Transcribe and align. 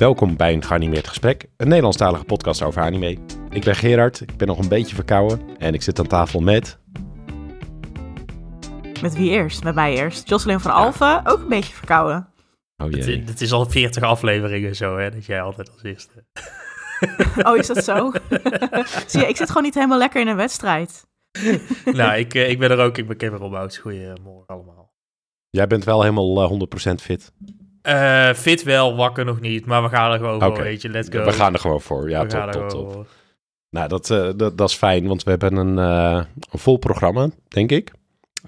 Welkom 0.00 0.36
bij 0.36 0.52
een 0.52 0.64
geanimeerd 0.64 1.08
gesprek, 1.08 1.46
een 1.56 1.68
Nederlandstalige 1.68 2.24
podcast 2.24 2.62
over 2.62 2.82
anime. 2.82 3.16
Ik 3.50 3.64
ben 3.64 3.74
Gerard, 3.74 4.20
ik 4.20 4.36
ben 4.36 4.46
nog 4.46 4.58
een 4.58 4.68
beetje 4.68 4.94
verkouden 4.94 5.40
en 5.58 5.74
ik 5.74 5.82
zit 5.82 5.98
aan 5.98 6.06
tafel 6.06 6.40
met... 6.40 6.78
Met 9.02 9.14
wie 9.14 9.30
eerst? 9.30 9.64
Met 9.64 9.74
mij 9.74 9.94
eerst. 9.94 10.28
Jocelyn 10.28 10.60
van 10.60 10.72
Alphen, 10.72 11.26
ook 11.26 11.40
een 11.40 11.48
beetje 11.48 11.74
verkouden. 11.74 12.28
Oh 12.76 12.90
Het, 12.90 13.04
jee. 13.04 13.22
het 13.26 13.40
is 13.40 13.52
al 13.52 13.66
40 13.66 14.02
afleveringen 14.02 14.76
zo, 14.76 14.96
hè, 14.96 15.10
dat 15.10 15.26
jij 15.26 15.42
altijd 15.42 15.72
als 15.72 15.82
eerste. 15.82 16.12
Oh, 17.48 17.56
is 17.56 17.66
dat 17.66 17.84
zo? 17.84 18.12
Zie 19.06 19.20
je, 19.20 19.26
ik 19.26 19.36
zit 19.36 19.48
gewoon 19.48 19.62
niet 19.62 19.74
helemaal 19.74 19.98
lekker 19.98 20.20
in 20.20 20.28
een 20.28 20.36
wedstrijd. 20.36 21.06
nou, 21.84 22.18
ik, 22.18 22.34
eh, 22.34 22.50
ik 22.50 22.58
ben 22.58 22.70
er 22.70 22.78
ook, 22.78 22.98
ik 22.98 23.06
ben 23.06 23.16
Kevin 23.16 23.38
Rombouts. 23.38 23.78
Goedemorgen 23.78 24.46
allemaal. 24.46 24.92
Jij 25.50 25.66
bent 25.66 25.84
wel 25.84 26.02
helemaal 26.02 26.42
eh, 26.42 26.90
100% 26.90 26.94
fit. 26.94 27.32
Eh, 27.82 28.32
fit 28.32 28.62
wel, 28.62 28.96
wakker 28.96 29.24
nog 29.24 29.40
niet, 29.40 29.66
maar 29.66 29.82
we 29.82 29.88
gaan 29.88 30.12
er 30.12 30.18
gewoon 30.18 30.34
Oké. 30.34 30.54
voor, 30.54 30.64
weet 30.64 30.82
je, 30.82 30.88
let's 30.88 31.08
go. 31.12 31.24
We 31.24 31.32
gaan 31.32 31.52
er 31.52 31.60
gewoon 31.60 31.80
voor. 31.80 32.10
Ja, 32.10 32.22
We 32.22 32.28
top, 32.28 32.52
top, 32.52 32.68
top. 32.68 32.92
voor. 32.92 33.06
Nou, 33.70 33.88
dat, 33.88 34.10
eh, 34.10 34.28
dat, 34.36 34.58
dat 34.58 34.68
is 34.68 34.74
fijn, 34.74 35.06
want 35.06 35.22
we 35.22 35.30
hebben 35.30 35.56
een, 35.56 35.78
eh, 35.78 36.24
een 36.50 36.58
vol 36.58 36.76
programma, 36.76 37.28
denk 37.48 37.70
ik. 37.70 37.92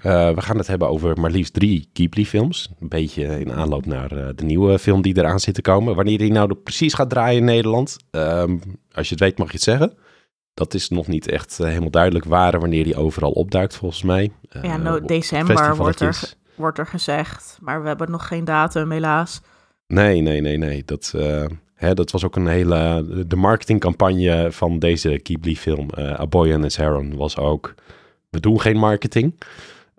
Eh, 0.01 0.29
we 0.29 0.41
gaan 0.41 0.57
het 0.57 0.67
hebben 0.67 0.89
over 0.89 1.19
maar 1.19 1.31
liefst 1.31 1.53
drie 1.53 1.89
Ghibli-films. 1.93 2.69
Een 2.79 2.89
beetje 2.89 3.39
in 3.39 3.51
aanloop 3.51 3.85
naar 3.85 4.11
eh, 4.11 4.27
de 4.35 4.43
nieuwe 4.43 4.79
film 4.79 5.01
die 5.01 5.17
eraan 5.17 5.39
zit 5.39 5.53
te 5.53 5.61
komen. 5.61 5.95
Wanneer 5.95 6.17
die 6.17 6.31
nou 6.31 6.53
precies 6.53 6.93
gaat 6.93 7.09
draaien 7.09 7.39
in 7.39 7.45
Nederland, 7.45 7.97
ehm, 8.11 8.57
als 8.91 9.07
je 9.07 9.13
het 9.13 9.23
weet 9.23 9.37
mag 9.37 9.47
je 9.47 9.53
het 9.53 9.63
zeggen. 9.63 9.93
Dat 10.53 10.73
is 10.73 10.89
nog 10.89 11.07
niet 11.07 11.27
echt 11.27 11.57
helemaal 11.57 11.89
duidelijk 11.89 12.25
waar 12.25 12.53
en 12.53 12.59
wanneer 12.59 12.83
die 12.83 12.95
overal 12.95 13.31
opduikt, 13.31 13.75
volgens 13.75 14.03
mij. 14.03 14.31
Ja, 14.61 14.77
no, 14.77 15.01
december 15.01 15.75
wordt 15.75 15.99
er. 15.99 16.33
Wordt 16.55 16.77
er 16.77 16.87
gezegd. 16.87 17.57
Maar 17.61 17.81
we 17.81 17.87
hebben 17.87 18.11
nog 18.11 18.27
geen 18.27 18.45
datum, 18.45 18.91
helaas. 18.91 19.41
Nee, 19.87 20.21
nee, 20.21 20.41
nee, 20.41 20.57
nee. 20.57 20.83
Dat, 20.85 21.13
eh, 21.15 21.45
hè, 21.73 21.93
dat 21.93 22.11
was 22.11 22.23
ook 22.25 22.35
een 22.35 22.47
hele... 22.47 23.05
De 23.27 23.35
marketingcampagne 23.35 24.47
van 24.51 24.79
deze 24.79 25.19
Ghibli-film, 25.23 25.89
eh 25.89 26.19
A 26.19 26.27
Boy 26.27 26.53
and 26.53 26.63
His 26.63 26.77
Heron, 26.77 27.15
was 27.15 27.37
ook... 27.37 27.73
We 28.29 28.39
doen 28.39 28.61
geen 28.61 28.77
marketing. 28.77 29.35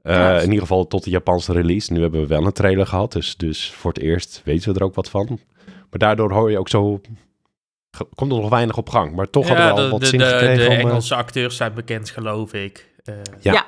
Eh, 0.03 0.15
Ja. 0.15 0.37
In 0.37 0.45
ieder 0.49 0.61
geval 0.61 0.87
tot 0.87 1.05
de 1.05 1.11
Japanse 1.11 1.53
release. 1.53 1.93
Nu 1.93 2.01
hebben 2.01 2.21
we 2.21 2.27
wel 2.27 2.47
een 2.47 2.53
trailer 2.53 2.87
gehad, 2.87 3.13
dus, 3.13 3.37
dus 3.37 3.71
voor 3.71 3.93
het 3.93 4.03
eerst 4.03 4.41
weten 4.45 4.73
we 4.73 4.79
er 4.79 4.85
ook 4.85 4.95
wat 4.95 5.11
van. 5.11 5.39
Maar 5.67 5.99
daardoor 5.99 6.33
hoor 6.33 6.51
je 6.51 6.59
ook 6.59 6.69
zo... 6.69 7.01
Komt 8.15 8.33
er 8.33 8.39
nog 8.39 8.49
weinig 8.49 8.77
op 8.77 8.89
gang, 8.89 9.15
maar 9.15 9.31
toch 9.31 9.49
hadden 9.49 9.67
we 9.67 9.73
al 9.73 9.77
de, 9.77 9.89
wat 9.89 10.01
de, 10.01 10.07
zin 10.07 10.19
de, 10.19 10.25
gekregen 10.25 10.65
de 10.71 10.83
om... 10.83 10.89
Engelse 10.89 11.15
acteurs 11.15 11.57
zijn 11.57 11.75
bekend, 11.75 12.11
geloof 12.11 12.53
ik. 12.53 12.91
Eh, 13.05 13.15
Ja. 13.41 13.53
Ja. 13.53 13.67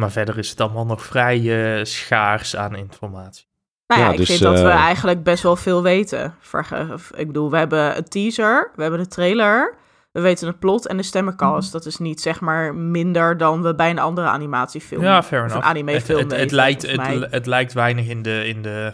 Maar 0.00 0.10
verder 0.10 0.38
is 0.38 0.50
het 0.50 0.60
allemaal 0.60 0.86
nog 0.86 1.02
vrij 1.04 1.36
eh, 1.78 1.84
schaars 1.84 2.56
aan 2.56 2.76
informatie. 2.76 3.46
Nou 3.86 4.00
ja, 4.00 4.06
Ja, 4.06 4.12
ik 4.12 4.18
dus, 4.18 4.26
vind 4.28 4.40
dat 4.40 4.60
we 4.60 4.68
eh, 4.68 4.74
eigenlijk 4.74 5.22
best 5.22 5.42
wel 5.42 5.56
veel 5.56 5.82
weten. 5.82 6.34
Verge- 6.40 6.96
Ik 7.16 7.26
bedoel, 7.26 7.50
we 7.50 7.56
hebben 7.56 7.96
een 7.96 8.08
teaser, 8.08 8.70
we 8.76 8.82
hebben 8.82 9.00
de 9.00 9.06
trailer, 9.08 9.74
we 10.12 10.20
weten 10.20 10.46
het 10.46 10.58
plot 10.58 10.86
en 10.86 10.96
de 10.96 11.02
stemmencast. 11.02 11.72
Dat 11.72 11.86
is 11.86 11.96
niet 11.98 12.20
zeg 12.20 12.40
maar 12.40 12.74
minder 12.74 13.36
dan 13.36 13.62
we 13.62 13.74
bij 13.74 13.90
een 13.90 13.98
andere 13.98 14.26
animatiefilm 14.26 15.02
Ja, 15.02 15.22
fair 15.22 15.40
of 15.44 15.46
een 15.50 15.56
enough. 15.56 15.70
animefilm 15.70 16.18
het, 16.18 16.30
het, 16.32 16.50
lijkt, 16.50 16.82
het, 17.30 17.46
lijkt 17.46 17.72
weinig 17.72 18.06
in 18.08 18.22
de, 18.22 18.46
in 18.48 18.62
de, 18.62 18.92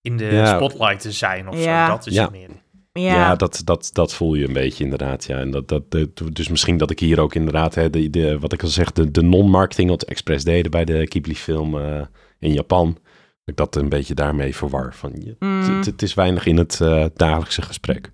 in 0.00 0.16
de 0.16 0.24
Ja. 0.24 0.56
spotlight 0.56 1.00
te 1.00 1.12
zijn 1.12 1.48
of 1.48 1.64
Ja. 1.64 1.86
zo. 1.86 1.92
Dat 1.92 2.06
is 2.06 2.14
Ja. 2.14 2.22
het 2.22 2.30
meer. 2.30 2.48
Ja, 3.00 3.14
Ja, 3.14 3.34
dat, 3.36 3.60
dat, 3.64 3.90
dat 3.92 4.14
voel 4.14 4.34
je 4.34 4.46
een 4.46 4.52
beetje 4.52 4.84
inderdaad. 4.84 5.24
Ja. 5.24 5.38
En 5.38 5.50
dat, 5.50 5.68
dat, 5.68 5.82
dus 6.32 6.48
misschien 6.48 6.76
dat 6.76 6.90
ik 6.90 7.00
hier 7.00 7.20
ook 7.20 7.34
inderdaad, 7.34 7.74
hè, 7.74 7.90
de, 7.90 8.10
de, 8.10 8.38
wat 8.38 8.52
ik 8.52 8.62
al 8.62 8.68
zeg, 8.68 8.92
de, 8.92 9.10
de 9.10 9.22
non-marketing 9.22 9.88
wat 9.90 10.02
Express 10.02 10.44
deden 10.44 10.70
bij 10.70 10.84
de 10.84 11.06
Ghibli-film 11.08 11.78
eh, 11.78 12.00
in 12.38 12.52
Japan, 12.52 12.92
dat 12.92 13.02
ik 13.44 13.56
dat 13.56 13.76
een 13.76 13.88
beetje 13.88 14.14
daarmee 14.14 14.56
verwar. 14.56 14.94
Van, 14.94 15.12
je, 15.18 15.36
Mm. 15.38 15.80
het, 15.84 16.02
is 16.02 16.14
weinig 16.14 16.46
in 16.46 16.56
het 16.56 16.80
eh, 16.80 17.04
dagelijkse 17.14 17.62
gesprek. 17.62 18.12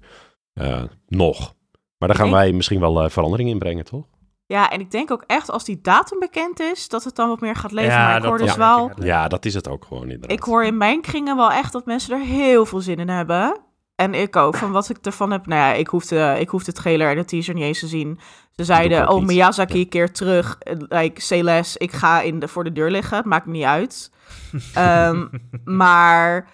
Eh, 0.52 0.82
nog. 1.08 1.54
Maar 1.98 2.08
daar 2.08 2.18
gaan 2.18 2.30
wij 2.30 2.52
misschien 2.52 2.80
wel 2.80 3.02
eh, 3.02 3.10
verandering 3.10 3.50
in 3.50 3.58
brengen, 3.58 3.84
toch? 3.84 4.04
Ja, 4.46 4.70
en 4.70 4.80
ik 4.80 4.90
denk 4.90 5.10
ook 5.10 5.24
echt 5.26 5.50
als 5.50 5.64
die 5.64 5.80
datum 5.82 6.18
bekend 6.18 6.60
is, 6.60 6.88
dat 6.88 7.04
het 7.04 7.16
dan 7.16 7.28
wat 7.28 7.40
meer 7.40 7.56
gaat 7.56 7.72
leven. 7.72 7.92
Ja, 7.92 8.06
maar 8.06 8.16
ik 8.16 8.22
dat 8.22 8.30
hoor 8.30 8.40
dus 8.46 8.56
wel. 8.56 8.90
Ja, 9.02 9.28
dat 9.28 9.44
is 9.44 9.54
het 9.54 9.68
ook 9.68 9.84
gewoon 9.84 10.02
inderdaad. 10.02 10.30
ik 10.30 10.42
hoor 10.42 10.64
in 10.64 10.76
mijn 10.76 11.00
kringen 11.00 11.36
wel 11.36 11.50
echt 11.50 11.72
dat 11.72 11.86
mensen 11.86 12.14
er 12.14 12.24
heel 12.24 12.66
veel 12.66 12.80
zin 12.80 12.96
in 12.96 13.08
hebben. 13.08 13.60
En 14.00 14.14
ik 14.14 14.36
ook, 14.36 14.56
van 14.56 14.70
wat 14.72 14.88
ik 14.88 14.96
ervan 15.02 15.30
heb. 15.30 15.46
Nou 15.46 15.60
ja, 15.60 15.72
ik 15.72 15.86
hoefde, 15.88 16.36
ik 16.38 16.48
hoefde 16.48 16.70
het 16.70 16.80
trailer 16.80 17.10
en 17.10 17.16
de 17.16 17.24
teaser 17.24 17.54
niet 17.54 17.64
eens 17.64 17.78
te 17.78 17.86
zien. 17.86 18.18
Ze 18.56 18.64
zeiden, 18.64 19.08
oh. 19.08 19.22
Miyazaki 19.24 19.78
Ja. 19.78 19.84
keer 19.88 20.12
terug. 20.12 20.58
Like, 20.88 21.20
Celeste, 21.20 21.78
ik 21.78 21.92
ga 21.92 22.20
in 22.20 22.38
de, 22.38 22.48
voor 22.48 22.64
de 22.64 22.72
deur 22.72 22.90
liggen. 22.90 23.16
Het 23.16 23.26
maakt 23.26 23.46
me 23.46 23.52
niet 23.52 23.64
uit. 23.64 24.10
Ehm, 24.74 25.26
maar 25.64 26.48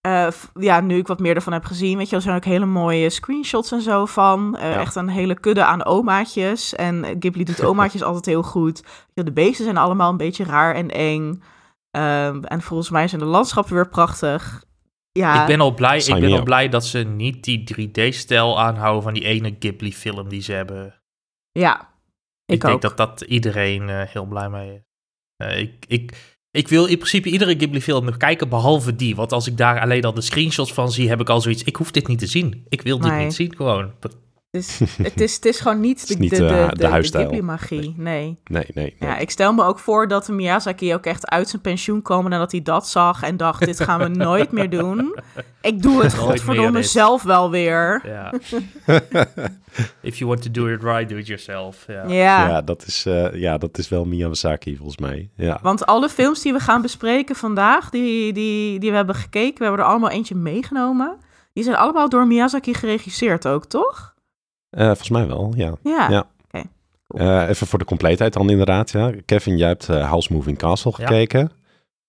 eh, 0.00 0.26
ja, 0.54 0.80
nu 0.80 0.96
ik 0.96 1.06
wat 1.06 1.18
meer 1.18 1.34
ervan 1.34 1.52
heb 1.52 1.64
gezien, 1.64 1.98
weet 1.98 2.08
je, 2.08 2.16
er 2.16 2.22
zijn 2.22 2.36
ook 2.36 2.44
hele 2.44 2.66
mooie 2.66 3.10
screenshots 3.10 3.72
en 3.72 3.80
zo 3.82 4.06
van. 4.06 4.56
Eh, 4.56 4.70
Ja. 4.70 4.80
Echt 4.80 4.94
een 4.94 5.08
hele 5.08 5.34
kudde 5.40 5.64
aan 5.64 5.84
omaatjes. 5.84 6.74
En 6.74 7.04
Ghibli 7.18 7.44
doet 7.44 7.64
omaatjes 7.70 8.02
altijd 8.02 8.26
heel 8.26 8.42
goed. 8.42 8.82
De 9.14 9.32
beesten 9.32 9.64
zijn 9.64 9.76
allemaal 9.76 10.10
een 10.10 10.16
beetje 10.16 10.44
raar 10.44 10.74
en 10.74 10.90
eng. 10.90 11.42
Ehm, 11.90 12.42
en 12.42 12.62
volgens 12.62 12.90
mij 12.90 13.08
zijn 13.08 13.20
de 13.20 13.26
landschappen 13.26 13.74
weer 13.74 13.88
prachtig. 13.88 14.64
Ja, 15.16 15.40
Ik 15.40 15.46
ben 15.46 15.60
al 15.60 15.74
blij, 15.74 15.98
ik 15.98 16.20
ben 16.20 16.32
al 16.32 16.38
up. 16.38 16.44
blij 16.44 16.68
dat 16.68 16.86
ze 16.86 16.98
niet 16.98 17.44
die 17.44 17.64
3D-stijl 17.88 18.60
aanhouden 18.60 19.02
van 19.02 19.14
die 19.14 19.24
ene 19.24 19.56
Ghibli-film 19.58 20.28
die 20.28 20.40
ze 20.42 20.52
hebben. 20.52 21.02
ja. 21.52 21.94
Ik, 22.46 22.54
Ik, 22.54 22.60
denk 22.60 22.74
ook. 22.74 22.80
dat 22.80 22.96
dat 22.96 23.20
iedereen 23.20 23.88
eh, 23.88 24.02
heel 24.06 24.24
blij 24.26 24.48
mee 24.48 24.74
is. 24.74 24.80
Eh, 25.36 25.58
ik, 25.58 25.84
ik, 25.88 26.36
ik 26.50 26.68
wil 26.68 26.86
in 26.86 26.96
principe 26.96 27.28
iedere 27.30 27.54
Ghibli-film 27.56 28.04
nog 28.04 28.16
kijken, 28.16 28.48
behalve 28.48 28.96
die. 28.96 29.16
Want 29.16 29.32
als 29.32 29.46
ik 29.46 29.56
daar 29.56 29.80
alleen 29.80 30.04
al 30.04 30.14
de 30.14 30.20
screenshots 30.20 30.72
van 30.72 30.90
zie, 30.92 31.08
heb 31.08 31.20
ik 31.20 31.28
al 31.28 31.40
zoiets. 31.40 31.62
Ik 31.64 31.76
hoef 31.76 31.90
dit 31.90 32.06
niet 32.06 32.18
te 32.18 32.26
zien. 32.26 32.66
Ik 32.68 32.82
wil 32.82 32.98
dit 32.98 33.10
Nee. 33.10 33.24
niet 33.24 33.34
zien, 33.34 33.56
gewoon. 33.56 33.92
Het 34.56 34.80
is, 34.80 34.80
het, 35.12 35.20
is, 35.20 35.34
het 35.34 35.44
is 35.44 35.60
gewoon 35.60 35.80
niet 35.80 36.02
is 36.02 36.06
de, 36.06 36.16
niet, 36.18 36.30
de, 36.30 36.36
de, 36.36 36.46
eh, 36.46 36.68
de, 36.68 36.76
de. 36.76 37.02
Ghibli-magie. 37.02 37.94
Nee. 37.96 38.38
Nee, 38.44 38.66
nee. 38.74 38.94
nee. 38.98 39.08
Ja, 39.08 39.18
ik 39.18 39.30
stel 39.30 39.52
me 39.52 39.64
ook 39.64 39.78
voor 39.78 40.08
dat 40.08 40.28
Miyazaki 40.28 40.94
ook 40.94 41.06
echt 41.06 41.30
uit 41.30 41.48
zijn 41.48 41.62
pensioen 41.62 42.02
kwam 42.02 42.24
en 42.32 42.38
dat 42.38 42.52
hij 42.52 42.62
dat 42.62 42.88
zag 42.88 43.22
en 43.22 43.36
dacht, 43.36 43.64
dit 43.64 43.80
gaan 43.80 44.00
we 44.00 44.08
nooit 44.28 44.52
meer 44.52 44.70
doen. 44.70 45.16
Ik 45.60 45.82
doe 45.82 46.02
het 46.02 46.14
godverdomme 46.14 46.82
zelf 46.82 47.22
wel 47.22 47.50
weer. 47.50 48.02
Ja. 48.04 48.32
If 50.00 50.18
you 50.18 50.30
want 50.30 50.42
to 50.42 50.50
do 50.50 50.66
it 50.66 50.82
right, 50.82 51.08
do 51.08 51.16
it 51.16 51.26
yourself. 51.26 51.84
Ja. 51.86 52.04
Ja. 52.08 52.48
Ja, 52.48 52.62
dat 52.62 52.86
is, 52.86 53.06
eh, 53.06 53.34
ja, 53.34 53.58
dat 53.58 53.78
is 53.78 53.88
wel 53.88 54.04
Miyazaki 54.04 54.76
volgens 54.76 54.98
mij. 54.98 55.30
Ja. 55.34 55.58
Want 55.62 55.86
alle 55.86 56.08
films 56.08 56.42
die 56.42 56.52
we 56.52 56.60
gaan 56.60 56.82
bespreken 56.82 57.36
vandaag, 57.36 57.90
die, 57.90 58.32
die, 58.32 58.78
die 58.78 58.90
we 58.90 58.96
hebben 58.96 59.14
gekeken, 59.14 59.58
we 59.58 59.64
hebben 59.64 59.82
er 59.82 59.90
allemaal 59.90 60.10
eentje 60.10 60.34
meegenomen. 60.34 61.16
Die 61.52 61.64
zijn 61.64 61.76
allemaal 61.76 62.08
door 62.08 62.26
Miyazaki 62.26 62.74
geregisseerd 62.74 63.46
ook, 63.46 63.64
toch? 63.64 64.14
Eh, 64.70 64.86
volgens 64.86 65.08
mij 65.10 65.26
wel, 65.26 65.52
ja. 65.56 65.74
Ja. 65.82 66.10
Ja. 66.10 66.26
Eh, 67.06 67.48
even 67.48 67.66
voor 67.66 67.78
de 67.78 67.84
compleetheid 67.84 68.32
dan 68.32 68.50
inderdaad. 68.50 68.90
Ja. 68.90 69.12
Kevin, 69.24 69.56
jij 69.56 69.68
hebt 69.68 69.88
eh, 69.88 70.08
House 70.08 70.32
Moving 70.32 70.58
Castle 70.58 70.92
Ja. 70.96 71.06
gekeken. 71.06 71.50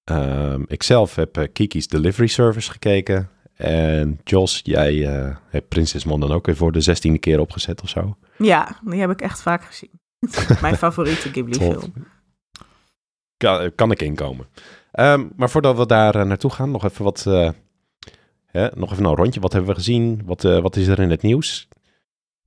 Ehm, 0.03 0.61
ik 0.67 0.83
zelf 0.83 1.15
heb 1.15 1.47
Kiki's 1.53 1.87
Delivery 1.87 2.27
Service 2.27 2.71
gekeken. 2.71 3.29
En 3.55 4.19
Jos, 4.23 4.59
jij 4.63 5.07
eh, 5.07 5.35
hebt 5.49 5.67
Princess 5.67 6.05
Mon 6.05 6.19
dan 6.19 6.31
ook 6.31 6.45
weer 6.45 6.55
voor 6.55 6.71
de 6.71 6.81
zestiende 6.81 7.19
keer 7.19 7.39
opgezet 7.39 7.81
of 7.81 7.89
zo. 7.89 8.17
Ja, 8.37 8.79
die 8.83 8.99
heb 8.99 9.09
ik 9.09 9.21
echt 9.21 9.41
vaak 9.41 9.63
gezien. 9.63 9.91
Mijn 10.61 10.75
favoriete 10.77 11.29
Ghibli-film. 11.29 11.93
Kan, 13.37 13.75
kan 13.75 13.91
ik 13.91 14.01
inkomen. 14.01 14.47
Ehm, 14.91 15.25
maar 15.35 15.49
voordat 15.49 15.77
we 15.77 15.85
daar 15.85 16.25
naartoe 16.25 16.51
gaan, 16.51 16.71
nog 16.71 16.83
even 16.83 17.03
wat... 17.03 17.25
eh, 17.27 17.49
hè, 18.45 18.67
nog 18.75 18.91
even 18.91 19.05
een 19.05 19.15
rondje. 19.15 19.39
Wat 19.39 19.51
hebben 19.53 19.69
we 19.69 19.75
gezien? 19.77 20.21
Wat, 20.25 20.43
eh, 20.45 20.59
wat 20.59 20.75
is 20.75 20.87
er 20.87 20.99
in 20.99 21.09
het 21.09 21.21
nieuws? 21.21 21.67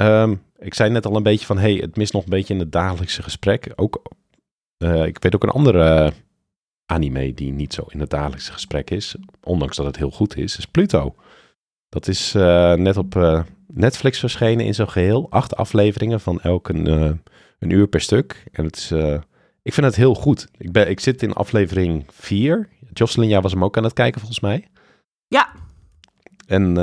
Ehm, 0.01 0.35
ik 0.59 0.75
zei 0.75 0.91
net 0.91 1.07
al 1.07 1.17
een 1.17 1.23
beetje 1.23 1.47
van... 1.47 1.59
hey, 1.59 1.75
het 1.75 1.97
mist 1.97 2.13
nog 2.13 2.23
een 2.23 2.31
beetje 2.31 2.55
in 2.55 2.61
het 2.61 2.73
dagelijkse 2.73 3.23
gesprek. 3.23 3.73
Ook, 3.77 4.03
eh, 4.77 5.05
ik 5.05 5.23
weet 5.23 5.35
ook 5.35 5.43
een 5.43 5.49
andere 5.49 6.05
eh, 6.05 6.11
anime 6.87 7.35
die 7.35 7.53
niet 7.53 7.75
zo 7.75 7.85
in 7.89 8.01
het 8.01 8.11
dagelijkse 8.11 8.53
gesprek 8.53 8.91
is. 8.91 9.17
Ondanks 9.43 9.77
dat 9.77 9.87
het 9.87 9.97
heel 9.97 10.11
goed 10.11 10.37
is. 10.37 10.59
Is 10.59 10.67
Pluto. 10.67 11.15
Dat 11.89 12.09
is 12.09 12.35
eh, 12.35 12.75
net 12.75 12.97
op 12.97 13.45
Netflix 13.67 14.19
verschenen 14.19 14.67
in 14.67 14.75
zijn 14.75 14.91
geheel. 14.91 15.31
Acht 15.31 15.57
afleveringen 15.57 16.21
van 16.21 16.41
elk 16.41 16.69
een, 16.69 16.87
een 17.59 17.71
uur 17.71 17.87
per 17.87 18.01
stuk. 18.01 18.45
En 18.53 18.65
het 18.65 18.77
is... 18.77 18.93
ik 19.63 19.75
vind 19.75 19.87
het 19.87 19.97
heel 19.97 20.15
goed. 20.15 20.49
Ik, 20.59 20.73
ben, 20.73 20.91
ik 20.91 21.01
zit 21.01 21.23
in 21.23 21.33
aflevering 21.33 22.05
4. 22.09 22.69
Jocelyn, 22.93 23.29
jij 23.29 23.41
was 23.41 23.53
hem 23.53 23.65
ook 23.65 23.77
aan 23.77 23.85
het 23.85 23.93
kijken 23.93 24.21
volgens 24.21 24.41
mij. 24.41 24.69
Ja. 25.27 25.49
En 26.47 26.75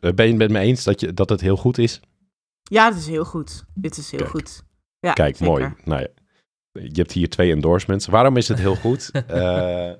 ben 0.00 0.14
je 0.14 0.22
het 0.22 0.36
met 0.36 0.50
me 0.50 0.58
eens 0.58 0.84
dat, 0.84 1.00
je, 1.00 1.14
dat 1.14 1.28
het 1.28 1.40
heel 1.40 1.56
goed 1.56 1.78
is? 1.78 2.00
Ja, 2.70 2.90
dit 2.90 2.98
is 2.98 3.06
heel 3.06 3.24
goed. 3.24 3.64
Dit 3.74 3.96
is 3.96 4.10
heel 4.10 4.20
Kijk. 4.20 4.30
goed. 4.30 4.62
Ja, 5.00 5.12
Kijk, 5.12 5.36
zeker. 5.36 5.52
mooi. 5.52 5.72
Nou 5.84 6.00
ja, 6.00 6.06
je 6.72 6.90
hebt 6.92 7.12
hier 7.12 7.28
twee 7.28 7.50
endorsements. 7.52 8.06
Waarom 8.06 8.36
is 8.36 8.48
het 8.48 8.58
heel 8.58 8.76
goed? 8.76 9.10
Eh, 9.26 9.90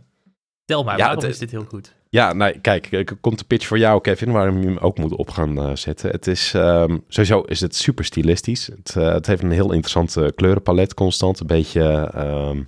Tel 0.64 0.84
maar, 0.84 0.96
Ja, 0.99 1.05
waarom 1.05 1.22
het- 1.22 1.32
is 1.32 1.38
dit 1.38 1.50
heel 1.50 1.64
goed? 1.64 1.94
ja, 2.08 2.32
nou 2.32 2.58
kijk, 2.58 2.93
er 2.93 3.17
komt 3.20 3.38
de 3.38 3.44
pitch 3.44 3.67
voor 3.67 3.78
jou, 3.78 4.00
Kevin, 4.00 4.32
waarom 4.32 4.58
je 4.61 4.67
hem 4.67 4.76
ook 4.78 4.99
moet 4.99 5.17
op 5.17 5.31
gaan 5.31 5.58
eh, 5.58 5.76
zetten. 5.76 6.11
Het 6.11 6.26
is, 6.26 6.55
ehm, 6.55 6.99
sowieso 7.08 7.40
is 7.40 7.61
het 7.61 7.76
super 7.76 8.05
stilistisch. 8.05 8.67
Het, 8.67 8.96
eh, 8.96 9.12
het 9.12 9.26
heeft 9.26 9.43
een 9.43 9.50
heel 9.50 9.72
interessant 9.72 10.17
eh, 10.17 10.26
kleurenpalet 10.34 10.94
constant. 10.94 11.40
Een 11.40 11.46
beetje 11.46 11.82
ehm, 12.14 12.62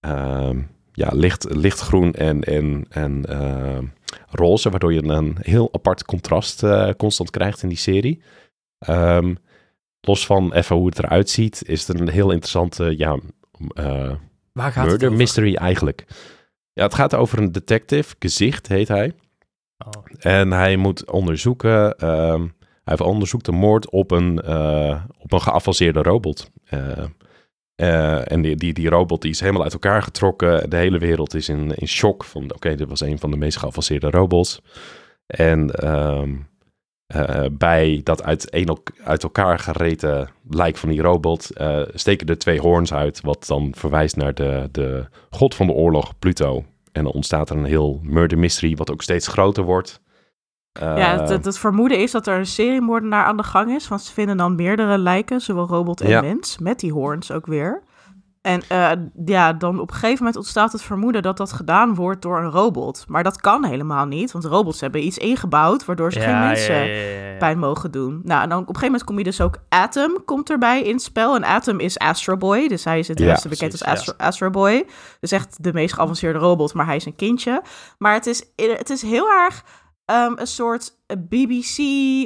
ehm, 0.00 0.60
ja, 0.92 1.08
licht, 1.12 1.46
lichtgroen 1.54 2.12
en, 2.14 2.42
en, 2.44 2.86
en 2.88 3.24
roze, 4.28 4.70
waardoor 4.70 4.92
je 4.92 5.02
een 5.04 5.36
heel 5.40 5.68
apart 5.72 6.04
contrast 6.04 6.62
eh, 6.62 6.90
constant 6.96 7.30
krijgt 7.30 7.62
in 7.62 7.68
die 7.68 7.78
serie. 7.78 8.22
Ehm, 8.80 9.34
los 10.00 10.26
van 10.26 10.52
even 10.52 10.76
hoe 10.76 10.86
het 10.86 10.98
eruit 10.98 11.30
ziet, 11.30 11.62
is 11.66 11.86
het 11.86 12.00
een 12.00 12.08
heel 12.08 12.30
interessante 12.30 12.98
ja, 12.98 13.18
eh, 13.74 14.12
Waar 14.52 14.72
gaat 14.72 14.86
murder 14.86 15.12
mystery 15.12 15.54
eigenlijk. 15.54 16.04
Ja, 16.72 16.82
het 16.82 16.94
gaat 16.94 17.14
over 17.14 17.38
een 17.38 17.52
detective, 17.52 18.14
Gezicht 18.18 18.68
heet 18.68 18.88
hij. 18.88 19.12
Oh. 19.78 20.04
En 20.18 20.50
hij 20.50 20.76
moet 20.76 21.10
onderzoeken, 21.10 21.98
ehm, 21.98 22.46
hij 22.84 22.98
onderzoekt 22.98 23.46
een 23.46 23.54
moord 23.54 23.90
op 23.90 24.10
een, 24.10 24.40
eh, 24.40 25.04
op 25.18 25.32
een 25.32 25.40
geavanceerde 25.40 26.02
robot. 26.02 26.50
Eh, 26.64 28.32
en 28.32 28.42
die, 28.42 28.56
die, 28.56 28.72
die 28.72 28.88
robot 28.88 29.22
die 29.22 29.30
is 29.30 29.40
helemaal 29.40 29.62
uit 29.62 29.72
elkaar 29.72 30.02
getrokken. 30.02 30.70
De 30.70 30.76
hele 30.76 30.98
wereld 30.98 31.34
is 31.34 31.48
in, 31.48 31.74
in 31.74 31.88
shock 31.88 32.24
van, 32.24 32.54
oké, 32.54 32.74
dit 32.74 32.88
was 32.88 33.00
een 33.00 33.18
van 33.18 33.30
de 33.30 33.36
meest 33.36 33.56
geavanceerde 33.56 34.10
robots. 34.10 34.60
En 35.26 35.70
ehm, 35.70 36.36
eh, 37.10 37.44
bij 37.52 38.00
dat 38.04 38.22
uit, 38.22 38.54
een, 38.54 38.78
uit 39.04 39.22
elkaar 39.22 39.58
gereten 39.58 40.28
lijk 40.50 40.76
van 40.76 40.88
die 40.88 41.02
robot 41.02 41.50
eh, 41.50 41.80
steken 41.94 42.26
er 42.26 42.38
twee 42.38 42.60
hoorns 42.60 42.92
uit, 42.92 43.20
wat 43.20 43.44
dan 43.46 43.72
verwijst 43.76 44.16
naar 44.16 44.34
de, 44.34 44.68
de 44.72 45.06
god 45.30 45.54
van 45.54 45.66
de 45.66 45.72
oorlog, 45.72 46.18
Pluto. 46.18 46.64
En 46.92 47.04
dan 47.04 47.12
ontstaat 47.12 47.50
er 47.50 47.56
een 47.56 47.64
heel 47.64 48.00
murder 48.02 48.38
mystery, 48.38 48.76
wat 48.76 48.90
ook 48.90 49.02
steeds 49.02 49.26
groter 49.26 49.64
wordt. 49.64 50.00
ja, 50.72 50.96
Eh, 51.12 51.20
het, 51.20 51.28
het, 51.28 51.44
het 51.44 51.58
vermoeden 51.58 51.98
is 51.98 52.10
dat 52.10 52.26
er 52.26 52.38
een 52.38 52.46
seriemoordenaar 52.46 53.24
aan 53.24 53.36
de 53.36 53.42
gang 53.42 53.70
is. 53.74 53.88
Want 53.88 54.00
ze 54.00 54.12
vinden 54.12 54.36
dan 54.36 54.54
meerdere 54.54 54.98
lijken, 54.98 55.40
zowel 55.40 55.66
robot 55.66 56.00
en 56.00 56.08
Ja. 56.08 56.20
mens. 56.20 56.58
Met 56.58 56.80
die 56.80 56.92
hoorns 56.92 57.32
ook 57.32 57.46
weer. 57.46 57.82
En 58.40 58.62
eh, 58.68 58.90
ja, 59.24 59.52
dan 59.52 59.80
op 59.80 59.88
een 59.88 59.94
gegeven 59.94 60.18
moment 60.18 60.36
ontstaat 60.36 60.72
het 60.72 60.82
vermoeden 60.82 61.22
dat 61.22 61.36
dat 61.36 61.52
gedaan 61.52 61.94
wordt 61.94 62.22
door 62.22 62.38
een 62.38 62.50
robot. 62.50 63.04
Maar 63.08 63.22
dat 63.22 63.40
kan 63.40 63.64
helemaal 63.64 64.06
niet, 64.06 64.32
want 64.32 64.44
robots 64.44 64.80
hebben 64.80 65.04
iets 65.04 65.18
ingebouwd 65.18 65.84
waardoor 65.84 66.12
ze 66.12 66.20
geen 66.20 66.38
mensen 66.38 66.74
ja, 66.74 66.82
ja, 66.82 67.30
ja. 67.30 67.36
pijn 67.38 67.58
mogen 67.58 67.90
doen. 67.90 68.20
Nou, 68.24 68.42
en 68.42 68.48
dan 68.48 68.58
op 68.58 68.68
een 68.68 68.74
gegeven 68.74 68.86
moment 68.86 69.04
kom 69.04 69.18
je 69.18 69.24
dus 69.24 69.40
ook 69.40 69.56
Atom 69.68 70.24
komt 70.24 70.50
erbij 70.50 70.82
in 70.82 70.92
het 70.92 71.02
spel. 71.02 71.34
En 71.34 71.44
Atom 71.44 71.80
is 71.80 71.98
Astro 71.98 72.36
Boy, 72.36 72.68
dus 72.68 72.84
hij 72.84 72.98
is 72.98 73.08
het 73.08 73.18
Ja, 73.18 73.26
beste 73.26 73.48
bekend 73.48 73.72
als 73.72 73.84
Astro, 73.84 74.12
Astro 74.16 74.50
Boy. 74.50 74.86
Dus 75.20 75.32
echt 75.32 75.62
de 75.62 75.72
meest 75.72 75.94
geavanceerde 75.94 76.38
robot, 76.38 76.74
maar 76.74 76.86
hij 76.86 76.96
is 76.96 77.06
een 77.06 77.16
kindje. 77.16 77.62
Maar 77.98 78.14
het 78.14 78.26
is, 78.26 78.44
het 78.56 78.90
is 78.90 79.02
heel 79.02 79.30
erg 79.30 79.64
ehm, 80.10 80.32
een 80.36 80.46
soort 80.46 80.92
BBC 81.18 81.78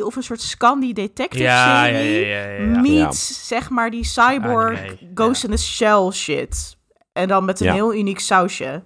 of 0.05 0.17
een 0.17 0.23
soort 0.23 0.41
Scandi 0.41 0.93
detective 0.93 1.43
Ja, 1.43 1.85
serie. 1.85 2.27
ja, 2.27 2.37
ja, 2.45 2.51
ja, 2.51 2.73
ja. 2.73 2.81
Meets, 2.81 3.47
zeg 3.49 3.71
maar, 3.71 3.91
die 3.91 4.05
cyborg 4.05 4.81
Ghost 5.15 5.43
ja. 5.43 5.49
in 5.49 5.55
the 5.55 5.63
Shell 5.63 6.11
shit. 6.13 6.77
En 7.13 7.29
dan 7.29 7.45
met 7.45 7.61
een 7.61 7.67
Ja. 7.67 7.73
heel 7.73 7.95
uniek 7.95 8.19
sausje. 8.21 8.83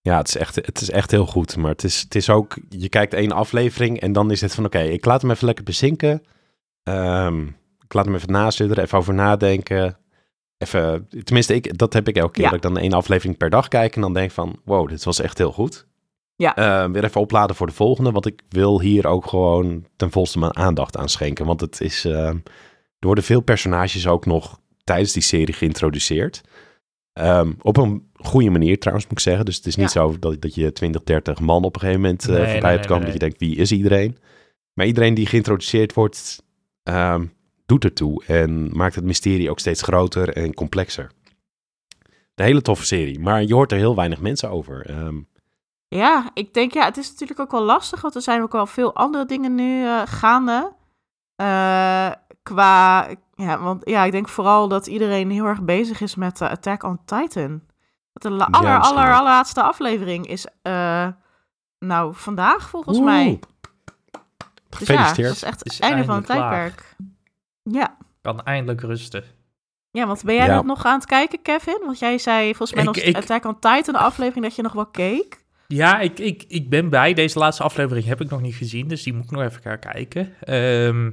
Ja, 0.00 0.16
het 0.16 0.28
is, 0.28 0.36
echt, 0.36 0.54
het 0.54 0.80
is 0.80 0.90
echt 0.90 1.10
heel 1.10 1.26
goed. 1.26 1.56
Maar 1.56 1.70
het 1.70 1.84
is, 1.84 2.00
het 2.00 2.14
is 2.14 2.30
ook, 2.30 2.56
je 2.68 2.88
kijkt 2.88 3.14
één 3.14 3.32
aflevering 3.32 4.00
en 4.00 4.12
dan 4.12 4.30
is 4.30 4.40
het 4.40 4.54
van, 4.54 4.64
oké, 4.64 4.78
ik 4.80 5.04
laat 5.04 5.22
hem 5.22 5.30
even 5.30 5.46
lekker 5.46 5.64
bezinken. 5.64 6.22
Ehm, 6.82 7.46
ik 7.84 7.92
laat 7.94 8.04
hem 8.04 8.14
even 8.14 8.32
nazudderen, 8.32 8.84
even 8.84 8.98
over 8.98 9.14
nadenken. 9.14 9.96
Even, 10.58 11.08
tenminste, 11.24 11.54
ik, 11.54 11.78
dat 11.78 11.92
heb 11.92 12.08
ik 12.08 12.16
elke 12.16 12.32
keer. 12.32 12.42
Ja. 12.42 12.48
Dat 12.48 12.56
ik 12.56 12.62
dan 12.64 12.78
één 12.78 12.92
aflevering 12.92 13.36
per 13.36 13.50
dag 13.50 13.68
kijk 13.68 13.94
en 13.94 14.00
dan 14.00 14.12
denk 14.14 14.30
van, 14.30 14.60
wow, 14.64 14.88
dit 14.88 15.04
was 15.04 15.20
echt 15.20 15.38
heel 15.38 15.52
goed. 15.52 15.86
Ja. 16.36 16.56
Ehm, 16.56 16.92
weer 16.92 17.04
even 17.04 17.20
opladen 17.20 17.56
voor 17.56 17.66
de 17.66 17.72
volgende, 17.72 18.10
want 18.10 18.26
ik 18.26 18.42
wil 18.48 18.80
hier 18.80 19.06
ook 19.06 19.26
gewoon 19.26 19.86
ten 19.96 20.10
volste 20.10 20.38
mijn 20.38 20.56
aandacht 20.56 20.96
aan 20.96 21.08
schenken. 21.08 21.46
Want 21.46 21.60
het 21.60 21.80
is, 21.80 22.04
ehm, 22.04 22.36
er 22.98 23.06
worden 23.06 23.24
veel 23.24 23.40
personages 23.40 24.06
ook 24.06 24.26
nog 24.26 24.60
tijdens 24.84 25.12
die 25.12 25.22
serie 25.22 25.54
geïntroduceerd. 25.54 26.40
Ehm, 27.12 27.52
op 27.62 27.76
een 27.76 28.10
goede 28.14 28.50
manier 28.50 28.78
trouwens, 28.78 29.06
moet 29.08 29.18
ik 29.18 29.24
zeggen. 29.24 29.44
Dus 29.44 29.56
het 29.56 29.66
is 29.66 29.76
niet 29.76 29.90
zo 29.90 30.18
dat, 30.18 30.40
dat 30.42 30.54
je 30.54 30.72
20, 30.72 31.02
30 31.02 31.40
man 31.40 31.64
op 31.64 31.74
een 31.74 31.80
gegeven 31.80 32.00
moment 32.00 32.22
eh, 32.22 32.28
Nee, 32.28 32.38
voorbij 32.38 32.60
nee, 32.60 32.70
hebt 32.70 32.86
komen. 32.86 33.02
nee, 33.02 33.12
Dat 33.12 33.22
je 33.22 33.28
denkt, 33.28 33.40
wie 33.40 33.56
is 33.56 33.72
iedereen? 33.72 34.16
Maar 34.72 34.86
iedereen 34.86 35.14
die 35.14 35.26
geïntroduceerd 35.26 35.94
wordt, 35.94 36.42
ehm, 36.82 37.24
doet 37.66 37.84
ertoe. 37.84 38.24
En 38.24 38.76
maakt 38.76 38.94
het 38.94 39.04
mysterie 39.04 39.50
ook 39.50 39.58
steeds 39.58 39.82
groter 39.82 40.28
en 40.28 40.54
complexer. 40.54 41.10
Een 42.34 42.44
hele 42.44 42.62
toffe 42.62 42.86
serie. 42.86 43.18
Maar 43.18 43.44
je 43.44 43.54
hoort 43.54 43.72
er 43.72 43.78
heel 43.78 43.96
weinig 43.96 44.20
mensen 44.20 44.50
over. 44.50 44.86
Ehm, 44.86 45.16
Ja, 45.96 46.30
ik 46.34 46.54
denk, 46.54 46.72
ja, 46.72 46.84
het 46.84 46.96
is 46.96 47.10
natuurlijk 47.10 47.40
ook 47.40 47.50
wel 47.50 47.62
lastig, 47.62 48.00
want 48.00 48.14
er 48.14 48.22
zijn 48.22 48.42
ook 48.42 48.52
wel 48.52 48.66
veel 48.66 48.94
andere 48.94 49.24
dingen 49.26 49.54
nu 49.54 49.84
eh, 49.86 50.02
gaande. 50.04 50.72
Eh, 51.36 52.10
qua, 52.42 53.06
ja, 53.34 53.58
want 53.58 53.88
ja, 53.88 54.04
ik 54.04 54.12
denk 54.12 54.28
vooral 54.28 54.68
dat 54.68 54.86
iedereen 54.86 55.30
heel 55.30 55.44
erg 55.44 55.62
bezig 55.62 56.00
is 56.00 56.14
met 56.14 56.40
eh, 56.40 56.50
Attack 56.50 56.82
on 56.82 56.98
Titan. 57.04 57.62
Dat 58.12 58.22
de 58.22 58.30
la- 58.30 58.48
aller, 58.50 58.80
aller, 58.80 59.12
allerlaatste 59.14 59.62
aflevering 59.62 60.26
is, 60.26 60.46
eh, 60.62 61.08
nou, 61.78 62.14
vandaag 62.14 62.68
volgens 62.68 62.96
Oeh, 62.96 63.06
mij. 63.06 63.40
Dus 64.68 64.88
ja, 64.88 64.94
Gefeliciteerd. 64.96 65.28
het 65.28 65.36
is 65.36 65.42
echt 65.42 65.58
Het 65.58 65.72
is 65.72 65.80
einde 65.80 66.04
van 66.04 66.14
het 66.16 66.26
tijdperk. 66.26 66.96
Ja. 67.62 67.96
Kan 68.22 68.42
eindelijk 68.42 68.80
rusten. 68.80 69.24
ja, 69.90 70.06
want 70.06 70.24
ben 70.24 70.34
jij 70.34 70.46
Ja. 70.46 70.54
dat 70.54 70.64
nog 70.64 70.84
aan 70.84 70.94
het 70.98 71.06
kijken, 71.06 71.42
Kevin? 71.42 71.82
Want 71.84 71.98
jij 71.98 72.18
zei 72.18 72.54
volgens 72.54 72.72
mij 72.72 72.80
Ik- 72.84 72.94
nog 72.94 72.96
ik- 73.04 73.16
Attack 73.16 73.44
on 73.44 73.58
Titan 73.58 73.94
aflevering 73.94 74.44
dat 74.44 74.54
je 74.56 74.62
nog 74.62 74.72
wel 74.72 74.86
keek. 74.86 75.42
Ja, 75.66 76.00
ik, 76.00 76.18
ik, 76.18 76.44
ik 76.48 76.68
ben 76.68 76.88
bij. 76.88 77.14
Deze 77.14 77.38
laatste 77.38 77.62
aflevering 77.62 78.06
heb 78.06 78.20
ik 78.20 78.30
nog 78.30 78.40
niet 78.40 78.54
gezien, 78.54 78.88
dus 78.88 79.02
die 79.02 79.12
moet 79.12 79.24
ik 79.24 79.30
nog 79.30 79.42
even 79.42 79.62
gaan 79.62 79.78
kijken. 79.78 80.32
Ehm, 80.40 81.10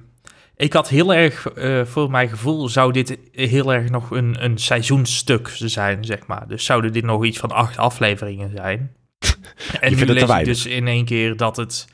ik 0.56 0.74
had 0.74 0.90
heel 0.90 1.14
erg, 1.14 1.48
eh, 1.48 1.86
voor 1.86 2.12
mijn 2.12 2.30
gevoel, 2.30 2.70
zou 2.70 2.92
dit 2.92 3.18
heel 3.32 3.74
erg 3.74 3.90
nog 3.90 4.12
een, 4.12 4.44
een 4.44 4.58
seizoenstuk 4.58 5.48
zijn, 5.56 6.06
zeg 6.06 6.28
maar. 6.28 6.48
Dus 6.48 6.66
zouden 6.66 6.94
dit 6.94 7.04
nog 7.04 7.26
iets 7.26 7.40
van 7.40 7.52
acht 7.52 7.78
afleveringen 7.78 8.52
zijn. 8.56 8.96
en 9.82 9.96
nu 9.96 10.06
lees 10.06 10.30
ik 10.30 10.46
dus 10.46 10.66
in 10.66 10.88
één 10.88 11.06
keer 11.06 11.38
dat 11.38 11.58
het 11.58 11.88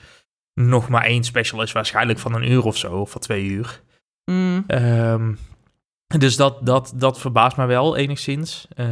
nog 0.54 0.89
maar 0.89 1.04
één 1.04 1.24
special 1.24 1.62
is, 1.62 1.71
waarschijnlijk 1.71 2.19
van 2.19 2.33
een 2.33 2.51
uur 2.51 2.63
of 2.63 2.77
zo, 2.77 2.92
of 2.92 3.12
van 3.12 3.21
twee 3.21 3.45
uur. 3.45 3.81
Mm. 4.31 4.63
Ehm, 4.68 5.33
dus 6.07 6.36
dat, 6.36 6.65
dat, 6.65 6.94
dat 6.95 7.19
verbaast 7.19 7.57
mij 7.57 7.68
wel 7.68 7.95
enigszins. 7.98 8.68
Eh, 8.75 8.86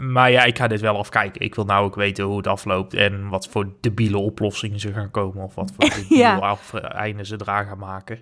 maar 0.00 0.30
ja, 0.30 0.44
ik 0.44 0.56
ga 0.58 0.66
dit 0.66 0.80
wel 0.80 0.98
afkijken. 0.98 1.40
Ik 1.40 1.54
wil 1.54 1.64
nou 1.64 1.84
ook 1.84 1.94
weten 1.94 2.24
hoe 2.24 2.36
het 2.36 2.46
afloopt 2.46 2.94
en 2.94 3.28
wat 3.28 3.48
voor 3.48 3.72
debiele 3.80 4.18
oplossingen 4.18 4.80
ze 4.80 4.92
gaan 4.92 5.10
komen. 5.10 5.44
Of 5.44 5.54
wat 5.54 5.72
voor 5.76 5.88
debiele 5.94 6.16
Ja. 6.22 6.56
einden 6.82 7.26
ze 7.26 7.36
eraan 7.40 7.66
gaan 7.66 7.78
maken. 7.78 8.18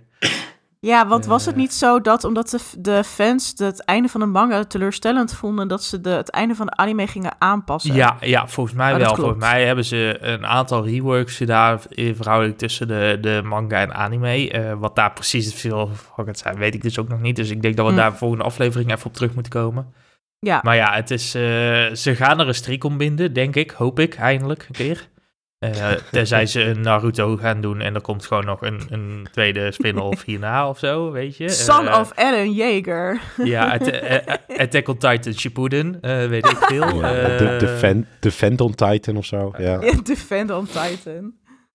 Ja, 0.85 1.07
want 1.09 1.27
was 1.27 1.45
het 1.45 1.55
Eh. 1.55 1.61
niet 1.61 1.73
zo 1.75 2.01
dat 2.01 2.25
omdat 2.25 2.51
de, 2.51 2.59
de 2.79 3.05
fans 3.05 3.53
het 3.57 3.85
einde 3.85 4.09
van 4.09 4.21
de 4.21 4.27
manga 4.27 4.65
teleurstellend 4.65 5.35
vonden, 5.35 5.69
dat 5.69 5.83
ze 5.85 6.01
de, 6.01 6.11
het 6.11 6.31
einde 6.31 6.55
van 6.55 6.67
de 6.67 6.77
anime 6.77 7.07
gingen 7.07 7.35
aanpassen? 7.39 7.95
Ja, 7.95 8.17
ja, 8.21 8.47
volgens 8.49 8.77
mij 8.77 8.93
Oh, 8.93 8.99
wel. 8.99 9.15
Volgens 9.15 9.39
mij 9.39 9.65
hebben 9.67 9.85
ze 9.85 10.17
een 10.21 10.47
aantal 10.47 10.87
reworks 10.87 11.37
gedaan 11.37 11.81
in 11.89 12.17
verhouding 12.17 12.59
tussen 12.59 12.89
de, 12.89 13.19
de 13.21 13.41
manga 13.45 13.81
en 13.81 13.95
anime. 13.95 14.51
Eh, 14.51 14.73
wat 14.79 14.97
daar 14.97 15.13
precies 15.13 15.45
het 15.47 15.55
veel 15.55 15.91
van 16.15 16.25
gaat 16.25 16.39
zijn, 16.39 16.57
weet 16.57 16.75
ik 16.75 16.83
dus 16.83 16.99
ook 16.99 17.09
nog 17.09 17.21
niet. 17.21 17.37
Dus 17.37 17.51
ik 17.51 17.63
denk 17.63 17.77
dat 17.77 17.87
we 17.87 17.93
Hm. 17.93 17.99
daar 17.99 18.11
de 18.11 18.17
volgende 18.17 18.45
aflevering 18.45 18.93
even 18.93 19.07
op 19.07 19.15
terug 19.15 19.35
moeten 19.35 19.53
komen. 19.53 19.93
Ja. 20.39 20.61
Maar 20.63 20.77
ja, 20.77 20.93
het 20.95 21.11
is, 21.11 21.35
eh, 21.35 21.43
ze 21.93 22.15
gaan 22.17 22.41
er 22.41 22.49
een 22.49 22.55
strik 22.55 22.85
om 22.85 22.97
binden, 22.97 23.33
denk 23.33 23.57
ik. 23.57 23.71
Hoop 23.71 23.99
ik, 24.01 24.15
eindelijk 24.15 24.63
een 24.69 24.75
keer. 24.75 25.09
Eh 25.73 25.93
tenzij 26.11 26.47
ze 26.47 26.63
een 26.63 26.81
Naruto 26.81 27.37
gaan 27.37 27.61
doen 27.61 27.81
en 27.81 27.95
er 27.95 28.01
komt 28.01 28.27
gewoon 28.27 28.45
nog 28.45 28.63
een, 28.63 28.81
een 28.89 29.27
tweede 29.33 29.73
spin-off 29.73 30.25
hierna 30.27 30.69
of 30.69 30.79
zo, 30.79 31.11
weet 31.11 31.37
je. 31.37 31.49
Son 31.49 31.89
Eh, 31.89 31.99
of 32.01 32.13
Eren 32.15 32.53
Jaeger. 32.53 33.21
Ja, 33.45 33.79
eh, 33.79 34.35
Attack 34.57 34.89
on 34.89 34.97
Titan 34.99 35.33
Shippuden, 35.33 35.99
eh, 36.01 36.27
weet 36.27 36.47
ik 36.51 36.57
veel. 36.57 37.01
ja, 37.01 37.13
de, 37.37 37.57
de, 37.59 37.69
fan, 37.69 38.07
Phantom 38.21 38.75
Titan 38.75 39.17
of 39.17 39.25
zo. 39.25 39.53
Ja. 39.59 39.81
Ja, 39.81 39.93
Defend 40.03 40.51
on 40.51 40.67
Titan. 40.67 41.33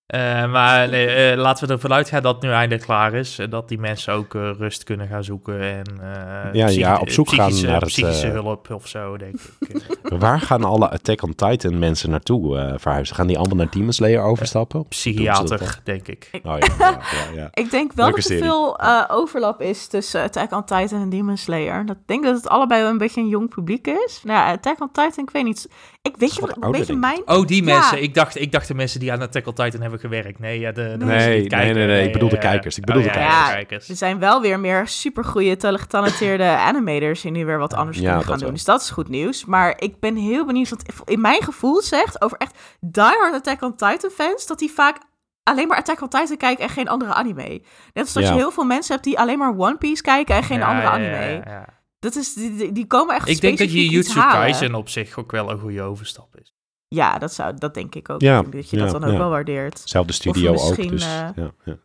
Eh, 0.10 0.52
maar 0.52 0.90
nee, 0.90 1.08
eh, 1.08 1.38
laten 1.38 1.68
we 1.68 1.74
ervan 1.74 1.94
uitgaan 1.94 2.22
dat 2.22 2.34
het 2.36 2.44
nu 2.44 2.50
eindelijk 2.52 2.84
klaar 2.84 3.14
is. 3.14 3.40
En 3.40 3.50
dat 3.50 3.68
die 3.68 3.78
mensen 3.80 4.14
ook 4.14 4.36
eh, 4.36 4.50
rust 4.58 4.84
kunnen 4.84 5.08
gaan 5.08 5.24
zoeken. 5.24 5.62
En, 5.62 5.84
eh, 6.02 6.54
Ja, 6.54 6.68
ja, 6.68 6.98
op 6.98 7.10
zoek 7.10 7.30
gaan 7.30 7.38
psychische, 7.48 7.68
naar 7.68 7.80
het, 7.82 7.90
psychische 7.90 8.28
hulp 8.28 8.70
of 8.72 8.88
zo, 8.88 9.18
denk 9.18 9.36
ik. 9.60 9.82
Waar 10.20 10.42
gaan 10.42 10.64
alle 10.64 10.90
Attack 10.90 11.24
on 11.24 11.36
Titan 11.36 11.80
mensen 11.80 12.10
naartoe 12.10 12.58
eh, 12.58 12.74
verhuizen? 12.78 13.16
Gaan 13.16 13.28
die 13.28 13.38
allemaal 13.38 13.58
naar 13.58 13.70
Demon 13.70 13.94
Slayer 13.94 14.22
overstappen? 14.22 14.88
Psychiater, 14.88 15.80
denk 15.84 16.08
ik. 16.08 16.30
Oh 16.34 16.42
ja, 16.44 16.68
ja, 16.80 16.90
ja, 16.90 17.00
ja. 17.42 17.48
Ik 17.64 17.72
denk 17.72 17.94
wel 17.94 18.06
Leuke 18.06 18.22
dat 18.22 18.30
er 18.30 18.36
serie. 18.38 18.44
veel 18.44 18.80
eh, 18.80 19.04
overlap 19.08 19.62
is 19.62 19.88
tussen 19.88 20.22
Attack 20.24 20.52
on 20.52 20.66
Titan 20.66 21.02
en 21.02 21.10
Demon 21.10 21.38
Slayer. 21.38 21.86
Dat, 21.86 21.96
ik 21.96 22.08
denk 22.08 22.24
dat 22.24 22.36
het 22.36 22.48
allebei 22.48 22.82
wel 22.82 22.92
een 22.92 22.98
beetje 22.98 23.22
een 23.22 23.28
jong 23.28 23.50
publiek 23.50 23.88
is. 23.88 24.22
Nou 24.24 24.40
ja, 24.40 24.52
Attack 24.52 24.82
on 24.82 24.92
Titan, 24.92 25.24
ik 25.24 25.30
weet 25.30 25.44
niet. 25.44 25.70
Ik 26.02 26.18
weet 26.18 26.36
je 26.36 26.42
wat 26.42 26.50
wat, 26.56 26.64
een 26.66 26.72
beetje 26.72 26.96
mijn... 26.96 27.22
Oh, 27.26 27.46
die 27.46 27.66
Ja. 27.66 27.74
mensen. 27.74 28.02
Ik, 28.04 28.14
dacht, 28.14 28.40
ik 28.40 28.52
dacht 28.52 28.68
de 28.68 28.74
mensen 28.74 29.00
die 29.00 29.12
aan 29.12 29.22
Attack 29.22 29.48
on 29.48 29.54
Titan 29.54 29.82
hebben 29.82 29.99
gewerkt. 30.00 30.40
Nee, 30.40 30.60
ja, 30.60 30.72
de, 30.72 30.82
de 30.82 30.88
Nee, 30.88 30.98
mensen 31.08 31.30
die 31.30 31.40
nee, 31.40 31.48
kijken. 31.48 31.76
nee, 31.76 31.88
nee, 31.88 32.06
ik 32.08 32.14
bedoel 32.14 32.30
de 32.30 32.36
ja, 32.36 32.42
kijkers, 32.42 32.78
ik 32.78 32.88
ja. 32.88 32.94
bedoel 32.94 33.10
Oh, 33.10 33.14
de 33.16 33.20
ja, 33.20 33.52
kijkers. 33.52 33.86
ja, 33.86 33.92
Er 33.92 33.98
zijn 33.98 34.20
wel 34.20 34.42
weer 34.42 34.60
meer 34.60 34.88
supergoeie, 34.88 35.58
getalenteerde 35.60 36.44
animators 36.70 37.22
die 37.22 37.32
nu 37.32 37.46
weer 37.46 37.58
wat 37.58 37.74
anders 37.74 37.98
Ja, 37.98 38.04
kunnen 38.04 38.24
gaan 38.26 38.34
doen. 38.38 38.44
wel. 38.44 38.54
Dus 38.56 38.64
dat 38.66 38.82
is 38.82 38.90
goed 38.90 39.10
nieuws. 39.10 39.46
Maar 39.46 39.74
ik 39.82 40.00
ben 40.00 40.16
heel 40.16 40.46
benieuwd, 40.46 40.70
want 40.70 40.84
in 41.06 41.22
mijn 41.22 41.42
gevoel 41.44 41.82
zegt 41.82 42.22
over 42.22 42.38
echt 42.38 42.58
diehard 42.80 43.34
Attack 43.34 43.62
on 43.62 43.76
Titan 43.76 44.10
fans, 44.10 44.48
dat 44.48 44.60
die 44.60 44.72
vaak 44.72 44.98
alleen 45.44 45.68
maar 45.68 45.78
Attack 45.78 46.02
on 46.02 46.08
Titan 46.10 46.38
kijken 46.38 46.64
en 46.64 46.70
geen 46.70 46.88
andere 46.90 47.14
anime. 47.14 47.62
Net 47.94 48.04
als 48.04 48.14
dat 48.14 48.24
Ja. 48.24 48.30
je 48.30 48.36
heel 48.36 48.52
veel 48.52 48.64
mensen 48.64 48.94
hebt 48.94 49.06
die 49.06 49.20
alleen 49.20 49.38
maar 49.38 49.54
One 49.58 49.78
Piece 49.78 50.02
kijken 50.02 50.36
en 50.36 50.44
geen 50.44 50.60
Ja, 50.60 50.68
andere 50.68 50.88
anime. 50.90 51.16
ja, 51.32 51.42
ja. 51.46 51.66
Dat 52.00 52.16
is, 52.16 52.34
die, 52.34 52.56
die- 52.56 52.72
die 52.72 52.86
komen 52.88 53.16
echt 53.16 53.28
Ik 53.28 53.42
denk 53.42 53.58
dat 53.58 53.72
Jujutsu 53.72 54.20
halen. 54.20 54.36
Kaisen 54.40 54.76
op 54.76 54.90
zich 54.90 55.18
ook 55.18 55.32
wel 55.32 55.50
een 55.52 55.60
goede 55.60 55.82
overstap 55.82 56.36
is. 56.42 56.54
Ja, 56.90 57.18
dat, 57.18 57.34
zou, 57.34 57.54
dat 57.58 57.74
denk 57.74 57.96
ik 57.96 58.10
ook. 58.10 58.22
Ja, 58.22 58.42
dat 58.42 58.70
je 58.70 58.78
ja, 58.78 58.84
dat 58.84 58.92
dan 58.92 59.04
ook 59.04 59.12
ja. 59.12 59.18
wel 59.18 59.30
waardeert. 59.30 59.82
Zelfde 59.84 60.14
studio 60.14 60.50
ook, 60.50 60.56
misschien, 60.56 60.90
dus 60.90 61.04
eh, 61.04 61.10
ja, 61.36 61.52
ja. 61.66 61.78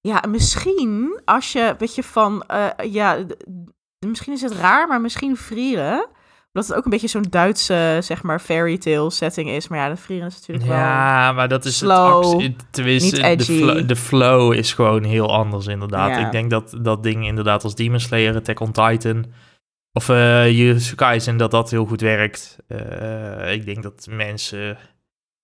Ja, 0.00 0.24
misschien 0.28 1.20
als 1.24 1.52
je, 1.52 1.74
weet 1.78 1.94
je, 1.94 2.02
van, 2.02 2.42
eh, 2.42 2.92
ja, 2.92 3.18
misschien 4.06 4.32
is 4.32 4.40
het 4.40 4.52
raar, 4.52 4.88
maar 4.88 5.00
misschien 5.00 5.36
Frieren. 5.36 6.08
Omdat 6.52 6.68
het 6.68 6.78
ook 6.78 6.84
een 6.84 6.90
beetje 6.90 7.08
zo'n 7.08 7.26
Duitse, 7.30 7.98
zeg 8.00 8.22
maar, 8.22 8.40
fairy 8.40 8.78
tale 8.78 9.10
setting 9.10 9.50
is. 9.50 9.68
Maar 9.68 9.78
ja, 9.78 9.88
de 9.88 9.96
Frieren 9.96 10.26
is 10.26 10.34
natuurlijk 10.34 10.66
wel... 10.66 10.76
Ja, 10.76 11.32
maar 11.32 11.48
dat 11.48 11.64
is 11.64 11.76
slow, 11.76 12.40
het 12.40 12.64
Tenminste, 12.70 13.22
niet 13.22 13.38
de, 13.38 13.44
flow, 13.44 13.88
de 13.88 13.96
flow 13.96 14.52
is 14.52 14.72
gewoon 14.72 15.04
heel 15.04 15.32
anders, 15.32 15.66
inderdaad. 15.66 16.10
Ja. 16.10 16.26
Ik 16.26 16.32
denk 16.32 16.50
dat 16.50 16.78
dat 16.80 17.02
ding 17.02 17.26
inderdaad 17.26 17.64
als 17.64 17.74
Demon 17.74 18.00
Slayer, 18.00 18.36
Attack 18.36 18.60
on 18.60 18.72
Titan... 18.72 19.24
Of 19.92 20.08
eh 20.08 20.50
Jujutsu 20.50 20.94
Kaisen, 20.94 21.36
dat 21.36 21.50
dat 21.50 21.70
heel 21.70 21.84
goed 21.86 22.00
werkt. 22.00 22.56
Eh, 22.68 23.52
ik 23.52 23.64
denk 23.64 23.82
dat 23.82 24.06
mensen 24.10 24.78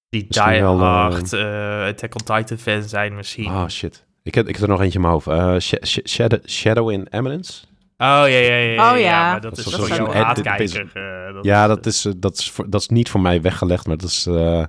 die 0.09 0.25
Misschien 0.29 0.51
die 0.53 0.61
wel, 0.61 0.81
eh, 0.81 0.87
hard 1.01 1.33
eh, 1.33 1.85
Attack 1.87 2.15
on 2.15 2.37
Titan 2.37 2.59
fan 2.59 2.83
zijn 2.83 3.15
misschien. 3.15 3.47
Oh 3.47 3.69
shit. 3.69 4.05
Ik 4.23 4.35
heb, 4.35 4.49
ik 4.49 4.55
heb 4.55 4.63
er 4.63 4.69
nog 4.69 4.81
eentje 4.81 4.95
in 4.95 5.01
mijn 5.01 5.13
hoofd. 5.13 5.27
Eh, 5.27 5.55
Sh- 5.59 5.73
Sh- 5.87 5.99
Shadow, 6.09 6.39
Shadow 6.49 6.91
in 6.91 7.07
Eminence? 7.11 7.63
Oh 7.99 8.07
ja, 8.07 8.27
ja, 8.27 8.55
ja. 8.57 8.73
ja, 8.73 8.93
Oh, 8.93 8.99
ja. 9.01 9.31
maar 9.31 9.41
dat, 9.41 9.57
Dat 9.57 9.67
is 9.67 9.75
voor 9.75 10.15
haatkijker. 10.15 10.91
dat 11.35 11.45
ja, 11.45 11.63
is- 11.63 11.69
dat 11.69 11.87
is, 11.87 12.05
eh, 12.05 12.13
dat, 12.17 12.39
is 12.39 12.51
voor- 12.51 12.71
dat 12.71 12.81
is 12.81 12.89
niet 12.89 13.09
voor 13.11 13.21
mij 13.21 13.41
weggelegd, 13.43 13.87
maar 13.87 13.97
dat 13.97 14.09
is 14.09 14.27
eh, 14.27 14.65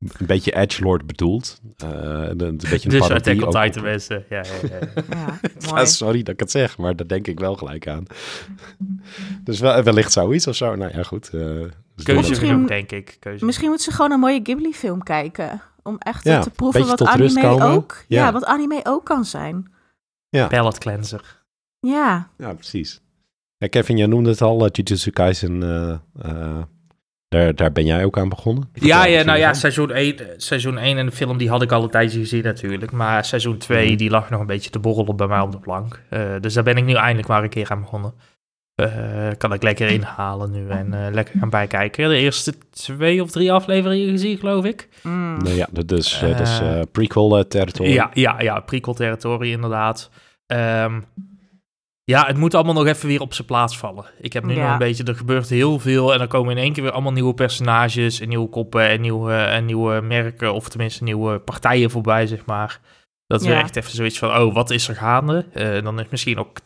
een 0.00 0.26
beetje 0.26 0.52
edgelord 0.56 1.06
bedoeld. 1.06 1.60
Eh, 1.76 1.88
een, 1.90 2.40
een 2.40 2.56
beetje 2.70 2.74
een 2.84 2.98
Dus 2.98 2.98
parodie 3.06 3.16
Attack 3.42 3.54
on 3.54 3.62
Titan 3.62 3.82
mensen. 3.82 4.24
Ja, 4.28 4.44
ja, 4.62 4.68
ja. 4.78 5.02
Ja, 5.58 5.76
Ja, 5.76 5.84
sorry 5.84 6.22
dat 6.22 6.34
ik 6.34 6.40
het 6.40 6.50
zeg, 6.50 6.78
maar 6.78 6.96
daar 6.96 7.06
denk 7.06 7.26
ik 7.26 7.40
wel 7.40 7.56
gelijk 7.56 7.88
aan. 7.88 8.04
dus 9.44 9.60
wel, 9.60 9.82
wellicht 9.82 10.12
zoiets 10.12 10.46
of 10.46 10.56
zo. 10.56 10.74
Nou 10.74 10.92
ja, 10.96 11.02
goed. 11.02 11.24
eh, 11.24 11.30
dus 11.30 11.40
doen 11.40 11.68
we 11.94 12.02
Keuze 12.04 12.20
dat. 12.20 12.28
Misschien- 12.28 12.48
genoeg, 12.48 12.68
denk 12.68 12.92
ik. 12.92 13.16
Keuze 13.20 13.44
Misschien 13.44 13.68
moeten 13.68 13.84
ze 13.84 13.92
gewoon 13.92 14.10
een 14.12 14.20
mooie 14.20 14.40
Ghibli-film 14.42 15.02
kijken. 15.02 15.60
Om 15.82 15.96
echt 15.98 16.24
Ja, 16.24 16.40
te 16.40 16.50
proeven 16.50 16.86
wat 16.86 17.04
anime 17.04 17.60
ook... 17.62 18.04
Ja. 18.08 18.24
Ja. 18.24 18.32
wat 18.32 18.44
anime 18.44 18.80
ook 18.82 19.04
kan 19.04 19.24
zijn. 19.24 19.72
Palette 20.30 20.78
cleanser. 20.78 21.42
Ja, 21.80 22.28
Ja, 22.38 22.54
precies. 22.54 23.00
Ja, 23.56 23.66
Kevin, 23.68 23.96
jij 23.96 24.06
noemde 24.06 24.30
het 24.30 24.42
al, 24.42 24.60
uh, 24.64 24.68
Jujutsu 24.72 25.10
Kaisen. 25.10 25.62
eh, 25.62 25.90
eh, 26.30 26.62
daar, 27.30 27.54
daar 27.54 27.72
ben 27.72 27.84
jij 27.84 28.04
ook 28.04 28.18
aan 28.18 28.28
begonnen. 28.28 28.68
Ja, 28.72 29.06
ja, 29.06 29.22
nou 29.22 29.38
ja, 29.38 29.54
seizoen 29.54 29.90
1, 29.90 30.16
seizoen 30.36 30.78
1 30.78 30.98
en 30.98 31.06
de 31.06 31.12
film 31.12 31.38
die 31.38 31.48
had 31.48 31.62
ik 31.62 31.72
al 31.72 31.82
een 31.82 31.90
tijdje 31.90 32.18
gezien 32.18 32.42
natuurlijk. 32.42 32.92
Maar 32.92 33.24
seizoen 33.24 33.58
2 33.58 33.86
Mhm. 33.88 33.96
die 33.96 34.10
lag 34.10 34.30
nog 34.30 34.40
een 34.40 34.46
beetje 34.46 34.70
te 34.70 34.78
borrelen 34.78 35.16
bij 35.16 35.26
mij 35.26 35.40
op 35.40 35.52
de 35.52 35.58
plank. 35.58 36.00
Eh, 36.08 36.20
dus 36.40 36.54
daar 36.54 36.64
ben 36.64 36.76
ik 36.76 36.84
nu 36.84 36.94
eindelijk 36.94 37.28
maar 37.28 37.42
een 37.42 37.48
keer 37.48 37.70
aan 37.70 37.80
begonnen. 37.80 38.12
Eh, 38.74 39.28
kan 39.38 39.52
ik 39.52 39.62
lekker 39.62 39.88
inhalen 39.90 40.50
nu 40.50 40.68
en 40.68 40.94
eh, 40.94 41.12
lekker 41.12 41.38
gaan 41.38 41.50
bijkijken. 41.50 42.08
De 42.08 42.16
eerste 42.16 42.54
twee 42.70 43.22
of 43.22 43.30
drie 43.30 43.52
afleveringen 43.52 44.10
gezien, 44.10 44.38
geloof 44.38 44.64
ik. 44.64 44.88
Mm. 45.02 45.42
Nee, 45.42 45.54
ja, 45.56 45.66
dat 45.70 45.92
is, 45.92 46.20
eh, 46.22 46.28
dat 46.38 46.40
is 46.40 46.60
prequel 46.92 47.46
territory. 47.48 47.92
Ja, 47.92 48.10
ja, 48.12 48.40
ja, 48.40 48.60
prequel 48.60 48.94
territorie 48.94 49.52
inderdaad. 49.52 50.10
Ehm, 50.46 51.00
ja, 52.10 52.26
het 52.26 52.36
moet 52.36 52.54
allemaal 52.54 52.74
nog 52.74 52.86
even 52.86 53.08
weer 53.08 53.20
op 53.20 53.34
zijn 53.34 53.46
plaats 53.46 53.78
vallen. 53.78 54.04
Ik 54.20 54.32
heb 54.32 54.44
nu 54.44 54.54
Ja. 54.54 54.62
nog 54.62 54.72
een 54.72 54.78
beetje, 54.78 55.04
er 55.04 55.14
gebeurt 55.14 55.48
heel 55.48 55.78
veel 55.78 56.14
en 56.14 56.20
er 56.20 56.26
komen 56.26 56.56
in 56.56 56.62
één 56.62 56.72
keer 56.72 56.82
weer 56.82 56.92
allemaal 56.92 57.12
nieuwe 57.12 57.34
personages 57.34 58.20
en 58.20 58.28
nieuwe 58.28 58.48
koppen 58.48 58.88
en 58.88 59.00
nieuwe, 59.00 59.34
en 59.34 59.64
nieuwe 59.64 60.00
merken 60.00 60.52
of 60.54 60.68
tenminste 60.68 61.04
nieuwe 61.04 61.38
partijen 61.38 61.90
voorbij, 61.90 62.26
zeg 62.26 62.44
maar. 62.46 62.80
Dat 63.26 63.40
is 63.40 63.46
weer 63.46 63.56
echt 63.56 63.76
even 63.76 63.90
zoiets 63.90 64.18
van, 64.18 64.36
oh, 64.36 64.54
wat 64.54 64.70
is 64.70 64.88
er 64.88 64.96
gaande? 64.96 65.46
Eh, 65.52 65.82
dan 65.82 66.00
is 66.00 66.06
misschien 66.10 66.38
ook 66.38 66.58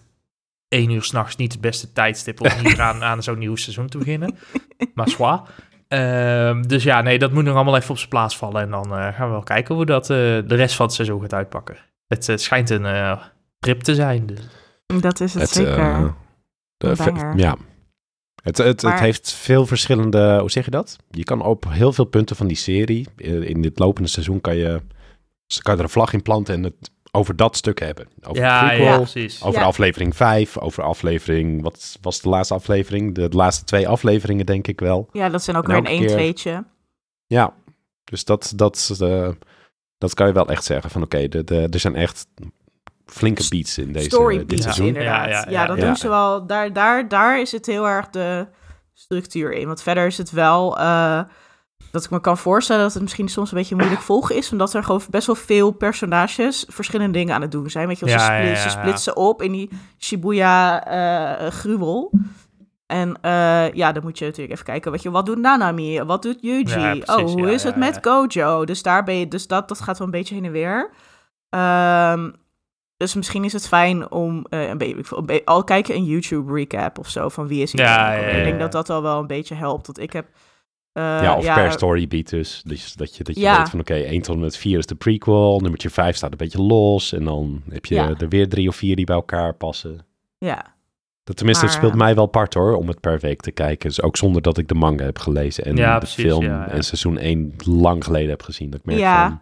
één 0.68 0.90
uur 0.90 1.02
s'nachts 1.02 1.36
niet 1.36 1.52
het 1.52 1.60
beste 1.60 1.92
tijdstip 1.92 2.40
om 2.40 2.50
hier 2.62 2.80
aan, 2.80 3.02
aan 3.02 3.22
zo'n 3.22 3.38
nieuw 3.38 3.56
seizoen 3.56 3.88
te 3.88 3.98
beginnen. 3.98 4.36
Maar 4.94 5.08
zwaar. 5.08 5.40
Ehm, 5.88 6.62
dus 6.62 6.82
ja, 6.82 7.00
nee, 7.00 7.18
dat 7.18 7.32
moet 7.32 7.44
nog 7.44 7.54
allemaal 7.54 7.76
even 7.76 7.90
op 7.90 7.98
zijn 7.98 8.08
plaats 8.08 8.36
vallen. 8.36 8.62
En 8.62 8.70
dan 8.70 8.84
eh, 8.84 9.14
gaan 9.14 9.26
we 9.26 9.32
wel 9.32 9.42
kijken 9.42 9.74
hoe 9.74 9.86
dat 9.86 10.02
eh, 10.02 10.16
de 10.16 10.54
rest 10.54 10.76
van 10.76 10.86
het 10.86 10.94
seizoen 10.94 11.20
gaat 11.20 11.34
uitpakken. 11.34 11.76
Het 12.08 12.32
schijnt 12.34 12.70
een 12.70 13.18
trip 13.58 13.80
te 13.80 13.94
zijn. 13.94 14.26
Dus. 14.26 14.40
Dat 14.86 15.20
is 15.20 15.32
het, 15.34 15.42
Het, 15.42 15.50
zeker. 15.50 15.78
eh, 15.78 16.12
de 16.76 16.94
banger. 16.96 17.36
ja. 17.38 17.56
Het, 18.42 18.58
het, 18.58 18.82
het 18.82 19.00
heeft 19.00 19.32
veel 19.32 19.66
verschillende, 19.66 20.38
hoe 20.40 20.50
zeg 20.50 20.64
je 20.64 20.70
dat? 20.70 20.96
Je 21.10 21.22
kan 21.24 21.42
op 21.42 21.64
heel 21.68 21.92
veel 21.92 22.04
punten 22.04 22.36
van 22.36 22.46
die 22.46 22.56
serie, 22.56 23.08
eh, 23.16 23.42
in 23.42 23.62
dit 23.62 23.78
lopende 23.78 24.08
seizoen 24.08 24.40
kan 24.40 24.56
je, 24.56 24.80
kan 25.62 25.72
je 25.72 25.78
er 25.78 25.84
een 25.84 25.90
vlag 25.90 26.12
in 26.12 26.22
planten 26.22 26.54
en 26.54 26.62
het 26.62 26.90
over 27.10 27.36
dat 27.36 27.56
stuk 27.56 27.78
hebben. 27.80 28.06
Over 28.20 28.32
de 28.34 28.38
Ja, 28.48 28.66
prequel, 28.66 28.86
ja, 28.86 28.96
precies. 28.96 29.42
over 29.42 29.60
Ja. 29.60 29.66
aflevering 29.66 30.16
5, 30.16 30.58
over 30.58 30.82
aflevering, 30.82 31.62
wat 31.62 31.98
was 32.00 32.20
de 32.20 32.28
laatste 32.28 32.54
aflevering? 32.54 33.14
De 33.14 33.28
laatste 33.30 33.64
twee 33.64 33.88
afleveringen 33.88 34.46
denk 34.46 34.66
ik 34.66 34.80
wel. 34.80 35.08
Ja, 35.12 35.28
dat 35.28 35.42
zijn 35.42 35.56
ook 35.56 35.66
weer 35.66 35.76
een 35.76 35.84
keer- 35.84 36.34
1-2'tje. 36.34 36.64
Ja, 37.26 37.54
dus 38.04 38.24
dat, 38.24 38.52
dat, 38.56 38.96
eh, 39.00 39.28
dat 39.98 40.14
kan 40.14 40.26
je 40.26 40.32
wel 40.32 40.48
echt 40.48 40.64
zeggen 40.64 40.90
van 40.90 41.02
oké, 41.02 41.28
de, 41.28 41.44
de, 41.44 41.66
er 41.70 41.78
zijn 41.80 41.94
echt 41.96 42.26
flinke 43.06 43.46
beats 43.48 43.78
in 43.78 43.92
deze 43.92 44.04
Story 44.10 44.36
dit 44.38 44.46
beats, 44.46 44.62
seizoen. 44.62 44.86
inderdaad. 44.86 45.24
Ja, 45.28 45.30
Ja, 45.30 45.44
ja, 45.44 45.50
ja, 45.50 45.66
dat 45.66 45.76
ja. 45.78 45.84
doen 45.84 45.96
ze 45.96 46.08
wel. 46.08 46.46
Daar, 46.46 46.72
daar, 46.72 47.08
daar 47.08 47.40
is 47.40 47.52
het 47.52 47.66
heel 47.66 47.88
erg 47.88 48.08
de 48.10 48.46
structuur 48.94 49.52
in. 49.52 49.66
Want 49.66 49.82
verder 49.82 50.06
is 50.06 50.18
het 50.18 50.30
wel... 50.30 50.78
eh, 50.78 51.20
dat 51.90 52.04
ik 52.04 52.10
me 52.10 52.20
kan 52.20 52.38
voorstellen 52.38 52.82
dat 52.82 52.92
het 52.92 53.02
misschien 53.02 53.28
soms 53.28 53.52
een 53.52 53.58
beetje 53.58 53.74
moeilijk 53.76 54.00
volgen 54.00 54.36
is. 54.36 54.52
Omdat 54.52 54.74
er 54.74 54.84
gewoon 54.84 55.00
best 55.10 55.26
wel 55.26 55.36
veel 55.36 55.70
personages 55.70 56.64
verschillende 56.68 57.18
dingen 57.18 57.34
aan 57.34 57.40
het 57.42 57.50
doen 57.52 57.70
zijn. 57.70 57.86
Weet 57.88 57.98
je, 57.98 58.08
ze, 58.08 58.14
Ja, 58.16 58.36
ja, 58.36 58.44
split- 58.44 58.56
ja, 58.56 58.62
ze 58.70 58.76
ja. 58.76 58.82
splitsen 58.82 59.16
op 59.16 59.42
in 59.42 59.52
die 59.52 59.70
Shibuya-gruwel. 59.98 62.10
en 62.86 63.16
eh, 63.20 63.72
ja, 63.72 63.92
dan 63.92 64.02
moet 64.02 64.18
je 64.18 64.24
natuurlijk 64.24 64.52
even 64.52 64.64
kijken. 64.64 64.90
Weet 64.90 65.02
je, 65.02 65.10
wat 65.10 65.26
doet 65.26 65.38
Nanami? 65.38 66.02
Wat 66.02 66.22
doet 66.22 66.38
Yuji? 66.40 66.80
Ja, 66.80 66.90
precies, 66.90 67.04
oh, 67.14 67.30
hoe 67.30 67.46
ja, 67.46 67.52
is 67.52 67.62
ja, 67.62 67.68
het 67.68 67.76
met 67.76 67.98
ja. 68.02 68.10
Gojo? 68.10 68.64
Dus 68.64 68.82
daar 68.82 69.04
ben 69.04 69.14
je, 69.14 69.28
dus 69.28 69.46
dat, 69.46 69.68
dat 69.68 69.80
gaat 69.80 69.98
wel 69.98 70.06
een 70.06 70.12
beetje 70.12 70.34
heen 70.34 70.44
en 70.44 70.52
weer. 70.52 70.90
Ehm, 71.48 72.30
dus 72.96 73.14
misschien 73.14 73.44
is 73.44 73.52
het 73.52 73.68
fijn 73.68 74.10
om 74.10 74.46
eh, 74.48 74.68
een 74.68 74.78
beetje, 74.78 75.42
al 75.44 75.64
kijken 75.64 75.94
een 75.94 76.04
YouTube 76.04 76.52
recap 76.52 76.98
of 76.98 77.08
zo 77.08 77.28
van 77.28 77.46
wie 77.46 77.62
is 77.62 77.72
hier. 77.72 77.80
Ja, 77.82 78.12
Ik 78.12 78.36
ja, 78.36 78.42
denk 78.44 78.58
dat 78.60 78.72
dat 78.72 78.90
al 78.90 79.02
wel 79.02 79.18
een 79.18 79.26
beetje 79.26 79.54
helpt. 79.54 79.86
Want 79.86 79.98
ik 80.00 80.12
heb. 80.12 80.26
eh, 80.92 81.02
ja, 81.02 81.36
of 81.36 81.54
per 81.54 81.72
storybeat 81.72 82.28
dus. 82.28 82.62
Dus 82.66 82.92
dat 82.94 83.16
je, 83.16 83.24
dat 83.24 83.34
je 83.34 83.40
Ja. 83.40 83.58
weet 83.58 83.70
van 83.70 83.80
oké, 83.80 83.94
1 83.94 84.22
tot 84.22 84.34
en 84.34 84.40
met 84.40 84.56
4 84.56 84.78
is 84.78 84.86
de 84.86 84.94
prequel. 84.94 85.60
Nummertje 85.60 85.90
5 85.90 86.16
staat 86.16 86.30
een 86.30 86.36
beetje 86.36 86.62
los. 86.62 87.12
En 87.12 87.24
dan 87.24 87.62
heb 87.68 87.84
je 87.86 87.94
Ja. 87.94 88.14
er 88.18 88.28
weer 88.28 88.48
drie 88.48 88.68
of 88.68 88.76
vier 88.76 88.96
die 88.96 89.04
bij 89.04 89.16
elkaar 89.16 89.54
passen. 89.54 90.06
Ja, 90.38 90.74
Dat, 91.24 91.36
tenminste, 91.36 91.64
het 91.64 91.74
speelt 91.74 91.94
mij 91.94 92.14
wel 92.14 92.26
part 92.26 92.54
hoor, 92.54 92.76
om 92.76 92.88
het 92.88 93.00
per 93.00 93.18
week 93.20 93.40
te 93.40 93.50
kijken. 93.50 93.88
Dus 93.88 94.02
ook 94.02 94.16
zonder 94.16 94.42
dat 94.42 94.58
ik 94.58 94.68
de 94.68 94.74
manga 94.74 95.04
heb 95.04 95.18
gelezen. 95.18 95.64
En 95.64 95.76
Ja, 95.76 95.92
de 95.92 95.98
precies, 95.98 96.24
film 96.24 96.42
ja, 96.44 96.48
ja. 96.48 96.68
en 96.68 96.82
seizoen 96.84 97.18
1 97.18 97.54
lang 97.66 98.04
geleden 98.04 98.28
heb 98.30 98.42
gezien. 98.42 98.70
Dat 98.70 98.80
ik 98.80 98.86
merk 98.86 98.98
Ja. 98.98 99.28
van... 99.28 99.40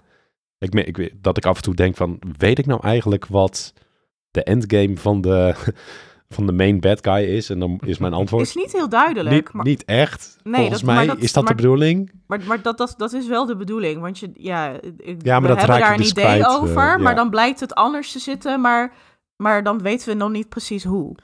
Ik, 0.62 0.75
ik, 0.75 0.97
weet- 0.97 1.12
dat 1.21 1.37
ik 1.37 1.45
af 1.47 1.57
en 1.57 1.62
toe 1.62 1.75
denk 1.75 1.97
van, 1.97 2.19
weet 2.38 2.59
ik 2.59 2.66
nou 2.66 2.81
eigenlijk 2.83 3.26
wat 3.26 3.73
de 4.31 4.42
endgame 4.42 4.97
van 4.97 5.21
de, 5.21 5.54
van 6.35 6.47
de 6.47 6.52
main 6.52 6.81
bad 6.81 6.99
guy 7.07 7.23
is? 7.25 7.50
En 7.50 7.59
dan 7.59 7.81
is 7.85 7.99
mijn 7.99 8.12
antwoord... 8.12 8.47
is 8.47 8.54
niet 8.54 8.73
heel 8.73 8.88
duidelijk. 8.88 9.35
niet, 9.35 9.52
maar, 9.52 9.64
niet 9.64 9.85
echt. 9.85 10.38
Nee, 10.42 10.54
Volgens 10.54 10.83
dat- 10.83 10.95
mij 10.95 11.07
dat- 11.07 11.19
is 11.19 11.33
dat 11.33 11.45
maar- 11.45 11.57
de 11.57 11.62
bedoeling. 11.62 12.12
maar, 12.26 12.40
maar 12.47 12.62
dat, 12.62 12.78
dat, 12.78 12.95
dat 12.97 13.12
is 13.12 13.26
wel 13.28 13.47
de 13.47 13.57
bedoeling. 13.57 14.00
Want 14.00 14.19
je, 14.19 14.31
ja, 14.35 14.71
ik, 14.97 15.23
Ja, 15.25 15.40
maar 15.40 15.42
we 15.42 15.49
dat 15.49 15.59
hebben 15.59 15.78
daar 15.78 15.90
een 15.92 15.97
dus 15.97 16.11
idee 16.11 16.25
kwijt, 16.25 16.42
eh, 16.45 16.54
over. 16.62 16.83
ja. 16.83 16.97
Maar 16.97 17.14
dan 17.14 17.31
blijkt 17.31 17.61
het 17.61 17.75
anders 17.75 18.12
te 18.12 18.19
zitten. 18.19 18.61
Maar, 18.61 18.92
maar 19.37 19.62
dan 19.62 19.83
weten 19.83 20.09
we 20.09 20.14
nog 20.14 20.31
niet 20.31 20.49
precies 20.49 20.85
hoe. 20.85 21.14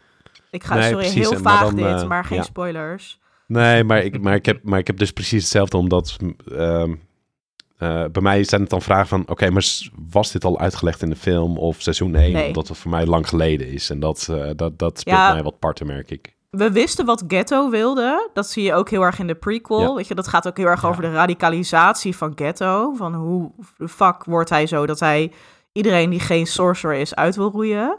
Ik 0.50 0.64
ga, 0.64 0.74
Nee, 0.74 0.82
sorry, 0.82 0.98
precies, 0.98 1.14
heel 1.30 1.30
maar 1.42 1.52
vaag 1.52 1.62
dan, 1.64 1.76
dit, 1.76 2.02
eh, 2.02 2.08
maar 2.08 2.24
geen 2.24 2.38
ja. 2.38 2.44
spoilers. 2.44 3.20
Nee, 3.46 3.84
maar 3.84 4.04
ik, 4.04 4.20
maar, 4.22 4.34
ik 4.34 4.46
heb, 4.46 4.62
maar 4.62 4.78
ik 4.78 4.86
heb 4.86 4.98
dus 4.98 5.12
precies 5.12 5.40
hetzelfde, 5.42 5.76
omdat 5.76 6.16
ehm, 6.56 6.94
eh, 7.78 8.04
bij 8.12 8.22
mij 8.22 8.44
zijn 8.44 8.60
het 8.60 8.70
dan 8.70 8.82
vragen 8.82 9.06
van, 9.06 9.22
oké, 9.28 9.50
maar 9.50 9.66
was 10.10 10.32
dit 10.32 10.44
al 10.44 10.58
uitgelegd 10.58 11.02
in 11.02 11.10
de 11.10 11.16
film 11.16 11.58
of 11.58 11.80
seizoen 11.80 12.14
1? 12.14 12.32
Nee. 12.32 12.46
Omdat 12.46 12.68
het 12.68 12.78
voor 12.78 12.90
mij 12.90 13.06
lang 13.06 13.28
geleden 13.28 13.68
is. 13.72 13.90
En 13.90 14.00
dat, 14.00 14.28
eh, 14.30 14.50
dat, 14.56 14.78
dat 14.78 14.98
speelt 14.98 15.16
Ja. 15.16 15.32
mij 15.32 15.42
wat 15.42 15.58
parten, 15.58 15.86
merk 15.86 16.10
ik. 16.10 16.36
We 16.50 16.70
wisten 16.72 17.04
wat 17.06 17.24
Ghetto 17.28 17.70
wilde. 17.70 18.30
Dat 18.32 18.46
zie 18.50 18.62
je 18.64 18.74
ook 18.74 18.90
heel 18.90 19.02
erg 19.02 19.18
in 19.18 19.26
de 19.26 19.34
prequel. 19.34 19.80
Ja. 19.80 19.94
Weet 19.94 20.08
je, 20.08 20.14
dat 20.14 20.28
gaat 20.28 20.46
ook 20.48 20.56
heel 20.56 20.66
erg 20.66 20.82
Ja. 20.82 20.88
over 20.88 21.02
de 21.02 21.12
radicalisatie 21.12 22.16
van 22.16 22.32
Ghetto. 22.34 22.94
Van 22.94 23.14
hoe 23.14 23.50
de 23.76 23.88
fuck 23.88 24.24
wordt 24.24 24.50
hij 24.50 24.66
zo 24.66 24.86
dat 24.86 25.00
hij 25.00 25.32
iedereen 25.72 26.10
die 26.10 26.20
geen 26.20 26.46
sorcerer 26.46 26.96
is 26.96 27.14
uit 27.14 27.36
wil 27.36 27.50
roeien. 27.50 27.98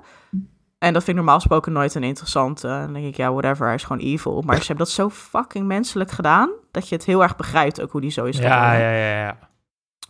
En 0.77 0.93
dat 0.93 1.03
vind 1.03 1.07
ik 1.07 1.15
normaal 1.15 1.35
gesproken 1.39 1.71
nooit 1.71 1.95
een 1.95 2.03
interessante. 2.03 2.67
Dan 2.67 2.93
denk 2.93 3.05
ik, 3.05 3.15
ja, 3.15 3.31
whatever, 3.31 3.65
hij 3.65 3.75
is 3.75 3.83
gewoon 3.83 4.01
evil. 4.01 4.41
Maar 4.45 4.55
ze 4.55 4.67
hebben 4.67 4.85
dat 4.85 4.93
zo 4.93 5.09
fucking 5.09 5.65
menselijk 5.67 6.11
gedaan... 6.11 6.49
dat 6.71 6.89
je 6.89 6.95
het 6.95 7.05
heel 7.05 7.23
erg 7.23 7.35
begrijpt 7.35 7.81
ook 7.81 7.91
hoe 7.91 8.01
die 8.01 8.11
zo 8.11 8.25
is 8.25 8.37
Ja, 8.37 8.73
ja, 8.73 8.91
ja, 8.91 9.19
ja. 9.21 9.37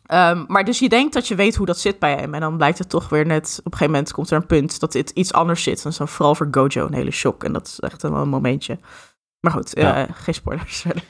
Ehm, 0.09 0.43
maar 0.47 0.63
dus 0.65 0.79
je 0.79 0.89
denkt 0.89 1.13
dat 1.13 1.27
je 1.27 1.35
weet 1.35 1.55
hoe 1.55 1.65
dat 1.65 1.79
zit 1.79 1.99
bij 1.99 2.15
hem. 2.15 2.33
En 2.33 2.39
dan 2.41 2.57
blijkt 2.57 2.77
het 2.77 2.89
toch 2.89 3.09
weer 3.09 3.25
net... 3.25 3.55
Op 3.59 3.65
een 3.65 3.71
gegeven 3.71 3.93
moment 3.93 4.11
komt 4.11 4.29
er 4.29 4.37
een 4.37 4.45
punt 4.45 4.79
dat 4.79 4.91
dit 4.91 5.09
iets 5.09 5.33
anders 5.33 5.63
zit. 5.63 5.85
En 5.85 5.93
zo 5.93 6.05
vooral 6.05 6.35
voor 6.35 6.47
Gojo 6.51 6.85
een 6.85 6.93
hele 6.93 7.11
shock. 7.11 7.43
En 7.43 7.53
dat 7.53 7.67
is 7.67 7.79
echt 7.79 8.01
wel 8.01 8.15
een 8.15 8.29
momentje. 8.29 8.79
Maar 9.39 9.51
goed, 9.51 9.73
eh, 9.73 9.83
Ja. 9.83 10.07
geen 10.13 10.33
spoilers 10.33 10.77
verder. 10.87 11.03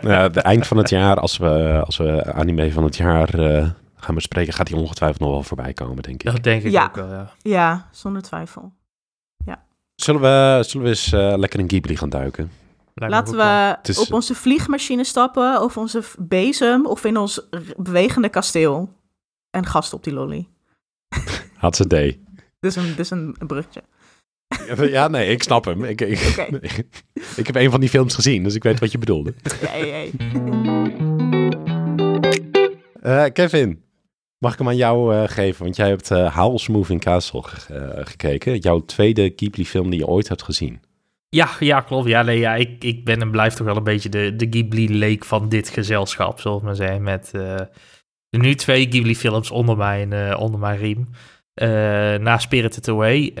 Ja, 0.10 0.28
de 0.28 0.40
eind 0.40 0.66
van 0.66 0.76
het 0.76 0.88
jaar, 0.90 1.20
als 1.20 1.36
we, 1.36 1.82
als 1.86 1.96
we 1.96 2.32
anime 2.32 2.72
van 2.72 2.84
het 2.84 2.96
jaar 2.96 3.34
eh, 3.38 3.68
gaan 3.96 4.14
bespreken, 4.14 4.52
gaat 4.52 4.66
die 4.66 4.76
ongetwijfeld 4.76 5.20
nog 5.20 5.30
wel 5.30 5.42
voorbij 5.42 5.72
komen, 5.72 6.02
denk 6.02 6.22
ik. 6.22 6.30
Dat 6.32 6.42
denk 6.42 6.62
ik 6.62 6.70
Ja. 6.70 6.84
ook 6.84 6.94
wel, 6.94 7.08
ja. 7.10 7.30
ja, 7.42 7.88
zonder 7.90 8.22
twijfel. 8.22 8.72
Zullen, 9.94 10.20
we, 10.20 10.62
zullen 10.64 10.84
we 10.86 10.92
eens 10.92 11.12
eh, 11.12 11.32
lekker 11.36 11.60
in 11.60 11.68
Ghibli 11.68 11.96
gaan 11.96 12.08
duiken? 12.08 12.50
Laten 13.00 13.36
we 13.36 13.76
is- 13.88 13.98
op 13.98 14.12
onze 14.12 14.34
vliegmachine 14.34 15.04
stappen, 15.04 15.62
of 15.62 15.76
onze 15.76 16.02
bezem, 16.18 16.86
of 16.86 17.04
in 17.04 17.16
ons 17.16 17.48
bewegende 17.76 18.28
kasteel. 18.28 18.92
En 19.50 19.66
gast 19.66 19.92
op 19.92 20.04
die 20.04 20.12
lolly. 20.12 20.48
Had 21.56 21.76
ze 21.76 21.84
D. 21.86 21.90
Dit 21.90 22.16
is 22.60 22.76
een, 22.76 22.86
dit 22.88 22.98
is 22.98 23.10
een, 23.10 23.36
bruggetje. 23.46 23.82
Ja, 24.76 25.08
nee, 25.08 25.30
ik 25.30 25.42
snap 25.42 25.64
hem. 25.64 25.84
Ik, 25.84 26.00
ik, 27.36 27.46
heb 27.46 27.54
een 27.54 27.70
van 27.70 27.80
die 27.80 27.88
films 27.88 28.14
gezien, 28.14 28.42
dus 28.42 28.54
ik 28.54 28.62
weet 28.62 28.80
wat 28.80 28.92
je 28.92 28.98
bedoelde. 28.98 29.34
Ja, 29.62 29.74
ja, 29.74 29.96
ja. 29.96 30.10
Eh, 33.02 33.24
Kevin, 33.32 33.82
mag 34.38 34.52
ik 34.52 34.58
hem 34.58 34.68
aan 34.68 34.76
jou 34.76 35.14
eh, 35.14 35.28
geven? 35.28 35.62
Want 35.64 35.76
jij 35.76 35.88
hebt 35.88 36.10
eh 36.10 36.36
Howl's 36.36 36.68
Moving 36.68 37.00
Castle 37.00 37.42
ge- 37.42 37.74
eh, 37.74 38.06
gekeken. 38.06 38.58
Jouw 38.58 38.84
tweede 38.84 39.32
Ghibli-film 39.36 39.90
die 39.90 39.98
je 39.98 40.06
ooit 40.06 40.28
hebt 40.28 40.42
gezien. 40.42 40.80
Ja, 41.28 41.50
ja, 41.60 41.80
klopt. 41.80 42.08
Ja, 42.08 42.22
nee, 42.22 42.38
ja, 42.38 42.54
ik, 42.54 42.84
ik 42.84 43.04
ben 43.04 43.20
en 43.20 43.30
blijf 43.30 43.54
toch 43.54 43.66
wel 43.66 43.76
een 43.76 43.84
beetje 43.84 44.08
de, 44.08 44.36
de 44.36 44.46
Ghibli-leek 44.50 45.24
van 45.24 45.48
dit 45.48 45.68
gezelschap, 45.68 46.40
zoals 46.40 46.62
men 46.62 46.76
zei. 46.76 46.98
Met 46.98 47.30
eh, 47.32 47.60
nu 48.30 48.54
twee 48.54 48.86
Ghibli-films 48.90 49.50
onder 49.50 49.76
mijn, 49.76 50.12
eh, 50.12 50.40
onder 50.40 50.60
mijn 50.60 50.78
riem. 50.78 51.08
Eh, 51.54 51.68
na 52.14 52.38
Spirited 52.38 52.88
Away, 52.88 53.32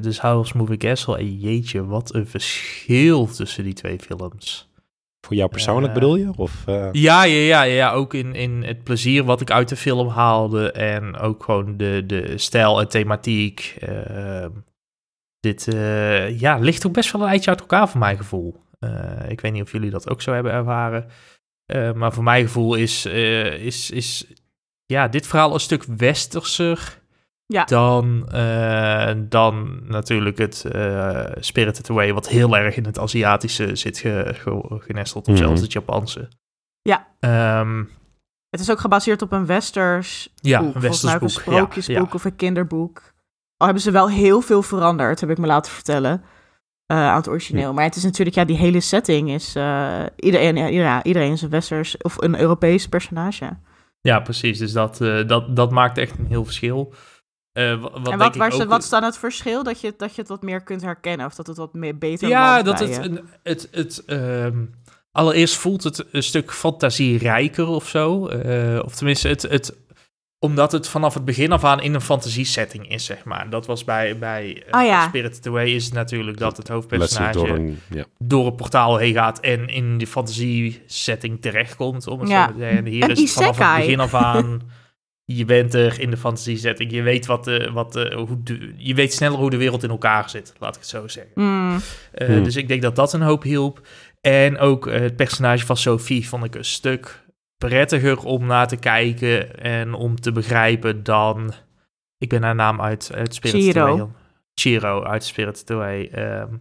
dus 0.00 0.20
Howl's 0.20 0.52
Moving 0.52 0.78
Castle. 0.78 1.18
En 1.18 1.38
jeetje, 1.38 1.86
wat 1.86 2.14
een 2.14 2.26
verschil 2.26 3.26
tussen 3.26 3.64
die 3.64 3.72
twee 3.72 3.98
films. 3.98 4.68
Voor 5.26 5.36
jou 5.36 5.50
persoonlijk 5.50 5.92
bedoel 5.92 6.16
je? 6.16 6.30
Of, 6.36 6.64
Ja, 6.92 6.92
ja, 6.92 7.22
ja, 7.22 7.62
ja, 7.62 7.92
ook 7.92 8.14
in, 8.14 8.34
in 8.34 8.62
het 8.64 8.84
plezier 8.84 9.24
wat 9.24 9.40
ik 9.40 9.50
uit 9.50 9.68
de 9.68 9.76
film 9.76 10.08
haalde. 10.08 10.72
En 10.72 11.16
ook 11.16 11.44
gewoon 11.44 11.76
de, 11.76 12.02
de 12.06 12.38
stijl 12.38 12.80
en 12.80 12.88
thematiek. 12.88 13.76
Dit 15.40 15.68
eh, 15.74 16.40
ja, 16.40 16.56
ligt 16.58 16.86
ook 16.86 16.92
best 16.92 17.12
wel 17.12 17.22
een 17.22 17.28
eindje 17.28 17.50
uit 17.50 17.60
elkaar 17.60 17.88
voor 17.88 18.00
mijn 18.00 18.16
gevoel. 18.16 18.62
Eh, 18.78 19.28
ik 19.30 19.40
weet 19.40 19.52
niet 19.52 19.62
of 19.62 19.72
jullie 19.72 19.90
dat 19.90 20.10
ook 20.10 20.22
zo 20.22 20.32
hebben 20.32 20.52
ervaren. 20.52 21.06
Eh, 21.66 21.92
maar 21.92 22.12
voor 22.12 22.22
mijn 22.22 22.44
gevoel 22.44 22.74
is, 22.74 23.04
eh, 23.04 23.52
is, 23.64 23.90
is 23.90 24.26
ja, 24.86 25.08
dit 25.08 25.26
verhaal 25.26 25.54
een 25.54 25.60
stuk 25.60 25.84
westerser 25.96 26.98
Ja. 27.46 27.64
dan, 27.64 28.28
eh, 28.32 29.12
dan 29.18 29.80
natuurlijk 29.86 30.38
het 30.38 30.64
eh 30.64 31.24
Spirited 31.40 31.90
Away, 31.90 32.12
wat 32.12 32.28
heel 32.28 32.56
erg 32.56 32.76
in 32.76 32.84
het 32.84 32.98
Aziatische 32.98 33.76
zit 33.76 33.98
ge, 33.98 34.34
ge- 34.34 34.78
genesteld, 34.80 35.26
of 35.28 35.34
Mhm. 35.34 35.42
zelfs 35.42 35.60
het 35.60 35.72
Japanse. 35.72 36.28
Ja. 36.82 37.06
Ehm, 37.20 37.84
Het 38.50 38.60
is 38.60 38.70
ook 38.70 38.80
gebaseerd 38.80 39.22
op 39.22 39.32
een 39.32 39.46
westers 39.46 40.32
ja, 40.34 40.60
boek. 40.60 40.74
een 40.74 40.80
westers 40.80 41.12
boek. 41.12 41.20
een 41.22 41.28
Ja, 41.28 41.40
sprookjesboek 41.40 42.08
ja. 42.08 42.14
of 42.14 42.24
een 42.24 42.36
kinderboek. 42.36 43.12
Al 43.58 43.66
hebben 43.66 43.82
ze 43.84 43.90
wel 43.90 44.10
heel 44.10 44.40
veel 44.40 44.62
veranderd, 44.62 45.20
heb 45.20 45.30
ik 45.30 45.38
me 45.38 45.46
laten 45.46 45.72
vertellen. 45.72 46.22
eh, 46.86 46.96
aan 46.96 47.16
het 47.16 47.28
origineel. 47.28 47.72
Maar 47.72 47.84
het 47.84 47.96
is 47.96 48.02
natuurlijk, 48.02 48.36
ja, 48.36 48.44
die 48.44 48.56
hele 48.56 48.80
setting 48.80 49.30
is... 49.30 49.54
eh, 49.54 50.02
iedereen, 50.16 50.72
ja, 50.72 51.02
iedereen 51.02 51.32
is 51.32 51.42
een 51.42 51.50
westers 51.50 51.96
of 51.96 52.22
een 52.22 52.40
Europees 52.40 52.86
personage. 52.88 53.56
ja, 54.00 54.20
precies. 54.20 54.58
Dus 54.58 54.72
dat, 54.72 55.00
eh, 55.00 55.26
dat, 55.28 55.56
dat 55.56 55.70
maakt 55.70 55.98
echt 55.98 56.18
een 56.18 56.26
heel 56.26 56.44
verschil. 56.44 56.92
Wa- 57.52 57.78
wat 57.78 57.94
en 57.96 58.02
denk 58.02 58.18
wat, 58.18 58.34
ik 58.34 58.40
waar, 58.40 58.52
ze- 58.52 58.62
ook- 58.62 58.68
wat 58.68 58.82
is 58.82 58.88
dan 58.88 59.02
het 59.02 59.18
verschil? 59.18 59.62
Dat 59.62 59.80
je, 59.80 59.94
dat 59.96 60.14
je 60.14 60.20
het 60.20 60.30
wat 60.30 60.42
meer 60.42 60.62
kunt 60.62 60.82
herkennen 60.82 61.26
of 61.26 61.34
dat 61.34 61.46
het 61.46 61.56
wat 61.56 61.74
meer 61.74 61.98
beter 61.98 62.28
Ja, 62.28 62.62
dat 62.62 62.78
het, 62.78 62.96
een, 62.96 63.28
het, 63.42 63.68
het 63.70 64.02
ehm, 64.06 64.64
allereerst 65.12 65.56
voelt 65.56 65.82
het 65.84 66.04
een 66.12 66.22
stuk 66.22 66.52
fantasierijker 66.52 67.66
of 67.66 67.88
zo. 67.88 68.12
Of 68.84 68.94
tenminste, 68.94 69.28
het, 69.28 69.42
het, 69.42 69.76
omdat 70.38 70.72
het 70.72 70.88
vanaf 70.88 71.14
het 71.14 71.24
begin 71.24 71.52
af 71.52 71.64
aan 71.64 71.80
in 71.82 71.94
een 71.94 72.00
fantasiesetting 72.00 72.90
is, 72.90 73.04
zeg 73.04 73.24
maar. 73.24 73.50
Dat 73.50 73.66
was 73.66 73.84
bij, 73.84 74.18
bij 74.18 74.62
eh, 74.66 74.80
Oh 74.80 74.86
ja. 74.86 75.06
Spirited 75.08 75.46
Away 75.46 75.68
is 75.68 75.84
het 75.84 75.94
natuurlijk 75.94 76.38
dat 76.38 76.56
het 76.56 76.68
hoofdpersonage 76.68 77.32
door 77.32 77.48
een, 77.48 77.78
ja. 77.90 78.04
een 78.28 78.54
portaal 78.54 78.96
heen 78.96 79.14
gaat 79.14 79.40
en 79.40 79.68
in 79.68 79.98
die 79.98 80.06
fantasiesetting 80.06 81.40
terechtkomt, 81.40 82.06
om 82.06 82.20
het 82.20 82.28
Ja. 82.28 82.46
zo 82.46 82.52
te 82.52 82.58
zeggen. 82.58 82.78
En 82.78 82.86
hier 82.86 83.02
Een 83.04 83.10
is 83.10 83.20
het 83.20 83.30
vanaf 83.30 83.58
het 83.58 83.76
begin 83.76 84.00
af 84.00 84.14
aan... 84.14 84.60
Je 85.24 85.44
bent 85.44 85.74
er 85.74 86.00
in 86.00 86.10
de 86.10 86.16
fantasiesetting. 86.16 86.90
Je 86.92 87.02
weet, 87.02 87.26
wat 87.26 87.44
de, 87.44 87.70
wat 87.72 87.92
de, 87.92 88.12
hoe 88.16 88.42
de, 88.42 88.72
je 88.76 88.94
weet 88.94 89.12
sneller 89.14 89.38
hoe 89.38 89.50
de 89.50 89.56
wereld 89.56 89.82
in 89.82 89.90
elkaar 89.90 90.30
zit, 90.30 90.52
laat 90.58 90.74
ik 90.74 90.80
het 90.80 90.90
zo 90.90 91.08
zeggen. 91.08 91.32
Hmm, 91.34 91.76
Eh, 92.12 92.26
Hmm. 92.28 92.42
Dus 92.44 92.56
ik 92.56 92.68
denk 92.68 92.82
dat 92.82 92.96
dat 92.96 93.12
een 93.12 93.22
hoop 93.22 93.42
hielp. 93.42 93.80
En 94.20 94.58
ook 94.58 94.86
eh, 94.86 95.00
het 95.00 95.16
personage 95.16 95.66
van 95.66 95.76
Sophie 95.76 96.28
vond 96.28 96.44
ik 96.44 96.54
een 96.54 96.64
stuk 96.64 97.24
prettiger 97.58 98.18
om 98.18 98.46
naar 98.46 98.68
te 98.68 98.76
kijken 98.76 99.60
en 99.60 99.94
om 99.94 100.20
te 100.20 100.32
begrijpen 100.32 101.02
dan... 101.02 101.52
Ik 102.18 102.28
ben 102.28 102.42
haar 102.42 102.54
naam 102.54 102.80
uit, 102.80 103.10
uit 103.14 103.34
Spirit 103.34 103.62
Chiro. 103.62 104.12
Chiro 104.54 105.02
uit 105.02 105.24
Spirit 105.24 105.70
Away. 105.70 106.08
Ehm, 106.12 106.54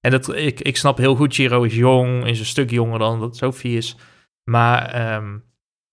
en 0.00 0.10
dat, 0.10 0.34
ik, 0.34 0.60
ik 0.60 0.76
snap 0.76 0.98
heel 0.98 1.14
goed, 1.14 1.34
Chiro 1.34 1.62
is 1.62 1.74
jong, 1.74 2.26
is 2.26 2.38
een 2.38 2.46
stuk 2.46 2.70
jonger 2.70 2.98
dan 2.98 3.20
dat 3.20 3.36
Sophie 3.36 3.76
is. 3.76 3.96
Maar 4.50 4.90
ehm, 4.90 5.38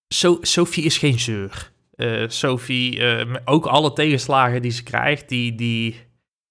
so, 0.08 0.38
Sophie 0.40 0.84
is 0.84 0.98
geen 0.98 1.18
zeur. 1.18 1.72
Eh, 1.94 2.28
Sophie, 2.28 3.00
eh, 3.00 3.26
met 3.26 3.42
ook 3.44 3.66
alle 3.66 3.92
tegenslagen 3.92 4.62
die 4.62 4.70
ze 4.70 4.82
krijgt, 4.82 5.28
die, 5.28 5.54
die, 5.54 5.96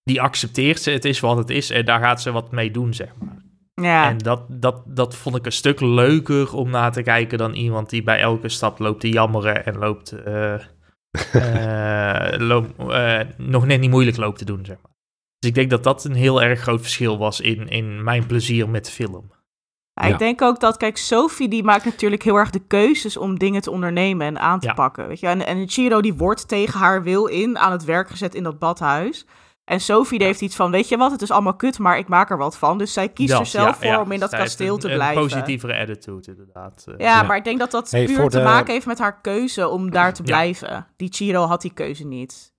die 0.04 0.22
accepteert 0.22 0.80
ze. 0.82 0.92
Het 0.92 1.06
is 1.06 1.20
wat 1.20 1.38
het 1.38 1.50
is 1.50 1.70
en 1.70 1.86
daar 1.86 2.00
gaat 2.00 2.22
ze 2.22 2.32
wat 2.32 2.52
mee 2.52 2.72
doen, 2.72 2.94
zeg 2.94 3.10
maar. 3.20 3.41
Ja. 3.84 4.10
En 4.10 4.18
dat, 4.18 4.44
dat, 4.48 4.82
dat 4.86 5.16
vond 5.16 5.36
ik 5.36 5.46
een 5.46 5.52
stuk 5.52 5.80
leuker 5.80 6.56
om 6.56 6.70
na 6.70 6.90
te 6.90 7.02
kijken 7.04 7.38
dan 7.38 7.54
iemand 7.54 7.90
die 7.90 8.04
bij 8.04 8.20
elke 8.20 8.50
stap 8.50 8.80
loopt 8.80 9.00
te 9.00 9.10
jammeren 9.10 9.66
en 9.66 9.78
loopt, 9.78 10.12
eh, 10.12 10.54
eh, 11.34 12.40
loop- 12.40 12.90
eh, 12.90 13.20
nog 13.38 13.66
net 13.66 13.80
niet 13.80 13.90
moeilijk 13.90 14.18
loopt 14.18 14.38
te 14.38 14.46
doen, 14.46 14.66
zeg 14.66 14.76
maar. 14.82 14.92
Dus 15.40 15.50
ik 15.50 15.56
denk 15.56 15.70
dat 15.70 15.84
dat 15.84 16.04
een 16.04 16.14
heel 16.16 16.42
erg 16.42 16.60
groot 16.60 16.82
verschil 16.82 17.18
was 17.18 17.40
in, 17.42 17.68
in 17.68 18.04
mijn 18.04 18.26
plezier 18.26 18.70
met 18.70 18.86
de 18.86 18.92
film. 18.92 19.32
Ja, 19.94 20.08
Ja. 20.08 20.14
Ik 20.14 20.20
denk 20.20 20.42
ook 20.42 20.60
dat, 20.60 20.78
kijk, 20.78 20.98
Sophie 20.98 21.48
die 21.50 21.64
maakt 21.64 21.86
natuurlijk 21.86 22.24
heel 22.24 22.36
erg 22.36 22.50
de 22.50 22.66
keuzes 22.68 23.18
om 23.18 23.38
dingen 23.40 23.62
te 23.62 23.72
ondernemen 23.72 24.28
en 24.28 24.40
aan 24.40 24.60
te 24.60 24.68
Ja. 24.68 24.74
pakken. 24.74 25.08
Weet 25.08 25.20
je? 25.20 25.28
En, 25.28 25.46
en 25.46 25.70
Chiro 25.70 26.02
die 26.02 26.14
wordt 26.14 26.48
tegen 26.48 26.80
haar 26.80 27.04
wil 27.04 27.26
in 27.26 27.58
aan 27.58 27.72
het 27.72 27.84
werk 27.84 28.10
gezet 28.10 28.36
in 28.36 28.44
dat 28.44 28.60
badhuis. 28.60 29.26
En 29.72 29.80
Sophie 29.80 30.18
die 30.18 30.28
heeft 30.28 30.42
iets 30.42 30.56
van, 30.56 30.72
weet 30.72 30.90
je 30.90 30.98
wat, 30.98 31.12
het 31.12 31.22
is 31.22 31.32
allemaal 31.32 31.56
kut, 31.56 31.80
maar 31.80 31.98
ik 31.98 32.08
maak 32.08 32.30
er 32.30 32.38
wat 32.38 32.58
van. 32.58 32.78
Dus 32.78 32.94
zij 32.94 33.10
kiest 33.10 33.30
Dat, 33.32 33.40
er 33.40 33.46
zelf 33.46 33.66
ja, 33.68 33.74
voor 33.74 33.86
ja. 33.86 34.02
om 34.02 34.12
in 34.12 34.20
dat 34.20 34.30
Zij 34.30 34.40
heeft 34.40 34.52
kasteel 34.56 34.74
een- 34.74 34.80
te 34.80 34.88
een 34.90 34.94
blijven. 34.96 35.22
positievere 35.22 35.78
attitude, 35.78 36.28
inderdaad. 36.32 36.84
Eh, 36.88 36.94
Ja, 36.98 37.06
Ja. 37.06 37.24
maar 37.24 37.38
ik 37.38 37.44
denk 37.44 37.60
dat 37.60 37.72
dat 37.72 37.92
Hey, 37.92 38.06
puur 38.06 38.30
te 38.30 38.38
de- 38.38 38.44
maken 38.44 38.74
heeft 38.74 38.86
met 38.86 39.00
haar 39.00 39.22
keuze 39.22 39.68
om 39.68 39.92
daar 39.92 40.14
te 40.14 40.22
Ja. 40.26 40.28
blijven. 40.28 40.88
Die 40.98 41.10
Chiro 41.12 41.44
had 41.46 41.62
die 41.62 41.74
keuze 41.74 42.06
niet. 42.08 42.54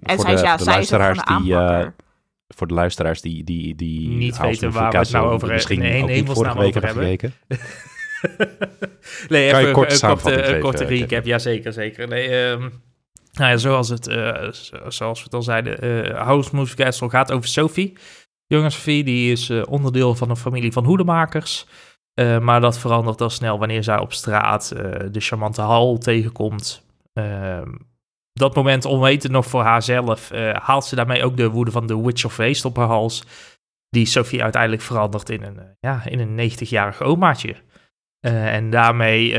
En 0.00 0.14
voor 0.16 0.24
zij, 0.24 0.34
de, 0.34 0.42
ja, 0.42 0.56
de 0.56 0.62
zij 0.62 0.78
is 0.80 0.92
ook 0.92 1.00
gewoon 1.00 1.04
luisteraars 1.06 1.18
de 1.38 1.42
die, 1.44 1.54
eh, 1.54 1.60
aanpakker. 1.60 1.94
voor 2.48 2.66
de 2.66 2.74
luisteraars 2.74 3.20
die, 3.20 3.44
die, 3.44 3.74
die 3.74 4.08
Niet 4.08 4.38
weten 4.38 4.70
waar 4.72 4.90
we 4.92 4.98
het 4.98 5.10
nou 5.12 5.30
over- 5.30 5.48
misschien 5.48 5.78
nee, 5.78 5.98
vorige 6.00 6.12
hemelsnaam 6.18 6.56
week 6.58 6.68
over 6.76 6.84
hebben 6.84 7.04
gekeken. 7.04 7.32
nee, 9.28 9.50
Kan 9.50 9.58
je 9.60 9.66
even 9.66 9.72
kort 9.72 9.90
een 9.90 9.96
samenvatting 9.96 10.34
korte, 10.42 10.54
een 10.54 10.60
korte 10.62 10.84
recap. 10.84 11.24
Ja, 11.24 11.38
zeker, 11.38 11.72
zeker. 11.72 12.08
Nee, 12.08 12.28
ehm, 12.28 12.68
nou 13.32 13.50
ja, 13.50 13.56
zoals, 13.56 13.88
het, 13.88 14.06
eh, 14.06 14.50
zo- 14.52 14.90
zoals 14.90 15.18
we 15.18 15.24
het 15.24 15.34
al 15.34 15.42
zeiden, 15.42 15.80
eh 15.80 16.22
House 16.22 16.56
Moving 16.56 16.76
Castle 16.78 17.10
gaat 17.10 17.32
over 17.32 17.48
Sophie. 17.48 17.96
Jonge 18.46 18.70
Sophie, 18.70 19.04
die 19.04 19.32
is 19.32 19.50
eh, 19.50 19.62
onderdeel 19.68 20.14
van 20.14 20.30
een 20.30 20.36
familie 20.36 20.72
van 20.72 20.84
hoedemakers. 20.84 21.66
Maar 22.40 22.60
dat 22.60 22.78
verandert 22.78 23.20
al 23.20 23.30
snel 23.30 23.58
wanneer 23.58 23.82
zij 23.84 23.98
op 23.98 24.12
straat 24.12 24.68
de 25.10 25.20
charmante 25.20 25.60
Hal 25.60 25.98
tegenkomt. 25.98 26.86
Ehm, 27.12 27.68
dat 28.32 28.54
moment 28.54 28.84
onwetend 28.84 29.32
nog 29.32 29.46
voor 29.46 29.62
haarzelf, 29.62 30.30
haalt 30.52 30.84
ze 30.84 30.94
daarmee 30.96 31.24
ook 31.24 31.36
de 31.36 31.48
woede 31.48 31.70
van 31.70 31.86
de 31.86 32.00
Witch 32.00 32.24
of 32.24 32.36
Waste 32.36 32.66
op 32.68 32.76
haar 32.76 32.86
hals. 32.86 33.24
Die 33.88 34.06
Sophie 34.06 34.42
uiteindelijk 34.42 34.82
verandert 34.82 35.30
in 35.30 35.42
een, 35.42 35.58
ja, 35.80 36.02
in 36.06 36.18
een 36.20 36.50
90-jarig 36.50 37.02
omaatje. 37.02 37.54
En 38.20 38.70
daarmee, 38.70 39.32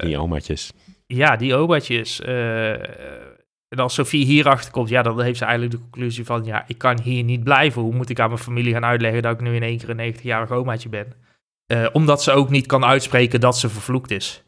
Die 0.00 0.18
omaatjes. 0.18 0.72
Ja, 1.06 1.36
die 1.36 1.54
omaatjes. 1.54 2.20
eh, 2.20 2.72
en 3.68 3.78
als 3.78 3.94
Sophie 3.94 4.24
hierachter 4.24 4.72
komt, 4.72 4.88
ja, 4.88 5.02
dan 5.02 5.20
heeft 5.22 5.38
ze 5.38 5.44
eigenlijk 5.44 5.74
de 5.74 5.82
conclusie 5.82 6.24
van, 6.24 6.44
ja, 6.44 6.64
ik 6.66 6.78
kan 6.78 7.00
hier 7.00 7.22
niet 7.24 7.44
blijven. 7.44 7.82
Hoe 7.82 7.94
moet 7.94 8.08
ik 8.08 8.20
aan 8.20 8.28
mijn 8.28 8.40
familie 8.40 8.72
gaan 8.72 8.84
uitleggen 8.84 9.22
dat 9.22 9.32
ik 9.32 9.40
nu 9.40 9.54
in 9.54 9.62
één 9.62 9.78
keer 9.78 9.90
een 9.90 10.14
90-jarig 10.14 10.50
omaatje 10.50 10.88
ben? 10.88 11.12
Eh, 11.66 11.86
omdat 11.92 12.22
ze 12.22 12.32
ook 12.32 12.50
niet 12.50 12.66
kan 12.66 12.84
uitspreken 12.84 13.40
dat 13.40 13.58
ze 13.58 13.68
vervloekt 13.68 14.10
is. 14.10 14.44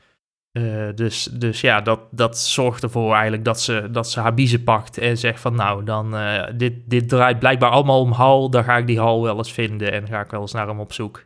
Eh, 0.52 0.88
dus, 0.94 1.24
dus 1.24 1.60
ja, 1.60 1.80
dat, 1.80 2.00
dat 2.10 2.38
zorgt 2.38 2.82
ervoor 2.82 3.12
eigenlijk 3.12 3.44
dat 3.44 3.60
ze, 3.60 3.88
dat 3.90 4.10
ze 4.10 4.20
haar 4.20 4.34
biezen 4.34 4.64
pakt 4.64 4.98
en 4.98 5.18
zegt 5.18 5.40
van 5.40 5.54
nou, 5.54 5.84
dan 5.84 6.16
dit, 6.56 6.74
dit 6.90 7.08
draait 7.08 7.38
blijkbaar 7.38 7.70
allemaal 7.70 8.00
om 8.00 8.12
Hal, 8.12 8.50
dan 8.50 8.64
ga 8.64 8.76
ik 8.76 8.86
die 8.86 8.98
Hal 8.98 9.22
wel 9.22 9.36
eens 9.36 9.52
vinden 9.52 9.92
en 9.92 10.06
ga 10.06 10.20
ik 10.20 10.30
wel 10.30 10.40
eens 10.40 10.52
naar 10.52 10.66
hem 10.66 10.80
op 10.80 10.92
zoek. 10.92 11.24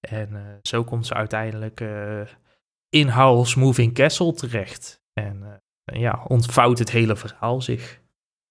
En 0.00 0.58
zo 0.62 0.84
komt 0.84 1.06
ze 1.06 1.14
uiteindelijk 1.14 1.80
in 2.94 3.08
Howl's 3.10 3.54
Moving 3.54 3.94
Castle 3.94 4.34
terecht. 4.34 5.02
En 5.12 5.62
eh, 5.84 6.00
ja, 6.00 6.24
ontvouwt 6.28 6.78
het 6.78 6.90
hele 6.90 7.16
verhaal 7.16 7.62
zich. 7.62 8.00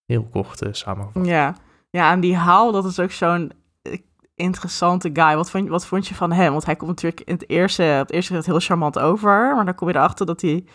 Heel 0.06 0.28
kort 0.32 0.62
eh, 0.62 0.74
samengevat. 0.74 1.26
Ja. 1.26 1.56
ja, 1.90 2.12
en 2.12 2.20
die 2.20 2.36
Haal, 2.36 2.72
dat 2.72 2.86
is 2.86 3.00
ook 3.00 3.12
zo'n 3.12 3.52
eh, 3.82 3.98
interessante 4.36 5.10
guy. 5.14 5.36
Wat 5.36 5.50
vond, 5.50 5.70
wat 5.70 5.86
vond 5.86 6.08
je 6.08 6.16
van 6.16 6.32
hem? 6.32 6.52
Want 6.52 6.66
hij 6.66 6.76
komt 6.76 6.90
natuurlijk 6.90 7.22
in 7.22 7.34
het 7.34 7.50
eerste, 7.50 7.84
het 7.84 8.12
eerste 8.12 8.28
gedeelte 8.28 8.52
heel 8.52 8.60
charmant 8.60 9.00
over. 9.00 9.56
Maar 9.56 9.66
dan 9.66 9.76
kom 9.76 9.88
je 9.88 9.96
erachter 9.96 10.26
dat 10.26 10.42
hij 10.42 10.66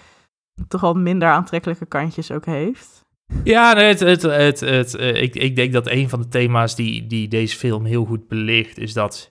toch 0.69 0.81
wel 0.81 0.95
minder 0.95 1.29
aantrekkelijke 1.29 1.87
kantjes 1.87 2.31
ook 2.31 2.47
heeft. 2.47 3.07
Ja, 3.45 3.73
nee, 3.73 3.87
het, 3.87 4.01
het, 4.01 4.23
het, 4.23 4.61
het, 4.61 4.95
ik, 4.95 5.35
ik 5.35 5.57
denk 5.57 5.73
dat 5.73 5.87
een 5.87 6.09
van 6.09 6.21
de 6.21 6.29
thema's 6.29 6.75
die, 6.75 7.07
die 7.07 7.29
deze 7.29 7.57
film 7.57 7.85
heel 7.85 8.05
goed 8.05 8.29
belicht, 8.29 8.79
is 8.79 8.93
dat 8.93 9.31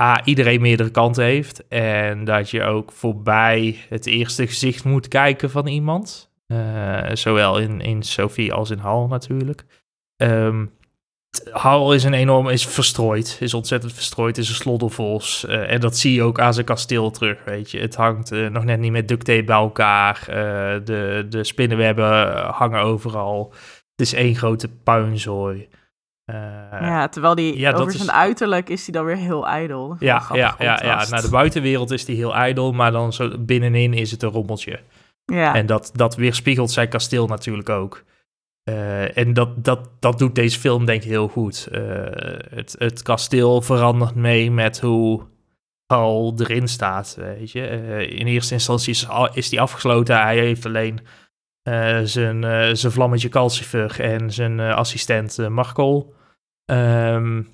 A, 0.00 0.24
iedereen 0.24 0.60
meerdere 0.60 0.90
kanten 0.90 1.24
heeft. 1.24 1.68
En 1.68 2.24
dat 2.24 2.50
je 2.50 2.62
ook 2.62 2.92
voorbij 2.92 3.76
het 3.88 4.06
eerste 4.06 4.46
gezicht 4.46 4.84
moet 4.84 5.08
kijken 5.08 5.50
van 5.50 5.66
iemand. 5.66 6.32
Uh, 6.48 7.10
zowel 7.12 7.58
in, 7.58 7.80
in 7.80 8.02
Sophie 8.02 8.52
als 8.52 8.70
in 8.70 8.78
Hal 8.78 9.06
natuurlijk. 9.06 9.64
Um, 10.16 10.72
Hal 11.50 11.94
is 11.94 12.04
een 12.04 12.14
enorm, 12.14 12.48
is 12.48 12.66
verstrooid, 12.66 13.36
is 13.40 13.54
ontzettend 13.54 13.92
verstrooid, 13.92 14.38
is 14.38 14.48
een 14.48 14.54
sloddervos. 14.54 15.44
Uh, 15.48 15.72
en 15.72 15.80
dat 15.80 15.96
zie 15.96 16.14
je 16.14 16.22
ook 16.22 16.40
aan 16.40 16.54
zijn 16.54 16.66
kasteel 16.66 17.10
terug, 17.10 17.44
weet 17.44 17.70
je. 17.70 17.80
Het 17.80 17.94
hangt 17.94 18.32
uh, 18.32 18.48
nog 18.48 18.64
net 18.64 18.78
niet 18.78 18.92
met 18.92 19.08
duct 19.08 19.24
tape 19.24 19.44
bij 19.44 19.56
elkaar. 19.56 20.24
De, 20.84 21.26
de 21.28 21.44
spinnenwebben 21.44 22.36
hangen 22.44 22.80
overal. 22.80 23.52
Het 23.96 24.06
is 24.06 24.12
één 24.12 24.34
grote 24.34 24.68
puinzooi. 24.68 25.68
Ja, 26.80 27.08
terwijl 27.08 27.34
die 27.34 27.58
ja, 27.58 27.72
over 27.72 27.92
zijn 27.92 28.08
is... 28.08 28.14
uiterlijk 28.14 28.68
is 28.68 28.84
hij 28.84 28.94
dan 28.94 29.04
weer 29.04 29.16
heel 29.16 29.46
ijdel. 29.46 29.96
Ja, 29.98 30.22
ja, 30.32 30.54
ja, 30.58 30.80
ja, 30.82 31.06
naar 31.10 31.22
de 31.22 31.30
buitenwereld 31.30 31.90
is 31.90 32.06
hij 32.06 32.16
heel 32.16 32.34
ijdel, 32.34 32.72
maar 32.72 32.92
dan 32.92 33.12
zo 33.12 33.38
binnenin 33.38 33.94
is 33.94 34.10
het 34.10 34.22
een 34.22 34.30
rommeltje. 34.30 34.80
Ja. 35.24 35.54
En 35.54 35.66
dat, 35.66 35.90
dat 35.94 36.16
weerspiegelt 36.16 36.70
zijn 36.70 36.88
kasteel 36.88 37.26
natuurlijk 37.26 37.68
ook. 37.68 38.04
Uh, 38.68 39.16
en 39.16 39.32
dat, 39.32 39.64
dat, 39.64 39.90
dat 40.00 40.18
doet 40.18 40.34
deze 40.34 40.58
film 40.58 40.84
denk 40.84 41.02
ik 41.02 41.08
heel 41.08 41.28
goed. 41.28 41.68
Uh, 41.72 41.80
het, 42.50 42.74
het 42.78 43.02
kasteel 43.02 43.62
verandert 43.62 44.14
mee 44.14 44.50
met 44.50 44.80
hoe 44.80 45.22
al 45.86 46.34
erin 46.36 46.68
staat, 46.68 47.16
weet 47.18 47.50
je. 47.50 47.66
In 48.06 48.26
eerste 48.26 48.54
instantie 48.54 48.90
is, 48.90 49.06
is 49.32 49.48
die 49.48 49.60
afgesloten. 49.60 50.20
Hij 50.20 50.38
heeft 50.38 50.66
alleen 50.66 51.00
zijn, 52.04 52.76
zijn 52.76 52.92
vlammetje 52.92 53.28
Calcifer 53.28 54.00
en 54.00 54.30
zijn 54.30 54.60
assistent 54.60 55.48
Markol. 55.48 56.13
Um, 56.66 57.48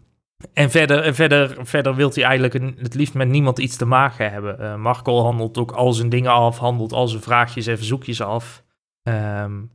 en 0.52 0.70
verder, 0.70 1.14
verder, 1.14 1.66
verder 1.66 1.94
wil 1.94 2.10
hij 2.14 2.24
eigenlijk 2.24 2.54
een, 2.54 2.76
het 2.78 2.94
liefst 2.94 3.14
met 3.14 3.28
niemand 3.28 3.58
iets 3.58 3.76
te 3.76 3.84
maken 3.84 4.30
hebben. 4.30 4.56
Uh, 4.60 4.76
Markol 4.76 5.22
handelt 5.22 5.58
ook 5.58 5.70
al 5.70 5.92
zijn 5.92 6.08
dingen 6.08 6.30
af, 6.30 6.58
handelt 6.58 6.92
al 6.92 7.08
zijn 7.08 7.22
vraagjes 7.22 7.66
en 7.66 7.76
verzoekjes 7.76 8.22
af. 8.22 8.62
Um, 9.02 9.70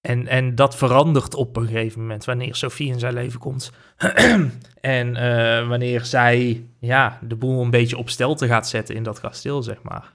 en, 0.00 0.26
en 0.26 0.54
dat 0.54 0.76
verandert 0.76 1.34
op 1.34 1.56
een 1.56 1.66
gegeven 1.66 2.00
moment 2.00 2.24
wanneer 2.24 2.54
Sophie 2.54 2.92
in 2.92 2.98
zijn 2.98 3.14
leven 3.14 3.40
komt. 3.40 3.72
en 4.80 5.08
uh, 5.16 5.68
wanneer 5.68 6.04
zij 6.04 6.66
ja, 6.78 7.18
de 7.22 7.36
boel 7.36 7.62
een 7.62 7.70
beetje 7.70 7.96
op 7.96 8.10
stelte 8.10 8.46
gaat 8.46 8.68
zetten 8.68 8.94
in 8.94 9.02
dat 9.02 9.20
kasteel, 9.20 9.62
zeg 9.62 9.82
maar. 9.82 10.12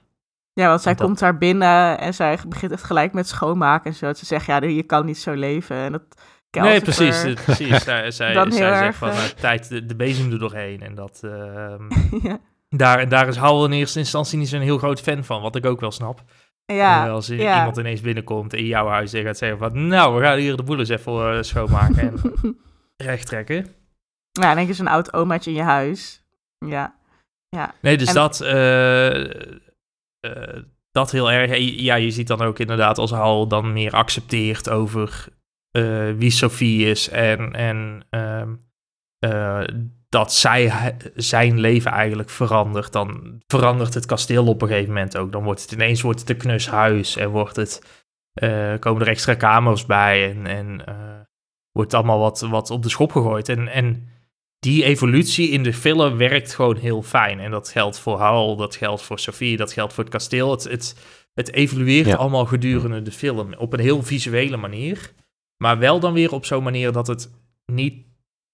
Ja, 0.52 0.68
want 0.68 0.82
zij 0.82 0.94
komt 0.94 1.18
daar 1.18 1.38
binnen 1.38 1.98
en 1.98 2.14
zij 2.14 2.38
begint 2.48 2.70
het 2.70 2.82
gelijk 2.82 3.12
met 3.12 3.28
schoonmaken 3.28 3.90
en 3.90 3.96
zo. 3.96 4.12
Ze 4.12 4.26
zegt, 4.26 4.46
ja, 4.46 4.62
je 4.62 4.82
kan 4.82 5.06
niet 5.06 5.18
zo 5.18 5.32
leven. 5.32 5.76
En 5.76 5.92
dat 5.92 6.02
Nee, 6.50 6.80
precies. 6.80 7.34
precies. 7.44 7.82
zij, 7.84 8.10
zij, 8.10 8.50
zij 8.50 8.76
zegt 8.76 8.98
van, 8.98 9.08
uh, 9.08 9.24
tijd 9.24 9.68
de, 9.68 9.86
de 9.86 9.96
bezem 9.96 10.32
er 10.32 10.38
doorheen. 10.38 10.82
En 10.82 10.94
dat, 10.94 11.20
uh, 11.24 11.74
ja. 12.22 12.38
daar, 12.68 13.08
daar 13.08 13.28
is 13.28 13.36
Hal 13.36 13.64
in 13.64 13.72
eerste 13.72 13.98
instantie 13.98 14.38
niet 14.38 14.48
zo'n 14.48 14.60
heel 14.60 14.78
groot 14.78 15.00
fan 15.00 15.24
van, 15.24 15.42
wat 15.42 15.56
ik 15.56 15.66
ook 15.66 15.80
wel 15.80 15.90
snap. 15.90 16.22
Ja, 16.64 17.08
als 17.08 17.26
ja. 17.26 17.58
iemand 17.58 17.76
ineens 17.76 18.00
binnenkomt 18.00 18.54
in 18.54 18.66
jouw 18.66 18.88
huis 18.88 19.12
en 19.12 19.24
gaat 19.24 19.38
zeggen 19.38 19.58
van... 19.58 19.86
Nou, 19.86 20.14
we 20.16 20.22
gaan 20.22 20.38
hier 20.38 20.56
de 20.56 20.62
boel 20.62 20.78
eens 20.78 20.88
even 20.88 21.44
schoonmaken 21.44 21.98
en 21.98 22.20
recht 23.06 23.26
trekken. 23.26 23.66
Ja, 24.32 24.46
dan 24.46 24.54
denk 24.54 24.68
je 24.68 24.74
zo'n 24.74 24.86
oud 24.86 25.12
omaatje 25.12 25.50
in 25.50 25.56
je 25.56 25.62
huis. 25.62 26.22
Ja, 26.66 26.94
ja. 27.48 27.74
Nee, 27.80 27.96
dus 27.96 28.12
dat, 28.12 28.38
dat 30.90 31.10
heel 31.10 31.30
erg... 31.30 31.56
Ja, 31.58 31.94
je 31.94 32.10
ziet 32.10 32.26
dan 32.26 32.40
ook 32.40 32.58
inderdaad 32.58 32.98
als 32.98 33.10
Hal 33.10 33.48
dan 33.48 33.72
meer 33.72 33.92
accepteert 33.92 34.70
over 34.70 35.28
wie 36.16 36.30
Sophie 36.30 36.86
is 36.86 37.08
en... 37.08 37.52
en 37.52 38.06
ehm, 38.10 38.54
dat 40.10 40.32
zij 40.32 40.94
zijn 41.14 41.60
leven 41.60 41.90
eigenlijk 41.90 42.30
verandert, 42.30 42.92
dan 42.92 43.40
verandert 43.46 43.94
het 43.94 44.06
kasteel 44.06 44.46
op 44.46 44.62
een 44.62 44.68
gegeven 44.68 44.92
moment 44.92 45.16
ook. 45.16 45.32
Dan 45.32 45.42
wordt 45.42 45.62
het 45.62 45.72
ineens 45.72 46.02
wordt 46.02 46.20
het 46.20 46.30
een 46.30 46.36
knus 46.36 46.68
huis 46.68 47.16
en 47.16 47.28
wordt 47.28 47.56
het, 47.56 48.04
uh, 48.42 48.74
komen 48.78 49.02
er 49.02 49.08
extra 49.08 49.34
kamers 49.34 49.86
bij 49.86 50.30
en, 50.30 50.46
en 50.46 50.82
uh, 50.88 51.20
wordt 51.72 51.94
allemaal 51.94 52.18
wat, 52.18 52.40
wat 52.40 52.70
op 52.70 52.82
de 52.82 52.88
schop 52.88 53.12
gegooid. 53.12 53.48
En, 53.48 53.68
en 53.68 54.08
die 54.58 54.84
evolutie 54.84 55.48
in 55.48 55.62
de 55.62 55.72
film 55.72 56.16
werkt 56.16 56.54
gewoon 56.54 56.76
heel 56.76 57.02
fijn. 57.02 57.40
En 57.40 57.50
dat 57.50 57.68
geldt 57.68 57.98
voor 57.98 58.18
Hal, 58.18 58.56
dat 58.56 58.76
geldt 58.76 59.02
voor 59.02 59.18
Sophie, 59.18 59.56
dat 59.56 59.72
geldt 59.72 59.92
voor 59.92 60.04
het 60.04 60.12
kasteel. 60.12 60.50
Het, 60.50 60.64
het, 60.64 60.96
het 61.34 61.52
evolueert 61.52 62.16
allemaal 62.16 62.46
gedurende 62.46 63.02
de 63.02 63.12
film 63.12 63.54
op 63.54 63.72
een 63.72 63.80
heel 63.80 64.02
visuele 64.02 64.56
manier. 64.56 65.12
Maar 65.62 65.78
wel 65.78 66.00
dan 66.00 66.12
weer 66.12 66.32
op 66.32 66.44
zo'n 66.44 66.62
manier 66.62 66.92
dat 66.92 67.06
het 67.06 67.30
niet 67.72 68.08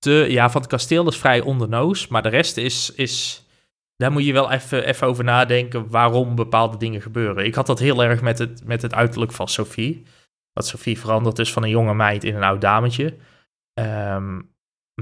ja, 0.08 0.50
van 0.50 0.60
het 0.60 0.70
kasteel 0.70 1.08
is 1.08 1.16
vrij 1.16 1.40
ondernoos, 1.40 2.08
maar 2.08 2.22
de 2.22 2.28
rest 2.28 2.56
is, 2.56 2.92
is 2.94 3.44
daar 3.96 4.12
moet 4.12 4.24
je 4.24 4.32
wel 4.32 4.50
even, 4.50 4.86
even 4.86 5.06
over 5.06 5.24
nadenken 5.24 5.90
waarom 5.90 6.34
bepaalde 6.34 6.76
dingen 6.76 7.02
gebeuren. 7.02 7.44
Ik 7.44 7.54
had 7.54 7.66
dat 7.66 7.78
heel 7.78 8.04
erg 8.04 8.22
met 8.22 8.38
het, 8.38 8.64
met 8.64 8.82
het 8.82 8.94
uiterlijk 8.94 9.32
van 9.32 9.48
Sophie. 9.48 10.02
Dat 10.52 10.66
Sophie 10.66 10.98
verandert 10.98 11.36
dus 11.36 11.52
van 11.52 11.62
een 11.62 11.70
jonge 11.70 11.94
meid 11.94 12.24
in 12.24 12.36
een 12.36 12.42
oud 12.42 12.60
dametje. 12.60 13.16
Ehm, 13.74 14.40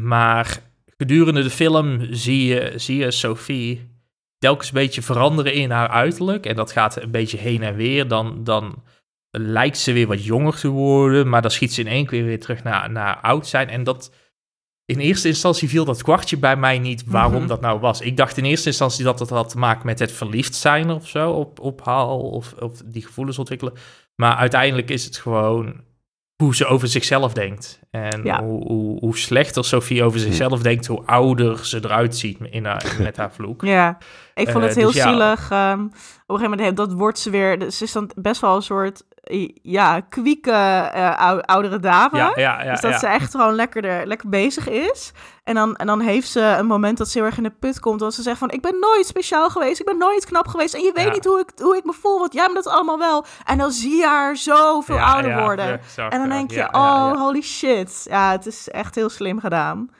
maar 0.00 0.62
gedurende 0.96 1.42
de 1.42 1.50
film 1.50 2.06
zie 2.10 2.46
je, 2.46 2.72
zie 2.76 2.96
je 2.96 3.10
Sophie 3.10 3.92
telkens 4.38 4.68
een 4.68 4.74
beetje 4.74 5.02
veranderen 5.02 5.52
in 5.52 5.70
haar 5.70 5.88
uiterlijk. 5.88 6.46
En 6.46 6.56
dat 6.56 6.72
gaat 6.72 7.02
een 7.02 7.10
beetje 7.10 7.38
heen 7.38 7.62
en 7.62 7.74
weer. 7.74 8.08
Dan, 8.08 8.44
dan 8.44 8.82
lijkt 9.38 9.78
ze 9.78 9.92
weer 9.92 10.06
wat 10.06 10.24
jonger 10.24 10.54
te 10.54 10.68
worden, 10.68 11.28
maar 11.28 11.42
dan 11.42 11.50
schiet 11.50 11.74
ze 11.74 11.80
in 11.80 11.86
één 11.86 12.06
keer 12.06 12.24
weer 12.24 12.40
terug 12.40 12.62
naar, 12.62 12.90
naar 12.90 13.16
oud 13.16 13.46
zijn. 13.46 13.68
En 13.68 13.84
dat, 13.84 14.12
in 14.84 14.98
eerste 14.98 15.28
instantie 15.28 15.68
viel 15.68 15.84
dat 15.84 16.02
kwartje 16.02 16.36
bij 16.36 16.56
mij 16.56 16.78
niet 16.78 17.04
waarom 17.06 17.38
mhm. 17.38 17.46
dat 17.46 17.60
nou 17.60 17.80
was. 17.80 18.00
Ik 18.00 18.16
dacht 18.16 18.36
in 18.36 18.44
eerste 18.44 18.68
instantie 18.68 19.04
dat 19.04 19.18
het 19.18 19.30
had 19.30 19.48
te 19.48 19.58
maken 19.58 19.86
met 19.86 19.98
het 19.98 20.12
verliefd 20.12 20.54
zijn 20.54 20.90
of 20.90 21.08
zo 21.08 21.30
op, 21.30 21.60
op 21.60 21.84
Haal 21.84 22.20
of, 22.20 22.52
of 22.52 22.82
die 22.84 23.04
gevoelens 23.04 23.38
ontwikkelen. 23.38 23.74
Maar 24.14 24.36
uiteindelijk 24.36 24.90
is 24.90 25.04
het 25.04 25.16
gewoon 25.16 25.80
hoe 26.36 26.54
ze 26.54 26.66
over 26.66 26.88
zichzelf 26.88 27.32
denkt. 27.32 27.80
En 27.90 28.38
hoe, 28.38 28.66
hoe, 28.66 28.98
hoe, 28.98 29.16
slechter 29.16 29.64
Sophie 29.64 30.02
over 30.02 30.20
zichzelf 30.20 30.62
denkt, 30.62 30.86
hoe 30.86 31.02
ouder 31.06 31.66
ze 31.66 31.76
eruit 31.84 32.16
ziet 32.16 32.38
in 32.50 32.64
haar, 32.64 32.96
met 32.98 33.16
haar 33.16 33.32
vloek. 33.32 33.62
Ja, 33.62 33.98
ik 34.34 34.50
vond 34.50 34.64
het 34.64 34.72
uh, 34.72 34.76
heel 34.76 34.92
dus 34.92 35.02
zielig. 35.02 35.48
Ja. 35.50 35.72
Um, 35.72 35.84
op 35.84 35.90
een 36.26 36.36
gegeven 36.36 36.58
moment, 36.58 36.76
dat 36.76 36.92
wordt 36.92 37.18
ze 37.18 37.30
weer... 37.30 37.70
Ze 37.70 37.84
is 37.84 37.92
dan 37.92 38.10
best 38.14 38.40
wel 38.40 38.56
een 38.56 38.62
soort 38.62 39.02
ja, 39.62 40.00
kwieke 40.00 40.50
uh, 40.94 41.38
oudere 41.38 41.80
dame. 41.80 42.16
Ja, 42.16 42.32
ja, 42.34 42.62
ja, 42.62 42.70
dus 42.70 42.80
dat 42.80 43.00
ze 43.00 43.06
echt 43.06 43.30
gewoon 43.30 43.54
lekker, 43.54 43.84
er, 43.84 44.06
lekker 44.06 44.28
bezig 44.28 44.68
is. 44.68 45.12
En 45.44 45.54
dan, 45.54 45.76
en 45.76 45.86
dan 45.86 46.00
heeft 46.00 46.28
ze 46.28 46.40
een 46.40 46.66
moment 46.66 46.98
dat 46.98 47.08
ze 47.08 47.18
heel 47.18 47.26
erg 47.26 47.36
in 47.36 47.42
de 47.42 47.50
put 47.50 47.80
komt. 47.80 48.00
Dat 48.00 48.14
ze 48.14 48.22
zegt 48.22 48.38
van, 48.38 48.50
ik 48.50 48.60
ben 48.60 48.78
nooit 48.80 49.06
speciaal 49.06 49.50
geweest. 49.50 49.80
Ik 49.80 49.86
ben 49.86 49.98
nooit 49.98 50.24
knap 50.24 50.46
geweest. 50.46 50.74
En 50.74 50.80
je 50.80 50.92
weet 50.94 51.12
niet 51.12 51.24
hoe 51.24 51.40
ik, 51.40 51.48
hoe 51.62 51.76
ik 51.76 51.84
me 51.84 51.92
voel. 51.92 52.18
Want 52.18 52.32
jij 52.32 52.48
me 52.48 52.54
dat 52.54 52.68
allemaal 52.68 52.98
wel. 52.98 53.24
En 53.44 53.58
dan 53.58 53.70
zie 53.70 53.96
je 53.96 54.06
haar 54.06 54.36
zoveel 54.36 54.98
ouder 54.98 55.40
worden. 55.40 55.80
en 55.96 56.18
dan 56.18 56.28
denk 56.28 56.50
je, 56.50 56.68
oh, 56.72 57.12
holy 57.12 57.42
shit. 57.42 58.06
Ja, 58.08 58.30
het 58.30 58.46
is 58.46 58.68
echt 58.68 58.94
heel 58.94 59.08
slim 59.08 59.40
gedaan. 59.40 59.90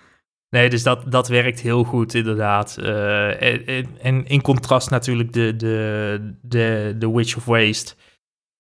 Nee, 0.55 0.71
dus 0.71 0.83
dat, 0.83 1.03
dat 1.07 1.29
werkt 1.29 1.61
heel 1.61 1.85
goed, 1.85 2.15
inderdaad. 2.15 2.77
Uh, 2.81 3.43
en, 3.69 3.87
en, 4.03 4.27
in 4.27 4.43
contrast 4.43 4.91
natuurlijk 4.91 5.33
de, 5.33 5.57
de, 5.57 6.35
de, 6.43 6.95
de 6.99 7.11
Witch 7.11 7.37
of 7.37 7.45
Waste 7.45 7.95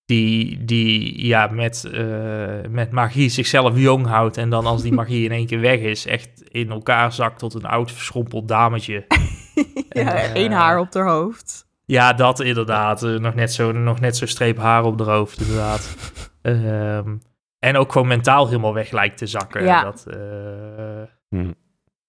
die, 0.05 0.65
die 0.65 1.27
ja, 1.27 1.47
met, 1.47 1.91
uh, 1.93 2.71
met 2.71 2.91
magie 2.91 3.29
zichzelf 3.29 3.79
jong 3.79 4.07
houdt. 4.07 4.37
En 4.37 4.51
dan 4.51 4.67
als 4.67 4.83
die 4.83 4.93
magie 4.93 5.25
in 5.25 5.31
één 5.31 5.47
keer 5.47 5.61
weg 5.61 5.79
is, 5.79 6.07
echt 6.07 6.43
in 6.49 6.71
elkaar 6.71 7.13
zakt 7.13 7.39
tot 7.39 7.55
een 7.55 7.65
oud 7.65 7.93
verschrompeld 7.93 8.49
dametje. 8.49 9.05
ja, 9.89 10.15
en, 10.15 10.35
één 10.35 10.53
haar 10.53 10.79
op 10.79 10.95
haar 10.95 11.09
hoofd. 11.09 11.67
Ja, 11.85 12.13
dat 12.13 12.41
inderdaad. 12.41 13.03
Uh, 13.03 13.19
nog, 13.19 13.35
net 13.35 13.53
zo, 13.53 13.73
nog 13.73 14.01
net 14.01 14.17
zo 14.17 14.27
streep 14.27 14.59
haar 14.59 14.85
op 14.85 14.99
de 14.99 15.05
hoofd, 15.05 15.41
inderdaad. 15.41 15.97
um, 16.43 17.23
en 17.59 17.77
ook 17.77 17.93
gewoon 17.93 18.09
mentaal 18.09 18.47
helemaal 18.47 18.75
weg 18.75 18.91
lijkt 18.91 19.19
te 19.19 19.27
zakken. 19.27 19.65
Ja. 19.65 19.83
Dat, 19.83 20.07
uh, 20.09 20.17
hmm. 21.29 21.55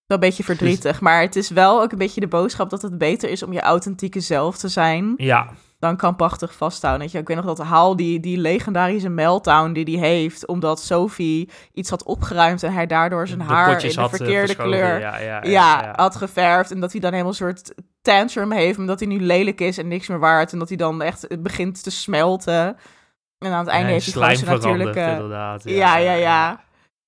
Wel 0.07 0.17
een 0.17 0.23
beetje 0.23 0.43
verdrietig, 0.43 1.01
maar 1.01 1.21
het 1.21 1.35
is 1.35 1.49
wel 1.49 1.81
ook 1.81 1.91
een 1.91 1.97
beetje 1.97 2.19
de 2.19 2.27
boodschap 2.27 2.69
dat 2.69 2.81
het 2.81 2.97
beter 2.97 3.29
is 3.29 3.43
om 3.43 3.53
je 3.53 3.61
authentieke 3.61 4.19
zelf 4.19 4.57
te 4.57 4.67
zijn. 4.67 5.13
Ja, 5.17 5.49
dan 5.79 5.97
krampachtig 5.97 6.55
vasthouden. 6.55 7.01
Weet 7.01 7.11
je, 7.11 7.19
ik 7.19 7.27
weet 7.27 7.37
nog 7.37 7.45
dat 7.45 7.59
Haal 7.59 7.95
die, 7.95 8.19
die 8.19 8.37
legendarische 8.37 9.09
meltdown 9.09 9.71
die 9.71 9.99
hij 9.99 10.09
heeft, 10.09 10.47
omdat 10.47 10.81
Sophie 10.81 11.49
iets 11.73 11.89
had 11.89 12.03
opgeruimd 12.03 12.63
en 12.63 12.73
hij 12.73 12.85
daardoor 12.85 13.27
zijn 13.27 13.41
haar 13.41 13.83
in 13.83 13.89
de 13.89 14.01
eh, 14.01 14.09
verkeerde 14.09 14.55
kleur 14.55 14.99
ja, 14.99 15.17
ja, 15.17 15.43
ja, 15.43 15.93
had 15.95 16.15
geverfd. 16.15 16.71
En 16.71 16.79
dat 16.79 16.91
hij 16.91 17.01
dan 17.01 17.11
helemaal 17.11 17.31
een 17.31 17.37
soort 17.37 17.73
tantrum 18.01 18.51
heeft, 18.51 18.77
omdat 18.77 18.99
hij 18.99 19.07
nu 19.07 19.21
lelijk 19.21 19.61
is 19.61 19.77
en 19.77 19.87
niks 19.87 20.07
meer 20.07 20.19
waard. 20.19 20.51
En 20.51 20.59
dat 20.59 20.67
hij 20.67 20.77
dan 20.77 21.01
echt 21.01 21.41
begint 21.41 21.83
te 21.83 21.91
smelten. 21.91 22.77
En 23.39 23.51
aan 23.51 23.59
het 23.59 23.67
einde 23.67 23.91
heeft 23.91 24.13
hij 24.13 24.35
gewoon 24.35 24.59
natuurlijk... 24.59 24.95
Uh, 24.95 25.75
ja, 25.77 25.97
ja, 25.97 26.13
ja. 26.13 26.63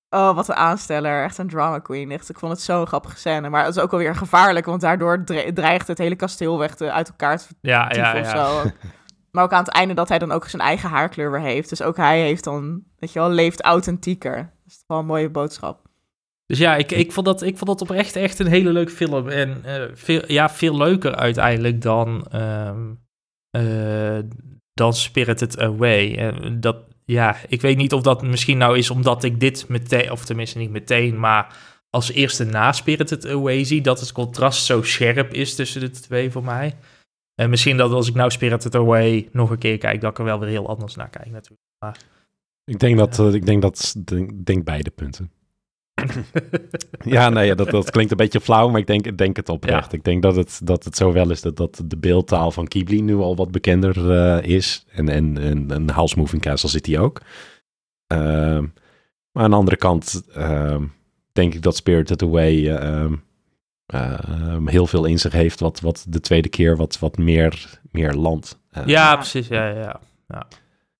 Oh, 0.09 0.35
wat 0.35 0.49
een 0.49 0.55
aansteller. 0.55 1.23
Echt 1.23 1.37
een 1.37 1.49
drama 1.49 1.79
queen. 1.79 2.11
Echt, 2.11 2.29
ik 2.29 2.39
vond 2.39 2.51
het 2.51 2.61
zo'n 2.61 2.87
grappige 2.87 3.17
scène. 3.17 3.49
Maar 3.49 3.65
het 3.65 3.75
is 3.75 3.81
ook 3.81 3.91
alweer 3.91 4.15
gevaarlijk, 4.15 4.65
want 4.65 4.81
daardoor 4.81 5.23
dreigt 5.53 5.87
het 5.87 5.97
hele 5.97 6.15
kasteel 6.15 6.57
weg 6.57 6.75
te, 6.75 6.91
uit 6.91 7.07
elkaar 7.07 7.37
te 7.37 7.47
ja, 7.61 7.91
ja, 7.95 8.19
of 8.19 8.19
ja. 8.19 8.35
zo. 8.35 8.63
Maar 9.31 9.45
ook 9.45 9.53
aan 9.53 9.63
het 9.63 9.73
einde 9.73 9.93
dat 9.93 10.09
hij 10.09 10.19
dan 10.19 10.31
ook 10.31 10.47
zijn 10.47 10.61
eigen 10.61 10.89
haarkleur 10.89 11.31
weer 11.31 11.41
heeft. 11.41 11.69
Dus 11.69 11.81
ook 11.81 11.97
hij 11.97 12.21
heeft 12.21 12.43
dan, 12.43 12.83
weet 12.99 13.13
je 13.13 13.19
wel, 13.19 13.29
leeft 13.29 13.61
authentieker. 13.61 14.35
Dat 14.35 14.73
is 14.73 14.83
wel 14.87 14.99
een 14.99 15.05
mooie 15.05 15.29
boodschap. 15.29 15.87
Dus 16.45 16.57
ja, 16.57 16.75
ik, 16.75 16.91
ik, 16.91 17.11
vond 17.11 17.25
dat, 17.25 17.41
ik 17.41 17.57
vond 17.57 17.69
dat 17.69 17.81
oprecht 17.81 18.15
echt 18.15 18.39
een 18.39 18.47
hele 18.47 18.71
leuke 18.71 18.91
film. 18.91 19.27
En 19.27 19.63
eh, 19.63 19.83
veel, 19.93 20.21
ja, 20.27 20.49
veel 20.49 20.77
leuker 20.77 21.15
uiteindelijk 21.15 21.81
dan, 21.81 22.25
ehm, 22.31 22.93
eh, 23.49 24.19
dan 24.73 24.93
Spirited 24.93 25.59
Away. 25.59 26.15
En 26.15 26.59
dat, 26.59 26.77
ja, 27.07 27.35
ik 27.47 27.61
weet 27.61 27.77
niet 27.77 27.93
of 27.93 28.01
dat 28.01 28.21
misschien 28.21 28.57
nou 28.57 28.77
is 28.77 28.89
omdat 28.89 29.23
ik 29.23 29.39
dit 29.39 29.67
meteen, 29.67 30.11
of 30.11 30.25
tenminste 30.25 30.57
niet 30.57 30.69
meteen, 30.69 31.19
maar 31.19 31.55
als 31.89 32.11
eerste 32.11 32.43
na 32.43 32.71
Spirited 32.71 33.25
Away 33.25 33.63
zie, 33.63 33.81
dat 33.81 33.99
het 33.99 34.11
contrast 34.11 34.65
zo 34.65 34.81
scherp 34.81 35.33
is 35.33 35.55
tussen 35.55 35.81
de 35.81 35.89
twee 35.89 36.31
voor 36.31 36.43
mij. 36.43 36.75
En 37.35 37.49
misschien 37.49 37.77
dat 37.77 37.91
als 37.91 38.07
ik 38.07 38.13
nou 38.13 38.31
Spirited 38.31 38.75
Away 38.75 39.29
nog 39.31 39.49
een 39.49 39.57
keer 39.57 39.77
kijk, 39.77 40.01
dat 40.01 40.11
ik 40.11 40.17
er 40.17 40.23
wel 40.23 40.39
weer 40.39 40.49
heel 40.49 40.67
anders 40.67 40.95
naar 40.95 41.09
kijk 41.09 41.29
natuurlijk. 41.29 41.61
Maar, 41.79 41.97
Ik 42.63 42.79
denk 42.79 42.97
dat, 42.97 43.19
eh, 43.19 43.33
ik 43.33 43.45
denk 43.45 43.61
dat, 43.61 43.95
denk, 44.05 44.45
denk 44.45 44.63
beide 44.63 44.89
punten. 44.89 45.31
Ja, 47.05 47.29
nee, 47.29 47.55
dat, 47.55 47.69
dat 47.69 47.89
klinkt 47.89 48.11
een 48.11 48.17
beetje 48.17 48.41
flauw, 48.41 48.69
maar 48.69 48.79
ik 48.79 48.87
denk, 48.87 49.05
ik 49.05 49.17
denk 49.17 49.35
het 49.35 49.49
oprecht. 49.49 49.93
Ik 49.93 50.03
denk 50.03 50.21
dat 50.21 50.35
het, 50.35 50.59
dat 50.63 50.83
het 50.83 50.97
zo 50.97 51.13
wel 51.13 51.31
is 51.31 51.41
dat, 51.41 51.57
dat 51.57 51.81
de 51.85 51.97
beeldtaal 51.97 52.51
van 52.51 52.65
Ghibli 52.69 53.01
nu 53.01 53.15
al 53.15 53.35
wat 53.35 53.51
bekender 53.51 54.11
eh, 54.11 54.49
is. 54.49 54.85
En, 54.91 55.09
en, 55.09 55.37
en, 55.37 55.71
en 55.71 55.89
House 55.89 56.19
Moving 56.19 56.41
Castle 56.41 56.69
zit 56.69 56.83
die 56.83 56.99
ook. 56.99 57.21
Ehm, 58.07 58.65
maar 59.31 59.43
aan 59.43 59.49
de 59.49 59.55
andere 59.55 59.77
kant 59.77 60.23
ehm, 60.33 60.83
denk 61.31 61.53
ik 61.53 61.61
dat 61.61 61.75
Spirited 61.75 62.23
Away 62.23 62.67
ehm, 62.67 63.13
heel 64.65 64.87
veel 64.87 65.05
in 65.05 65.19
zich 65.19 65.31
heeft, 65.31 65.59
wat, 65.59 65.79
wat 65.79 66.05
de 66.09 66.19
tweede 66.19 66.49
keer 66.49 66.77
wat, 66.77 66.99
wat 66.99 67.17
meer, 67.17 67.79
meer 67.91 68.13
land. 68.13 68.59
Eh, 68.71 68.85
ja, 68.85 69.15
precies. 69.15 69.47
Ja, 69.47 69.67
ja. 69.67 70.47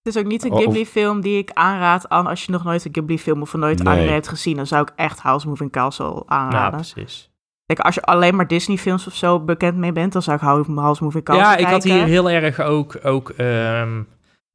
Het 0.08 0.16
is 0.16 0.22
ook 0.22 0.28
niet 0.28 0.44
een 0.44 0.52
Of- 0.52 0.60
Ghibli-film 0.62 1.22
die 1.22 1.38
ik 1.38 1.52
aanraad 1.54 2.10
aan 2.10 2.28
als 2.28 2.46
je 2.46 2.52
nog 2.52 2.64
nooit 2.64 2.86
een 2.86 2.92
Ghibli-film 2.94 3.42
of 3.42 3.54
nooit 3.54 3.84
Nee. 3.84 3.94
anime 3.94 4.12
hebt 4.12 4.28
gezien. 4.28 4.56
Dan 4.56 4.68
zou 4.68 4.82
ik 4.82 4.92
echt 4.96 5.20
House 5.20 5.48
Moving 5.48 5.72
Castle 5.72 6.14
ja, 6.16 6.24
aanraden. 6.26 6.80
precies. 6.94 7.30
Kijk, 7.66 7.80
als 7.80 7.96
je 7.96 8.02
alleen 8.02 8.36
maar 8.36 8.48
Disney-films 8.48 9.08
of 9.08 9.16
zo 9.16 9.40
bekend 9.40 9.78
mee 9.78 9.92
bent, 9.92 10.14
dan 10.14 10.22
zou 10.22 10.38
ik 10.38 10.44
House 10.44 11.04
Moving 11.04 11.24
Castle 11.24 11.44
Ja, 11.46 11.52
ik 11.52 11.58
kijken. 11.58 11.74
had 11.74 11.84
hier 11.84 12.04
heel 12.06 12.30
erg 12.30 12.60
ook, 12.60 12.98
ook 13.04 13.30
ehm, 13.30 14.02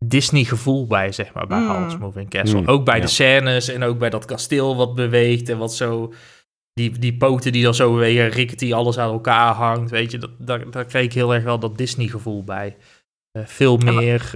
Disney-gevoel 0.05 0.87
bij, 0.87 1.13
zeg 1.13 1.33
maar, 1.35 1.47
bij 1.47 1.59
Mm. 1.59 1.67
House 1.67 1.99
Moving 1.99 2.31
Castle. 2.31 2.61
Mm, 2.61 2.67
ook 2.69 2.85
bij 2.85 2.97
ja. 2.97 3.03
de 3.03 3.09
scènes 3.09 3.69
en 3.69 3.83
ook 3.83 3.99
bij 3.99 4.11
dat 4.11 4.25
kasteel 4.25 4.77
wat 4.77 4.95
beweegt 4.95 5.49
en 5.49 5.59
wat 5.59 5.75
zo... 5.75 6.13
Die, 6.73 6.99
die 6.99 7.17
poten 7.17 7.53
die 7.53 7.63
dan 7.63 7.75
zo 7.75 7.93
bewegen, 7.93 8.29
Rickety, 8.29 8.73
alles 8.75 8.99
aan 8.99 9.13
elkaar 9.13 9.55
hangt, 9.55 9.91
weet 9.91 10.11
je. 10.11 10.19
Dat, 10.19 10.31
daar, 10.39 10.71
daar 10.71 10.85
kreeg 10.85 11.05
ik 11.05 11.13
heel 11.13 11.35
erg 11.35 11.45
wel 11.45 11.59
dat 11.59 11.79
Disney-gevoel 11.79 12.45
bij. 12.45 12.77
Eh, 13.33 13.43
veel 13.47 13.79
Ja, 13.79 13.85
maar- 13.85 13.95
meer... 13.95 14.31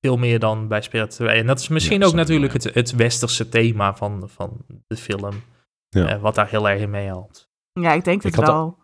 eh, 0.00 0.10
veel 0.10 0.16
meer 0.18 0.38
dan 0.38 0.68
bij 0.68 0.80
Spirit 0.82 1.18
Away. 1.20 1.36
En 1.36 1.46
dat 1.46 1.60
is 1.60 1.68
misschien 1.68 2.00
Ja, 2.00 2.06
ook 2.06 2.14
natuurlijk 2.14 2.52
het, 2.52 2.64
het 2.74 2.90
westerse 2.94 3.48
thema 3.48 3.96
van, 3.96 4.28
van 4.34 4.56
de 4.86 4.96
film. 4.96 5.42
Ja. 5.88 6.06
eh, 6.06 6.20
wat 6.20 6.34
daar 6.34 6.48
heel 6.48 6.68
erg 6.68 6.80
in 6.80 6.90
meehelpt. 6.90 7.48
Ja, 7.72 7.92
ik 7.92 8.04
denk 8.04 8.22
het 8.22 8.32
Ik 8.32 8.38
had 8.38 8.46
wel. 8.48 8.78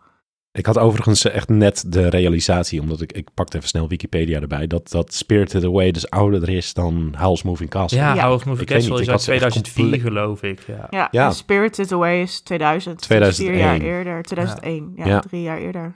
Ik 0.51 0.65
had 0.65 0.77
overigens 0.77 1.25
echt 1.25 1.49
net 1.49 1.83
de 1.87 2.07
realisatie, 2.09 2.81
omdat 2.81 3.01
ik, 3.01 3.11
ik 3.13 3.27
pakte 3.33 3.57
even 3.57 3.69
snel 3.69 3.87
Wikipedia 3.87 4.39
erbij, 4.41 4.67
dat, 4.67 4.89
dat 4.91 5.13
Spirited 5.13 5.63
Away 5.63 5.91
dus 5.91 6.09
ouder 6.09 6.49
is 6.49 6.73
dan 6.73 7.13
House 7.17 7.47
Moving 7.47 7.69
Castle. 7.69 7.99
Ja, 7.99 8.13
Ja. 8.13 8.21
House 8.21 8.47
Moving 8.47 8.67
Ik 8.69 8.73
weet 8.73 8.77
Castle 8.77 8.91
niet, 8.91 8.99
is 9.01 9.07
ik 9.07 9.11
uit 9.11 9.17
had 9.17 9.21
ze 9.25 9.31
echt 9.31 9.39
2004 9.63 9.83
compleet- 9.83 10.01
geloof 10.01 10.43
ik. 10.43 10.59
Ja. 10.67 10.87
Ja, 10.89 11.07
Ja. 11.11 11.31
Spirited 11.31 11.91
Away 11.91 12.21
is 12.21 12.39
2000. 12.41 13.01
2001. 13.01 13.53
Vier 13.53 13.65
jaar 13.65 13.79
eerder. 13.79 14.23
2001. 14.23 14.91
Ja, 14.95 15.05
Ja. 15.05 15.19
drie 15.19 15.41
jaar 15.41 15.57
eerder. 15.57 15.95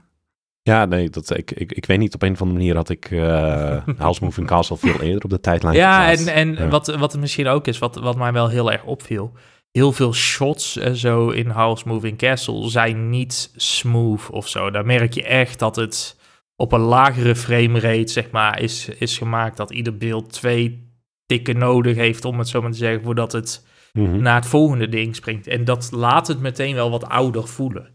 Ja, 0.63 0.85
nee, 0.85 1.09
dat, 1.09 1.37
ik, 1.37 1.51
ik, 1.51 1.71
ik 1.71 1.85
weet 1.85 1.97
niet, 1.99 2.13
op 2.13 2.21
een 2.21 2.31
of 2.33 2.41
andere 2.41 2.57
manier 2.59 2.75
had 2.75 2.89
ik 2.89 3.11
eh, 3.11 3.77
House 3.97 4.23
Moving 4.23 4.47
Castle 4.47 4.77
veel 4.77 5.01
eerder 5.01 5.23
op 5.23 5.29
de 5.29 5.39
tijdlijn 5.39 5.75
Ja, 5.75 5.99
geplaatst. 5.99 6.27
en, 6.27 6.33
en 6.57 6.63
Ja. 6.63 6.67
Wat, 6.69 6.87
wat 6.95 7.13
er 7.13 7.19
misschien 7.19 7.47
ook 7.47 7.67
is, 7.67 7.77
wat, 7.77 7.95
wat 7.95 8.15
mij 8.17 8.31
wel 8.33 8.47
heel 8.49 8.71
erg 8.71 8.83
opviel. 8.83 9.31
Heel 9.71 9.91
veel 9.91 10.13
shots 10.13 10.77
en 10.77 10.95
zo 10.95 11.29
in 11.29 11.49
House 11.49 11.87
Moving 11.87 12.17
Castle 12.17 12.69
zijn 12.69 13.09
niet 13.09 13.51
smooth 13.55 14.29
of 14.29 14.47
zo. 14.47 14.71
Daar 14.71 14.85
merk 14.85 15.13
je 15.13 15.23
echt 15.23 15.59
dat 15.59 15.75
het 15.75 16.19
op 16.55 16.71
een 16.71 16.79
lagere 16.79 17.35
framerate, 17.35 18.11
zeg 18.11 18.31
maar, 18.31 18.59
is, 18.61 18.89
is 18.89 19.17
gemaakt. 19.17 19.57
Dat 19.57 19.71
ieder 19.71 19.97
beeld 19.97 20.31
twee 20.33 20.89
tikken 21.25 21.57
nodig 21.57 21.95
heeft, 21.95 22.25
om 22.25 22.39
het 22.39 22.47
zo 22.47 22.61
maar 22.61 22.71
te 22.71 22.77
zeggen, 22.77 23.03
voordat 23.03 23.31
het 23.31 23.69
Mhm. 23.93 24.21
naar 24.21 24.35
het 24.35 24.45
volgende 24.45 24.89
ding 24.89 25.15
springt. 25.15 25.47
En 25.47 25.65
dat 25.65 25.89
laat 25.91 26.27
het 26.27 26.39
meteen 26.39 26.75
wel 26.75 26.89
wat 26.91 27.05
ouder 27.09 27.47
voelen. 27.47 27.89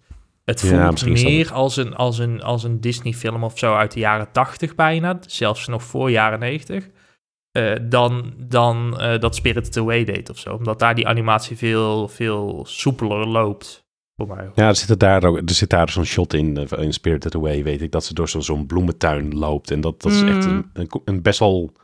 Het 0.46 0.60
voelt 0.60 1.06
meer 1.06 1.52
als 1.52 1.76
een, 1.76 1.94
als 1.94 2.18
een, 2.18 2.42
als 2.42 2.64
een 2.64 2.80
Disney-film 2.80 3.44
of 3.44 3.58
zo 3.58 3.74
uit 3.74 3.92
de 3.92 4.00
jaren 4.00 4.32
80 4.32 4.74
bijna, 4.74 5.18
zelfs 5.26 5.66
nog 5.66 5.82
voor 5.82 6.10
jaren 6.10 6.38
90, 6.38 6.88
eh, 7.50 7.72
dan, 7.82 8.34
dan 8.38 9.00
eh, 9.00 9.20
dat 9.20 9.34
Spirited 9.34 9.76
Away 9.76 10.04
deed 10.04 10.30
of 10.30 10.38
zo. 10.38 10.54
Omdat 10.54 10.78
daar 10.78 10.94
die 10.94 11.06
animatie 11.08 11.56
veel, 11.56 12.08
veel 12.08 12.64
soepeler 12.68 13.26
loopt. 13.28 13.84
Voor 14.16 14.36
mij. 14.36 14.50
Ja, 14.54 14.68
er 14.68 14.76
zit, 14.76 15.00
daar 15.00 15.24
ook, 15.24 15.36
er 15.36 15.54
zit 15.54 15.70
daar 15.70 15.90
zo'n 15.90 16.04
shot 16.04 16.34
in, 16.34 16.56
eh, 16.56 16.82
in 16.84 16.92
Spirited 16.92 17.34
Away, 17.34 17.62
weet 17.64 17.82
ik, 17.82 17.92
dat 17.92 18.04
ze 18.04 18.14
door 18.14 18.28
zo'n 18.28 18.42
zo'n 18.42 18.66
bloementuin 18.66 19.34
loopt. 19.38 19.70
En 19.70 19.80
dat, 19.80 20.02
dat 20.02 20.12
is 20.12 20.22
echt 20.22 20.46
Mm. 20.46 20.52
een, 20.52 20.70
een, 20.72 20.86
co- 20.88 21.02
een 21.04 21.22
best 21.22 21.38
wel 21.38 21.66
dat 21.72 21.74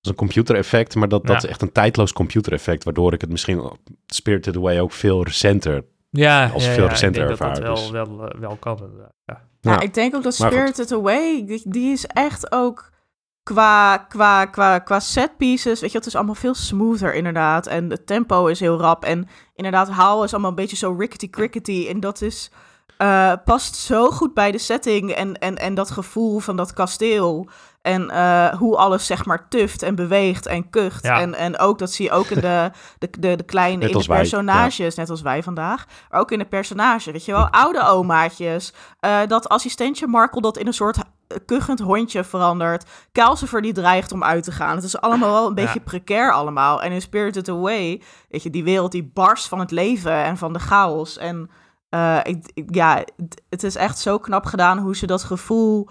is 0.00 0.10
een 0.10 0.14
computereffect, 0.16 0.94
maar 0.94 1.08
dat, 1.08 1.22
dat 1.26 1.30
Ja. 1.30 1.36
is 1.42 1.46
echt 1.50 1.62
een 1.62 1.72
tijdloos 1.72 2.12
computereffect, 2.12 2.84
waardoor 2.84 3.12
ik 3.12 3.20
het 3.20 3.30
misschien 3.30 3.70
Spirited 4.06 4.56
Away 4.56 4.80
ook 4.80 4.92
veel 4.92 5.24
recenter 5.24 5.84
Ja, 6.16 6.50
Als 6.54 6.64
ja, 6.64 6.72
veel 6.72 6.82
ja, 6.84 6.88
recenter 6.88 7.22
ik 7.22 7.28
denk 7.28 7.38
dat 7.38 7.54
dat 7.54 7.76
dus. 7.76 7.90
wel, 7.90 8.06
wel, 8.16 8.28
eh, 8.28 8.40
wel 8.40 8.56
kan. 8.56 8.78
Ja. 8.96 9.10
Ja, 9.60 9.72
Ja. 9.72 9.80
ik 9.80 9.94
denk 9.94 10.14
ook 10.14 10.22
dat. 10.22 10.34
Spirited 10.34 10.92
Away, 10.92 11.44
die, 11.46 11.62
die 11.64 11.92
is 11.92 12.06
echt 12.06 12.52
ook 12.52 12.90
qua, 13.42 13.96
qua, 13.96 14.44
qua, 14.44 14.78
qua 14.78 15.00
set 15.00 15.36
pieces, 15.36 15.80
weet 15.80 15.92
je, 15.92 15.98
het 15.98 16.06
is 16.06 16.14
allemaal 16.16 16.34
veel 16.34 16.54
smoother 16.54 17.14
inderdaad. 17.14 17.66
En 17.66 17.90
het 17.90 18.06
tempo 18.06 18.46
is 18.46 18.60
heel 18.60 18.80
rap. 18.80 19.04
En 19.04 19.28
inderdaad, 19.54 19.90
Howl 19.90 20.22
is 20.22 20.32
allemaal 20.32 20.50
een 20.50 20.56
beetje 20.56 20.76
zo 20.76 20.94
rickety 20.98 21.30
crickety. 21.30 21.86
En 21.88 22.00
dat 22.00 22.22
is, 22.22 22.50
eh, 22.96 23.32
past 23.44 23.74
zo 23.76 24.10
goed 24.10 24.34
bij 24.34 24.52
de 24.52 24.58
setting 24.58 25.10
en, 25.12 25.38
en, 25.38 25.56
en 25.56 25.74
dat 25.74 25.90
gevoel 25.90 26.38
van 26.38 26.56
dat 26.56 26.72
kasteel. 26.72 27.48
En 27.86 28.10
eh, 28.10 28.48
hoe 28.58 28.76
alles 28.76 29.06
zeg 29.06 29.24
maar 29.24 29.48
tuft 29.48 29.82
en 29.82 29.94
beweegt 29.94 30.46
en 30.46 30.70
kucht. 30.70 31.04
Ja. 31.04 31.20
En, 31.20 31.34
en 31.34 31.58
ook, 31.58 31.78
dat 31.78 31.92
zie 31.92 32.04
je 32.04 32.10
ook 32.12 32.26
in 32.26 32.40
de, 32.40 32.70
de, 32.98 33.10
de, 33.18 33.36
de 33.36 33.42
kleine 33.42 33.78
Net 33.78 33.88
in 33.88 33.94
als 33.94 34.04
de 34.06 34.10
wij, 34.12 34.20
personages, 34.20 34.94
net 34.94 35.10
als 35.10 35.22
wij 35.22 35.42
vandaag. 35.42 35.84
Maar 36.10 36.20
ook 36.20 36.30
in 36.30 36.38
de 36.38 36.44
personages, 36.44 37.04
weet 37.12 37.24
je 37.24 37.32
wel. 37.32 37.48
Oude 37.50 37.88
omaatjes. 37.88 38.72
eh, 39.00 39.18
dat 39.26 39.48
assistentje 39.48 40.06
Markel 40.06 40.40
dat 40.40 40.56
in 40.58 40.66
een 40.66 40.72
soort 40.72 40.96
eh, 40.96 41.36
kuchend 41.46 41.78
hondje 41.80 42.24
verandert. 42.24 42.84
Calcifer 43.12 43.62
die 43.62 43.72
dreigt 43.72 44.12
om 44.12 44.24
uit 44.24 44.44
te 44.44 44.52
gaan. 44.52 44.74
Het 44.74 44.84
is 44.84 45.00
allemaal 45.00 45.32
wel 45.32 45.46
een 45.46 45.54
beetje 45.54 45.78
Ja. 45.78 45.84
precair 45.84 46.32
allemaal. 46.32 46.82
En 46.82 46.92
in 46.92 47.00
Spirited 47.00 47.48
Away, 47.48 48.02
weet 48.28 48.42
je, 48.42 48.50
die 48.50 48.64
wereld 48.64 48.92
die 48.92 49.10
barst 49.14 49.48
van 49.48 49.58
het 49.58 49.70
leven 49.70 50.12
en 50.24 50.36
van 50.36 50.52
de 50.52 50.58
chaos. 50.58 51.18
En 51.18 51.50
eh, 51.88 52.18
ik, 52.22 52.50
ik- 52.54 52.74
ja, 52.74 53.04
het 53.48 53.62
is 53.62 53.76
echt 53.76 53.98
zo 53.98 54.18
knap 54.18 54.44
gedaan 54.44 54.78
hoe 54.78 54.96
ze 54.96 55.06
dat 55.06 55.22
gevoel 55.22 55.88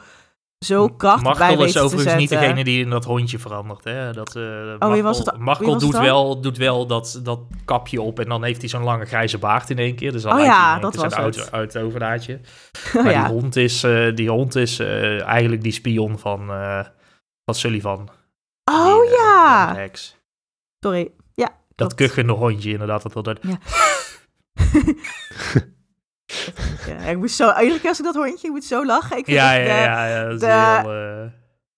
zo 0.66 0.88
krachtig 0.90 1.24
bij 1.24 1.32
Markel 1.40 1.58
weten 1.58 1.66
is 1.66 1.78
overigens 1.86 2.16
niet 2.16 2.30
degene 2.30 2.64
die 2.64 2.84
in 2.84 2.90
dat 2.90 3.06
hondje 3.06 3.40
verandert. 3.40 3.84
Hè? 3.84 4.14
Dat, 4.14 4.36
eh 4.36 4.44
Markel, 4.44 4.98
Oh, 4.98 5.02
was 5.04 5.18
het- 5.18 5.32
was 5.38 5.80
doet, 5.80 5.98
wel, 5.98 6.42
doet 6.42 6.58
wel 6.58 6.88
dat, 6.88 7.20
dat 7.24 7.40
kapje 7.66 8.02
op 8.02 8.20
en 8.20 8.30
dan 8.30 8.44
heeft 8.44 8.60
hij 8.60 8.70
zo'n 8.70 8.84
lange 8.84 9.06
grijze 9.06 9.38
baard 9.38 9.70
in 9.70 9.78
één 9.78 9.96
keer. 9.96 10.12
Dus 10.12 10.22
dan 10.22 10.38
Oh 10.38 10.44
ja, 10.44 10.80
dat 10.80 10.96
was 10.96 11.16
het. 11.36 11.52
oud 11.52 11.78
overdaadje. 11.78 12.40
Oh, 12.88 12.94
Maar 13.04 13.12
ja. 13.12 13.24
die 13.28 13.34
hond 13.34 13.56
is, 13.56 13.84
eh, 13.84 14.16
die 14.16 14.30
hond 14.30 14.56
is 14.56 14.80
eh, 14.80 15.22
eigenlijk 15.24 15.62
die 15.64 15.72
spion 15.72 16.20
van, 16.20 16.50
eh, 16.52 16.86
van 17.46 17.56
Sullivan. 17.56 18.10
Oh 18.72 19.02
Die, 19.02 19.12
eh, 19.12 19.18
ja! 19.18 19.88
Sorry. 20.80 21.12
Ja. 21.34 21.48
Dat 21.76 21.76
klopt. 21.76 21.94
kuchende 21.96 22.34
hondje 22.34 22.72
inderdaad. 22.72 23.04
Wat 23.04 23.14
dat 23.26 23.40
Ja, 23.42 23.58
ik 27.10 27.18
moest 27.18 27.36
zo, 27.36 27.60
iedere 27.62 27.80
keer 27.80 27.90
als 27.90 28.00
ik 28.00 28.06
dat 28.06 28.16
hondje, 28.16 28.48
ik 28.48 28.54
moet 28.54 28.64
zo 28.64 28.86
lachen. 28.86 29.18
Ik 29.18 29.26
vind 29.26 29.38
ja, 29.38 29.52
ja, 29.54 29.64
de, 29.64 29.70
ja, 29.70 30.08
ja, 30.08 30.24
dat 30.24 30.34
is 30.34 30.40
de- 30.40 30.46
heel... 30.46 30.94
eh, 30.94 31.32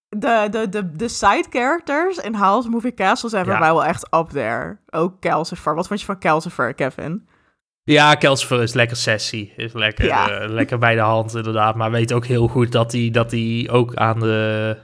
de, 0.10 0.48
de, 0.52 0.70
de, 0.70 0.92
de 0.92 1.08
side 1.08 1.46
characters 1.50 2.18
in 2.18 2.34
House 2.34 2.70
Moving 2.70 2.96
Castle 2.96 3.30
zijn 3.30 3.46
Ja. 3.46 3.60
mij 3.60 3.70
wel 3.72 3.86
echt 3.86 4.08
up 4.16 4.30
there. 4.30 4.78
Ook 4.90 5.20
Calcifer. 5.22 5.76
Wat 5.76 5.88
vond 5.88 6.00
je 6.00 6.06
van 6.06 6.20
Calcifer, 6.20 6.74
Kevin? 6.74 7.28
Ja, 7.84 8.16
Kelsifer 8.16 8.62
is 8.62 8.74
lekker 8.74 8.98
sessie. 8.98 9.54
Is 9.56 9.74
lekker, 9.74 10.06
Ja. 10.06 10.30
eh, 10.30 10.50
lekker 10.50 10.78
bij 10.78 10.96
de 10.96 11.02
hand, 11.02 11.36
inderdaad. 11.36 11.76
Maar 11.76 11.92
weet 11.92 12.14
ook 12.14 12.26
heel 12.26 12.48
goed 12.48 12.72
dat 12.72 12.92
hij, 12.92 13.10
dat 13.12 13.32
hij 13.32 13.68
ook 13.72 13.96
aan 13.96 14.20
de. 14.20 14.78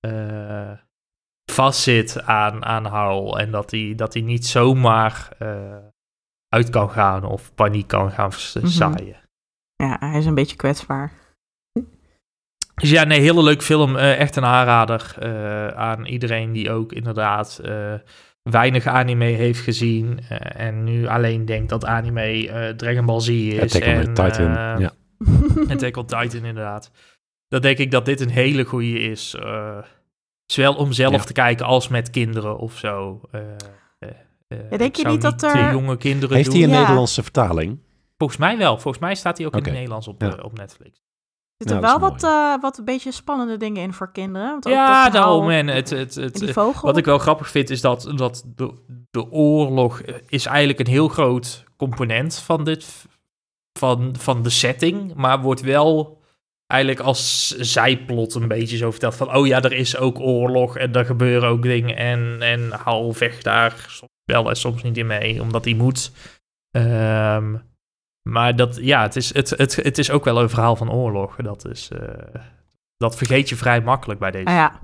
eh 0.00 0.70
vastzit 1.52 2.22
aan, 2.22 2.64
aan 2.64 2.86
Howl. 2.86 3.38
En 3.38 3.50
dat 3.50 3.70
hij, 3.70 3.92
dat 3.96 4.12
hij 4.14 4.22
niet 4.22 4.46
zomaar 4.46 5.28
uit 6.52 6.70
kan 6.70 6.90
gaan 6.90 7.24
of 7.24 7.54
paniek 7.54 7.86
kan 7.88 8.10
gaan 8.10 8.32
vers- 8.32 8.54
Mhm. 8.54 8.66
zaaien. 8.66 9.20
Ja, 9.76 9.96
hij 10.00 10.18
is 10.18 10.26
een 10.26 10.34
beetje 10.34 10.56
kwetsbaar. 10.56 11.12
Dus 12.74 12.90
ja, 12.90 13.04
nee, 13.04 13.20
hele 13.20 13.42
leuke 13.42 13.62
film. 13.64 13.96
eh, 13.96 14.18
echt 14.18 14.36
een 14.36 14.44
aanrader 14.44 15.14
eh, 15.18 15.66
aan 15.68 16.04
iedereen 16.06 16.52
die 16.52 16.70
ook 16.70 16.92
inderdaad 16.92 17.60
eh, 17.64 17.94
weinig 18.42 18.86
anime 18.86 19.24
heeft 19.24 19.60
gezien. 19.60 20.20
eh, 20.28 20.66
en 20.66 20.84
nu 20.84 21.06
alleen 21.06 21.44
denkt 21.44 21.68
dat 21.68 21.84
anime 21.84 22.48
eh 22.48 22.68
Dragon 22.68 23.06
Ball 23.06 23.20
Z 23.20 23.28
is. 23.28 23.60
Attack 23.60 23.82
on 23.82 23.88
en, 24.00 24.14
Titan. 24.14 24.52
ja. 24.80 24.92
Attack 25.74 25.96
on 25.96 26.06
Titan, 26.06 26.44
inderdaad. 26.44 26.90
Dan 27.48 27.60
denk 27.60 27.78
ik 27.78 27.90
dat 27.90 28.04
dit 28.04 28.20
een 28.20 28.30
hele 28.30 28.64
goede 28.64 28.98
is. 29.00 29.34
eh, 29.34 29.78
zowel 30.46 30.74
om 30.74 30.92
zelf 30.92 31.12
Ja. 31.12 31.18
te 31.18 31.32
kijken 31.32 31.66
als 31.66 31.88
met 31.88 32.10
kinderen 32.10 32.58
of 32.58 32.78
zo. 32.78 33.20
Eh, 34.58 34.70
Ja, 34.70 34.76
denk 34.76 34.96
je 34.96 35.06
niet 35.06 35.22
dat 35.22 35.38
te 35.38 35.46
er- 35.46 35.72
jonge 35.72 35.96
kinderen 35.96 36.36
Heeft 36.36 36.52
hij 36.52 36.62
een 36.62 36.68
Ja. 36.70 36.78
Nederlandse 36.80 37.22
vertaling? 37.22 37.78
Volgens 38.18 38.40
mij 38.40 38.58
wel. 38.58 38.78
Volgens 38.78 39.02
mij 39.02 39.14
staat 39.14 39.36
hij 39.38 39.46
ook 39.46 39.56
in 39.56 39.62
het 39.64 39.72
Nederlands 39.72 40.08
op, 40.08 40.22
Ja. 40.22 40.36
eh, 40.36 40.44
op 40.44 40.56
Netflix. 40.58 40.90
Er 41.56 41.68
zitten 41.68 41.80
wel 41.80 41.98
wat, 41.98 42.22
eh, 42.24 42.54
wat 42.60 42.78
een 42.78 42.84
beetje 42.84 43.12
spannende 43.12 43.56
dingen 43.56 43.82
in 43.82 43.92
voor 43.92 44.12
kinderen. 44.12 44.48
Want 44.48 44.66
ook 44.66 44.72
Ja, 44.72 45.04
dat 45.04 45.12
daarom. 45.12 45.50
En 45.50 45.66
het, 45.68 45.90
het, 45.90 46.16
en 46.16 46.22
het, 46.22 46.34
die 46.38 46.52
vogel. 46.52 46.88
wat 46.88 46.96
ik 46.96 47.04
wel 47.04 47.18
grappig 47.18 47.48
vind 47.50 47.70
is 47.70 47.80
dat, 47.80 48.12
dat 48.16 48.44
de, 48.56 48.72
de 49.10 49.30
oorlog 49.30 50.00
is 50.28 50.46
eigenlijk 50.46 50.78
een 50.78 50.86
heel 50.86 51.08
groot 51.08 51.64
component 51.76 52.38
van, 52.38 52.64
dit, 52.64 53.06
van, 53.78 54.14
van 54.18 54.42
de 54.42 54.50
setting. 54.50 55.14
Maar 55.14 55.40
wordt 55.40 55.60
wel 55.60 56.20
eigenlijk 56.66 57.00
als 57.00 57.48
zijplot 57.58 58.34
een 58.34 58.48
beetje 58.48 58.76
zo 58.76 58.90
verteld 58.90 59.14
van... 59.14 59.34
oh 59.36 59.46
ja, 59.46 59.62
er 59.62 59.72
is 59.72 59.96
ook 59.96 60.20
oorlog 60.20 60.76
en 60.76 60.92
er 60.94 61.04
gebeuren 61.04 61.48
ook 61.48 61.62
dingen. 61.62 61.96
En, 61.96 62.36
en 62.40 62.70
Hal 62.72 63.12
vecht 63.12 63.44
daar 63.44 63.84
soms 63.88 64.11
wel 64.24 64.48
en 64.48 64.56
soms 64.56 64.82
niet 64.82 64.96
in 64.96 65.06
mee, 65.06 65.40
omdat 65.42 65.64
hij 65.64 65.74
moet. 65.74 66.12
Ehm, 66.70 67.56
maar 68.28 68.56
dat, 68.56 68.76
ja, 68.80 69.02
het 69.02 69.16
is, 69.16 69.34
het, 69.34 69.50
het, 69.50 69.76
het 69.76 69.98
is 69.98 70.10
ook 70.10 70.24
wel 70.24 70.40
een 70.40 70.48
verhaal 70.50 70.76
van 70.76 70.92
oorlog. 70.92 71.36
Dat, 71.36 71.64
is, 71.68 71.88
eh, 71.90 72.40
dat 72.96 73.16
vergeet 73.16 73.48
je 73.48 73.56
vrij 73.56 73.80
makkelijk 73.80 74.20
bij 74.20 74.30
deze. 74.30 74.46
Ah, 74.46 74.54
ja. 74.54 74.80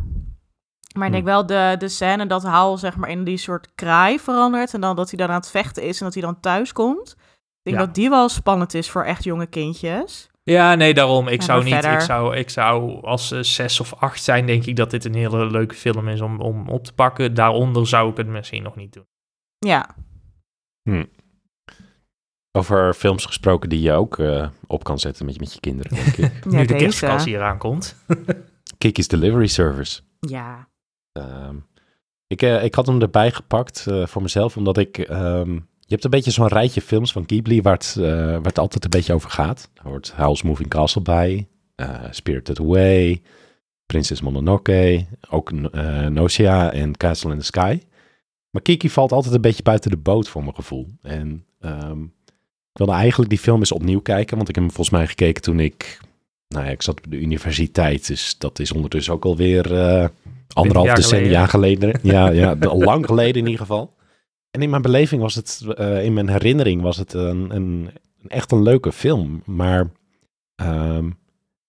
Maar 0.96 1.06
ik 1.06 1.12
denk 1.12 1.24
Hm. 1.24 1.30
wel 1.30 1.46
de, 1.46 1.74
de 1.78 1.88
scène 1.88 2.26
dat 2.26 2.42
Hal 2.42 2.78
zeg 2.78 2.96
maar 2.96 3.10
in 3.10 3.24
die 3.24 3.36
soort 3.36 3.74
kraai 3.74 4.18
verandert... 4.18 4.74
en 4.74 4.80
dan 4.80 4.96
dat 4.96 5.10
hij 5.10 5.18
dan 5.18 5.28
aan 5.28 5.40
het 5.40 5.50
vechten 5.50 5.82
is 5.82 5.98
en 5.98 6.04
dat 6.04 6.14
hij 6.14 6.22
dan 6.22 6.40
thuis 6.40 6.72
komt. 6.72 7.10
Ik 7.18 7.18
denk 7.62 7.76
Ja. 7.76 7.84
dat 7.86 7.94
die 7.94 8.08
wel 8.10 8.28
spannend 8.28 8.74
is 8.74 8.90
voor 8.90 9.04
echt 9.04 9.24
jonge 9.24 9.46
kindjes. 9.46 10.30
Ja, 10.42 10.74
nee, 10.74 10.94
daarom. 10.94 11.28
Ik 11.28 11.42
zou 11.42 11.64
niet. 11.64 11.84
Ik 11.84 12.00
zou, 12.00 12.36
ik 12.36 12.50
zou 12.50 13.02
als 13.04 13.28
ze 13.28 13.42
zes 13.42 13.80
of 13.80 13.94
acht 13.94 14.22
zijn, 14.22 14.46
denk 14.46 14.64
ik 14.64 14.76
dat 14.76 14.90
dit 14.90 15.04
een 15.04 15.14
hele 15.14 15.46
leuke 15.50 15.74
film 15.74 16.08
is 16.08 16.20
om, 16.20 16.40
om 16.40 16.68
op 16.68 16.84
te 16.84 16.92
pakken. 16.92 17.34
Daaronder 17.34 17.86
zou 17.86 18.10
ik 18.10 18.16
het 18.16 18.26
misschien 18.26 18.62
nog 18.62 18.76
niet 18.76 18.92
doen. 18.92 19.06
Ja, 19.58 19.94
Over 22.52 22.94
films 22.94 23.24
gesproken 23.26 23.68
die 23.68 23.80
je 23.80 23.92
ook 23.92 24.18
eh, 24.18 24.48
op 24.66 24.84
kan 24.84 24.98
zetten 24.98 25.24
met, 25.24 25.34
je- 25.34 25.40
met 25.40 25.52
je 25.52 25.60
kinderen, 25.60 25.94
denk 25.94 26.06
ik. 26.16 26.44
ja 26.44 26.50
nu 26.58 26.64
de 26.66 26.74
kerstvakantie 26.76 27.28
hier 27.32 27.42
aankomt. 27.42 27.96
Kiki's 28.78 29.08
Delivery 29.08 29.46
Service. 29.46 30.00
Ja, 30.20 30.68
Ehm, 31.12 31.56
ik, 32.26 32.42
eh, 32.42 32.64
ik 32.64 32.74
had 32.74 32.86
hem 32.86 33.00
erbij 33.00 33.30
gepakt 33.30 33.86
eh, 33.86 34.06
voor 34.06 34.22
mezelf, 34.22 34.56
omdat 34.56 34.76
ik... 34.78 34.98
ehm, 34.98 35.52
je 35.54 35.94
hebt 35.94 36.04
een 36.04 36.10
beetje 36.10 36.30
zo'n 36.30 36.46
rijtje 36.48 36.80
films 36.80 37.12
van 37.12 37.24
Ghibli 37.26 37.62
waar 37.62 37.72
het, 37.72 37.96
eh, 37.98 38.04
waar 38.14 38.42
het 38.42 38.58
altijd 38.58 38.84
een 38.84 38.90
beetje 38.90 39.12
over 39.14 39.30
gaat. 39.30 39.70
Er 39.74 39.82
hoort 39.82 40.12
Howl's 40.16 40.42
Moving 40.42 40.68
Castle 40.68 41.02
bij, 41.02 41.48
eh, 41.74 42.04
Spirited 42.10 42.60
Away, 42.60 43.22
Princess 43.86 44.20
Mononoke, 44.20 45.06
ook 45.30 45.50
eh 45.52 46.06
Nausea 46.06 46.72
en 46.72 46.96
Castle 46.96 47.32
in 47.32 47.38
the 47.38 47.44
Sky. 47.44 47.80
Maar 48.50 48.62
Kiki 48.62 48.90
valt 48.90 49.12
altijd 49.12 49.34
een 49.34 49.40
beetje 49.40 49.62
buiten 49.62 49.90
de 49.90 49.96
boot 49.96 50.28
voor 50.28 50.42
mijn 50.42 50.54
gevoel. 50.54 50.88
En 51.02 51.44
ehm, 51.60 52.02
ik 52.72 52.78
wilde 52.78 52.92
eigenlijk 52.92 53.30
die 53.30 53.38
film 53.38 53.58
eens 53.58 53.72
opnieuw 53.72 54.00
kijken, 54.00 54.36
want 54.36 54.48
ik 54.48 54.54
heb 54.54 54.64
hem 54.64 54.74
volgens 54.74 54.96
mij 54.96 55.06
gekeken 55.06 55.42
toen 55.42 55.60
ik... 55.60 56.00
Nou 56.48 56.64
ja, 56.64 56.70
ik 56.70 56.82
zat 56.82 56.98
op 56.98 57.10
de 57.10 57.20
universiteit, 57.20 58.06
dus 58.06 58.38
dat 58.38 58.58
is 58.58 58.72
ondertussen 58.72 59.12
ook 59.12 59.24
alweer 59.24 59.74
eh 59.74 60.08
anderhalf 60.52 60.86
jaar 60.86 60.96
decennia 60.96 61.46
geleden. 61.46 62.00
Ja, 62.02 62.30
ja, 62.30 62.56
lang 62.60 63.06
geleden 63.06 63.36
in 63.36 63.44
ieder 63.44 63.60
geval. 63.60 63.94
En 64.50 64.62
in 64.62 64.70
mijn 64.70 64.82
beleving 64.82 65.22
was 65.22 65.34
het, 65.34 65.64
eh, 65.76 66.04
in 66.04 66.12
mijn 66.12 66.28
herinnering 66.28 66.82
was 66.82 66.96
het 66.96 67.12
een, 67.12 67.54
een, 67.54 67.90
een 68.22 68.28
echt 68.28 68.52
een 68.52 68.62
leuke 68.62 68.92
film. 68.92 69.42
Maar 69.44 69.90
ehm, 70.54 71.10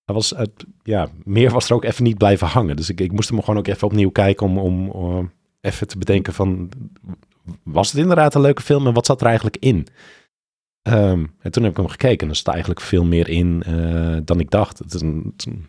er 0.06 0.14
was, 0.14 0.30
het, 0.30 0.66
ja, 0.84 1.10
meer 1.24 1.52
was 1.52 1.70
er 1.70 1.76
ook 1.76 1.84
even 1.84 2.04
niet 2.04 2.18
blijven 2.18 2.48
hangen. 2.48 2.76
Dus 2.76 2.90
ik, 2.90 3.02
ik 3.02 3.12
moest 3.12 3.30
hem 3.30 3.40
gewoon 3.40 3.58
ook 3.58 3.68
even 3.68 3.88
opnieuw 3.88 4.10
kijken 4.10 4.46
om, 4.46 4.58
om, 4.58 4.90
om 4.90 5.32
even 5.62 5.88
te 5.88 5.98
bedenken 5.98 6.34
van... 6.34 6.70
Was 7.64 7.92
het 7.92 8.02
inderdaad 8.02 8.36
een 8.36 8.42
leuke 8.42 8.62
film 8.62 8.88
en 8.88 8.94
wat 8.94 9.06
zat 9.06 9.22
er 9.22 9.28
eigenlijk 9.28 9.58
in? 9.60 9.88
Ehm, 10.82 11.26
en 11.40 11.52
toen 11.52 11.64
heb 11.64 11.72
ik 11.72 11.78
hem 11.78 11.88
gekeken 11.88 12.20
en 12.20 12.30
er 12.30 12.36
zat 12.36 12.48
eigenlijk 12.48 12.82
veel 12.82 13.06
meer 13.06 13.30
in 13.30 13.64
eh, 13.64 14.18
dan 14.24 14.40
ik 14.40 14.50
dacht. 14.50 14.80
Het 14.80 14.94
is 14.94 15.02
een, 15.02 15.34
een, 15.48 15.68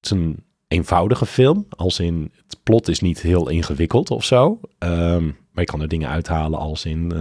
een 0.00 0.44
eenvoudige 0.68 1.26
film, 1.26 1.66
als 1.68 2.00
in 2.00 2.32
het 2.46 2.62
plot 2.62 2.88
is 2.88 3.00
niet 3.00 3.20
heel 3.20 3.48
ingewikkeld 3.48 4.10
of 4.10 4.24
zo. 4.24 4.60
Ehm, 4.78 5.24
maar 5.24 5.64
je 5.64 5.70
kan 5.70 5.80
er 5.80 5.88
dingen 5.88 6.08
uithalen 6.08 6.58
als 6.58 6.84
in, 6.84 7.12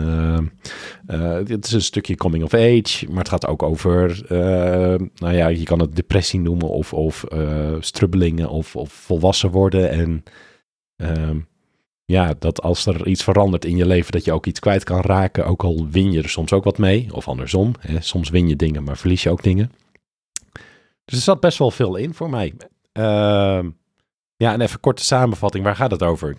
eh, 1.06 1.34
het 1.34 1.66
is 1.66 1.72
een 1.72 1.82
stukje 1.82 2.16
coming 2.16 2.44
of 2.44 2.54
age, 2.54 3.06
maar 3.10 3.18
het 3.18 3.30
gaat 3.30 3.48
ook 3.48 3.64
over, 3.64 4.26
nou 5.16 5.34
ja, 5.34 5.48
je 5.48 5.64
kan 5.64 5.80
het 5.80 5.96
depressie 5.96 6.40
noemen 6.40 6.70
of, 6.70 6.94
of 6.94 7.24
eh, 7.24 7.76
strubbelingen 7.80 8.50
of, 8.50 8.76
of 8.76 8.92
volwassen 8.92 9.52
worden. 9.52 9.90
En 9.90 10.24
ja, 12.06 12.34
dat 12.40 12.62
als 12.62 12.86
er 12.86 13.08
iets 13.08 13.24
verandert 13.24 13.66
in 13.66 13.78
je 13.78 13.86
leven, 13.86 14.12
dat 14.12 14.26
je 14.26 14.34
ook 14.34 14.46
iets 14.46 14.60
kwijt 14.60 14.84
kan 14.84 15.02
raken, 15.02 15.46
ook 15.46 15.64
al 15.64 15.88
win 15.90 16.12
je 16.12 16.22
er 16.22 16.30
soms 16.30 16.54
ook 16.54 16.64
wat 16.64 16.78
mee, 16.78 17.08
of 17.12 17.28
andersom. 17.28 17.74
Hè? 17.80 18.02
Soms 18.02 18.30
win 18.30 18.48
je 18.48 18.56
dingen, 18.56 18.84
maar 18.84 18.98
verlies 18.98 19.24
je 19.24 19.30
ook 19.30 19.44
dingen. 19.44 19.72
Dus 21.06 21.18
er 21.18 21.24
zat 21.24 21.40
best 21.40 21.58
wel 21.58 21.72
veel 21.72 21.96
in 21.96 22.14
voor 22.14 22.30
mij. 22.30 22.54
Ehm, 22.92 23.70
ja, 24.36 24.54
en 24.54 24.62
even 24.62 24.80
korte 24.80 25.04
samenvatting, 25.04 25.64
waar 25.64 25.76
gaat 25.76 25.92
het 25.92 26.04
over? 26.04 26.38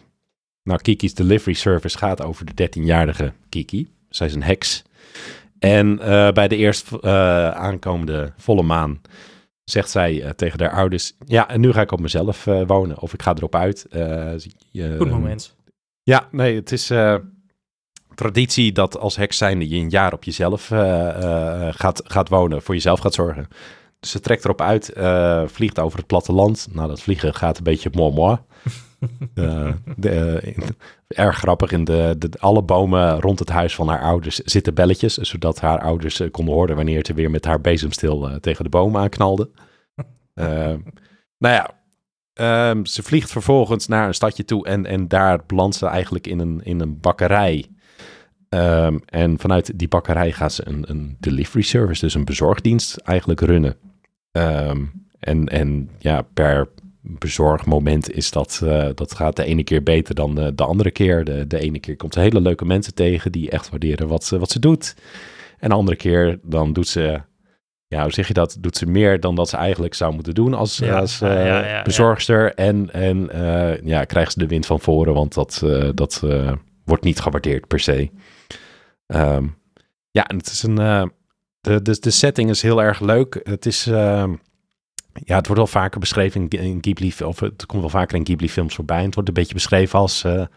Nou, 0.63 0.81
Kiki's 0.81 1.15
Delivery 1.15 1.55
Service 1.55 1.99
gaat 1.99 2.23
over 2.23 2.45
de 2.45 2.69
13-jarige 2.69 3.33
Kiki. 3.49 3.89
Zij 4.09 4.27
is 4.27 4.35
een 4.35 4.43
heks. 4.43 4.85
En 5.59 6.01
eh, 6.01 6.33
bij 6.33 6.49
de 6.49 6.57
eerst 6.57 6.93
eh, 6.93 7.51
aankomende 7.51 8.33
volle 8.37 8.63
maan 8.63 9.01
zegt 9.65 9.91
zij 9.91 10.23
eh, 10.23 10.31
tegen 10.31 10.61
haar 10.61 10.71
ouders... 10.71 11.13
Ja, 11.27 11.49
en 11.49 11.61
nu 11.61 11.73
ga 11.73 11.81
ik 11.81 11.93
op 11.93 12.01
mezelf 12.01 12.45
wonen. 12.45 12.99
Of 13.01 13.13
ik 13.13 13.23
ga 13.23 13.35
erop 13.35 13.55
uit. 13.55 13.87
Goed 14.99 15.11
moment. 15.11 15.56
Ja, 16.07 16.29
nee, 16.31 16.55
het 16.55 16.73
is 16.73 16.90
eh, 16.90 17.14
traditie 18.14 18.73
dat 18.73 18.99
als 18.99 19.16
heks 19.16 19.37
zijnde 19.37 19.69
je 19.69 19.81
een 19.81 19.90
jaar 19.90 20.12
op 20.12 20.25
jezelf 20.25 20.71
eh, 20.71 21.09
eh, 21.69 21.75
gaat, 21.75 22.03
gaat 22.05 22.29
wonen, 22.29 22.62
voor 22.62 22.75
jezelf 22.75 23.01
gaat 23.01 23.14
zorgen. 23.14 23.49
Dus 24.01 24.11
ze 24.11 24.21
trekt 24.21 24.45
erop 24.45 24.61
uit, 24.61 24.92
vliegt 25.47 25.79
over 25.79 25.99
het 25.99 26.07
platteland. 26.07 26.69
Nou, 26.73 26.88
dat 26.88 27.01
vliegen 27.01 27.35
gaat 27.35 27.59
een 27.59 27.64
beetje 27.64 27.90
eh, 29.35 30.42
in- 30.42 30.77
erg 31.09 31.37
grappig, 31.37 31.73
in 31.73 31.85
de, 31.85 32.14
de, 32.19 32.31
alle 32.38 32.62
bomen 32.62 33.21
rond 33.21 33.38
het 33.38 33.49
huis 33.49 33.75
van 33.75 33.88
haar 33.88 34.01
ouders 34.03 34.37
zitten 34.37 34.75
belletjes, 34.75 35.16
zodat 35.16 35.61
haar 35.61 35.81
ouders 35.81 36.23
konden 36.31 36.55
horen 36.55 36.77
wanneer 36.77 37.05
ze 37.07 37.14
weer 37.14 37.31
met 37.31 37.45
haar 37.45 37.61
bezemstil 37.61 38.38
tegen 38.40 38.64
de 38.64 38.71
bomen 38.71 39.01
aanknalde. 39.01 39.51
Nou 41.38 41.55
ja, 41.55 41.76
Ehm, 42.37 42.85
ze 42.85 43.03
vliegt 43.03 43.31
vervolgens 43.31 43.87
naar 43.87 44.07
een 44.07 44.14
stadje 44.14 44.44
toe 44.44 44.66
en, 44.66 44.87
en 44.87 45.09
daar 45.09 45.40
belandt 45.46 45.77
ze 45.77 45.87
eigenlijk 45.87 46.27
in 46.27 46.38
een, 46.38 46.61
in 46.64 46.81
een 46.81 47.01
bakkerij. 47.01 47.66
Ehm, 48.49 48.99
en 49.07 49.38
vanuit 49.38 49.79
die 49.79 49.88
bakkerij 49.88 50.33
gaat 50.33 50.53
ze 50.53 50.68
een, 50.68 50.85
een 50.88 51.16
delivery 51.20 51.62
service, 51.62 52.01
dus 52.01 52.14
een 52.14 52.25
bezorgdienst 52.25 52.96
eigenlijk 52.96 53.40
runnen. 53.40 53.77
Ehm, 54.33 54.85
en, 55.18 55.46
en 55.46 55.90
ja, 55.99 56.22
per 56.22 56.68
bezorgmoment 57.01 58.11
is 58.11 58.31
dat, 58.31 58.61
eh, 58.64 58.88
dat 58.94 59.14
gaat 59.14 59.37
de 59.37 59.44
ene 59.44 59.64
keer 59.64 59.83
beter 59.83 60.14
dan 60.14 60.35
de, 60.35 60.55
de 60.55 60.64
andere 60.64 60.90
keer. 60.90 61.25
De, 61.25 61.46
de 61.46 61.59
ene 61.59 61.79
keer 61.79 61.96
komt 61.96 62.14
ze 62.14 62.20
hele 62.20 62.40
leuke 62.40 62.64
mensen 62.64 62.94
tegen 62.94 63.33
die 63.33 63.51
echt 63.51 63.70
waarderen 63.70 64.09
wat 64.09 64.25
ze, 64.25 64.38
wat 64.38 64.51
ze 64.51 64.59
doet. 64.59 64.96
En 65.59 65.68
de 65.68 65.75
andere 65.75 65.96
keer 65.96 66.38
dan 66.42 66.72
doet 66.72 66.88
ze 66.88 67.20
ja, 67.88 68.03
hoe 68.03 68.12
zeg 68.12 68.29
je 68.29 68.35
dat? 68.35 68.57
Doet 68.61 68.77
ze 68.77 68.87
meer 68.87 69.20
dan 69.20 69.35
dat 69.35 69.49
ze 69.49 69.57
eigenlijk 69.57 69.94
zou 69.94 70.14
moeten 70.14 70.35
doen 70.35 70.55
als, 70.55 70.79
Ja, 70.79 70.99
als 70.99 71.18
ja, 71.18 71.62
eh, 71.62 71.70
ja, 71.70 71.83
bezorgster. 71.83 72.55
En, 72.55 72.92
en 72.92 73.31
eh, 73.31 73.83
ja, 73.83 74.05
krijgt 74.05 74.33
ze 74.33 74.38
de 74.38 74.46
wind 74.46 74.66
van 74.66 74.81
voren, 74.81 75.14
want 75.14 75.35
dat, 75.35 75.62
eh, 75.64 75.88
dat 75.94 76.22
wordt 76.85 77.05
niet 77.05 77.20
gewaardeerd 77.20 77.66
per 77.66 77.81
se. 77.81 78.11
Ehm, 79.07 79.46
ja, 80.11 80.25
en 80.27 80.37
het 80.37 80.46
is 80.46 80.62
een. 80.62 80.75
de, 81.61 81.83
de, 81.83 82.01
de 82.01 82.11
setting 82.11 82.51
is 82.51 82.62
heel 82.62 82.83
erg 82.83 83.01
leuk. 83.01 83.40
Het 83.42 83.66
is. 83.66 83.87
ehm, 83.87 84.35
ja, 85.25 85.37
het 85.37 85.46
wordt 85.46 85.62
wel 85.62 85.83
vaker 85.83 86.01
beschreven 86.01 86.49
in, 86.49 86.79
Ghibli, 86.81 87.14
of 87.25 87.40
het 87.40 87.66
komt 87.66 87.81
wel 87.81 87.90
vaker 87.90 88.16
in 88.16 88.25
Ghibli-films 88.25 88.75
voorbij. 88.75 88.99
En 88.99 89.05
het 89.05 89.14
wordt 89.14 89.28
een 89.28 89.34
beetje 89.34 89.55
beschreven 89.55 89.99
als 89.99 90.24
een 90.24 90.49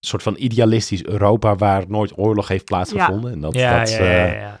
soort 0.00 0.22
van 0.22 0.34
idealistisch 0.38 1.04
Europa 1.04 1.56
waar 1.56 1.84
nooit 1.88 2.18
oorlog 2.18 2.48
heeft 2.48 2.64
plaatsgevonden. 2.64 3.32
En 3.32 3.40
dat, 3.40 3.54
ja, 3.54 3.78
dat, 3.78 3.90
ja, 3.90 4.24
ja. 4.24 4.58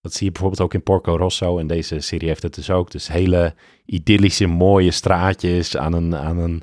Dat 0.00 0.12
zie 0.12 0.26
je 0.26 0.32
bijvoorbeeld 0.32 0.60
ook 0.62 0.74
in 0.74 0.82
Porco 0.82 1.16
Rosso. 1.16 1.58
En 1.58 1.66
deze 1.66 2.00
serie 2.00 2.28
heeft 2.28 2.42
het 2.42 2.54
dus 2.54 2.70
ook. 2.70 2.90
Dus 2.90 3.08
hele 3.08 3.54
idyllische, 3.84 4.46
mooie 4.46 4.90
straatjes 4.90 5.76
aan 5.76 5.92
een, 5.92 6.16
aan 6.16 6.38
een, 6.38 6.62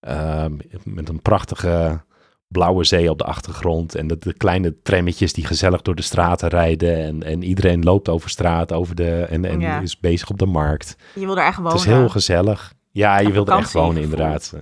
ehm, 0.00 0.52
met 0.84 1.08
een 1.08 1.22
prachtige 1.22 2.04
blauwe 2.48 2.84
zee 2.84 3.10
op 3.10 3.18
de 3.18 3.24
achtergrond. 3.24 3.94
En 3.94 4.06
de, 4.06 4.18
de 4.18 4.32
kleine 4.34 4.82
trammetjes 4.82 5.32
die 5.32 5.46
gezellig 5.46 5.82
door 5.82 5.94
de 5.94 6.02
straten 6.02 6.48
rijden. 6.48 6.96
En, 7.04 7.22
en 7.22 7.42
iedereen 7.42 7.82
loopt 7.84 8.08
over 8.08 8.30
straat 8.30 8.72
over 8.72 8.94
de, 8.94 9.20
en, 9.20 9.44
en 9.44 9.60
Ja. 9.60 9.80
is 9.80 10.00
bezig 10.00 10.30
op 10.30 10.38
de 10.38 10.46
markt. 10.46 10.96
je 11.14 11.20
wil 11.26 11.36
er 11.38 11.44
echt 11.46 11.56
wonen. 11.56 11.72
Het 11.72 11.80
is 11.80 11.86
heel 11.86 12.08
gezellig. 12.08 12.72
Ja, 12.92 13.18
je 13.18 13.32
wilt 13.32 13.48
er 13.48 13.56
echt 13.56 13.72
wonen 13.72 14.02
inderdaad. 14.02 14.54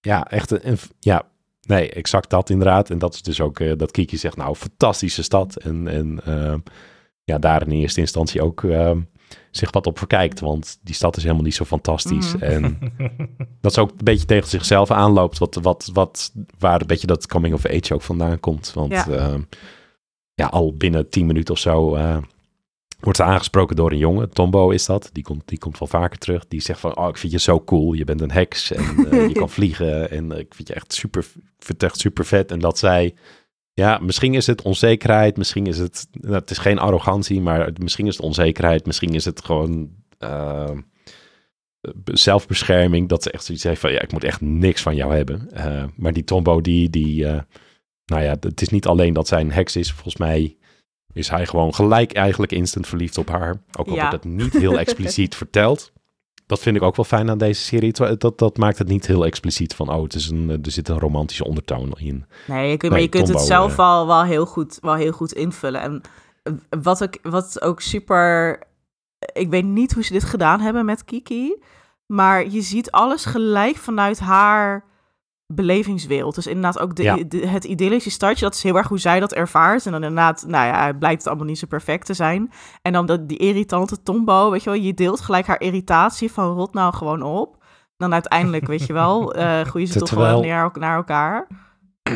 Ja, 0.00 0.26
echt 0.30 0.50
een, 0.50 0.68
een- 0.68 0.78
ja, 0.98 1.22
nee, 1.66 1.90
exact 1.90 2.30
dat 2.30 2.50
inderdaad. 2.50 2.90
En 2.90 2.98
dat 2.98 3.14
is 3.14 3.22
dus 3.22 3.40
ook 3.40 3.60
eh, 3.60 3.72
dat 3.76 3.90
Kiki 3.90 4.16
zegt, 4.16 4.36
nou, 4.36 4.54
fantastische 4.54 5.22
stad. 5.22 5.56
En, 5.56 5.88
en 5.88 6.20
ehm, 6.24 6.58
ja, 7.30 7.38
daar 7.38 7.62
in 7.62 7.72
eerste 7.72 8.00
instantie 8.00 8.42
ook 8.42 8.64
ehm, 8.64 9.00
zich 9.50 9.72
wat 9.72 9.86
op 9.86 9.98
verkijkt. 9.98 10.40
Want 10.40 10.78
die 10.82 10.94
stad 10.94 11.16
is 11.16 11.22
helemaal 11.22 11.44
niet 11.44 11.54
zo 11.54 11.64
fantastisch. 11.64 12.34
Mhm. 12.34 12.44
En 12.44 12.78
dat 13.60 13.72
ze 13.74 13.80
ook 13.80 13.90
een 13.90 14.04
beetje 14.04 14.26
tegen 14.26 14.48
zichzelf 14.48 14.90
aanloopt. 14.90 15.38
Wat, 15.38 15.54
wat, 15.62 15.90
wat, 15.92 16.32
waar 16.58 16.80
een 16.80 16.86
beetje 16.86 17.06
dat 17.06 17.26
coming 17.26 17.54
of 17.54 17.66
age 17.66 17.94
ook 17.94 18.02
vandaan 18.02 18.40
komt. 18.40 18.72
Want 18.74 18.92
Ja. 18.92 19.04
ja, 19.08 19.36
ja 20.34 20.46
al 20.46 20.74
binnen 20.76 21.08
tien 21.08 21.26
minuten 21.26 21.54
of 21.54 21.60
zo 21.60 21.94
eh, 21.94 22.16
wordt 23.00 23.18
ze 23.18 23.24
aangesproken 23.24 23.76
door 23.76 23.90
een 23.90 23.98
jongen. 23.98 24.30
Tombo 24.30 24.70
is 24.70 24.86
dat. 24.86 25.10
Die 25.12 25.22
komt, 25.22 25.42
die 25.44 25.58
komt 25.58 25.78
wel 25.78 25.88
vaker 25.88 26.18
terug. 26.18 26.48
Die 26.48 26.60
zegt 26.60 26.80
van, 26.80 26.96
oh, 26.96 27.08
ik 27.08 27.16
vind 27.16 27.32
je 27.32 27.38
zo 27.38 27.60
cool. 27.60 27.92
Je 27.92 28.04
bent 28.04 28.20
een 28.20 28.30
heks 28.30 28.72
en 28.72 29.06
eh, 29.10 29.28
je 29.28 29.32
kan 29.32 29.50
vliegen. 29.58 30.10
En 30.10 30.32
eh, 30.32 30.38
ik 30.38 30.54
vind 30.54 30.68
je 30.68 30.74
echt 30.74 30.92
super, 30.92 31.20
ik 31.34 31.64
vind 31.64 31.80
het 31.80 31.90
echt 31.90 32.00
super 32.00 32.24
vet. 32.24 32.50
En 32.50 32.58
dat 32.58 32.78
zij... 32.78 33.14
Ja, 33.80 33.98
misschien 33.98 34.34
is 34.34 34.46
het 34.46 34.62
onzekerheid, 34.62 35.36
misschien 35.36 35.66
is 35.66 35.78
het... 35.78 36.06
nou, 36.12 36.34
het 36.34 36.50
is 36.50 36.58
geen 36.58 36.78
arrogantie, 36.78 37.40
maar 37.40 37.70
misschien 37.78 38.06
is 38.06 38.16
het 38.16 38.24
onzekerheid. 38.24 38.86
Misschien 38.86 39.14
is 39.14 39.24
het 39.24 39.44
gewoon 39.44 39.90
eh, 40.18 40.70
zelfbescherming. 42.04 43.08
Dat 43.08 43.22
ze 43.22 43.30
echt 43.30 43.44
zoiets 43.44 43.64
heeft 43.64 43.80
van, 43.80 43.92
ja, 43.92 44.00
ik 44.00 44.12
moet 44.12 44.24
echt 44.24 44.40
niks 44.40 44.82
van 44.82 44.96
jou 44.96 45.14
hebben. 45.14 45.50
Eh, 45.52 45.84
maar 45.96 46.12
die 46.12 46.24
Tombo, 46.24 46.60
die... 46.60 46.90
die 46.90 47.26
eh, 47.26 47.40
nou 48.04 48.22
ja, 48.22 48.36
het 48.40 48.60
is 48.60 48.68
niet 48.68 48.86
alleen 48.86 49.12
dat 49.12 49.28
zij 49.28 49.40
een 49.40 49.52
heks 49.52 49.76
is. 49.76 49.92
Volgens 49.92 50.16
mij 50.16 50.56
is 51.12 51.28
hij 51.28 51.46
gewoon 51.46 51.74
gelijk 51.74 52.12
eigenlijk 52.12 52.52
instant 52.52 52.86
verliefd 52.86 53.18
op 53.18 53.28
haar. 53.28 53.62
Ook 53.76 53.86
al 53.86 53.94
Ja. 53.94 54.08
wordt 54.08 54.24
het 54.24 54.32
niet 54.32 54.52
heel 54.52 54.78
expliciet 54.84 55.34
verteld. 55.34 55.92
Dat 56.50 56.60
vind 56.60 56.76
ik 56.76 56.82
ook 56.82 56.96
wel 56.96 57.04
fijn 57.04 57.30
aan 57.30 57.38
deze 57.38 57.62
serie. 57.62 57.92
Dat, 58.18 58.38
dat 58.38 58.56
maakt 58.56 58.78
het 58.78 58.88
niet 58.88 59.06
heel 59.06 59.24
expliciet 59.24 59.74
van, 59.74 59.88
oh, 59.88 60.02
het 60.02 60.14
is 60.14 60.28
een, 60.28 60.48
er 60.62 60.70
zit 60.70 60.88
een 60.88 60.98
romantische 60.98 61.44
ondertoon 61.44 61.92
in. 61.98 62.24
Nee, 62.46 62.70
je 62.70 62.76
kunt, 62.76 62.92
maar 62.92 63.00
Nee, 63.00 63.02
je 63.02 63.08
kunt 63.08 63.28
het 63.28 63.40
zelf 63.40 63.70
eh. 63.70 63.76
wel, 63.76 64.06
wel, 64.06 64.22
heel 64.22 64.46
goed, 64.46 64.78
wel 64.80 64.94
heel 64.94 65.12
goed 65.12 65.32
invullen. 65.32 65.80
En 65.80 66.00
eh, 66.42 66.52
wat, 66.82 67.00
ik, 67.00 67.18
wat 67.22 67.62
ook 67.62 67.80
super... 67.80 68.58
Ik 69.32 69.50
weet 69.50 69.64
niet 69.64 69.92
hoe 69.92 70.04
ze 70.04 70.12
dit 70.12 70.24
gedaan 70.24 70.60
hebben 70.60 70.84
met 70.84 71.04
Kiki. 71.04 71.62
Maar 72.06 72.48
je 72.48 72.60
ziet 72.60 72.90
alles 72.90 73.24
gelijk 73.24 73.76
vanuit 73.76 74.18
haar 74.18 74.84
belevingswereld. 75.52 76.34
Dus 76.34 76.46
inderdaad 76.46 76.78
ook 76.80 76.96
de, 76.96 77.02
Ja. 77.02 77.16
de- 77.28 77.46
het 77.46 77.64
idyllische 77.64 78.10
stadje. 78.10 78.44
Dat 78.44 78.54
is 78.54 78.62
heel 78.62 78.76
erg 78.76 78.88
hoe 78.88 78.98
zij 78.98 79.20
dat 79.20 79.32
ervaart. 79.32 79.86
En 79.86 79.92
dan 79.92 80.02
inderdaad, 80.02 80.44
nou 80.46 80.66
ja, 80.66 80.92
blijkt 80.92 81.18
het 81.18 81.26
allemaal 81.26 81.46
niet 81.46 81.58
zo 81.58 81.66
perfect 81.66 82.06
te 82.06 82.14
zijn. 82.14 82.50
En 82.82 82.92
dan 82.92 83.06
dat, 83.06 83.28
die 83.28 83.38
irritante 83.38 84.02
Tombo, 84.02 84.50
weet 84.50 84.62
je 84.62 84.70
wel. 84.70 84.78
Je 84.80 84.94
deelt 84.94 85.20
gelijk 85.20 85.46
haar 85.46 85.60
irritatie 85.60 86.32
van 86.32 86.54
rot 86.54 86.74
nou 86.74 86.94
gewoon 86.94 87.22
op. 87.22 87.58
Dan 87.96 88.12
uiteindelijk, 88.12 88.66
weet 88.66 88.86
je 88.86 88.92
wel, 88.92 89.32
eh 89.34 89.60
groeien 89.60 89.88
ze 89.88 89.98
toch 89.98 90.10
wel 90.10 90.42
naar, 90.42 90.70
naar 90.78 90.96
elkaar. 90.96 91.46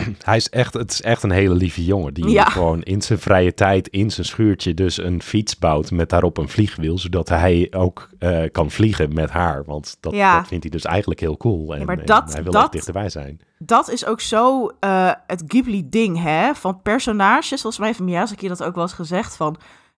Hij 0.25 0.37
is 0.37 0.49
echt, 0.51 0.75
het 0.75 0.91
is 0.91 1.03
echt 1.03 1.23
een 1.23 1.31
hele 1.31 1.55
lieve 1.55 1.85
jongen. 1.85 2.15
Die 2.15 2.29
Ja. 2.29 2.45
gewoon 2.45 2.83
in 2.83 3.03
zijn 3.03 3.19
vrije 3.19 3.55
tijd, 3.55 3.89
in 3.89 4.11
zijn 4.11 4.27
schuurtje, 4.27 4.75
dus 4.75 4.97
een 4.99 5.23
fiets 5.23 5.59
bouwt 5.59 5.91
met 5.91 6.09
daarop 6.11 6.39
een 6.39 6.49
vliegwiel. 6.49 6.99
Zodat 6.99 7.29
hij 7.29 7.67
ook 7.77 8.09
eh, 8.19 8.43
kan 8.53 8.71
vliegen 8.71 9.15
met 9.15 9.31
haar. 9.31 9.65
Want 9.65 9.97
dat, 10.01 10.13
Ja. 10.15 10.37
dat 10.39 10.47
vindt 10.49 10.63
hij 10.65 10.73
dus 10.73 10.85
eigenlijk 10.85 11.21
heel 11.21 11.37
cool. 11.37 11.75
En, 11.75 11.87
maar 11.87 11.99
en 11.99 12.07
dat- 12.07 12.33
hij 12.33 12.43
wil 12.43 12.53
dat- 12.53 12.73
dichterbij 12.73 13.09
zijn. 13.09 13.41
dat 13.59 13.91
is 13.91 14.07
ook 14.07 14.21
zo 14.21 14.71
eh, 14.81 15.11
het 15.27 15.43
Ghibli-ding, 15.47 16.23
hè? 16.23 16.55
Van 16.55 16.83
personages, 16.83 17.49
volgens 17.49 17.79
mij 17.79 17.87
heeft 17.87 18.01
Miyazaki 18.01 18.49
dat 18.49 18.63
ook 18.63 18.75
wel 18.75 18.83
eens 18.85 18.93
gezegd, 18.93 19.37
van... 19.37 19.57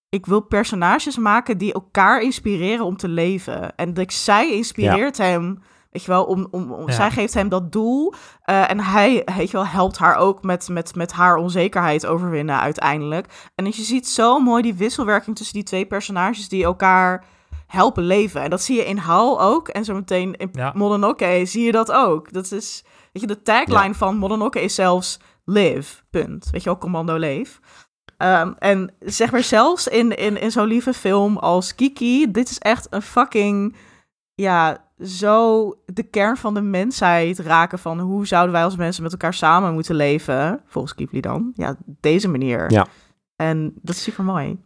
Ik 0.08 0.26
wil 0.26 0.40
personages 0.40 1.16
maken 1.18 1.58
die 1.58 1.72
elkaar 1.72 2.22
inspireren 2.22 2.84
om 2.84 2.96
te 2.96 3.08
leven. 3.08 3.76
En 3.76 3.94
dat 3.94 4.12
zij 4.12 4.52
inspireert 4.52 5.18
hem, 5.18 5.58
weet 5.96 6.04
je 6.04 6.10
wel, 6.10 6.24
om, 6.24 6.46
om, 6.50 6.72
om- 6.72 6.86
Ja. 6.88 6.94
zij 6.94 7.10
geeft 7.10 7.34
hem 7.34 7.48
dat 7.48 7.72
doel. 7.72 8.14
eh, 8.42 8.70
en 8.70 8.80
hij, 8.80 9.22
weet 9.36 9.50
je 9.50 9.56
wel, 9.56 9.66
helpt 9.66 9.98
haar 9.98 10.16
ook 10.16 10.42
met, 10.42 10.68
met, 10.68 10.94
met 10.94 11.12
haar 11.12 11.36
onzekerheid 11.36 12.06
overwinnen 12.06 12.60
uiteindelijk. 12.60 13.50
En 13.54 13.64
dus 13.64 13.76
je 13.76 13.82
ziet 13.82 14.08
zo 14.08 14.38
mooi 14.38 14.62
die 14.62 14.74
wisselwerking 14.74 15.36
tussen 15.36 15.54
die 15.54 15.62
twee 15.64 15.86
personages 15.86 16.48
die 16.48 16.64
elkaar 16.64 17.24
helpen 17.66 18.02
leven. 18.02 18.42
En 18.42 18.50
dat 18.50 18.62
zie 18.62 18.76
je 18.76 18.84
in 18.86 18.96
Hal 18.96 19.40
ook. 19.42 19.68
En 19.68 19.84
zo 19.84 19.94
meteen 19.94 20.34
in 20.36 20.48
Ja. 20.52 20.72
Mononoke 20.74 21.42
zie 21.44 21.64
je 21.64 21.72
dat 21.72 21.92
ook. 21.92 22.32
Dat 22.32 22.52
is, 22.52 22.84
weet 23.12 23.22
je, 23.22 23.26
de 23.28 23.42
tagline 23.42 23.94
van 23.94 24.16
Mononoke 24.16 24.60
is 24.60 24.74
zelfs 24.74 25.18
live, 25.44 26.02
punt. 26.10 26.48
Weet 26.50 26.62
je 26.62 26.68
wel, 26.68 26.78
commando 26.78 27.16
leef. 27.16 27.60
Ehm, 28.16 28.52
en 28.58 28.94
zeg 29.00 29.30
maar 29.32 29.42
zelfs 29.42 29.88
in, 29.88 30.16
in, 30.16 30.40
in 30.40 30.50
zo'n 30.50 30.66
lieve 30.66 30.92
film 30.94 31.36
als 31.36 31.74
Kiki, 31.74 32.30
dit 32.30 32.50
is 32.50 32.58
echt 32.58 32.86
een 32.90 33.02
fucking, 33.02 33.76
ja, 34.36 34.84
zo 35.04 35.72
de 35.84 36.02
kern 36.02 36.36
van 36.36 36.54
de 36.54 36.60
mensheid 36.60 37.38
raken 37.38 37.78
van 37.78 38.00
hoe 38.00 38.26
zouden 38.26 38.52
wij 38.52 38.64
als 38.64 38.76
mensen 38.76 39.02
met 39.02 39.12
elkaar 39.12 39.34
samen 39.34 39.72
moeten 39.72 39.94
leven, 39.94 40.60
volgens 40.66 40.92
Ghibli 40.92 41.20
dan. 41.20 41.52
Ja, 41.54 41.76
deze 42.00 42.28
manier. 42.28 42.72
Ja. 42.72 42.86
En 43.36 43.74
dat 43.82 43.94
is 43.94 44.02
super 44.02 44.24
mooi. 44.24 44.58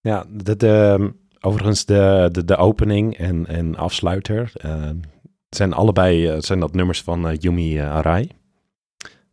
Ja, 0.00 0.24
de, 0.28 0.56
de, 0.56 1.12
overigens 1.40 1.84
de, 1.84 2.28
de, 2.32 2.44
de 2.44 2.56
opening 2.56 3.16
en, 3.16 3.46
en 3.46 3.76
afsluiter 3.76 4.52
eh, 4.54 4.90
zijn 5.56 5.72
allebei 5.72 6.28
eh, 6.28 6.36
zijn 6.40 6.60
dat 6.60 6.74
nummers 6.74 7.02
van 7.02 7.28
eh, 7.28 7.38
Yumi 7.38 7.78
eh, 7.78 7.90
Arai. 7.90 8.30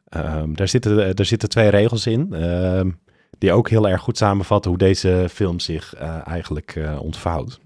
Ehm, 0.06 0.54
daar, 0.54 0.68
zitten, 0.68 1.16
daar 1.16 1.26
zitten 1.26 1.50
twee 1.50 1.70
regels 1.70 2.08
in 2.08 2.34
ehm, 2.34 2.92
die 3.38 3.52
ook 3.52 3.70
heel 3.70 3.90
erg 3.90 4.02
goed 4.02 4.18
samenvatten 4.18 4.70
hoe 4.70 4.80
deze 4.80 5.28
film 5.30 5.60
zich 5.60 5.96
eigenlijk 6.26 6.80
ontvouwt. 7.00 7.60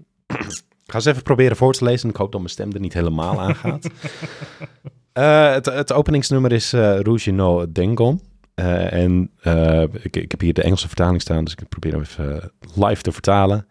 Ik 0.88 0.94
ga 0.94 1.00
eens 1.00 1.10
even 1.10 1.22
proberen 1.22 1.56
voor 1.56 1.72
te 1.72 1.84
lezen. 1.84 2.08
Ik 2.08 2.16
hoop 2.16 2.32
dat 2.32 2.40
mijn 2.40 2.52
stem 2.52 2.72
er 2.72 2.80
niet 2.80 2.92
helemaal 2.92 3.40
aan 3.40 3.54
gaat. 3.54 3.88
Eh, 5.12 5.52
het, 5.52 5.66
het 5.66 5.92
openingsnummer 5.92 6.52
is 6.52 6.72
eh 6.72 7.00
Rouge 7.00 7.30
no 7.30 7.72
Dengon. 7.72 8.20
Eh, 8.54 8.92
en 8.92 9.30
ik, 10.02 10.16
ik 10.16 10.30
heb 10.30 10.40
hier 10.40 10.52
de 10.52 10.62
Engelse 10.62 10.86
vertaling 10.86 11.20
staan, 11.20 11.44
dus 11.44 11.52
ik 11.52 11.68
probeer 11.68 11.92
hem 11.92 12.00
even 12.00 12.52
live 12.74 13.02
te 13.02 13.12
vertalen. 13.12 13.66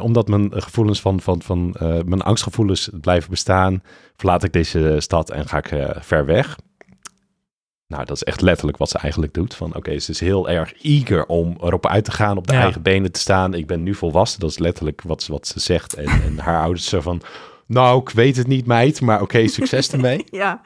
Omdat 0.00 0.28
mijn 0.28 0.62
gevoelens 0.62 1.00
van, 1.00 1.20
van, 1.20 1.42
van 1.42 1.76
mijn 2.04 2.22
angstgevoelens 2.22 2.90
blijven 3.00 3.30
bestaan, 3.30 3.82
verlaat 4.16 4.44
ik 4.44 4.52
deze 4.52 4.96
stad 4.98 5.30
en 5.30 5.48
ga 5.48 5.58
ik 5.58 5.96
ver 6.00 6.26
weg. 6.26 6.56
Nou, 7.86 8.04
dat 8.04 8.16
is 8.16 8.22
echt 8.24 8.40
letterlijk 8.40 8.76
wat 8.78 8.90
ze 8.90 8.98
eigenlijk 8.98 9.34
doet. 9.34 9.54
Van 9.54 9.74
oké, 9.76 9.98
ze 9.98 10.10
is 10.10 10.20
heel 10.20 10.48
erg 10.48 10.82
eager 10.82 11.26
om 11.26 11.56
erop 11.60 11.86
uit 11.86 12.04
te 12.04 12.10
gaan, 12.10 12.36
op 12.36 12.46
de 12.46 12.54
Ja. 12.54 12.60
eigen 12.62 12.82
benen 12.82 13.12
te 13.12 13.20
staan. 13.20 13.54
Ik 13.54 13.66
ben 13.66 13.82
nu 13.82 13.94
volwassen, 13.94 14.40
dat 14.40 14.50
is 14.50 14.58
letterlijk 14.58 15.02
wat, 15.02 15.22
ze- 15.22 15.32
wat 15.32 15.46
ze 15.46 15.60
zegt. 15.60 15.94
En, 15.94 16.06
en 16.26 16.38
haar 16.38 16.60
ouders 16.62 16.88
zo 16.88 17.00
van, 17.00 17.20
nou, 17.66 18.00
ik 18.00 18.10
weet 18.10 18.36
het 18.36 18.46
niet 18.46 18.66
meid, 18.66 19.00
maar 19.00 19.22
oké, 19.22 19.46
succes 19.58 19.90
ermee. 19.90 20.24
Ja, 20.30 20.60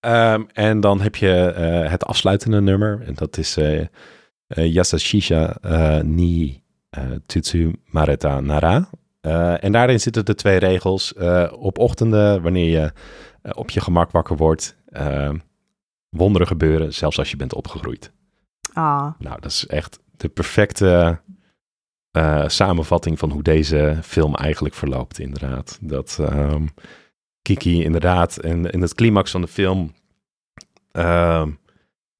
Ehm, 0.00 0.42
en 0.52 0.80
dan 0.80 1.00
heb 1.00 1.16
je 1.16 1.34
eh, 1.56 1.90
het 1.90 2.04
afsluitende 2.04 2.60
nummer. 2.60 3.02
En 3.06 3.14
dat 3.14 3.36
is 3.38 3.56
eh 3.56 3.80
eh, 3.80 4.72
Yasashisha 4.72 5.56
eh, 5.60 6.00
ni 6.00 6.62
eh, 6.90 7.02
Tutsu 7.26 7.72
Mareta 7.84 8.40
Nara. 8.40 8.88
En 9.60 9.72
daarin 9.72 10.00
zitten 10.00 10.24
de 10.24 10.34
twee 10.34 10.58
regels. 10.58 11.12
op 11.50 11.78
ochtenden, 11.78 12.42
wanneer 12.42 12.70
je 12.80 12.92
op 13.54 13.70
je 13.70 13.80
gemak 13.80 14.10
wakker 14.10 14.36
wordt, 14.36 14.76
eh, 14.98 15.34
wonderen 16.08 16.46
gebeuren, 16.46 16.94
zelfs 16.94 17.18
als 17.18 17.30
je 17.30 17.36
bent 17.36 17.54
opgegroeid. 17.54 18.12
ah, 18.72 19.10
Nou, 19.18 19.40
dat 19.40 19.50
is 19.50 19.66
echt 19.66 19.98
de 20.16 20.28
perfecte 20.28 21.20
eh, 22.10 22.48
samenvatting 22.48 23.18
van 23.18 23.30
hoe 23.30 23.42
deze 23.42 23.98
film 24.02 24.34
eigenlijk 24.34 24.74
verloopt, 24.74 25.18
inderdaad. 25.18 25.78
Dat 25.80 26.18
ehm, 26.20 26.66
Kiki 27.42 27.84
inderdaad 27.84 28.44
in, 28.44 28.70
in 28.70 28.82
het 28.82 28.94
climax 28.94 29.30
van 29.30 29.40
de 29.40 29.48
film... 29.48 29.94
ehm, 30.92 31.50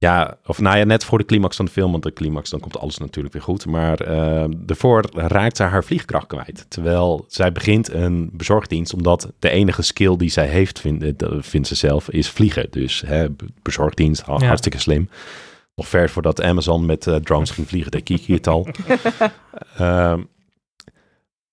ja, 0.01 0.39
of 0.47 0.59
nou 0.61 0.77
ja, 0.79 0.85
net 0.85 1.05
voor 1.05 1.19
de 1.19 1.25
climax 1.25 1.57
van 1.57 1.65
de 1.65 1.71
film, 1.71 1.91
want 1.91 2.03
de 2.03 2.13
climax, 2.13 2.51
dan 2.51 2.61
komt 2.61 2.79
alles 2.79 2.99
natuurlijk 2.99 3.35
weer 3.35 3.43
goed. 3.43 3.67
Maar 3.67 4.01
ehm 4.01 4.51
daarvoor 4.57 5.05
raakt 5.15 5.57
ze 5.57 5.63
haar 5.63 5.85
vliegkracht 5.85 6.27
kwijt. 6.27 6.67
Terwijl 6.69 7.25
zij 7.29 7.53
begint 7.53 7.93
een 7.93 8.31
bezorgdienst, 8.33 8.95
omdat 8.95 9.33
de 9.39 9.51
enige 9.51 9.83
skill 9.83 10.17
die 10.17 10.31
zij 10.31 10.47
heeft, 10.47 10.81
vindt, 10.81 11.23
eh, 11.23 11.29
vindt 11.41 11.69
ze 11.69 11.75
zelf, 11.75 12.11
is 12.11 12.31
vliegen. 12.31 12.67
Dus 12.71 13.01
hè, 13.07 13.31
be- 13.31 13.47
bezorgdienst, 13.63 14.27
Ja. 14.27 14.39
hartstikke 14.47 14.79
slim. 14.79 15.09
Nog 15.75 15.89
ver 15.89 16.11
voordat 16.11 16.43
Amazon 16.43 16.87
met 16.87 17.07
eh, 17.07 17.15
drones 17.17 17.51
ging 17.51 17.69
vliegen, 17.69 17.91
deed 17.91 18.03
Kiki 18.03 18.33
het 18.35 18.47
al. 18.47 18.67
Ehm, 19.79 20.23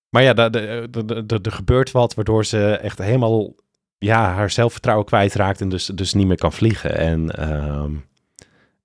maar 0.09 0.23
ja, 0.23 0.33
de- 0.33 0.49
de- 0.49 1.05
de- 1.05 1.25
de- 1.25 1.39
er 1.41 1.51
gebeurt 1.51 1.91
wat 1.91 2.13
waardoor 2.13 2.45
ze 2.45 2.67
echt 2.75 2.97
helemaal 2.97 3.53
ja, 3.97 4.33
haar 4.33 4.49
zelfvertrouwen 4.49 5.05
kwijtraakt 5.05 5.61
en 5.61 5.69
dus, 5.69 5.85
dus 5.85 6.13
niet 6.13 6.27
meer 6.27 6.37
kan 6.37 6.53
vliegen. 6.53 6.97
En 6.97 7.31
ehm, 7.37 7.91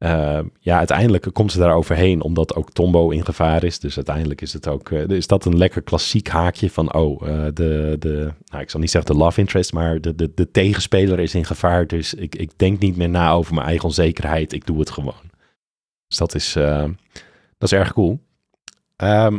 ehm, 0.01 0.47
ja, 0.61 0.79
uiteindelijk 0.79 1.29
komt 1.33 1.53
ze 1.53 1.59
daar 1.59 1.75
overheen 1.75 2.23
omdat 2.23 2.55
ook 2.55 2.73
Tombo 2.73 3.11
in 3.11 3.25
gevaar 3.25 3.65
is. 3.65 3.79
Dus 3.79 3.97
uiteindelijk 3.97 4.41
is 4.41 4.53
het 4.53 4.69
ook, 4.69 4.91
eh, 4.91 5.09
is 5.09 5.27
dat 5.27 5.45
een 5.45 5.57
lekker 5.57 5.83
klassiek 5.83 6.29
haakje 6.29 6.71
van, 6.71 6.95
oh, 6.95 7.29
eh, 7.29 7.45
de, 7.55 7.97
de, 7.99 8.33
nou, 8.45 8.63
ik 8.63 8.71
zal 8.71 8.81
niet 8.81 8.91
zeggen 8.91 9.13
de 9.13 9.19
love 9.19 9.41
interest, 9.41 9.73
maar 9.73 10.01
de, 10.01 10.15
de, 10.15 10.33
de 10.35 10.51
tegenspeler 10.51 11.19
is 11.19 11.35
in 11.35 11.45
gevaar. 11.45 11.87
Dus 11.87 12.15
ik, 12.15 12.35
ik 12.35 12.51
denk 12.57 12.79
niet 12.79 12.97
meer 12.97 13.09
na 13.09 13.33
over 13.33 13.55
mijn 13.55 13.67
eigen 13.67 13.85
onzekerheid. 13.85 14.53
Ik 14.53 14.67
doe 14.67 14.79
het 14.79 14.91
gewoon. 14.91 15.31
Dus 16.07 16.19
dat 16.19 16.35
is, 16.35 16.57
eh, 16.57 16.85
dat 17.59 17.73
is 17.73 17.79
erg 17.79 17.93
cool. 17.93 18.21
Ehm, 18.97 19.39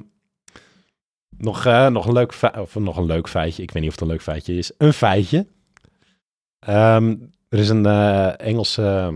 nog, 1.37 1.65
eh, 1.65 1.87
nog, 1.87 2.05
een 2.05 2.13
leuk 2.13 2.33
of 2.57 2.75
nog 2.75 2.97
een 2.97 3.05
leuk 3.05 3.29
feitje. 3.29 3.63
Ik 3.63 3.71
weet 3.71 3.81
niet 3.81 3.91
of 3.91 3.99
het 3.99 4.03
een 4.03 4.11
leuk 4.11 4.21
feitje 4.21 4.57
is. 4.57 4.71
Een 4.77 4.93
feitje. 4.93 5.47
Ehm, 6.59 7.15
er 7.49 7.59
is 7.59 7.69
een 7.69 7.85
Engelse 8.37 9.15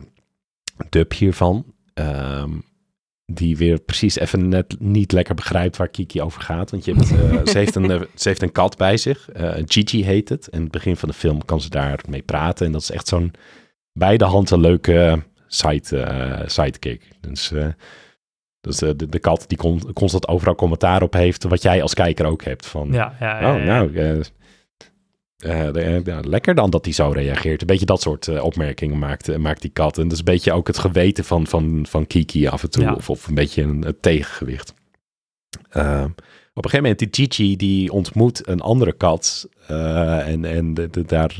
dub 0.89 1.13
hiervan. 1.13 1.65
Ehm, 1.93 2.51
die 3.25 3.57
weer 3.57 3.79
precies 3.79 4.19
even 4.19 4.49
net 4.49 4.75
niet 4.79 5.11
lekker 5.11 5.35
begrijpt 5.35 5.77
waar 5.77 5.87
Kiki 5.87 6.21
over 6.21 6.41
gaat. 6.41 6.71
Want 6.71 6.85
je 6.85 6.93
hebt, 6.93 7.11
uh, 7.11 7.45
ze, 7.51 7.57
heeft 7.57 7.75
een, 7.75 7.91
uh, 7.91 8.01
ze 8.15 8.27
heeft 8.27 8.41
een 8.41 8.51
kat 8.51 8.77
bij 8.77 8.97
zich. 8.97 9.29
Uh, 9.39 9.53
Gigi 9.65 10.03
heet 10.03 10.29
het. 10.29 10.47
En 10.47 10.57
in 10.57 10.63
het 10.63 10.71
begin 10.71 10.97
van 10.97 11.09
de 11.09 11.15
film 11.15 11.45
kan 11.45 11.61
ze 11.61 11.69
daarmee 11.69 12.21
praten. 12.21 12.65
En 12.65 12.71
dat 12.71 12.81
is 12.81 12.91
echt 12.91 13.07
zo'n 13.07 13.33
beide 13.91 14.25
handen 14.25 14.59
leuke 14.59 15.23
side, 15.47 16.43
sidekick. 16.45 17.07
Dus, 17.21 17.51
dus 18.61 18.77
de, 18.77 19.09
de, 19.09 19.19
kat 19.19 19.43
die 19.47 19.57
con 19.57 19.93
constant 19.93 20.27
overal 20.27 20.55
commentaar 20.55 21.01
op 21.01 21.13
heeft. 21.13 21.43
Wat 21.43 21.61
jij 21.61 21.81
als 21.81 21.93
kijker 21.93 22.25
ook 22.25 22.43
hebt. 22.43 22.65
Van, 22.65 22.91
ja, 22.91 23.15
ja, 23.19 23.41
ja, 23.41 23.55
oh, 23.55 23.63
nou, 23.63 24.23
uh, 25.37 26.03
ja, 26.03 26.19
lekker 26.19 26.55
dan 26.55 26.69
dat 26.69 26.85
hij 26.85 26.93
zo 26.93 27.09
reageert. 27.09 27.61
Een 27.61 27.67
beetje 27.67 27.85
dat 27.85 28.01
soort 28.01 28.27
uh, 28.27 28.43
opmerkingen 28.43 28.99
maakt, 28.99 29.37
maakt 29.37 29.61
die 29.61 29.71
kat. 29.71 29.97
En 29.97 30.03
dat 30.03 30.11
is 30.11 30.19
een 30.19 30.25
beetje 30.25 30.53
ook 30.53 30.67
het 30.67 30.77
geweten 30.77 31.25
van, 31.25 31.47
van, 31.47 31.85
van 31.89 32.07
Kiki 32.07 32.47
af 32.47 32.63
en 32.63 32.69
toe. 32.69 32.83
Ja. 32.83 32.93
Of, 32.93 33.09
of 33.09 33.27
een 33.27 33.35
beetje 33.35 33.61
een, 33.61 33.87
een 33.87 33.99
tegengewicht. 33.99 34.73
Uh, 35.73 36.05
op 36.53 36.63
een 36.63 36.69
gegeven 36.69 36.81
moment, 36.81 36.99
die 36.99 37.07
Gigi 37.11 37.55
die 37.55 37.91
ontmoet 37.91 38.47
een 38.47 38.61
andere 38.61 38.93
kat. 38.93 39.49
en 39.67 40.45
en 40.45 40.73
de, 40.73 40.89
de, 40.89 41.03
daar 41.03 41.35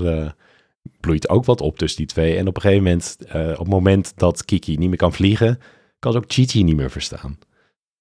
bloeit 0.99 1.29
ook 1.29 1.45
wat 1.45 1.61
op 1.61 1.77
tussen 1.77 1.97
die 1.97 2.07
twee. 2.07 2.37
En 2.37 2.47
op 2.47 2.55
een 2.55 2.61
gegeven 2.61 2.83
moment, 2.83 3.17
op 3.31 3.57
het 3.57 3.67
moment 3.67 4.13
dat 4.15 4.45
Kiki 4.45 4.77
niet 4.77 4.89
meer 4.89 4.97
kan 4.97 5.13
vliegen, 5.13 5.59
kan 5.99 6.11
ze 6.11 6.17
ook 6.17 6.33
Gigi 6.33 6.63
niet 6.63 6.75
meer 6.75 6.91
verstaan. 6.91 7.37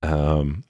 Um, 0.01 0.65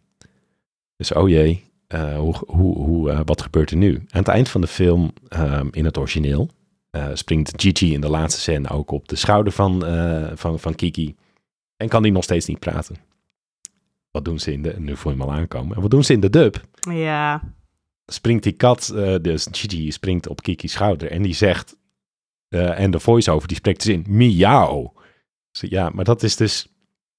dus 0.96 1.12
oh 1.12 1.28
jee, 1.28 1.64
uh, 1.88 2.18
hoe, 2.18 2.34
hoe, 2.46 2.76
hoe, 2.76 3.10
uh, 3.10 3.20
wat 3.24 3.42
gebeurt 3.42 3.70
er 3.70 3.76
nu? 3.76 3.94
Aan 3.94 4.20
het 4.20 4.28
eind 4.28 4.48
van 4.48 4.60
de 4.60 4.66
film, 4.66 5.12
um, 5.36 5.68
in 5.72 5.84
het 5.84 5.98
origineel, 5.98 6.50
uh, 6.90 7.08
springt 7.12 7.52
Gigi 7.56 7.92
in 7.92 8.00
de 8.00 8.08
laatste 8.08 8.40
scène 8.40 8.68
ook 8.68 8.90
op 8.90 9.08
de 9.08 9.16
schouder 9.16 9.52
van, 9.52 9.82
van, 10.34 10.60
van 10.60 10.74
Kiki. 10.74 11.14
En 11.76 11.88
kan 11.88 12.02
die 12.02 12.12
nog 12.12 12.24
steeds 12.24 12.46
niet 12.46 12.58
praten. 12.58 12.96
Wat 14.10 14.24
doen 14.24 14.38
ze 14.38 14.52
in 14.52 14.62
de, 14.62 14.74
nu 14.78 14.96
voel 14.96 15.12
je 15.12 15.18
hem 15.18 15.28
al 15.28 15.34
aankomen. 15.34 15.76
En 15.76 15.82
wat 15.82 15.90
doen 15.90 16.04
ze 16.04 16.12
in 16.12 16.20
de 16.20 16.30
dub? 16.30 16.64
Ja. 16.90 17.54
Springt 18.06 18.42
die 18.42 18.52
kat, 18.52 18.92
dus 19.22 19.48
Gigi 19.50 19.90
springt 19.90 20.28
op 20.28 20.42
Kiki's 20.42 20.72
schouder 20.72 21.10
en 21.10 21.22
die 21.22 21.34
zegt, 21.34 21.76
en 22.48 22.90
de 22.90 23.00
voice-over 23.00 23.48
die 23.48 23.56
spreekt 23.56 23.84
dus 23.84 23.94
in 23.94 24.04
miauw. 24.08 24.92
Dus 25.50 25.70
ja, 25.70 25.88
maar 25.88 26.04
dat 26.04 26.22
is 26.22 26.36
dus 26.36 26.73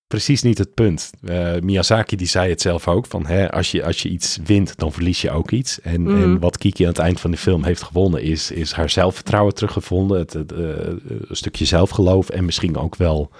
precies 0.07 0.41
niet 0.41 0.57
het 0.57 0.73
punt. 0.73 1.11
Uh, 1.21 1.59
Miyazaki 1.59 2.15
die 2.15 2.27
zei 2.27 2.49
het 2.49 2.61
zelf 2.61 2.87
ook, 2.87 3.05
van 3.05 3.25
hè, 3.25 3.51
als, 3.51 3.71
je, 3.71 3.83
als 3.83 4.01
je 4.01 4.09
iets 4.09 4.39
wint, 4.43 4.77
dan 4.77 4.91
verlies 4.91 5.21
je 5.21 5.31
ook 5.31 5.51
iets. 5.51 5.81
En, 5.81 6.01
mm. 6.01 6.21
en 6.21 6.39
wat 6.39 6.57
Kiki 6.57 6.83
aan 6.83 6.89
het 6.89 6.99
eind 6.99 7.19
van 7.19 7.31
de 7.31 7.37
film 7.37 7.63
heeft 7.63 7.83
gewonnen, 7.83 8.21
is, 8.21 8.51
is 8.51 8.71
haar 8.71 8.89
zelfvertrouwen 8.89 9.53
teruggevonden. 9.53 10.19
Het, 10.19 10.33
het 10.33 10.51
uh, 10.51 10.57
een 10.57 11.25
stukje 11.29 11.65
zelfgeloof 11.65 12.29
en 12.29 12.45
misschien 12.45 12.77
ook 12.77 12.95
wel 12.95 13.31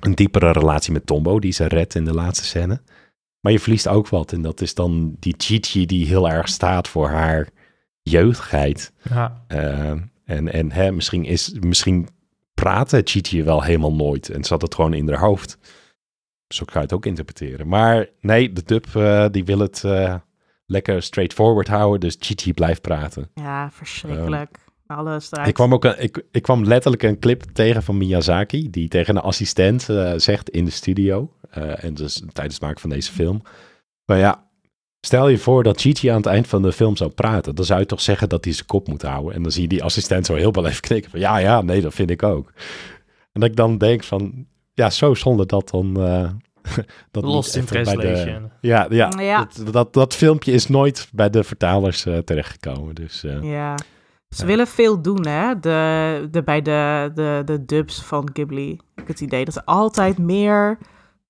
een 0.00 0.14
diepere 0.14 0.52
relatie 0.52 0.92
met 0.92 1.06
Tombo, 1.06 1.38
die 1.38 1.52
ze 1.52 1.68
redt 1.68 1.94
in 1.94 2.04
de 2.04 2.14
laatste 2.14 2.44
scène. 2.44 2.80
Maar 3.40 3.52
je 3.52 3.60
verliest 3.60 3.88
ook 3.88 4.08
wat. 4.08 4.32
En 4.32 4.42
dat 4.42 4.60
is 4.60 4.74
dan 4.74 5.16
die 5.18 5.34
Gigi 5.38 5.86
die 5.86 6.06
heel 6.06 6.30
erg 6.30 6.48
staat 6.48 6.88
voor 6.88 7.08
haar 7.08 7.48
jeugdigheid. 8.02 8.92
Ja. 9.10 9.44
Uh, 9.48 9.90
en 10.24 10.52
en 10.52 10.72
hè, 10.72 10.92
misschien, 10.92 11.24
is, 11.24 11.56
misschien 11.60 12.08
praatte 12.54 13.00
Gigi 13.04 13.42
wel 13.42 13.62
helemaal 13.62 13.94
nooit. 13.94 14.28
En 14.28 14.44
zat 14.44 14.62
het 14.62 14.74
gewoon 14.74 14.94
in 14.94 15.08
haar 15.08 15.20
hoofd. 15.20 15.58
Zo 16.54 16.64
kan 16.64 16.74
je 16.74 16.80
het 16.80 16.92
ook 16.92 17.06
interpreteren. 17.06 17.68
Maar 17.68 18.08
nee, 18.20 18.52
de 18.52 18.62
dub 18.64 18.86
uh, 18.96 19.26
die 19.30 19.44
wil 19.44 19.58
het 19.58 19.82
uh, 19.86 20.14
lekker 20.66 21.02
straightforward 21.02 21.68
houden. 21.68 22.00
Dus 22.00 22.16
Gigi 22.18 22.52
blijft 22.52 22.80
praten. 22.80 23.30
Ja, 23.34 23.70
verschrikkelijk. 23.70 24.56
Um, 24.56 24.96
Alles 24.96 25.32
eruit. 25.32 25.48
Ik 25.48 25.54
kwam, 25.54 25.72
ook 25.72 25.84
een, 25.84 26.02
ik, 26.02 26.24
ik 26.30 26.42
kwam 26.42 26.64
letterlijk 26.64 27.02
een 27.02 27.18
clip 27.18 27.42
tegen 27.42 27.82
van 27.82 27.98
Miyazaki. 27.98 28.70
Die 28.70 28.88
tegen 28.88 29.16
een 29.16 29.22
assistent 29.22 29.88
uh, 29.88 30.12
zegt 30.16 30.50
in 30.50 30.64
de 30.64 30.70
studio. 30.70 31.32
en 31.50 31.94
dus 31.94 32.22
tijdens 32.32 32.54
het 32.54 32.64
maken 32.64 32.80
van 32.80 32.90
deze 32.90 33.12
film. 33.12 33.42
Maar 34.04 34.18
ja, 34.18 34.48
stel 35.00 35.28
je 35.28 35.38
voor 35.38 35.62
dat 35.62 35.80
Gigi 35.80 36.08
aan 36.08 36.16
het 36.16 36.26
eind 36.26 36.46
van 36.46 36.62
de 36.62 36.72
film 36.72 36.96
zou 36.96 37.10
praten. 37.10 37.54
Dan 37.54 37.64
zou 37.64 37.80
je 37.80 37.86
toch 37.86 38.00
zeggen 38.00 38.28
dat 38.28 38.44
hij 38.44 38.54
zijn 38.54 38.66
kop 38.66 38.88
moet 38.88 39.02
houden. 39.02 39.34
En 39.34 39.42
dan 39.42 39.52
zie 39.52 39.62
je 39.62 39.68
die 39.68 39.82
assistent 39.82 40.26
zo 40.26 40.34
heel 40.34 40.52
wel 40.52 40.66
even 40.66 40.80
knikken. 40.80 41.10
Van 41.10 41.20
ja, 41.20 41.36
ja, 41.36 41.62
nee, 41.62 41.80
dat 41.80 41.94
vind 41.94 42.10
ik 42.10 42.22
ook. 42.22 42.52
En 43.32 43.40
dat 43.40 43.50
ik 43.50 43.56
dan 43.56 43.78
denk 43.78 44.04
van, 44.04 44.46
ja, 44.74 44.90
zo 44.90 45.14
zonde 45.14 45.46
dat 45.46 45.68
dan... 45.68 46.00
Uh, 46.00 46.28
dat 47.10 47.24
Lost 47.24 47.56
in 47.56 47.64
translation. 47.64 48.42
De, 48.42 48.68
ja, 48.68 48.86
ja, 48.90 49.12
ja. 49.18 49.48
Dat, 49.58 49.72
dat, 49.72 49.92
dat, 49.92 50.14
filmpje 50.14 50.52
is 50.52 50.66
nooit 50.66 51.08
bij 51.12 51.30
de 51.30 51.44
vertalers 51.44 52.06
uh, 52.06 52.18
terechtgekomen. 52.18 52.94
Dus, 52.94 53.24
uh, 53.24 53.42
ja. 53.42 53.76
Ze 54.28 54.40
ja. 54.40 54.46
willen 54.46 54.66
veel 54.66 55.02
doen, 55.02 55.26
hè? 55.26 55.60
De, 55.60 56.28
de, 56.30 56.42
bij 56.42 56.62
de, 56.62 57.10
de, 57.14 57.42
de 57.44 57.64
dubs 57.64 58.02
van 58.02 58.30
Ghibli. 58.32 58.70
Ik 58.70 58.80
heb 58.94 59.06
het 59.06 59.20
idee 59.20 59.44
dat 59.44 59.56
er 59.56 59.64
altijd 59.64 60.18
meer 60.18 60.78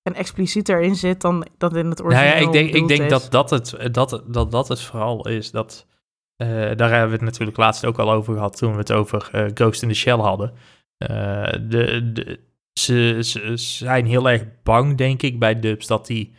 en 0.02 0.14
explicieter 0.14 0.80
in 0.80 0.96
zit 0.96 1.20
dan, 1.20 1.46
dan 1.58 1.76
in 1.76 1.90
het 1.90 2.02
origineel. 2.02 2.28
Nou 2.28 2.40
ja, 2.40 2.46
ik 2.46 2.52
denk, 2.52 2.72
ik 2.72 2.88
denk 2.88 3.10
dat, 3.10 3.26
dat, 3.30 3.50
het, 3.50 3.94
dat, 3.94 4.22
dat 4.26 4.50
dat 4.50 4.68
het 4.68 4.80
vooral 4.80 5.28
is. 5.28 5.50
Dat, 5.50 5.86
uh, 6.36 6.48
daar 6.48 6.90
hebben 6.90 7.08
we 7.08 7.14
het 7.14 7.20
natuurlijk 7.20 7.56
laatst 7.56 7.84
ook 7.84 7.98
al 7.98 8.12
over 8.12 8.34
gehad 8.34 8.56
toen 8.56 8.72
we 8.72 8.78
het 8.78 8.92
over 8.92 9.30
uh, 9.34 9.44
Ghost 9.54 9.82
in 9.82 9.88
the 9.88 9.94
Shell 9.94 10.16
hadden. 10.16 10.52
Uh, 10.98 11.08
de, 11.68 12.12
de, 12.12 12.40
ze, 12.80 13.18
ze, 13.20 13.56
zijn 13.56 14.06
heel 14.06 14.30
erg 14.30 14.44
bang, 14.62 14.96
denk 14.96 15.22
ik, 15.22 15.38
bij 15.38 15.60
dubs 15.60 15.86
dat 15.86 16.06
die 16.06 16.34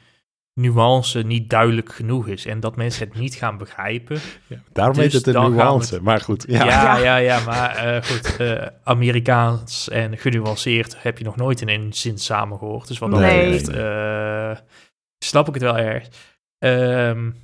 nuance 0.54 1.22
niet 1.22 1.50
duidelijk 1.50 1.94
genoeg 1.94 2.28
is 2.28 2.46
en 2.46 2.60
dat 2.60 2.76
mensen 2.76 3.08
het 3.08 3.18
niet 3.18 3.36
gaan 3.36 3.58
begrijpen. 3.58 4.20
Ja, 4.48 4.58
daarom 4.74 4.96
dus 4.96 5.04
heet 5.04 5.26
het 5.26 5.36
een 5.36 5.52
nuance, 5.52 6.02
maar 6.02 6.22
goed. 6.22 6.46
Ja, 6.48 6.66
ja, 6.66 6.98
ja, 7.08 7.16
ja 7.16 7.40
maar 7.40 7.96
uh, 7.96 8.02
goed, 8.02 8.38
uh, 8.42 8.66
Amerikaans 8.84 9.90
en 9.90 10.18
genuanceerd 10.18 11.04
heb 11.04 11.18
je 11.18 11.24
nog 11.24 11.36
nooit 11.36 11.62
in 11.62 11.70
één 11.70 11.94
zin 11.94 12.18
samen 12.18 12.58
gehoord. 12.58 12.88
Dus 12.88 12.98
wat 12.98 13.12
dat 13.12 13.20
nee. 13.20 13.52
betreft 13.52 13.78
uh, 13.78 14.58
snap 15.18 15.48
ik 15.48 15.54
het 15.54 15.64
wel 15.64 15.78
erg. 15.78 16.08
Um, 16.60 17.36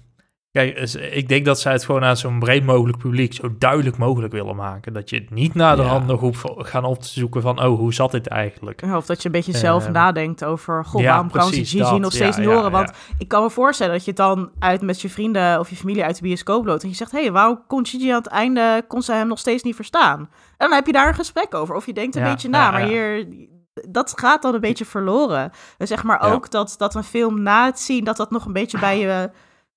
Kijk, 0.52 0.78
ik 0.93 1.28
denk 1.28 1.45
dat 1.45 1.60
zij 1.60 1.72
het 1.72 1.86
gewoon 1.86 2.04
aan 2.04 2.18
zo'n 2.18 2.39
breed 2.39 2.66
mogelijk 2.66 2.97
publiek 2.97 3.34
zo 3.34 3.56
duidelijk 3.58 3.97
mogelijk 3.97 4.34
willen 4.34 4.56
maken. 4.56 4.93
Dat 4.93 5.10
je 5.10 5.16
het 5.16 5.30
niet 5.30 5.54
naar 5.54 5.76
de 5.76 5.82
ja. 5.82 5.88
hand 5.88 6.08
nog 6.08 6.20
hoeft 6.20 6.43
gaan 6.45 6.84
op 6.84 7.02
te 7.02 7.08
zoeken 7.10 7.41
van, 7.41 7.64
oh, 7.64 7.78
hoe 7.78 7.93
zat 7.93 8.12
dit 8.12 8.28
eigenlijk? 8.28 8.82
Of 8.82 9.06
dat 9.06 9.22
je 9.22 9.26
een 9.26 9.32
beetje 9.32 9.58
zelf 9.58 9.86
uh, 9.86 9.91
nadenkt 9.91 10.43
over, 10.43 10.86
goh, 10.86 11.02
ja, 11.02 11.08
waarom 11.08 11.32
kan 11.32 11.47
ze 11.47 11.66
Gigi 11.66 11.99
nog 11.99 12.12
steeds 12.12 12.38
niet 12.38 12.47
horen? 12.47 12.72
Want 12.72 12.91
ik 13.18 13.28
kan 13.28 13.43
me 13.43 13.49
voorstellen 13.49 13.93
dat 13.93 14.04
je 14.04 14.12
het 14.12 14.20
dan 14.20 14.52
uit 14.60 14.82
met 14.82 15.02
je 15.02 15.10
vrienden 15.10 15.60
of 15.60 15.70
je 15.70 15.76
familie 15.76 16.04
uit 16.04 16.16
de 16.16 16.22
bioscoop 16.22 16.66
loopt 16.66 16.84
en 16.84 16.89
je 16.89 16.95
zegt, 16.95 17.12
hé, 17.12 17.22
hey, 17.22 17.32
waarom 17.32 17.62
kon 17.68 17.86
Gigi 17.86 18.10
aan 18.10 18.18
het 18.18 18.28
einde, 18.28 18.84
kon 18.88 19.02
ze 19.02 19.14
hem 19.14 19.28
nog 19.28 19.39
steeds 19.39 19.64
niet 19.64 19.76
verstaan? 19.76 20.20
En 20.20 20.30
dan 20.68 20.74
heb 20.74 20.86
je 20.86 20.93
daar 20.93 21.08
een 21.08 21.14
gesprek 21.14 21.54
over. 21.54 21.76
Of 21.76 21.86
je 21.86 21.93
denkt 21.93 22.16
een 22.16 22.24
beetje 22.24 22.49
na, 22.49 22.72
maar 22.72 22.82
hier 22.82 23.28
dat 23.89 24.14
gaat 24.20 24.41
dan 24.41 24.54
een 24.54 24.60
beetje 24.60 24.86
verloren. 24.86 25.52
En 25.78 25.88
zeg 25.88 26.04
maar 26.04 26.34
ook 26.34 26.52
dat, 26.52 26.76
dat 26.78 26.95
een 26.95 27.04
film 27.04 27.41
na 27.41 27.66
het 27.66 27.80
zien, 27.80 28.04
dat 28.04 28.18
dat 28.18 28.32
nog 28.32 28.45
een 28.45 28.54
beetje 28.54 28.80
bij 28.80 28.99
je 28.99 29.30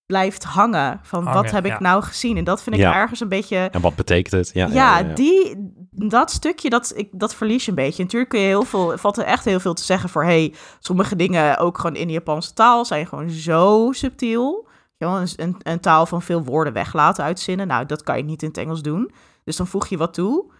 blijft 0.07 0.45
hangen. 0.45 1.01
Van 1.03 1.25
hangen, 1.25 1.43
wat 1.43 1.51
heb 1.51 1.67
ja. 1.67 1.75
ik 1.75 1.81
nou 1.81 2.03
gezien? 2.03 2.37
En 2.37 2.45
dat 2.45 2.63
vind 2.63 2.77
ik 2.77 2.83
ja. 2.83 2.95
ergens 2.95 3.21
een 3.21 3.29
beetje. 3.29 3.57
En 3.57 3.81
wat 3.81 3.95
betekent 3.95 4.33
het? 4.33 4.51
Ja, 4.55 4.67
ja, 4.67 5.03
die, 5.03 5.57
dat 5.91 6.31
stukje, 6.31 6.71
dat, 6.71 6.93
ik, 6.97 7.09
dat 7.13 7.35
verlies 7.35 7.65
je 7.65 7.71
een 7.71 7.77
beetje. 7.77 8.03
Natuurlijk 8.03 8.31
kun 8.31 8.41
je 8.41 8.47
heel 8.47 8.65
veel, 8.65 8.99
valt 8.99 9.17
er 9.17 9.25
echt 9.25 9.45
heel 9.45 9.61
veel 9.61 9.75
te 9.75 9.85
zeggen 9.85 10.09
voor. 10.09 10.25
Hey, 10.25 10.55
sommige 10.79 11.17
dingen, 11.17 11.59
ook 11.59 11.79
gewoon 11.79 11.97
in 11.97 12.07
de 12.07 12.13
Japanse 12.13 12.53
taal, 12.53 12.85
zijn 12.85 13.07
gewoon 13.07 13.31
zo 13.31 13.89
subtiel. 13.93 14.69
Een, 14.99 15.29
een, 15.37 15.57
een 15.63 15.81
taal 15.81 16.07
van 16.07 16.23
veel 16.23 16.45
woorden 16.45 16.73
weglaten 16.73 17.25
uitzinnen. 17.25 17.67
Nou, 17.67 17.87
dat 17.87 18.03
kan 18.03 18.17
je 18.17 18.23
niet 18.23 18.43
in 18.43 18.49
het 18.49 18.59
Engels 18.59 18.83
doen. 18.83 19.11
Dus 19.45 19.57
dan 19.57 19.67
voeg 19.67 19.87
je 19.87 19.97
wat 19.97 20.15
toe. 20.15 20.53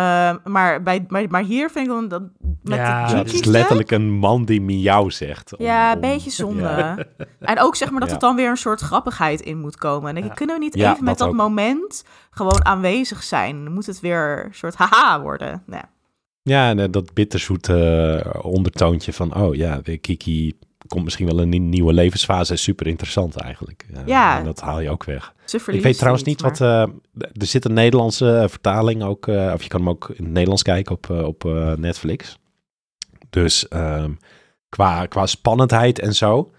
Uh, 0.00 0.34
maar, 0.44 0.82
bij, 0.82 1.04
maar, 1.08 1.24
maar 1.28 1.42
hier 1.42 1.70
vind 1.70 1.86
ik 1.86 1.92
dan 1.92 2.08
dat 2.08 2.22
met 2.62 2.78
ja, 2.78 3.06
de 3.06 3.16
het 3.16 3.32
is 3.32 3.44
letterlijk 3.44 3.90
een 3.90 4.10
man 4.10 4.44
die 4.44 4.60
miauw 4.60 5.08
zegt. 5.08 5.56
Om, 5.56 5.64
ja, 5.64 5.92
een 5.92 6.00
beetje 6.00 6.30
zonde. 6.30 6.62
Ja. 6.62 6.96
En 7.40 7.60
ook 7.60 7.76
zeg 7.76 7.90
maar 7.90 8.00
dat 8.00 8.08
ja. 8.08 8.14
er 8.14 8.20
dan 8.20 8.36
weer 8.36 8.50
een 8.50 8.56
soort 8.56 8.80
grappigheid 8.80 9.40
in 9.40 9.58
moet 9.58 9.76
komen. 9.76 10.16
En 10.16 10.24
ja. 10.24 10.34
kunnen 10.34 10.58
we 10.58 10.64
niet 10.64 10.74
even 10.74 11.04
met 11.04 11.18
dat, 11.18 11.28
dat 11.28 11.32
moment 11.36 12.04
gewoon 12.30 12.64
aanwezig 12.64 13.22
zijn? 13.22 13.64
Dan 13.64 13.72
moet 13.72 13.86
het 13.86 14.00
weer 14.00 14.44
een 14.44 14.54
soort 14.54 14.74
haha 14.74 15.20
worden. 15.20 15.62
Nee. 15.66 15.80
Ja, 16.42 16.74
en 16.74 16.90
dat 16.90 17.14
bitterzoete 17.14 18.22
uh, 18.26 18.44
ondertoontje 18.44 19.12
van, 19.12 19.34
oh 19.34 19.54
ja, 19.54 19.80
Kiki 20.00 20.58
komt 20.90 21.04
misschien 21.04 21.26
wel 21.26 21.40
een 21.40 21.68
nieuwe 21.68 21.92
levensfase. 21.92 22.56
Super 22.56 22.86
interessant 22.86 23.36
eigenlijk. 23.36 23.86
Uh, 23.90 23.98
ja. 24.06 24.38
En 24.38 24.44
dat 24.44 24.60
haal 24.60 24.80
je 24.80 24.90
ook 24.90 25.04
weg. 25.04 25.34
Ik 25.66 25.82
weet 25.82 25.98
trouwens 25.98 26.24
niet 26.24 26.42
maar... 26.42 26.50
wat... 26.50 26.60
Uh, 26.60 26.80
er 27.14 27.46
zit 27.46 27.64
een 27.64 27.72
Nederlandse 27.72 28.46
vertaling 28.48 29.02
ook... 29.02 29.26
Uh, 29.26 29.50
of 29.54 29.62
je 29.62 29.68
kan 29.68 29.80
hem 29.80 29.88
ook 29.88 30.08
in 30.08 30.24
het 30.24 30.32
Nederlands 30.32 30.62
kijken 30.62 30.94
op, 30.94 31.10
op 31.10 31.44
Netflix. 31.76 32.38
Dus 33.30 33.66
um, 33.70 34.18
qua, 34.68 35.06
qua 35.06 35.26
spannendheid 35.26 35.98
en 35.98 36.14
zo... 36.14 36.50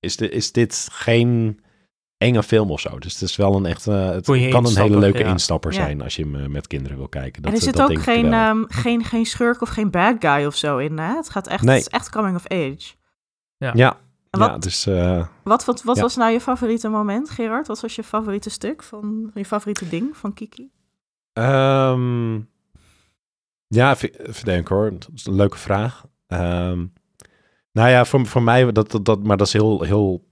Is, 0.00 0.16
de, 0.16 0.28
is 0.28 0.52
dit 0.52 0.88
geen 0.92 1.60
enge 2.16 2.42
film 2.42 2.70
of 2.70 2.80
zo. 2.80 2.98
Dus 2.98 3.12
het 3.12 3.22
is 3.22 3.36
wel 3.36 3.56
een 3.56 3.66
echt... 3.66 3.84
het 3.84 4.26
kan 4.50 4.66
een 4.66 4.76
hele 4.76 4.98
leuke 4.98 5.18
ja. 5.18 5.28
instapper 5.28 5.72
zijn... 5.72 5.98
Ja. 5.98 6.04
als 6.04 6.16
je 6.16 6.22
hem 6.22 6.50
met 6.50 6.66
kinderen 6.66 6.96
wil 6.96 7.08
kijken. 7.08 7.42
Dat, 7.42 7.50
en 7.50 7.58
er 7.58 7.64
zit 7.64 7.80
ook 7.80 8.02
geen, 8.02 8.32
um, 8.32 8.64
geen, 8.68 9.04
geen 9.04 9.26
schurk 9.26 9.60
of 9.60 9.68
geen 9.68 9.90
bad 9.90 10.16
guy 10.18 10.44
of 10.44 10.56
zo 10.56 10.78
in. 10.78 10.98
Hè? 10.98 11.16
Het 11.16 11.30
gaat 11.30 11.46
echt... 11.46 11.62
Nee. 11.62 11.76
Het 11.76 11.86
is 11.86 11.92
echt 11.92 12.10
coming 12.10 12.36
of 12.36 12.46
age. 12.46 12.96
Ja. 13.58 13.72
ja. 13.74 13.96
Wat, 14.30 14.48
ja, 14.48 14.58
dus, 14.58 14.86
uh, 14.86 15.26
wat, 15.42 15.64
wat, 15.64 15.82
wat 15.82 15.96
ja. 15.96 16.02
was 16.02 16.16
nou 16.16 16.32
je 16.32 16.40
favoriete 16.40 16.88
moment, 16.88 17.30
Gerard? 17.30 17.66
Wat 17.66 17.80
was 17.80 17.94
je 17.94 18.02
favoriete 18.02 18.50
stuk 18.50 18.82
van 18.82 19.30
je 19.34 19.44
favoriete 19.44 19.88
ding 19.88 20.16
van 20.16 20.34
Kiki? 20.34 20.70
Um, 21.32 22.48
ja, 23.66 23.96
even 24.00 24.44
denken 24.44 24.76
hoor. 24.76 24.90
Dat 24.90 25.10
is 25.14 25.26
een 25.26 25.34
leuke 25.34 25.58
vraag. 25.58 26.06
Um, 26.26 26.92
Nou 27.78 27.90
ja, 27.90 28.04
voor, 28.04 28.26
voor 28.26 28.42
mij, 28.42 28.72
dat, 28.72 28.90
dat, 28.90 29.04
dat, 29.04 29.22
maar 29.22 29.36
dat 29.36 29.46
is 29.46 29.52
heel, 29.52 29.82
heel 29.82 30.27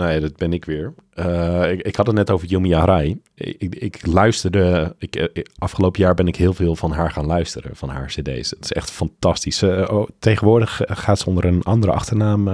Nee, 0.00 0.20
dat 0.20 0.36
ben 0.36 0.52
ik 0.52 0.64
weer. 0.64 0.94
Uh, 1.14 1.70
ik, 1.70 1.82
ik, 1.82 1.96
had 1.96 2.06
het 2.06 2.14
net 2.14 2.30
over 2.30 2.46
Yumi 2.46 2.74
Arai. 2.74 3.22
Ik, 3.34 3.74
ik, 3.74 4.06
luisterde, 4.06 4.94
ik, 4.98 5.16
eh, 5.16 5.44
afgelopen 5.58 6.00
jaar 6.00 6.14
ben 6.14 6.26
ik 6.26 6.36
heel 6.36 6.52
veel 6.52 6.76
van 6.76 6.92
haar 6.92 7.10
gaan 7.10 7.26
luisteren, 7.26 7.76
van 7.76 7.88
haar 7.88 8.06
cd's. 8.06 8.50
Het 8.50 8.64
is 8.64 8.72
echt 8.72 8.90
fantastisch. 8.90 9.62
Uh, 9.62 10.02
tegenwoordig 10.18 10.80
gaat 10.86 11.18
ze 11.18 11.26
onder 11.26 11.44
een 11.44 11.62
andere 11.62 11.92
achternaam, 11.92 12.44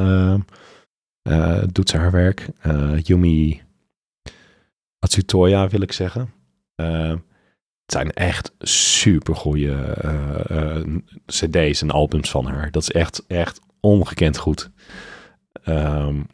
doet 1.73 1.89
ze 1.89 1.97
haar 1.97 2.11
werk. 2.11 2.49
Yumi 3.03 3.63
Atsutoya 4.99 5.69
wil 5.69 5.83
ik 5.83 5.93
zeggen. 5.93 6.33
het 6.75 7.23
zijn 7.87 8.13
echt 8.13 8.53
super 8.59 9.37
goede 9.37 9.97
cd's 11.27 11.83
en 11.83 11.91
albums 11.91 12.31
van 12.31 12.47
haar. 12.47 12.71
Dat 12.71 12.83
is 12.83 12.91
echt, 12.91 13.25
echt 13.27 13.61
ongekend 13.81 14.37
goed. 14.37 14.71
Um, 15.69 16.27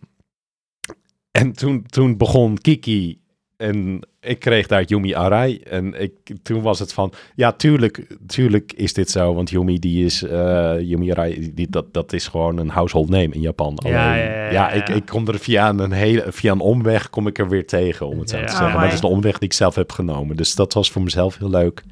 en 1.39 1.53
toen, 1.53 1.87
toen 1.87 2.17
begon 2.17 2.59
Kiki 2.59 3.21
en 3.57 4.01
ik 4.21 4.39
kreeg 4.39 4.67
daar 4.67 4.83
Yumi 4.83 5.15
Arai. 5.15 5.59
En 5.59 6.01
ik, 6.01 6.13
toen 6.43 6.63
was 6.63 6.79
het 6.79 6.93
van, 6.93 7.13
ja, 7.35 7.53
tuurlijk, 7.53 8.07
tuurlijk 8.27 8.73
is 8.73 8.93
dit 8.93 9.11
zo. 9.11 9.35
Want 9.35 9.51
Yumi, 9.51 9.79
die 9.79 10.05
is, 10.05 10.23
uh, 10.23 10.81
Yumi 10.81 11.11
Arai, 11.11 11.55
die, 11.55 11.69
dat, 11.71 11.93
dat 11.93 12.13
is 12.13 12.27
gewoon 12.27 12.59
een 12.59 12.69
household 12.69 13.09
name 13.09 13.29
in 13.29 13.41
Japan. 13.41 13.79
Alleen, 13.79 13.97
ja, 13.97 14.15
ja, 14.15 14.25
ja, 14.25 14.51
ja, 14.51 14.71
ik, 14.71 14.89
ik 14.89 15.07
kom 15.07 15.29
er 15.29 15.39
via 15.39 15.69
een, 15.69 15.93
hele, 15.93 16.25
via 16.29 16.53
een 16.53 16.61
omweg, 16.61 17.11
kom 17.11 17.27
ik 17.27 17.39
er 17.39 17.49
weer 17.49 17.67
tegen, 17.67 18.07
om 18.07 18.19
het 18.19 18.31
zo 18.31 18.45
te 18.45 18.57
zeggen. 18.57 18.81
dat 18.81 18.93
is 18.93 19.01
de 19.01 19.07
omweg 19.07 19.39
die 19.39 19.49
ik 19.49 19.55
zelf 19.55 19.75
heb 19.75 19.93
genomen. 19.93 20.37
Dus 20.37 20.55
dat 20.55 20.73
was 20.73 20.91
voor 20.91 21.03
mezelf 21.03 21.39
heel 21.39 21.51
leuk. 21.51 21.83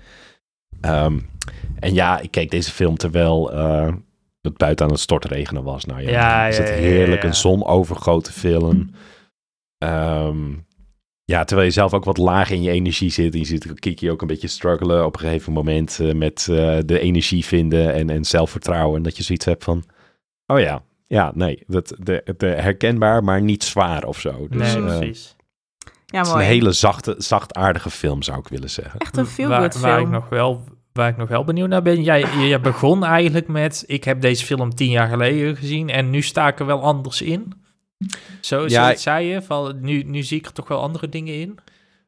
Um, 0.81 1.29
en 1.79 1.95
ja, 1.95 2.21
ik 2.21 2.31
keek 2.31 2.51
deze 2.51 2.71
film 2.71 2.97
terwijl 2.97 3.55
uh, 3.55 3.93
het 4.41 4.57
buiten 4.57 4.87
aan 4.87 4.93
het 4.93 5.01
stortregenen 5.01 5.63
was. 5.63 5.85
Nou 5.85 6.03
ja, 6.03 6.47
is 6.47 6.59
het 6.59 6.71
heerlijk, 6.71 7.23
een 7.23 7.35
zonovergoten 7.35 8.33
film. 8.33 8.91
Um, 9.79 10.67
ja, 11.25 11.45
terwijl 11.45 11.69
je 11.69 11.75
zelf 11.75 11.95
ook 11.95 12.05
wat 12.05 12.19
laag 12.19 12.51
in 12.51 12.63
je 12.63 12.71
energie 12.71 13.11
zit. 13.11 13.33
En 13.33 13.39
je 13.39 13.45
ziet 13.45 13.81
Kiki 13.81 14.11
ook 14.11 14.21
een 14.21 14.27
beetje 14.27 14.49
struggelen 14.49 15.05
op 15.05 15.15
een 15.15 15.21
gegeven 15.21 15.53
moment 15.53 15.99
uh, 16.01 16.15
met 16.15 16.47
uh, 16.51 16.79
de 16.85 16.99
energie 16.99 17.45
vinden 17.45 17.95
en, 17.95 18.11
en 18.11 18.25
zelfvertrouwen. 18.25 18.97
En 18.97 19.03
dat 19.03 19.17
je 19.17 19.23
zoiets 19.23 19.45
hebt 19.45 19.65
van, 19.65 19.85
oh 20.47 20.61
ja, 20.61 20.83
ja, 21.07 21.33
nee, 21.35 21.63
dat, 21.67 21.97
de, 21.99 22.35
de 22.37 22.47
herkenbaar, 22.47 23.25
maar 23.25 23.43
niet 23.43 23.65
zwaar 23.65 24.05
of 24.05 24.21
zo. 24.21 24.49
Dus, 24.49 24.75
nee, 24.75 24.83
uh, 24.83 24.99
precies. 24.99 25.37
Ja, 26.07 26.19
het 26.19 26.27
is 26.27 26.33
een 26.33 26.41
hele 26.41 26.73
zachte, 26.73 27.15
zachtaardige 27.19 27.91
film, 27.91 28.23
zou 28.23 28.39
ik 28.39 28.49
willen 28.49 28.71
zeggen. 28.71 29.01
Echt 29.01 29.17
een 29.17 29.27
feel 29.27 29.49
waar, 29.49 29.71
film. 29.71 29.83
Waar 29.83 30.01
ik 30.01 30.09
nog 30.09 30.29
wel 30.29 30.65
waar 30.93 31.09
ik 31.09 31.17
nog 31.17 31.29
wel 31.29 31.45
benieuwd 31.45 31.69
naar 31.69 31.83
ben. 31.83 32.03
Jij 32.03 32.21
je 32.21 32.61
begon 32.61 33.05
eigenlijk 33.05 33.49
met: 33.49 33.85
ik 33.87 34.05
heb 34.05 34.21
deze 34.21 34.45
film 34.45 34.75
tien 34.75 34.91
jaar 34.91 35.09
geleden 35.09 35.57
gezien 35.57 35.89
en 35.89 36.11
nu 36.11 36.23
sta 36.23 36.49
ik 36.49 36.61
er 36.61 36.67
wel 36.67 36.83
anders 36.83 37.23
in. 37.23 37.53
Zo, 38.41 38.67
ja, 38.69 38.91
zo 38.91 38.97
zei 38.97 39.27
je, 39.27 39.43
van, 39.43 39.81
nu, 39.81 40.03
nu 40.03 40.23
zie 40.23 40.39
ik 40.39 40.47
er 40.47 40.53
toch 40.53 40.69
wel 40.69 40.81
andere 40.81 41.09
dingen 41.09 41.35
in? 41.35 41.59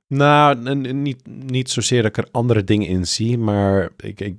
Nou, 0.07 0.75
niet, 0.93 1.27
niet 1.27 1.71
zozeer 1.71 2.03
dat 2.03 2.19
ik 2.19 2.25
er 2.25 2.31
andere 2.33 2.65
dingen 2.65 2.89
in 2.89 3.07
zie, 3.07 3.39
maar 3.39 3.91
ik, 3.97 4.21
ik, 4.21 4.37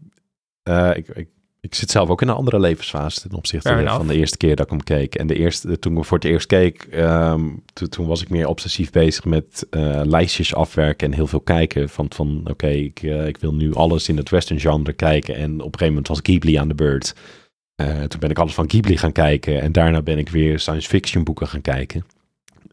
uh, 0.64 0.92
ik, 0.96 1.08
ik, 1.08 1.28
ik, 1.62 1.76
zit 1.76 1.92
zelf 1.92 2.10
ook 2.10 2.22
in 2.22 2.28
een 2.28 2.36
andere 2.36 2.60
levensfase 2.60 3.22
ten 3.22 3.38
opzichte 3.38 3.84
van 3.86 4.08
de 4.08 4.16
eerste 4.16 4.38
keer 4.38 4.56
dat 4.56 4.66
ik 4.66 4.72
hem 4.72 4.84
keek. 4.84 5.16
En 5.16 5.28
de 5.28 5.36
eerste, 5.36 5.80
toen 5.80 5.98
ik 5.98 6.04
voor 6.04 6.18
het 6.18 6.28
eerst 6.28 6.48
keek, 6.48 6.88
um, 6.94 7.64
toen 7.90 8.08
was 8.08 8.22
ik 8.22 8.30
meer 8.30 8.48
obsessief 8.48 8.92
bezig 8.92 9.26
met 9.26 9.68
uh, 9.72 10.02
lijstjes 10.04 10.56
afwerken 10.56 11.08
en 11.08 11.14
heel 11.14 11.28
veel 11.28 11.42
kijken. 11.42 11.90
Van, 11.90 12.06
van 12.10 12.42
oké, 12.50 12.70
ik, 12.70 13.02
uh, 13.02 13.28
ik 13.28 13.38
wil 13.38 13.54
nu 13.54 13.74
alles 13.74 14.10
in 14.10 14.18
het 14.18 14.30
western 14.30 14.60
genre 14.60 14.94
kijken. 14.94 15.36
En 15.36 15.52
op 15.52 15.58
een 15.58 15.64
gegeven 15.64 15.88
moment 15.88 16.08
was 16.08 16.20
Ghibli 16.24 16.56
aan 16.56 16.68
de 16.68 16.76
beurt. 16.76 17.16
Uh, 17.82 18.04
toen 18.04 18.20
ben 18.20 18.30
ik 18.30 18.40
alles 18.40 18.54
van 18.54 18.70
Ghibli 18.70 18.98
gaan 18.98 19.12
kijken. 19.12 19.62
En 19.62 19.72
daarna 19.72 20.02
ben 20.02 20.18
ik 20.18 20.30
weer 20.30 20.60
science 20.60 20.88
fiction 20.88 21.24
boeken 21.24 21.48
gaan 21.48 21.62
kijken. 21.62 22.06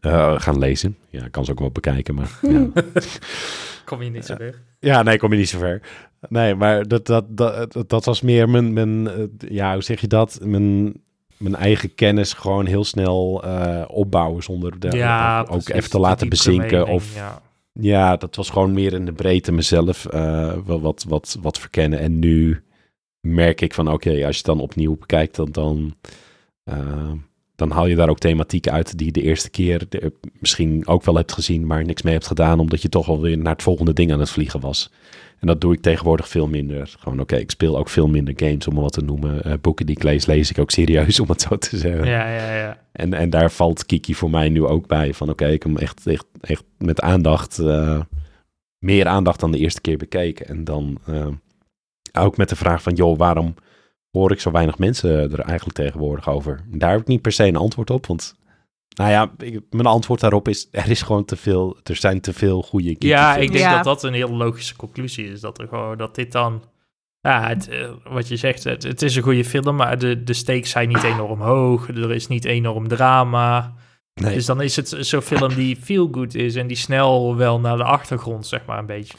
Uh, 0.01 0.39
gaan 0.39 0.57
lezen. 0.57 0.97
Ja, 1.09 1.25
ik 1.25 1.31
kan 1.31 1.45
ze 1.45 1.51
ook 1.51 1.59
wel 1.59 1.71
bekijken, 1.71 2.15
maar... 2.15 2.29
Ja. 2.51 2.67
kom 3.85 4.01
je 4.01 4.09
niet 4.09 4.25
zo 4.25 4.35
ver? 4.35 4.61
ja, 4.79 5.03
nee, 5.03 5.17
kom 5.17 5.31
je 5.31 5.37
niet 5.37 5.49
zo 5.49 5.57
ver. 5.57 5.81
Nee, 6.29 6.55
maar 6.55 6.87
dat, 6.87 7.05
dat, 7.05 7.37
dat, 7.37 7.83
dat 7.87 8.05
was 8.05 8.21
meer 8.21 8.49
mijn, 8.49 8.73
mijn... 8.73 9.09
Ja, 9.37 9.73
hoe 9.73 9.83
zeg 9.83 10.01
je 10.01 10.07
dat? 10.07 10.39
Mijn, 10.43 10.93
mijn 11.37 11.55
eigen 11.55 11.95
kennis 11.95 12.33
gewoon 12.33 12.65
heel 12.65 12.83
snel 12.83 13.45
uh, 13.45 13.83
opbouwen 13.87 14.43
zonder 14.43 14.79
de, 14.79 14.97
ja, 14.97 15.41
ook, 15.41 15.51
ook 15.51 15.69
even 15.69 15.89
te 15.89 15.99
laten 15.99 16.29
bezinken. 16.29 16.87
Of, 16.87 17.15
ja. 17.15 17.41
ja. 17.71 18.15
dat 18.15 18.35
was 18.35 18.49
gewoon 18.49 18.73
meer 18.73 18.93
in 18.93 19.05
de 19.05 19.13
breedte 19.13 19.51
mezelf 19.51 20.07
uh, 20.13 20.53
wat, 20.65 21.05
wat, 21.07 21.37
wat 21.41 21.59
verkennen. 21.59 21.99
En 21.99 22.19
nu 22.19 22.61
merk 23.33 23.61
ik 23.61 23.73
van 23.73 23.91
oké, 23.91 24.09
als 24.09 24.19
je 24.19 24.25
het 24.25 24.45
dan 24.45 24.59
opnieuw 24.59 24.97
bekijkt, 24.97 25.35
dan, 25.35 25.51
dan, 25.51 25.95
uh, 26.69 27.11
dan 27.55 27.71
haal 27.71 27.87
je 27.87 27.95
daar 27.95 28.09
ook 28.09 28.19
thematiek 28.19 28.67
uit 28.67 28.97
die 28.97 29.05
je 29.05 29.11
de 29.11 29.21
eerste 29.21 29.49
keer 29.49 29.87
misschien 30.39 30.87
ook 30.87 31.03
wel 31.03 31.15
hebt 31.15 31.33
gezien, 31.33 31.67
maar 31.67 31.85
niks 31.85 32.01
mee 32.01 32.13
hebt 32.13 32.27
gedaan, 32.27 32.59
omdat 32.59 32.81
je 32.81 32.89
toch 32.89 33.07
alweer 33.07 33.37
naar 33.37 33.53
het 33.53 33.63
volgende 33.63 33.93
ding 33.93 34.11
aan 34.11 34.19
het 34.19 34.29
vliegen 34.29 34.59
was. 34.59 34.91
En 35.39 35.47
dat 35.47 35.61
doe 35.61 35.73
ik 35.73 35.81
tegenwoordig 35.81 36.27
veel 36.27 36.47
minder. 36.47 36.95
Gewoon 36.99 37.19
oké, 37.19 37.35
ik 37.35 37.51
speel 37.51 37.77
ook 37.77 37.89
veel 37.89 38.07
minder 38.07 38.33
games, 38.37 38.67
om 38.67 38.73
maar 38.73 38.83
wat 38.83 38.93
te 38.93 39.01
noemen. 39.01 39.47
Uh, 39.47 39.53
boeken 39.61 39.85
die 39.85 39.95
ik 39.95 40.03
lees, 40.03 40.25
lees 40.25 40.49
ik 40.49 40.59
ook 40.59 40.71
serieus, 40.71 41.19
om 41.19 41.29
het 41.29 41.41
zo 41.41 41.57
te 41.57 41.77
zeggen. 41.77 42.05
Ja, 42.05 42.29
ja, 42.29 42.55
ja. 42.55 42.83
En, 42.91 43.13
en 43.13 43.29
daar 43.29 43.51
valt 43.51 43.85
Kiki 43.85 44.15
voor 44.15 44.29
mij 44.29 44.49
nu 44.49 44.65
ook 44.65 44.87
bij. 44.87 45.13
Van 45.13 45.29
oké, 45.29 45.45
ik 45.45 45.63
heb 45.63 45.71
hem 45.71 45.81
echt, 45.81 46.07
echt, 46.07 46.25
echt 46.41 46.63
met 46.77 47.01
aandacht, 47.01 47.59
uh, 47.59 48.01
meer 48.79 49.07
aandacht 49.07 49.39
dan 49.39 49.51
de 49.51 49.57
eerste 49.57 49.81
keer 49.81 49.97
bekeken. 49.97 50.47
En 50.47 50.63
dan 50.63 50.99
ook 52.13 52.37
met 52.37 52.49
de 52.49 52.55
vraag 52.55 52.81
van, 52.81 52.93
joh, 52.93 53.17
waarom 53.17 53.55
hoor 54.11 54.31
ik 54.31 54.39
zo 54.39 54.51
weinig 54.51 54.77
mensen 54.77 55.09
er 55.09 55.39
eigenlijk 55.39 55.77
tegenwoordig 55.77 56.29
over? 56.29 56.65
Daar 56.67 56.91
heb 56.91 56.99
ik 56.99 57.07
niet 57.07 57.21
per 57.21 57.31
se 57.31 57.45
een 57.45 57.55
antwoord 57.55 57.89
op, 57.89 58.05
want 58.05 58.35
nou 58.97 59.09
ja, 59.09 59.31
mijn 59.69 59.85
antwoord 59.85 60.19
daarop 60.19 60.47
is: 60.47 60.67
er 60.71 60.89
is 60.89 61.01
gewoon 61.01 61.25
te 61.25 61.35
veel. 61.35 61.77
Er 61.83 61.95
zijn 61.95 62.21
te 62.21 62.33
veel 62.33 62.61
goede 62.61 62.95
Ja, 62.99 63.35
ik 63.35 63.51
denk 63.51 63.69
dat 63.69 63.83
dat 63.83 64.03
een 64.03 64.13
heel 64.13 64.31
logische 64.31 64.75
conclusie 64.75 65.31
is. 65.31 65.41
Dat 65.41 65.59
er 65.59 65.67
gewoon 65.67 65.97
dat 65.97 66.15
dit 66.15 66.31
dan. 66.31 66.63
Ja, 67.21 67.47
het, 67.47 67.69
eh, 67.69 67.89
wat 68.03 68.27
je 68.27 68.35
zegt, 68.35 68.63
het, 68.63 68.83
het, 68.83 69.01
is 69.01 69.15
een 69.15 69.23
goede 69.23 69.45
film, 69.45 69.75
maar 69.75 69.97
de, 69.97 70.23
de 70.23 70.33
stakes 70.33 70.69
zijn 70.69 70.87
niet 70.87 71.03
enorm 71.03 71.41
hoog. 71.41 71.87
Er 71.87 72.11
is 72.11 72.27
niet 72.27 72.45
enorm 72.45 72.87
drama. 72.87 73.73
Nee. 74.13 74.33
Dus 74.33 74.45
dan 74.45 74.61
is 74.61 74.75
het 74.75 74.95
zo'n 74.99 75.21
film 75.21 75.53
die 75.55 75.75
feel 75.75 76.07
good 76.11 76.35
is 76.35 76.55
en 76.55 76.67
die 76.67 76.77
snel 76.77 77.35
wel 77.35 77.59
naar 77.59 77.77
de 77.77 77.83
achtergrond, 77.83 78.47
zeg 78.47 78.65
maar, 78.65 78.79
een 78.79 78.85
beetje 78.85 79.17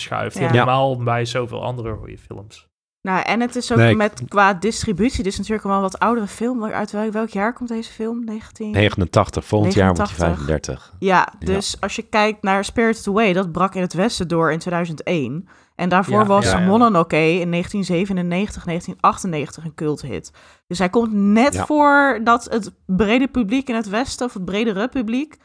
schuift. 0.00 0.38
Ja. 0.38 0.50
Helemaal 0.50 1.02
bij 1.02 1.24
zoveel 1.24 1.62
andere 1.62 1.96
goede 1.96 2.18
films. 2.18 2.68
Nou, 3.02 3.22
en 3.22 3.40
het 3.40 3.56
is 3.56 3.72
ook 3.72 3.94
met 3.94 4.22
qua 4.28 4.54
distributie. 4.54 5.22
Dit 5.22 5.32
is 5.32 5.38
natuurlijk 5.38 5.64
een 5.64 5.80
wat 5.80 5.98
oudere 5.98 6.26
film. 6.26 6.64
Uit 6.64 6.90
welk, 6.90 7.12
welk 7.12 7.28
jaar 7.28 7.52
komt 7.52 7.68
deze 7.68 7.92
film? 7.92 8.24
19... 8.24 8.70
89. 8.70 9.44
Volgend 9.44 9.74
jaar 9.74 9.94
wordt 9.94 10.10
je 10.10 10.16
35. 10.16 10.94
Ja, 10.98 11.32
dus 11.38 11.80
als 11.80 11.96
je 11.96 12.02
kijkt 12.02 12.42
naar 12.42 12.64
Spirited 12.64 13.08
Away, 13.08 13.32
dat 13.32 13.52
brak 13.52 13.74
in 13.74 13.80
het 13.80 13.92
Westen 13.92 14.28
door 14.28 14.52
in 14.52 14.58
2001. 14.58 15.48
En 15.74 15.88
daarvoor 15.88 16.26
was 16.26 16.44
ja, 16.44 16.58
Mononoke 16.58 17.16
in 17.16 17.50
1997, 17.50 18.64
1998 18.64 19.64
een 19.64 19.74
culthit. 19.74 20.32
Dus 20.66 20.78
hij 20.78 20.88
komt 20.88 21.12
net 21.12 21.56
voor 21.56 22.20
dat 22.24 22.44
het 22.44 22.72
brede 22.86 23.28
publiek 23.28 23.68
in 23.68 23.74
het 23.74 23.88
Westen, 23.88 24.26
of 24.26 24.34
het 24.34 24.44
bredere 24.44 24.88
publiek, 24.88 25.36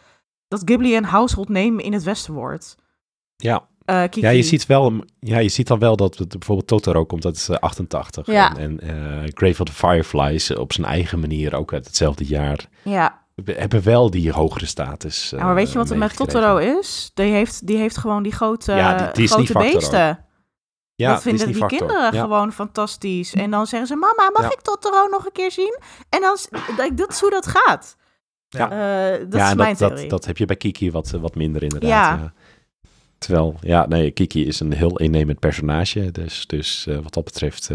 dat 0.48 0.62
Ghibli 0.66 0.98
een 0.98 1.06
household 1.06 1.50
name 1.50 1.84
in 1.84 1.94
het 1.94 2.04
Westen 2.04 2.34
wordt. 2.34 2.76
Ja, 3.36 3.68
uh, 3.86 4.04
ja, 4.10 4.30
je 4.30 4.44
ziet, 4.44 4.66
wel, 4.66 4.94
ja, 5.20 5.38
je 5.38 5.50
ziet 5.50 5.68
dan 5.68 5.80
wel 5.80 5.96
dat 5.96 6.18
het, 6.18 6.30
bijvoorbeeld 6.30 6.68
Totoro 6.68 7.06
komt, 7.06 7.22
dat 7.22 7.36
is 7.36 7.50
88. 7.50 8.26
Ja. 8.26 8.58
En, 8.58 8.80
en 8.80 9.24
uh, 9.24 9.30
Grave 9.34 9.62
of 9.62 9.68
the 9.68 9.74
Fireflies 9.74 10.56
op 10.56 10.74
zijn 10.74 10.88
eigen 10.88 11.20
manier 11.20 11.56
ook 11.56 11.74
uit 11.74 11.86
hetzelfde 11.86 12.26
jaar. 12.26 12.70
Ja. 12.84 13.24
We 13.36 13.54
hebben 13.54 13.84
wel 13.84 14.10
die 14.10 14.32
hogere 14.32 14.66
status. 14.66 15.34
Uh, 15.34 15.44
maar 15.44 15.56
weet 15.56 15.72
je 15.72 15.78
wat 15.78 15.90
er 15.90 15.98
met 15.98 16.16
Totoro 16.16 16.58
is? 16.58 17.12
Die 17.14 17.32
heeft, 17.32 17.68
die 17.68 17.78
heeft 17.78 17.98
gewoon 17.98 18.24
die 18.24 18.32
grote, 18.32 18.74
ja, 18.74 19.12
die, 19.14 19.28
grote 19.28 19.54
beesten. 19.54 20.26
Ja, 20.96 21.14
dat 21.14 21.22
vinden 21.22 21.48
die 21.52 21.66
kinderen 21.66 22.14
gewoon 22.14 22.54
fantastisch. 22.54 23.34
En 23.34 23.52
dan 23.52 23.68
zeggen 23.68 23.88
ze, 23.88 23.96
mama, 23.96 24.30
mag 24.34 24.52
ik 24.52 24.62
Totoro 24.62 25.08
nog 25.08 25.26
een 25.26 25.32
keer 25.32 25.52
zien? 25.52 25.80
En 26.10 26.22
dan, 26.22 26.38
dat 26.96 27.10
is 27.10 27.20
hoe 27.20 27.30
dat 27.30 27.48
gaat. 27.48 27.96
Ja, 28.48 28.72
uh, 29.14 29.26
dat 29.30 29.42
is 29.42 29.54
mijn 29.54 29.76
dat, 29.78 29.98
dat, 29.98 30.10
dat, 30.10 30.26
heb 30.26 30.38
je 30.38 30.46
bij 30.46 30.56
Kiki 30.56 30.92
wat, 30.92 31.12
wat 31.12 31.36
minder 31.36 31.64
inderdaad. 31.64 31.90
ja. 31.90 32.34
Terwijl, 33.26 33.56
ja, 33.62 33.86
nee, 33.88 34.12
Kiki 34.12 34.48
is 34.48 34.60
een 34.60 34.74
heel 34.74 34.98
innemend 34.98 35.40
personage. 35.40 36.12
Dus, 36.12 36.48
dus 36.48 36.86
uh, 36.90 36.98
wat 36.98 37.14
dat 37.14 37.24
betreft 37.24 37.70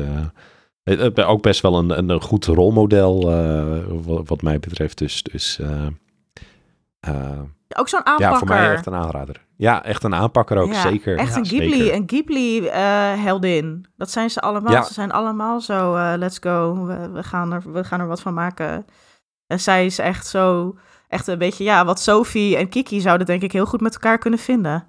uh, 0.84 1.28
ook 1.28 1.42
best 1.42 1.61
wel 1.61 1.78
een, 1.78 2.11
een, 2.11 2.20
goed 2.22 2.46
rolmodel 2.46 3.30
uh, 3.30 3.78
wat, 4.05 4.28
wat, 4.28 4.42
mij 4.42 4.59
betreft. 4.59 4.98
Dus, 4.98 5.22
dus 5.22 5.61
ook 7.76 7.88
zo'n 7.88 8.07
aanpakker. 8.07 8.30
Ja, 8.30 8.38
voor 8.38 8.48
mij 8.48 8.72
echt 8.72 8.86
een 8.86 8.94
aanrader. 8.94 9.46
Ja, 9.57 9.84
echt 9.84 10.05
een 10.05 10.14
aanpakker 10.14 10.59
ook, 10.59 10.72
ja, 10.72 10.80
zeker. 10.80 11.18
Echt 11.18 11.36
een 11.36 11.46
Ghibli, 11.46 11.92
een 11.92 12.05
Ghibli 12.07 12.68
heldin. 13.22 13.86
Dat 13.96 14.11
zijn 14.11 14.30
ze 14.30 14.40
allemaal. 14.40 14.72
Ja. 14.72 14.82
Ze 14.82 14.92
zijn 14.92 15.12
allemaal 15.12 15.61
zo, 15.61 15.96
let's 16.16 16.38
go, 16.40 16.86
we, 16.86 17.11
we, 17.11 17.22
gaan 17.22 17.53
er, 17.53 17.72
we 17.72 17.84
gaan 17.84 18.01
er 18.01 18.07
wat 18.07 18.20
van 18.20 18.34
maken. 18.34 18.86
En 19.46 19.61
zij 19.61 19.86
is 19.86 19.98
echt 19.98 20.26
zo, 20.26 20.76
echt 21.09 21.26
een 21.26 21.38
beetje, 21.38 21.64
ja, 21.64 21.84
wat 21.84 22.01
Sophie 22.01 22.57
en 22.57 22.68
Kiki 22.68 23.01
zouden 23.01 23.26
denk 23.26 23.42
ik 23.42 23.53
heel 23.53 23.66
goed 23.66 23.80
met 23.80 23.94
elkaar 23.94 24.18
kunnen 24.18 24.40
vinden. 24.40 24.86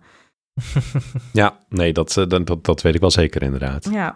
ja, 1.34 1.58
nee, 1.70 1.94
dat, 1.94 2.14
dat, 2.28 2.48
dat, 2.48 2.66
dat 2.66 2.82
weet 2.82 2.96
ik 2.96 3.02
wel 3.02 3.12
zeker 3.12 3.42
inderdaad. 3.44 3.88
Ja, 3.92 4.16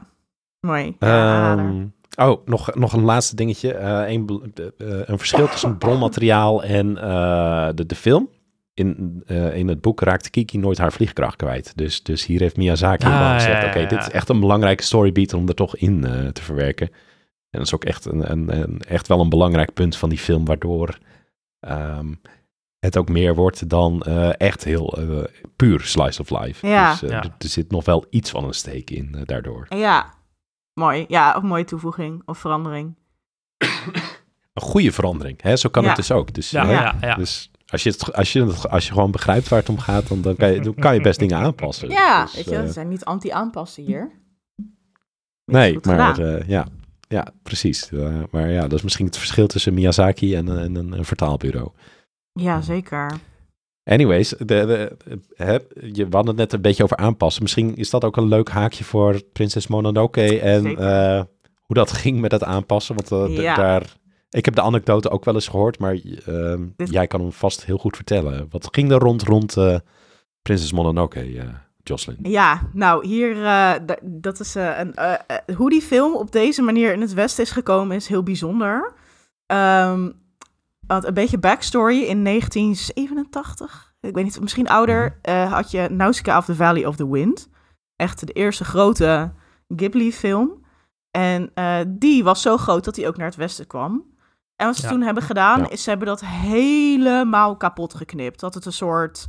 mooi. 0.60 0.96
Ja, 1.00 1.52
um, 1.58 1.94
Oh, 2.18 2.46
nog, 2.46 2.76
nog 2.76 2.94
een 2.94 3.04
laatste 3.04 3.36
dingetje. 3.36 3.74
Eh, 3.74 4.12
een, 4.14 4.52
eh, 4.56 4.66
een 5.06 5.18
verschil 5.18 5.48
tussen 5.48 5.78
bronmateriaal 5.78 6.64
en 6.64 6.98
eh, 6.98 7.70
de, 7.76 7.86
de 7.86 7.96
film. 7.96 8.30
In, 8.74 9.24
eh, 9.26 9.56
in 9.58 9.68
het 9.68 9.82
boek 9.82 10.02
raakte 10.02 10.30
Kiki 10.30 10.58
nooit 10.58 10.78
haar 10.78 10.92
vliegkracht 10.94 11.36
kwijt. 11.36 11.78
Dus, 11.78 12.04
dus 12.04 12.26
hier 12.26 12.40
heeft 12.40 12.58
Miyazaki 12.58 13.06
Ah, 13.06 13.12
gewoon 13.12 13.28
ja, 13.28 13.34
gezegd... 13.40 13.62
ja, 13.62 13.68
oké, 13.68 13.86
dit 13.88 14.00
is 14.00 14.10
echt 14.10 14.30
een 14.30 14.40
belangrijke 14.40 14.84
storybeat 14.84 15.34
om 15.34 15.48
er 15.48 15.56
toch 15.56 15.76
in 15.78 16.04
eh, 16.06 16.28
te 16.28 16.42
verwerken. 16.42 16.88
En 17.50 17.62
dat 17.62 17.62
is 17.62 17.74
ook 17.74 17.84
echt, 17.86 18.06
een, 18.06 18.32
een, 18.32 18.62
een- 18.62 18.82
echt 18.88 19.08
wel 19.08 19.20
een 19.20 19.30
belangrijk 19.30 19.74
punt 19.74 19.98
van 19.98 20.10
die 20.10 20.18
film... 20.18 20.46
waardoor 20.46 20.98
ehm, 21.60 22.14
het 22.86 22.98
ook 22.98 23.10
meer 23.10 23.36
wordt 23.36 23.70
dan 23.70 24.02
eh, 24.02 24.30
echt 24.40 24.64
heel 24.64 24.98
eh, 24.98 25.24
puur 25.56 25.82
slice 25.82 26.22
of 26.22 26.30
life. 26.30 26.68
Ja. 26.68 26.92
Dus 26.92 27.04
eh, 27.04 27.10
Ja. 27.10 27.24
er, 27.24 27.32
zit 27.38 27.72
nog 27.72 27.86
wel 27.86 28.06
iets 28.10 28.30
van 28.30 28.44
een 28.44 28.54
steek 28.54 28.90
in 28.90 29.16
daardoor. 29.26 29.66
Ja, 29.70 30.14
mooi. 30.74 31.06
Ja, 31.08 31.34
ook 31.34 31.42
een 31.42 31.48
mooie 31.48 31.64
toevoeging 31.66 32.22
of 32.26 32.38
verandering. 32.38 32.96
Een 34.54 34.62
goede 34.62 34.92
verandering, 34.92 35.42
hè? 35.42 35.56
zo 35.56 35.70
kan 35.70 35.82
Ja. 35.84 35.88
het 35.88 35.98
dus 35.98 36.12
ook. 36.12 36.34
Dus, 36.34 36.50
Ja, 36.50 36.66
hè, 36.66 36.72
ja, 36.72 36.96
ja. 37.02 37.16
Dus 37.16 37.52
als 37.68 37.84
je, 37.84 37.90
het, 37.90 38.14
als, 38.14 38.34
je 38.34 38.44
het, 38.46 38.70
als 38.70 38.88
je 38.88 38.94
gewoon 38.94 39.12
begrijpt 39.12 39.48
waar 39.48 39.60
het 39.60 39.70
om 39.70 39.80
gaat, 39.80 40.08
dan, 40.08 40.22
dan, 40.22 40.36
kan, 40.36 40.52
je, 40.54 40.60
dan 40.60 40.74
kan 40.76 40.94
je 40.94 41.02
best 41.02 41.20
dingen 41.20 41.38
aanpassen. 41.38 41.90
Ja, 41.90 42.24
Dus, 42.24 42.34
weet 42.36 42.50
je, 42.50 42.62
we 42.62 42.72
zijn 42.72 42.88
niet 42.88 43.06
anti-aanpassen 43.06 43.84
hier. 43.84 44.12
nee, 45.46 45.80
maar 45.82 46.20
eh, 46.20 46.48
ja, 46.48 46.68
ja, 47.08 47.28
precies. 47.44 47.90
Eh, 47.92 48.22
maar 48.32 48.50
ja, 48.50 48.62
dat 48.62 48.74
is 48.74 48.82
misschien 48.82 49.06
het 49.06 49.18
verschil 49.18 49.48
tussen 49.48 49.74
Miyazaki 49.74 50.36
en, 50.36 50.60
en 50.60 50.76
een, 50.76 50.92
een 50.92 51.06
vertaalbureau. 51.06 51.72
Ja, 52.40 52.62
zeker. 52.62 53.12
Anyways, 53.84 54.30
de, 54.30 54.46
de, 54.46 54.98
hè, 55.36 55.54
je, 55.92 56.08
we 56.08 56.16
hadden 56.16 56.28
het 56.28 56.36
net 56.36 56.54
een 56.54 56.62
beetje 56.62 56.84
over 56.84 56.98
aanpassen. 56.98 57.44
Misschien 57.44 57.76
is 57.76 57.90
dat 57.90 58.04
ook 58.04 58.18
een 58.18 58.28
leuk 58.28 58.50
haakje 58.50 58.84
voor 58.84 59.22
Prinses 59.34 59.68
Mononoke 59.68 60.40
en 60.40 60.66
eh, 60.78 61.24
hoe 61.62 61.76
dat 61.76 61.92
ging 62.02 62.20
met 62.22 62.32
het 62.32 62.44
aanpassen. 62.44 62.96
Want 62.96 63.12
eh, 63.12 63.38
Ja. 63.44 63.56
daar, 63.56 63.96
ik 64.30 64.46
heb 64.46 64.56
de 64.56 64.62
anekdote 64.62 65.10
ook 65.10 65.26
wel 65.26 65.34
eens 65.34 65.48
gehoord, 65.48 65.80
maar 65.80 65.94
eh, 66.26 66.56
Dit- 66.76 66.90
jij 66.90 67.08
kan 67.08 67.22
hem 67.22 67.32
vast 67.32 67.66
heel 67.66 67.78
goed 67.78 67.96
vertellen. 67.96 68.48
Wat 68.50 68.68
ging 68.72 68.92
er 68.92 69.00
rond 69.00 69.24
rond 69.24 69.58
eh, 69.58 69.78
Prinses 70.42 70.72
Mononoke, 70.72 71.46
Jocelyn? 71.84 72.18
Ja, 72.22 72.70
nou, 72.74 73.08
hier, 73.08 73.36
dat 74.04 74.40
is 74.40 74.56
een, 74.56 74.96
hoe 75.56 75.70
die 75.70 75.82
film 75.82 76.16
op 76.16 76.32
deze 76.32 76.62
manier 76.62 76.94
in 76.94 77.02
het 77.02 77.14
Westen 77.14 77.44
is 77.44 77.52
gekomen, 77.52 77.96
is 77.96 78.08
heel 78.08 78.24
bijzonder. 78.24 78.94
Ehm, 79.46 80.10
want 80.88 81.04
een 81.04 81.14
beetje 81.14 81.38
backstory, 81.38 82.02
in 82.04 82.24
1987, 82.24 83.94
ik 84.00 84.14
weet 84.16 84.24
niet, 84.24 84.40
misschien 84.42 84.68
ouder, 84.68 85.20
eh, 85.22 85.52
had 85.54 85.72
je 85.72 85.88
Nausicaa 85.90 86.38
of 86.38 86.46
the 86.46 86.56
Valley 86.56 86.86
of 86.86 86.96
the 86.96 87.12
Wind. 87.12 87.50
Echt 87.96 88.28
de 88.28 88.34
eerste 88.34 88.66
grote 88.66 89.34
Ghibli-film. 89.76 90.64
En 91.12 91.52
eh, 91.54 91.78
die 91.88 92.24
was 92.24 92.42
zo 92.42 92.58
groot 92.58 92.84
dat 92.84 92.96
hij 92.96 93.08
ook 93.08 93.18
naar 93.18 93.28
het 93.28 93.36
Westen 93.36 93.68
kwam. 93.68 94.04
En 94.56 94.66
wat 94.66 94.76
ze 94.76 94.82
Ja. 94.82 94.90
toen 94.90 95.02
hebben 95.02 95.24
gedaan, 95.24 95.60
Ja. 95.60 95.70
is 95.70 95.84
ze 95.84 95.90
hebben 95.90 96.08
dat 96.08 96.22
helemaal 96.26 97.58
kapot 97.58 97.94
geknipt. 97.94 98.40
Dat 98.40 98.54
het 98.54 98.66
een 98.66 98.74
soort 98.74 99.26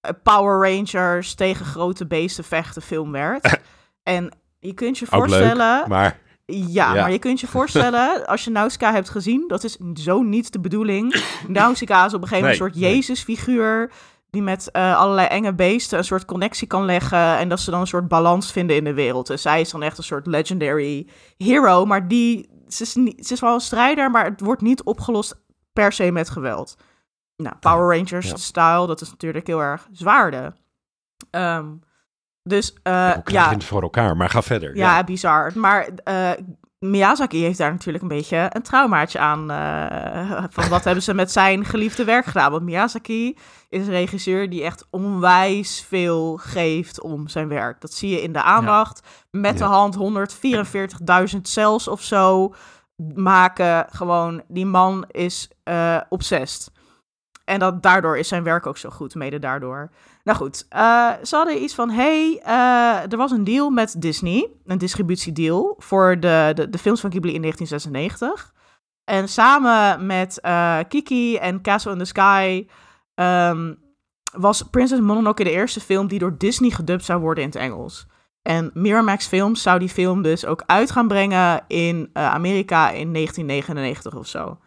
eh, 0.00 0.10
Power 0.22 0.70
Rangers 0.70 1.34
tegen 1.34 1.66
grote 1.66 2.06
beesten 2.06 2.44
vechten 2.44 2.82
film 2.82 3.12
werd. 3.12 3.60
en 4.02 4.30
je 4.58 4.72
kunt 4.74 4.98
je 4.98 5.06
Ook 5.10 5.12
leuk, 5.12 5.20
voorstellen... 5.30 5.88
Maar 5.88 6.18
Ja, 6.46 6.94
Ja. 6.94 7.00
maar 7.00 7.12
je 7.12 7.18
kunt 7.18 7.40
je 7.40 7.46
voorstellen, 7.46 8.26
als 8.26 8.44
je 8.44 8.50
Nausicaa 8.50 8.92
hebt 8.92 9.08
gezien, 9.10 9.44
dat 9.48 9.64
is 9.64 9.76
zo 9.94 10.22
niet 10.22 10.52
de 10.52 10.60
bedoeling. 10.60 11.22
Nausicaa 11.48 12.04
is 12.06 12.14
op 12.14 12.22
een 12.22 12.28
gegeven 12.28 12.48
moment 12.50 12.60
Nee, 12.60 12.68
een 12.68 12.74
soort. 12.90 12.94
Jezusfiguur, 12.94 13.92
die 14.30 14.42
met 14.42 14.70
eh, 14.70 14.96
allerlei 14.96 15.26
enge 15.26 15.54
beesten 15.54 15.98
een 15.98 16.04
soort 16.04 16.24
connectie 16.24 16.66
kan 16.66 16.84
leggen 16.84 17.36
en 17.36 17.48
dat 17.48 17.60
ze 17.60 17.70
dan 17.70 17.80
een 17.80 17.86
soort 17.86 18.08
balans 18.08 18.52
vinden 18.52 18.76
in 18.76 18.84
de 18.84 18.94
wereld. 18.94 19.26
Dus 19.26 19.42
zij 19.42 19.60
is 19.60 19.70
dan 19.70 19.82
echt 19.82 19.98
een 19.98 20.04
soort 20.04 20.26
legendary 20.26 21.08
hero, 21.36 21.84
maar 21.86 22.08
die, 22.08 22.48
ze 22.68 22.82
is, 22.82 22.94
niet, 22.94 23.26
ze 23.26 23.32
is 23.32 23.40
wel 23.40 23.54
een 23.54 23.60
strijder, 23.60 24.10
maar 24.10 24.24
het 24.24 24.40
wordt 24.40 24.62
niet 24.62 24.82
opgelost 24.82 25.40
per 25.72 25.92
se 25.92 26.10
met 26.10 26.30
geweld. 26.30 26.76
Nou, 27.36 27.56
Power 27.60 27.96
Rangers 27.96 28.28
Ja. 28.30 28.36
style, 28.36 28.86
dat 28.86 29.00
is 29.00 29.10
natuurlijk 29.10 29.46
heel 29.46 29.60
erg 29.60 29.88
zwaarde. 29.92 30.52
Ehm, 31.30 31.66
dus 32.46 32.74
eh, 32.82 33.12
ja, 33.24 33.50
het 33.50 33.64
voor 33.64 33.82
elkaar? 33.82 34.16
Maar 34.16 34.30
ga 34.30 34.42
verder. 34.42 34.76
ja, 34.76 35.04
bizar. 35.04 35.52
Maar 35.54 35.88
eh, 36.04 36.30
Miyazaki 36.78 37.42
heeft 37.42 37.58
daar 37.58 37.70
natuurlijk 37.70 38.02
een 38.02 38.16
beetje 38.16 38.50
een 38.52 38.62
traumaatje 38.62 39.18
aan. 39.18 39.50
eh, 39.50 40.44
van 40.50 40.68
wat 40.68 40.84
hebben 40.84 41.02
ze 41.02 41.14
met 41.14 41.32
zijn 41.32 41.64
geliefde 41.64 42.04
werk 42.04 42.24
gedaan? 42.24 42.50
Want 42.50 42.62
Miyazaki 42.62 43.36
is 43.68 43.86
een 43.86 43.92
regisseur 43.92 44.50
die 44.50 44.62
echt 44.64 44.86
onwijs 44.90 45.84
veel 45.88 46.36
geeft 46.36 47.00
om 47.00 47.28
zijn 47.28 47.48
werk. 47.48 47.80
Dat 47.80 47.92
zie 47.92 48.10
je 48.10 48.22
in 48.22 48.32
de 48.32 48.42
aandacht. 48.42 49.06
Met 49.30 49.58
de 49.58 49.64
hand 49.64 49.96
144.000 51.34 51.40
cells 51.42 51.88
of 51.88 52.02
zo 52.02 52.54
maken. 53.14 53.86
Gewoon, 53.90 54.42
die 54.48 54.66
man 54.66 55.04
is 55.10 55.50
obsessed. 56.08 56.70
En 57.46 57.58
dat, 57.58 57.82
daardoor 57.82 58.18
is 58.18 58.28
zijn 58.28 58.42
werk 58.42 58.66
ook 58.66 58.76
zo 58.76 58.90
goed, 58.90 59.14
mede 59.14 59.38
daardoor. 59.38 59.90
Nou 60.24 60.38
goed, 60.38 60.66
eh, 60.68 61.12
ze 61.22 61.36
hadden 61.36 61.62
iets 61.62 61.74
van: 61.74 61.90
hey, 61.90 62.40
eh, 62.44 63.12
er 63.12 63.16
was 63.16 63.30
een 63.30 63.44
deal 63.44 63.70
met 63.70 64.00
Disney, 64.00 64.50
een 64.64 64.78
distributiedeal 64.78 65.74
voor 65.78 66.20
de, 66.20 66.52
de, 66.54 66.70
de 66.70 66.78
films 66.78 67.00
van 67.00 67.10
Ghibli 67.10 67.34
in 67.34 67.40
1996. 67.40 68.54
En 69.04 69.28
samen 69.28 70.06
met 70.06 70.40
eh, 70.40 70.78
Kiki 70.88 71.36
en 71.36 71.62
Castle 71.62 71.92
in 71.92 71.98
the 71.98 72.04
Sky 72.04 72.66
ehm, 73.14 73.74
was 74.32 74.62
Princess 74.62 75.00
Mononoke 75.00 75.44
de 75.44 75.50
eerste 75.50 75.80
film 75.80 76.06
die 76.06 76.18
door 76.18 76.38
Disney 76.38 76.70
gedubt 76.70 77.04
zou 77.04 77.20
worden 77.20 77.44
in 77.44 77.50
het 77.50 77.58
Engels. 77.58 78.06
En 78.42 78.70
Miramax 78.74 79.26
Films 79.26 79.62
zou 79.62 79.78
die 79.78 79.88
film 79.88 80.22
dus 80.22 80.46
ook 80.46 80.62
uit 80.66 80.90
gaan 80.90 81.08
brengen 81.08 81.64
in 81.66 82.10
Amerika 82.12 82.90
in 82.90 83.12
1999 83.12 84.14
of 84.14 84.26
zo. 84.26 84.58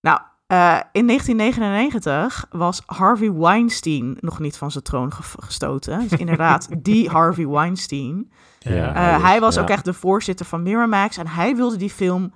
Nou, 0.00 0.20
eh, 0.54 0.80
in 0.92 1.06
1999 1.06 2.46
was 2.50 2.82
Harvey 2.86 3.32
Weinstein 3.32 4.16
nog 4.20 4.38
niet 4.38 4.56
van 4.56 4.70
zijn 4.70 4.84
troon 4.84 5.12
ge- 5.12 5.42
gestoten. 5.42 6.08
Dus 6.08 6.18
inderdaad, 6.18 6.68
die 6.82 7.08
Harvey 7.10 7.46
Weinstein. 7.48 8.30
Ja. 8.58 8.88
Eh, 8.88 8.94
Hij 8.94 9.16
is- 9.16 9.22
hij 9.22 9.40
was 9.40 9.54
ja. 9.54 9.60
ook 9.60 9.68
echt 9.68 9.84
de 9.84 9.92
voorzitter 9.94 10.46
van 10.46 10.62
Miramax 10.62 11.16
en 11.16 11.26
hij 11.26 11.56
wilde 11.56 11.76
die 11.76 11.90
film 11.90 12.32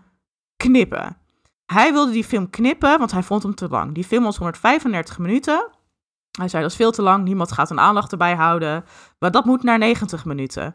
knippen. 0.57 1.17
Hij 1.67 1.93
wilde 1.93 2.13
die 2.13 2.25
film 2.25 2.51
knippen, 2.51 2.99
want 2.99 3.11
hij 3.13 3.23
vond 3.23 3.43
hem 3.43 3.55
te 3.55 3.69
lang. 3.69 3.95
Die 3.95 4.05
film 4.05 4.25
was 4.25 4.37
135 4.37 5.19
minuten. 5.19 5.69
Hij 6.39 6.49
zei 6.49 6.63
dat 6.63 6.71
is 6.71 6.77
veel 6.77 6.91
te 6.91 7.03
lang, 7.03 7.25
niemand 7.25 7.53
gaat 7.53 7.71
een 7.71 7.81
aandacht 7.81 8.13
erbij 8.13 8.35
houden. 8.35 8.85
Maar 9.19 9.31
dat 9.31 9.45
moet 9.45 9.63
naar 9.63 9.79
90 9.79 10.25
minuten. 10.25 10.75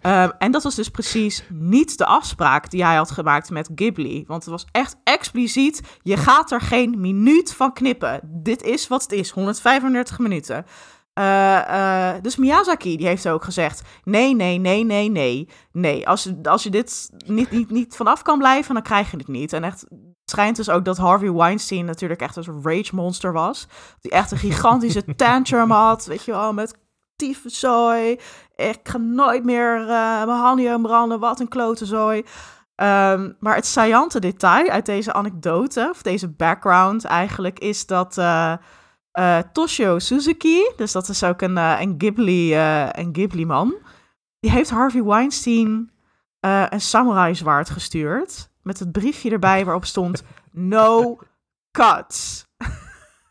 Ehm, 0.00 0.30
en 0.38 0.50
dat 0.50 0.62
was 0.62 0.74
dus 0.74 0.88
precies 0.88 1.44
niet 1.48 1.98
de 1.98 2.06
afspraak 2.06 2.70
die 2.70 2.84
hij 2.84 2.96
had 2.96 3.10
gemaakt 3.10 3.50
met 3.50 3.70
Ghibli. 3.74 4.24
Want 4.26 4.42
het 4.42 4.52
was 4.52 4.66
echt 4.72 4.96
expliciet, 5.04 5.82
je 6.02 6.16
gaat 6.16 6.50
er 6.50 6.60
geen 6.60 7.00
minuut 7.00 7.54
van 7.54 7.72
knippen. 7.72 8.20
Dit 8.24 8.62
is 8.62 8.88
wat 8.88 9.02
het 9.02 9.12
is, 9.12 9.30
135 9.30 10.18
minuten. 10.18 10.64
Eh, 11.12 12.14
eh, 12.14 12.22
dus 12.22 12.36
Miyazaki, 12.36 12.96
die 12.96 13.06
heeft 13.06 13.28
ook 13.28 13.44
gezegd, 13.44 13.82
nee, 14.04 14.34
nee, 14.34 14.58
nee, 14.58 14.84
nee, 14.84 15.10
nee. 15.10 15.48
Nee, 15.72 16.08
als, 16.08 16.32
als 16.42 16.62
je 16.62 16.70
dit 16.70 17.10
niet, 17.26 17.50
niet, 17.50 17.70
niet 17.70 17.96
vanaf 17.96 18.22
kan 18.22 18.38
blijven, 18.38 18.74
dan 18.74 18.82
krijg 18.82 19.10
je 19.10 19.16
het 19.16 19.28
niet. 19.28 19.52
En 19.52 19.64
echt, 19.64 19.80
het 19.80 19.98
schijnt 20.24 20.56
dus 20.56 20.70
ook 20.70 20.84
dat 20.84 20.96
Harvey 20.96 21.32
Weinstein 21.32 21.84
natuurlijk 21.84 22.20
echt 22.20 22.36
een 22.36 22.60
rage 22.62 22.94
monster 22.94 23.32
was. 23.32 23.66
Die 24.00 24.10
echt 24.10 24.30
een 24.30 24.38
gigantische 24.38 25.14
tantrum 25.16 25.70
had, 25.70 26.06
weet 26.06 26.24
je 26.24 26.32
wel, 26.32 26.52
met 26.52 26.78
tyfuszooi. 27.20 28.20
Ik 28.56 28.80
ga 28.82 28.98
nooit 28.98 29.44
meer 29.44 29.80
eh, 29.80 30.24
mijn 30.24 30.28
handen 30.28 30.82
branden, 30.82 31.20
wat 31.20 31.40
een 31.40 31.48
klote 31.48 31.86
zooi. 31.86 32.24
Ehm, 32.74 33.32
maar 33.38 33.54
het 33.54 33.66
saillante 33.66 34.20
detail 34.20 34.68
uit 34.68 34.86
deze 34.86 35.12
anekdote, 35.12 35.88
of 35.90 36.02
deze 36.02 36.28
background 36.28 37.04
eigenlijk, 37.04 37.58
is 37.58 37.86
dat 37.86 38.18
eh, 38.18 38.52
eh, 39.12 39.38
Toshio 39.52 39.98
Suzuki, 39.98 40.72
dus 40.76 40.92
dat 40.92 41.08
is 41.08 41.24
ook 41.24 41.42
een, 41.42 41.56
een 41.56 41.94
Ghibli, 41.98 42.54
een 42.92 43.10
Ghibli-man, 43.12 43.74
die 44.40 44.50
heeft 44.50 44.70
Harvey 44.70 45.02
Weinstein 45.02 45.90
een 46.40 46.80
samurai 46.80 47.34
zwaard 47.34 47.70
gestuurd. 47.70 48.50
Met 48.62 48.78
het 48.78 48.92
briefje 48.92 49.30
erbij 49.30 49.64
waarop 49.64 49.84
stond: 49.84 50.22
No 50.50 51.18
cuts. 51.70 52.46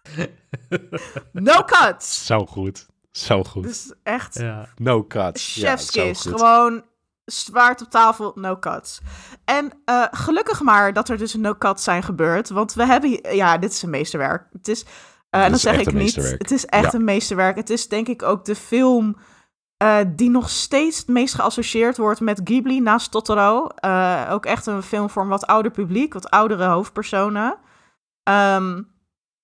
no 1.32 1.64
cuts. 1.64 2.26
Zo 2.26 2.46
goed. 2.46 2.88
Zo 3.12 3.44
goed. 3.44 3.64
Dus 3.64 3.94
echt 4.04 4.40
Ja. 4.40 4.70
No 4.76 5.04
cuts. 5.04 5.56
Ja, 5.56 5.68
chef's 5.70 5.92
zo 5.92 6.02
kiss. 6.04 6.22
goed. 6.22 6.32
Gewoon 6.40 6.84
zwaard 7.26 7.82
op 7.82 7.90
tafel, 7.90 8.32
no 8.36 8.58
cuts. 8.60 9.00
En 9.46 9.72
eh, 9.86 10.06
gelukkig 10.12 10.62
maar 10.62 10.94
dat 10.94 11.10
er 11.10 11.18
dus 11.18 11.34
no 11.34 11.56
cuts 11.56 11.84
zijn 11.84 12.04
gebeurd. 12.04 12.50
Want 12.50 12.74
we 12.74 12.86
hebben... 12.86 13.36
Ja, 13.36 13.58
dit 13.58 13.72
is 13.72 13.82
een 13.82 13.90
meesterwerk. 13.90 14.48
Het 14.52 14.68
is... 14.68 14.86
eh, 15.30 15.44
en 15.44 15.52
dat 15.52 15.60
zeg 15.60 15.80
ik 15.80 15.94
niet. 15.94 16.16
Het 16.16 16.52
is 16.52 16.66
echt 16.66 16.92
Ja. 16.92 16.98
een 17.00 17.04
meesterwerk. 17.04 17.56
Het 17.56 17.70
is 17.70 17.88
denk 17.88 18.08
ik 18.08 18.24
ook 18.24 18.46
de 18.46 18.56
film... 18.56 19.16
eh, 19.78 19.98
die 20.08 20.30
nog 20.30 20.50
steeds 20.50 20.98
het 20.98 21.08
meest 21.08 21.34
geassocieerd 21.36 21.98
wordt 21.98 22.20
met 22.20 22.42
Ghibli 22.44 22.80
naast 22.80 23.12
Totoro. 23.12 23.68
Eh, 23.68 24.28
ook 24.32 24.46
echt 24.46 24.66
een 24.66 24.84
film 24.84 25.10
voor 25.10 25.22
een 25.22 25.28
wat 25.30 25.48
ouder 25.48 25.72
publiek, 25.72 26.14
wat 26.14 26.30
oudere 26.30 26.66
hoofdpersonen. 26.66 27.58
Ehm, 28.24 28.82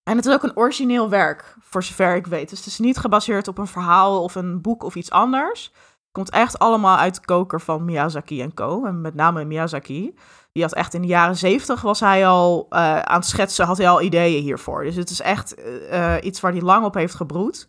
en 0.05 0.15
het 0.15 0.25
is 0.25 0.33
ook 0.33 0.43
een 0.43 0.57
origineel 0.57 1.09
werk, 1.09 1.55
voor 1.59 1.83
zover 1.83 2.15
ik 2.15 2.27
weet. 2.27 2.49
Dus 2.49 2.57
het 2.57 2.67
is 2.67 2.79
niet 2.79 2.97
gebaseerd 2.97 3.47
op 3.47 3.57
een 3.57 3.67
verhaal 3.67 4.23
of 4.23 4.35
een 4.35 4.61
boek 4.61 4.83
of 4.83 4.95
iets 4.95 5.11
anders. 5.11 5.71
Komt 6.11 6.29
echt 6.29 6.59
allemaal 6.59 6.97
uit 6.97 7.15
de 7.15 7.25
koker 7.25 7.61
van 7.61 7.85
Miyazaki 7.85 8.41
en 8.41 8.53
co. 8.53 8.85
En 8.85 9.01
met 9.01 9.15
name 9.15 9.45
Miyazaki. 9.45 10.15
Die 10.51 10.63
had 10.63 10.73
echt 10.73 10.93
in 10.93 11.01
de 11.01 11.07
jaren 11.07 11.35
zeventig 11.35 11.81
was 11.81 11.99
hij 11.99 12.27
al 12.27 12.67
uh, 12.69 12.99
aan 12.99 13.19
het 13.19 13.27
schetsen, 13.27 13.65
had 13.65 13.77
hij 13.77 13.89
al 13.89 14.01
ideeën 14.01 14.41
hiervoor. 14.41 14.83
Dus 14.83 14.95
het 14.95 15.09
is 15.09 15.21
echt 15.21 15.55
uh, 15.59 16.15
iets 16.21 16.39
waar 16.39 16.51
hij 16.51 16.61
lang 16.61 16.85
op 16.85 16.93
heeft 16.93 17.15
gebroed. 17.15 17.67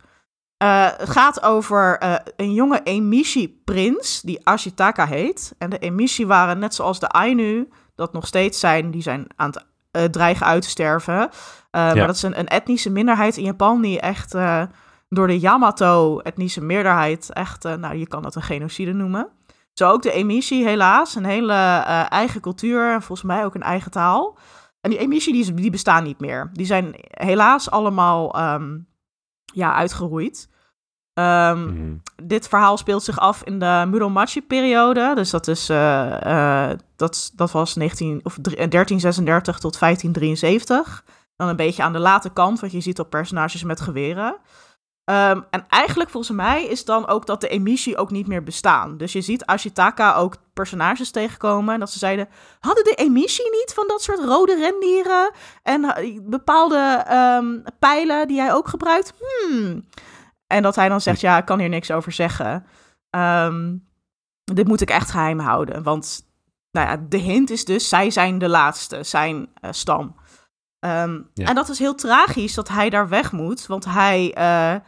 Het 0.56 1.10
gaat 1.10 1.42
over 1.42 2.02
een 2.36 2.52
jonge 2.52 2.82
Emishi-prins 2.82 4.20
die 4.20 4.46
Ashitaka 4.46 5.06
heet. 5.06 5.54
En 5.58 5.70
de 5.70 5.78
Emishi 5.78 6.26
waren 6.26 6.58
net 6.58 6.74
zoals 6.74 6.98
de 6.98 7.08
Ainu, 7.08 7.68
dat 7.94 8.12
nog 8.12 8.26
steeds 8.26 8.60
zijn, 8.60 8.90
die 8.90 9.02
zijn 9.02 9.26
aan 9.36 9.50
het 9.50 9.66
dreigen 10.04 10.46
uit 10.46 10.62
te 10.62 10.68
sterven. 10.68 11.14
Ja. 11.70 11.94
Maar 11.94 12.06
dat 12.06 12.16
is 12.16 12.22
een, 12.22 12.38
een, 12.38 12.48
etnische 12.48 12.90
minderheid 12.90 13.36
in 13.36 13.44
Japan 13.44 13.82
die 13.82 14.00
echt 14.00 14.32
door 15.08 15.26
de 15.26 15.38
Yamato-etnische 15.38 16.60
meerderheid 16.60 17.32
echt, 17.32 17.62
nou 17.62 17.96
je 17.96 18.06
kan 18.06 18.22
dat 18.22 18.34
een 18.34 18.42
genocide 18.42 18.92
noemen. 18.92 19.28
Zo 19.72 19.90
ook 19.90 20.02
de 20.02 20.12
emissie, 20.12 20.64
helaas. 20.64 21.14
Een 21.14 21.24
hele 21.24 21.52
eigen 22.08 22.40
cultuur 22.40 22.92
en 22.92 23.02
volgens 23.02 23.28
mij 23.28 23.44
ook 23.44 23.54
een 23.54 23.62
eigen 23.62 23.90
taal. 23.90 24.38
En 24.80 24.90
die 24.90 24.98
emissie 24.98 25.32
die, 25.32 25.54
die 25.54 25.70
bestaan 25.70 26.04
niet 26.04 26.20
meer. 26.20 26.50
Die 26.52 26.66
zijn 26.66 26.94
helaas 27.10 27.70
allemaal 27.70 28.52
um, 28.54 28.88
ja, 29.44 29.74
uitgeroeid. 29.74 30.48
Um, 31.18 31.58
mm. 31.58 32.02
Dit 32.22 32.48
verhaal 32.48 32.76
speelt 32.76 33.02
zich 33.02 33.18
af 33.18 33.42
in 33.44 33.58
de 33.58 33.84
Muromachi-periode. 33.88 35.12
Dus 35.14 35.30
dat, 35.30 35.48
is, 35.48 35.70
uh, 35.70 36.16
uh, 36.26 36.70
dat, 36.96 37.32
dat 37.34 37.50
was 37.50 37.74
19, 37.74 38.20
of 38.22 38.38
1336 38.40 39.58
tot 39.58 39.78
1573. 39.78 41.04
Dan 41.36 41.48
een 41.48 41.56
beetje 41.56 41.82
aan 41.82 41.92
de 41.92 41.98
late 41.98 42.30
kant, 42.30 42.60
want 42.60 42.72
je 42.72 42.80
ziet 42.80 42.98
al 42.98 43.04
personages 43.04 43.62
met 43.62 43.80
geweren. 43.80 44.36
Um, 45.10 45.44
en 45.50 45.64
eigenlijk 45.68 46.10
volgens 46.10 46.36
mij 46.36 46.64
is 46.64 46.84
dan 46.84 47.08
ook 47.08 47.26
dat 47.26 47.40
de 47.40 47.48
emissie 47.48 47.96
ook 47.96 48.10
niet 48.10 48.26
meer 48.26 48.42
bestaan. 48.42 48.96
Dus 48.96 49.12
je 49.12 49.20
ziet 49.20 49.44
Ashitaka 49.44 50.14
ook 50.14 50.36
personages 50.52 51.10
tegenkomen 51.10 51.74
en 51.74 51.80
dat 51.80 51.90
ze 51.90 51.98
zeiden... 51.98 52.28
hadden 52.60 52.84
de 52.84 52.94
emissie 52.94 53.50
niet 53.50 53.72
van 53.74 53.84
dat 53.86 54.02
soort 54.02 54.18
rode 54.24 54.56
rendieren 54.56 55.30
en 55.62 55.94
bepaalde 56.22 57.06
um, 57.12 57.62
pijlen 57.78 58.28
die 58.28 58.40
hij 58.40 58.52
ook 58.52 58.68
gebruikt? 58.68 59.12
Hmm. 59.18 59.84
En 60.46 60.62
dat 60.62 60.76
hij 60.76 60.88
dan 60.88 61.00
zegt, 61.00 61.20
ja, 61.20 61.38
ik 61.38 61.44
kan 61.44 61.58
hier 61.58 61.68
niks 61.68 61.90
over 61.90 62.12
zeggen. 62.12 62.66
Um, 63.10 63.88
dit 64.44 64.68
moet 64.68 64.80
ik 64.80 64.90
echt 64.90 65.10
geheim 65.10 65.38
houden, 65.38 65.82
want 65.82 66.30
nou 66.70 66.88
ja, 66.88 66.96
de 67.08 67.16
hint 67.16 67.50
is 67.50 67.64
dus, 67.64 67.88
zij 67.88 68.10
zijn 68.10 68.38
de 68.38 68.48
laatste, 68.48 69.02
zijn 69.02 69.36
uh, 69.36 69.70
stam. 69.70 70.16
Um, 70.80 71.30
ja. 71.34 71.46
En 71.46 71.54
dat 71.54 71.68
is 71.68 71.78
heel 71.78 71.94
tragisch 71.94 72.54
dat 72.54 72.68
hij 72.68 72.90
daar 72.90 73.08
weg 73.08 73.32
moet, 73.32 73.66
want 73.66 73.84
hij... 73.84 74.34
Uh, 74.38 74.80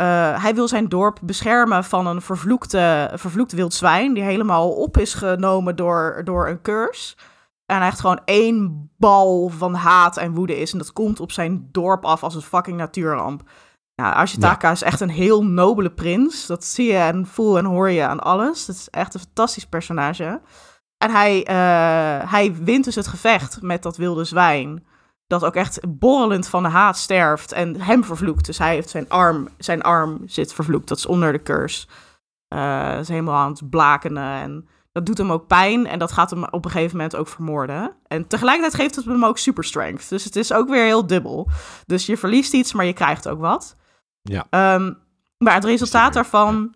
uh, 0.00 0.42
hij 0.42 0.54
wil 0.54 0.68
zijn 0.68 0.88
dorp 0.88 1.18
beschermen 1.22 1.84
van 1.84 2.06
een 2.06 2.22
vervloekte, 2.22 3.10
vervloekt 3.14 3.52
wild 3.52 3.74
zwijn. 3.74 4.14
Die 4.14 4.22
helemaal 4.22 4.70
op 4.70 4.96
is 4.96 5.14
genomen 5.14 5.76
door, 5.76 6.22
door 6.24 6.48
een 6.48 6.62
curse. 6.62 7.16
En 7.66 7.76
hij 7.76 7.86
echt 7.86 8.00
gewoon 8.00 8.20
één 8.24 8.90
bal 8.98 9.48
van 9.48 9.74
haat 9.74 10.16
en 10.16 10.34
woede 10.34 10.58
is. 10.58 10.72
En 10.72 10.78
dat 10.78 10.92
komt 10.92 11.20
op 11.20 11.32
zijn 11.32 11.68
dorp 11.72 12.04
af 12.04 12.22
als 12.22 12.34
een 12.34 12.42
fucking 12.42 12.76
natuurramp. 12.76 13.42
Nou, 13.96 14.14
Ashitaka 14.14 14.66
ja. 14.66 14.72
is 14.72 14.82
echt 14.82 15.00
een 15.00 15.10
heel 15.10 15.44
nobele 15.44 15.90
prins. 15.90 16.46
Dat 16.46 16.64
zie 16.64 16.86
je 16.86 16.98
en 16.98 17.26
voel 17.26 17.58
en 17.58 17.64
hoor 17.64 17.90
je 17.90 18.06
aan 18.06 18.20
alles. 18.20 18.66
Dat 18.66 18.76
is 18.76 18.90
echt 18.90 19.14
een 19.14 19.20
fantastisch 19.20 19.66
personage. 19.66 20.40
En 20.98 21.10
hij, 21.10 21.38
uh, 21.38 22.30
hij 22.30 22.54
wint 22.54 22.84
dus 22.84 22.94
het 22.94 23.06
gevecht 23.06 23.62
met 23.62 23.82
dat 23.82 23.96
wilde 23.96 24.24
zwijn 24.24 24.86
dat 25.26 25.44
ook 25.44 25.54
echt 25.54 25.80
borrelend 25.88 26.48
van 26.48 26.62
de 26.62 26.68
haat 26.68 26.96
sterft 26.96 27.52
en 27.52 27.80
hem 27.80 28.04
vervloekt. 28.04 28.46
Dus 28.46 28.58
hij 28.58 28.74
heeft 28.74 28.88
zijn 28.88 29.08
arm, 29.08 29.48
zijn 29.58 29.82
arm 29.82 30.22
zit 30.26 30.52
vervloekt. 30.52 30.88
Dat 30.88 30.98
is 30.98 31.06
onder 31.06 31.32
de 31.32 31.42
curse. 31.42 31.86
Uh, 32.54 32.98
is 32.98 33.08
helemaal 33.08 33.34
aan 33.34 33.50
het 33.50 33.70
blakenen 33.70 34.40
en 34.40 34.68
dat 34.92 35.06
doet 35.06 35.18
hem 35.18 35.32
ook 35.32 35.46
pijn 35.46 35.86
en 35.86 35.98
dat 35.98 36.12
gaat 36.12 36.30
hem 36.30 36.44
op 36.44 36.64
een 36.64 36.70
gegeven 36.70 36.96
moment 36.96 37.16
ook 37.16 37.28
vermoorden. 37.28 37.96
En 38.06 38.26
tegelijkertijd 38.26 38.74
geeft 38.82 38.94
het 38.94 39.04
hem 39.04 39.24
ook 39.24 39.38
super 39.38 39.64
strength. 39.64 40.08
Dus 40.08 40.24
het 40.24 40.36
is 40.36 40.52
ook 40.52 40.68
weer 40.68 40.84
heel 40.84 41.06
dubbel. 41.06 41.48
Dus 41.86 42.06
je 42.06 42.16
verliest 42.16 42.52
iets, 42.52 42.72
maar 42.72 42.84
je 42.84 42.92
krijgt 42.92 43.28
ook 43.28 43.40
wat. 43.40 43.76
Ja. 44.28 44.74
Um, 44.74 44.98
maar 45.38 45.54
het 45.54 45.64
resultaat 45.64 46.12
daarvan 46.12 46.74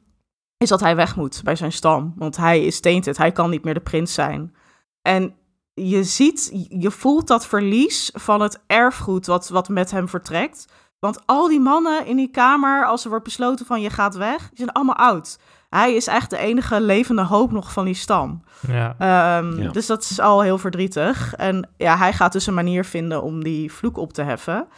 is 0.57 0.69
dat 0.69 0.81
hij 0.81 0.97
weg 0.97 1.17
moet 1.17 1.41
bij 1.45 1.57
zijn 1.57 1.73
stam. 1.73 2.13
Want 2.17 2.37
hij 2.37 2.65
is 2.65 2.81
tainted. 2.81 3.17
Hij 3.17 3.33
kan 3.33 3.51
niet 3.51 3.65
meer 3.65 3.75
de 3.75 3.81
prins 3.81 4.15
zijn. 4.15 4.55
En 5.03 5.35
je 5.75 6.05
ziet, 6.05 6.67
je 6.69 6.91
voelt 6.91 7.27
dat 7.27 7.47
verlies 7.47 8.11
van 8.15 8.41
het 8.41 8.61
erfgoed 8.67 9.27
wat, 9.27 9.49
wat 9.49 9.69
met 9.69 9.91
hem 9.91 10.09
vertrekt. 10.09 10.67
Want 10.99 11.27
al 11.27 11.49
die 11.49 11.61
mannen 11.61 12.07
in 12.07 12.17
die 12.17 12.31
kamer, 12.31 12.87
als 12.87 13.03
er 13.05 13.11
wordt 13.11 13.25
besloten 13.25 13.67
van 13.67 13.81
je 13.81 13.91
gaat 13.91 14.15
weg, 14.15 14.49
die 14.49 14.57
zijn 14.57 14.73
allemaal 14.73 14.97
oud. 14.97 15.39
Hij 15.69 15.95
is 15.95 16.07
echt 16.07 16.31
de 16.31 16.39
enige 16.39 16.81
levende 16.81 17.23
hoop 17.23 17.53
nog 17.53 17.73
van 17.73 17.85
die 17.85 17.95
stam. 17.95 18.43
Ja. 18.69 19.39
Um, 19.39 19.63
ja. 19.63 19.71
Dus 19.71 19.87
dat 19.87 20.03
is 20.03 20.21
al 20.21 20.41
heel 20.41 20.59
verdrietig. 20.59 21.35
En 21.35 21.69
ja, 21.77 21.97
hij 21.97 22.13
gaat 22.13 22.33
dus 22.33 22.47
een 22.47 22.55
manier 22.55 22.85
vinden 22.85 23.23
om 23.23 23.45
die 23.45 23.73
vloek 23.73 23.97
op 23.97 24.13
te 24.13 24.23
heffen. 24.23 24.69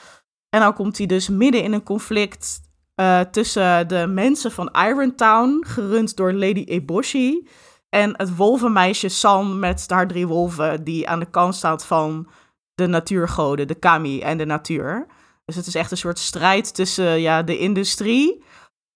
En 0.55 0.61
dan 0.61 0.75
komt 0.75 0.99
hij 0.99 1.07
dus 1.07 1.29
midden 1.29 1.63
in 1.63 1.73
een 1.73 1.83
conflict 1.83 2.61
uh, 3.01 3.21
tussen 3.21 3.89
de 3.89 4.07
mensen 4.07 4.53
van 4.53 4.71
Irontown, 4.73 5.65
gerund 5.67 6.17
door 6.17 6.33
Lady 6.33 6.65
Eboshi 6.65 7.49
en 7.89 8.15
het 8.17 8.37
wolvenmeisje 8.37 9.09
San 9.09 9.59
met 9.59 9.85
haar 9.89 10.09
drie 10.09 10.27
wolven, 10.27 10.85
die 10.85 11.09
aan 11.09 11.19
de 11.19 11.31
kant 11.31 11.55
staat 11.55 11.87
van 11.87 12.29
de 12.75 12.87
natuurgoden, 12.87 13.67
de 13.67 13.75
kami 13.75 14.21
en 14.21 14.39
de 14.39 14.45
natuur. 14.45 15.07
Dus 15.45 15.57
het 15.57 15.67
is 15.67 15.75
echt 15.75 15.91
een 15.91 15.97
soort 15.97 16.19
strijd 16.19 16.75
tussen 16.75 17.21
ja, 17.21 17.43
de 17.43 17.59
industrie 17.59 18.45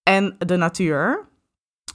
en 0.03 0.35
de 0.37 0.55
natuur. 0.55 1.27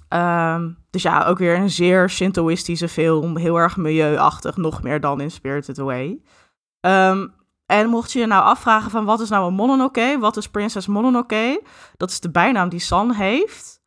Um, 0.08 0.78
dus 0.90 1.02
ja, 1.02 1.24
ook 1.26 1.38
weer 1.38 1.56
een 1.56 1.70
zeer 1.70 2.10
Shintoïstische 2.10 2.88
film. 2.88 3.36
Heel 3.36 3.56
erg 3.56 3.76
milieuachtig, 3.76 4.56
nog 4.56 4.82
meer 4.82 5.00
dan 5.00 5.20
in 5.20 5.30
Spirited 5.30 5.78
Away. 5.78 6.20
Um, 6.80 7.34
en 7.72 7.88
mocht 7.88 8.12
je 8.12 8.18
je 8.18 8.26
nou 8.26 8.44
afvragen 8.44 8.90
van 8.90 9.04
wat 9.04 9.20
is 9.20 9.28
nou 9.28 9.46
een 9.46 9.54
Mononoke? 9.54 10.16
Wat 10.20 10.36
is 10.36 10.48
Princess 10.48 10.86
Mononoke? 10.86 11.62
Dat 11.96 12.10
is 12.10 12.20
de 12.20 12.30
bijnaam 12.30 12.68
die 12.68 12.80
San 12.80 13.12
heeft. 13.12 13.80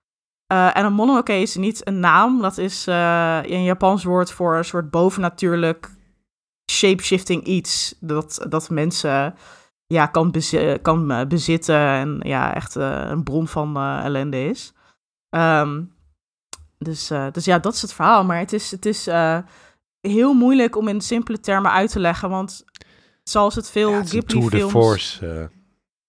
Uh, 0.53 0.77
en 0.77 0.85
een 0.85 0.93
mononoke 0.93 1.33
is 1.33 1.55
niet 1.55 1.87
een 1.87 1.99
naam, 1.99 2.41
dat 2.41 2.57
is 2.57 2.85
een 2.85 3.63
Japans 3.63 4.03
woord 4.03 4.31
voor 4.31 4.57
een 4.57 4.65
soort 4.65 4.89
bovennatuurlijk 4.89 5.89
shapeshifting 6.71 7.43
iets. 7.43 7.95
Dat, 7.99 8.45
dat 8.49 8.69
mensen 8.69 9.35
ja, 9.85 10.05
kan, 10.05 10.33
kan 10.81 11.11
uh, 11.11 11.21
bezitten 11.27 11.75
en 11.75 12.19
ja, 12.23 12.53
echt 12.55 12.75
een 12.75 13.23
bron 13.23 13.47
van 13.47 13.77
ellende 13.77 14.45
is. 14.45 14.73
Um, 15.29 15.93
dus, 16.77 17.11
dus 17.31 17.45
ja, 17.45 17.59
dat 17.59 17.73
is 17.73 17.81
het 17.81 17.93
verhaal. 17.93 18.25
Maar 18.25 18.39
het 18.39 18.53
is, 18.53 18.71
het 18.71 18.85
is 18.85 19.05
heel 19.99 20.33
moeilijk 20.33 20.75
om 20.75 20.87
in 20.87 21.01
simpele 21.01 21.39
termen 21.39 21.71
uit 21.71 21.91
te 21.91 21.99
leggen, 21.99 22.29
want 22.29 22.65
zoals 23.29 23.55
het 23.55 23.71
veel 23.71 23.91
ja, 23.91 24.03
Ghibli-films... 24.03 25.21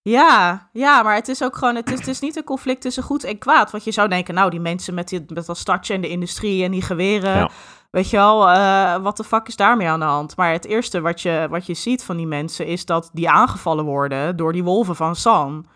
Ja, 0.09 0.69
ja, 0.73 1.03
maar 1.03 1.15
het 1.15 1.29
is 1.29 1.43
ook 1.43 1.57
gewoon, 1.57 1.75
het 1.75 1.93
is, 1.93 1.99
het 1.99 2.09
is 2.09 2.21
niet 2.21 2.37
een 2.37 2.45
conflict 2.45 2.81
tussen 2.81 3.03
goed 3.03 3.25
en 3.25 3.39
kwaad. 3.39 3.71
Want 3.71 3.85
je 3.85 3.91
zou 3.91 4.09
denken, 4.09 4.35
nou, 4.35 4.51
die 4.51 4.61
mensen 4.61 4.95
met, 4.95 5.09
die, 5.09 5.25
met 5.29 5.47
dat 5.47 5.59
startje 5.59 5.95
in 5.95 6.01
de 6.01 6.09
industrie 6.09 6.65
en 6.65 6.71
die 6.71 6.83
geweren, 6.83 7.37
ja. 7.37 7.51
weet 7.91 8.11
je 8.11 8.17
wel, 8.17 8.49
uh, 8.49 8.97
wat 8.97 9.17
de 9.17 9.25
fuck 9.25 9.49
is 9.49 9.57
daarmee 9.57 9.89
aan 9.89 10.01
de 10.01 10.07
hand? 10.07 10.37
Maar 10.37 10.53
het 10.53 10.65
eerste 10.65 11.01
wat 11.01 11.21
je, 11.21 11.47
wat 11.51 11.67
je 11.67 11.75
ziet 11.75 12.05
van 12.05 12.17
die 12.17 12.27
mensen 12.27 12.67
is 12.67 12.85
dat 12.85 13.11
die 13.13 13.31
aangevallen 13.31 13.85
worden 13.85 14.37
door 14.37 14.53
die 14.53 14.65
wolven 14.65 14.97
van 14.97 15.17
San. 15.17 15.67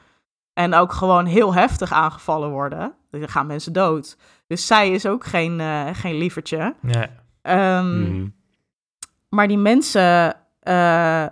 En 0.53 0.75
ook 0.75 0.93
gewoon 0.93 1.27
heel 1.27 1.55
heftig 1.55 1.93
aangevallen 1.93 2.51
worden. 2.51 2.95
Er 3.11 3.29
gaan 3.29 3.47
mensen 3.47 3.73
dood. 3.73 4.17
Dus 4.47 4.67
zij 4.67 4.91
is 4.91 5.07
ook 5.07 5.25
geen, 5.25 5.59
uh, 5.59 5.87
geen 5.93 6.15
lievertje. 6.15 6.75
Nee. 6.81 7.07
Um, 7.43 8.13
mm. 8.13 8.35
Maar 9.29 9.49
die 9.49 9.59
mensen... 9.59 10.35
Uh, 10.69 11.27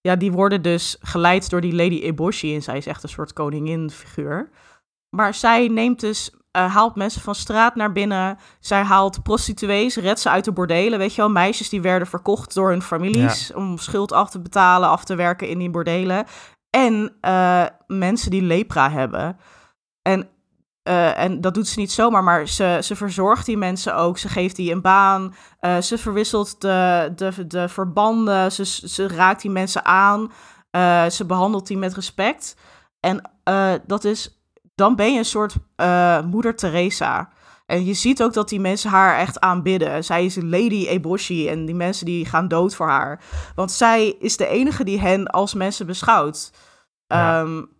ja, 0.00 0.16
die 0.18 0.32
worden 0.32 0.62
dus 0.62 0.96
geleid 1.00 1.50
door 1.50 1.60
die 1.60 1.74
Lady 1.74 2.00
Eboshi. 2.02 2.54
En 2.54 2.62
zij 2.62 2.76
is 2.76 2.86
echt 2.86 3.02
een 3.02 3.08
soort 3.08 3.32
koningin-figuur. 3.32 4.50
Maar 5.16 5.34
zij 5.34 5.68
neemt 5.68 6.00
dus, 6.00 6.30
uh, 6.56 6.74
haalt 6.74 6.94
mensen 6.94 7.20
van 7.20 7.34
straat 7.34 7.74
naar 7.74 7.92
binnen. 7.92 8.38
Zij 8.60 8.82
haalt 8.82 9.22
prostituees, 9.22 9.96
redt 9.96 10.20
ze 10.20 10.30
uit 10.30 10.44
de 10.44 10.52
bordelen. 10.52 10.98
Weet 10.98 11.14
je 11.14 11.20
wel, 11.20 11.30
meisjes 11.30 11.68
die 11.68 11.80
werden 11.80 12.08
verkocht 12.08 12.54
door 12.54 12.70
hun 12.70 12.82
families. 12.82 13.48
Ja. 13.48 13.54
om 13.56 13.78
schuld 13.78 14.12
af 14.12 14.30
te 14.30 14.40
betalen, 14.40 14.88
af 14.88 15.04
te 15.04 15.14
werken 15.14 15.48
in 15.48 15.58
die 15.58 15.70
bordelen. 15.70 16.26
En 16.70 17.16
uh, 17.20 17.66
mensen 17.86 18.30
die 18.30 18.42
lepra 18.42 18.90
hebben. 18.90 19.36
En 20.02 20.28
uh, 20.88 21.18
en 21.18 21.40
dat 21.40 21.54
doet 21.54 21.68
ze 21.68 21.78
niet 21.78 21.92
zomaar, 21.92 22.24
maar 22.24 22.48
ze, 22.48 22.78
ze 22.82 22.96
verzorgt 22.96 23.46
die 23.46 23.56
mensen 23.56 23.96
ook. 23.96 24.18
Ze 24.18 24.28
geeft 24.28 24.56
die 24.56 24.72
een 24.72 24.80
baan. 24.80 25.34
Uh, 25.60 25.80
ze 25.80 25.98
verwisselt 25.98 26.60
de, 26.60 27.12
de, 27.16 27.46
de 27.46 27.68
verbanden. 27.68 28.52
Ze, 28.52 28.64
ze 28.66 29.08
raakt 29.08 29.42
die 29.42 29.50
mensen 29.50 29.84
aan. 29.84 30.32
Uh, 30.76 31.06
ze 31.06 31.24
behandelt 31.26 31.66
die 31.66 31.78
met 31.78 31.94
respect. 31.94 32.56
En 33.00 33.30
dat 33.86 34.04
is, 34.04 34.44
dan 34.74 34.96
ben 34.96 35.12
je 35.12 35.18
een 35.18 35.24
soort 35.24 35.54
moeder 36.24 36.56
Teresa. 36.56 37.28
En 37.66 37.84
je 37.84 37.94
ziet 37.94 38.22
ook 38.22 38.32
dat 38.32 38.48
die 38.48 38.60
mensen 38.60 38.90
haar 38.90 39.18
echt 39.18 39.40
aanbidden. 39.40 40.04
Zij 40.04 40.24
is 40.24 40.36
Lady 40.36 40.86
Eboshi 40.86 41.48
en 41.48 41.64
die 41.66 41.74
mensen 41.74 42.06
die 42.06 42.26
gaan 42.26 42.48
dood 42.48 42.74
voor 42.74 42.88
haar. 42.88 43.20
Want 43.54 43.70
zij 43.70 44.08
is 44.08 44.36
de 44.36 44.46
enige 44.46 44.84
die 44.84 45.00
hen 45.00 45.26
als 45.26 45.54
mensen 45.54 45.86
beschouwt. 45.86 46.52
Ja. 47.06 47.40
Um, 47.40 47.73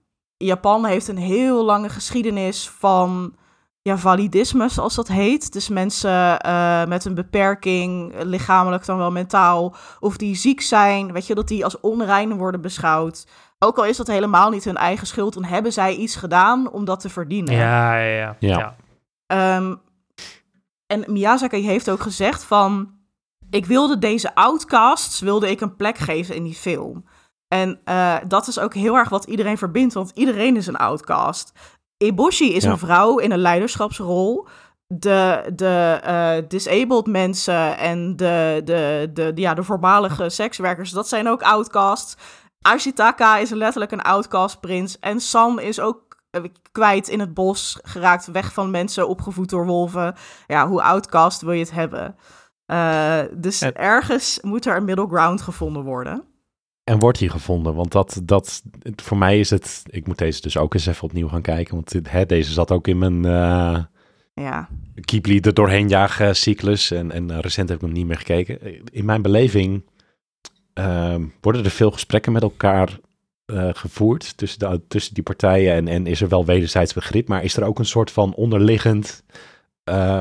Japan 0.44 0.84
heeft 0.84 1.08
een 1.08 1.16
heel 1.16 1.64
lange 1.64 1.88
geschiedenis 1.88 2.70
van 2.70 3.34
ja, 3.82 3.96
validisme, 3.98 4.68
zoals 4.68 4.94
dat 4.94 5.08
heet. 5.08 5.52
Dus 5.52 5.68
mensen 5.68 6.40
eh, 6.40 6.84
met 6.84 7.04
een 7.04 7.14
beperking, 7.14 8.14
lichamelijk 8.22 8.84
dan 8.84 8.98
wel 8.98 9.10
mentaal, 9.10 9.74
of 10.00 10.16
die 10.16 10.34
ziek 10.34 10.60
zijn, 10.60 11.12
weet 11.12 11.26
je, 11.26 11.34
dat 11.34 11.48
die 11.48 11.64
als 11.64 11.80
onrein 11.80 12.36
worden 12.36 12.60
beschouwd. 12.60 13.26
Ook 13.58 13.78
al 13.78 13.84
is 13.84 13.96
dat 13.96 14.06
helemaal 14.06 14.50
niet 14.50 14.64
hun 14.64 14.76
eigen 14.76 15.06
schuld, 15.06 15.34
dan 15.34 15.44
hebben 15.44 15.72
zij 15.72 15.94
iets 15.94 16.16
gedaan 16.16 16.70
om 16.70 16.84
dat 16.84 17.00
te 17.00 17.08
verdienen. 17.08 17.54
Ja, 17.54 17.96
ja, 17.96 18.16
ja. 18.16 18.36
Ja. 18.38 18.58
ja. 18.58 18.76
Ehm, 19.26 19.74
en 20.86 21.04
Miyazaki 21.06 21.66
heeft 21.66 21.90
ook 21.90 22.00
gezegd 22.00 22.44
van... 22.44 22.92
Ik 23.50 23.66
wilde 23.66 23.98
deze 23.98 24.34
outcasts 24.34 25.20
wilde 25.20 25.50
ik 25.50 25.60
een 25.60 25.76
plek 25.76 25.98
geven 25.98 26.34
in 26.34 26.44
die 26.44 26.54
film. 26.54 27.04
En 27.54 27.80
eh, 27.84 28.16
dat 28.28 28.46
is 28.46 28.58
ook 28.58 28.74
heel 28.74 28.96
erg 28.96 29.08
wat 29.08 29.24
iedereen 29.24 29.58
verbindt, 29.58 29.94
want 29.94 30.10
iedereen 30.14 30.56
is 30.56 30.66
een 30.66 30.76
outcast. 30.76 31.52
Eboshi 31.96 32.54
is 32.54 32.62
Ja. 32.64 32.70
een 32.70 32.78
vrouw 32.78 33.18
in 33.18 33.32
een 33.32 33.38
leiderschapsrol. 33.38 34.46
De, 34.86 35.52
de 35.54 35.98
eh, 36.02 36.48
disabled 36.48 37.06
mensen 37.06 37.78
en 37.78 38.16
de, 38.16 38.60
de, 38.64 39.10
de, 39.14 39.32
ja, 39.34 39.54
de 39.54 39.62
voormalige 39.62 40.28
sekswerkers, 40.40 40.90
dat 40.90 41.08
zijn 41.08 41.28
ook 41.28 41.42
outcasts. 41.42 42.16
Ashitaka 42.60 43.36
is 43.36 43.50
letterlijk 43.50 43.92
een 43.92 44.02
outcast 44.02 44.60
prins. 44.60 44.98
En 44.98 45.20
San 45.20 45.60
is 45.60 45.80
ook 45.80 46.02
eh, 46.30 46.42
kwijt 46.72 47.08
in 47.08 47.20
het 47.20 47.34
bos, 47.34 47.78
geraakt 47.82 48.26
weg 48.26 48.52
van 48.52 48.70
mensen, 48.70 49.08
opgevoed 49.08 49.50
door 49.50 49.66
wolven. 49.66 50.14
Ja, 50.46 50.68
hoe 50.68 50.82
outcast 50.82 51.40
wil 51.40 51.52
je 51.52 51.64
het 51.64 51.72
hebben? 51.72 52.16
Dus 53.40 53.60
En- 53.60 53.76
ergens 53.76 54.38
moet 54.42 54.66
er 54.66 54.76
een 54.76 54.84
middle 54.84 55.06
ground 55.08 55.42
gevonden 55.42 55.82
worden. 55.82 56.24
En 56.84 56.98
wordt 56.98 57.18
die 57.18 57.28
gevonden? 57.28 57.74
Want 57.74 57.92
dat, 57.92 58.20
dat, 58.24 58.62
voor 58.96 59.16
mij 59.18 59.38
is 59.38 59.50
het... 59.50 59.82
Ik 59.86 60.06
moet 60.06 60.18
deze 60.18 60.40
dus 60.40 60.56
ook 60.56 60.74
eens 60.74 60.86
even 60.86 61.04
opnieuw 61.04 61.28
gaan 61.28 61.42
kijken. 61.42 61.74
Want 61.74 61.90
dit- 61.92 62.10
hè, 62.10 62.26
deze 62.26 62.52
zat 62.52 62.70
ook 62.70 62.88
in 62.88 62.98
mijn 62.98 63.24
eh 63.24 63.78
Ja, 64.34 64.68
Keeply 65.04 65.38
er 65.40 65.54
doorheen 65.54 65.88
jagen 65.88 66.36
cyclus. 66.36 66.90
En, 66.90 67.12
en 67.12 67.30
eh, 67.30 67.38
recent 67.38 67.68
heb 67.68 67.78
ik 67.78 67.84
hem 67.84 67.94
niet 67.94 68.06
meer 68.06 68.16
gekeken. 68.16 68.58
In 68.92 69.04
mijn 69.04 69.22
beleving 69.22 69.84
ehm, 70.72 71.24
worden 71.40 71.64
er 71.64 71.70
veel 71.70 71.90
gesprekken 71.90 72.32
met 72.32 72.42
elkaar 72.42 72.98
eh, 73.46 73.68
gevoerd 73.72 74.36
tussen, 74.36 74.58
de, 74.58 74.80
tussen 74.88 75.14
die 75.14 75.22
partijen. 75.22 75.74
En, 75.74 75.88
en 75.88 76.06
is 76.06 76.20
er 76.20 76.28
wel 76.28 76.44
wederzijds 76.44 76.92
begrip. 76.92 77.28
Maar 77.28 77.44
is 77.44 77.56
er 77.56 77.64
ook 77.64 77.78
een 77.78 77.84
soort 77.86 78.10
van 78.10 78.34
onderliggend... 78.34 79.22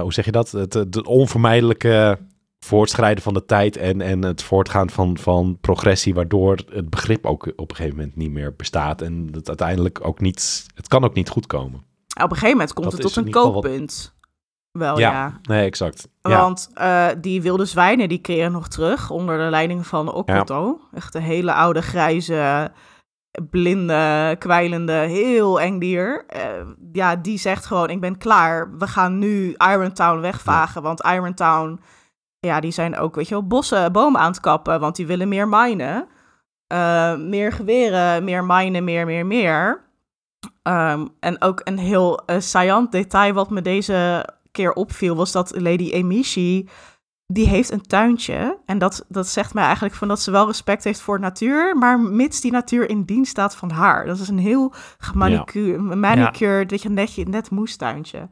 hoe 0.02 0.14
zeg 0.14 0.26
je 0.26 0.32
dat? 0.32 0.52
Het, 0.52 0.74
het 0.74 1.06
onvermijdelijke 1.08 2.20
voortschrijden 2.64 3.24
van 3.24 3.34
de 3.34 3.46
tijd 3.46 3.78
en, 3.78 4.02
en 4.02 4.24
het 4.24 4.44
voortgaan 4.44 4.90
van, 4.90 5.18
van 5.18 5.58
progressie, 5.62 6.14
waardoor 6.14 6.58
het 6.72 6.90
begrip 6.90 7.26
ook 7.26 7.52
op 7.56 7.70
een 7.70 7.76
gegeven 7.76 7.98
moment 7.98 8.16
niet 8.16 8.32
meer 8.32 8.54
bestaat. 8.56 9.02
En 9.02 9.28
het 9.32 9.48
uiteindelijk 9.48 10.00
ook 10.06 10.20
niet, 10.20 10.66
het 10.76 10.88
kan 10.88 11.04
ook 11.04 11.14
niet 11.14 11.30
goed 11.30 11.48
komen. 11.48 11.80
op 12.16 12.22
een 12.24 12.30
gegeven 12.30 12.50
moment 12.50 12.74
komt 12.74 12.86
Dat 12.92 12.94
het 12.94 13.02
tot 13.14 13.16
een 13.16 13.32
wat- 13.32 13.44
kookpunt. 13.44 14.14
Wel 14.72 15.00
ja. 15.00 15.40
nee, 15.42 15.66
exact. 15.66 16.08
Ja, 16.22 16.42
Want 16.42 16.70
eh, 16.74 17.08
die 17.22 17.42
wilde 17.42 17.66
zwijnen 17.66 18.10
die 18.10 18.18
keren 18.22 18.52
nog 18.52 18.68
terug 18.68 19.10
onder 19.10 19.38
de 19.38 19.50
leiding 19.50 19.88
van 19.88 20.14
Okoto. 20.14 20.80
Echt 20.94 21.16
een 21.16 21.22
hele 21.22 21.54
oude, 21.54 21.82
grijze, 21.82 22.72
blinde, 23.50 24.36
kwijlende, 24.40 24.92
heel 24.94 25.62
eng 25.62 25.80
dier. 25.80 26.24
Eh, 26.28 26.42
ja, 26.92 27.16
die 27.16 27.38
zegt 27.38 27.66
gewoon, 27.66 27.90
ik 27.90 28.00
ben 28.02 28.18
klaar. 28.18 28.78
We 28.78 28.88
gaan 28.88 29.20
nu 29.20 29.56
Irontown 29.58 30.20
wegvagen. 30.20 30.82
Want 30.82 31.04
Irontown, 31.06 31.80
ja, 32.46 32.60
die 32.60 32.72
zijn 32.72 32.98
ook, 32.98 33.16
weet 33.16 33.28
je 33.28 33.34
wel, 33.34 33.48
bossen, 33.48 33.92
bomen 33.92 34.22
aan 34.22 34.32
het 34.32 34.40
kappen. 34.40 34.80
Want 34.80 34.96
die 34.96 35.08
willen 35.08 35.28
meer 35.28 35.48
minen. 35.48 36.08
Eh, 36.68 37.16
meer 37.16 37.52
geweren, 37.52 38.24
meer 38.24 38.44
minen, 38.44 38.84
meer, 38.84 39.06
meer, 39.06 39.26
meer. 39.26 39.82
Ehm, 40.64 41.08
en 41.20 41.42
ook 41.42 41.62
een 41.64 41.78
heel 41.78 42.26
eh 42.26 42.40
saillant 42.40 42.92
detail 42.92 43.34
wat 43.34 43.50
me 43.50 43.62
deze 43.62 44.30
keer 44.52 44.74
opviel, 44.74 45.16
was 45.16 45.32
dat 45.32 45.60
Lady 45.60 45.90
Emishi, 45.90 46.70
die 47.28 47.48
heeft 47.48 47.72
een 47.72 47.82
tuintje. 47.82 48.58
En 48.66 48.78
dat, 48.78 49.06
dat 49.08 49.28
zegt 49.28 49.54
mij 49.54 49.64
eigenlijk 49.64 49.96
van 49.96 50.08
dat 50.08 50.22
ze 50.22 50.32
wel 50.32 50.48
respect 50.48 50.84
heeft 50.84 51.02
voor 51.02 51.20
natuur, 51.20 51.78
maar 51.78 52.00
mits 52.00 52.42
die 52.42 52.52
natuur 52.52 52.90
in 52.90 53.04
dienst 53.04 53.32
staat 53.32 53.56
van 53.56 53.72
haar. 53.72 54.06
Dat 54.06 54.20
is 54.20 54.28
een 54.28 54.40
heel 54.40 54.74
manicured, 55.94 56.72
weet 56.72 56.82
je, 56.82 56.90
netje, 56.90 57.26
net 57.26 57.50
moestuintje. 57.50 58.30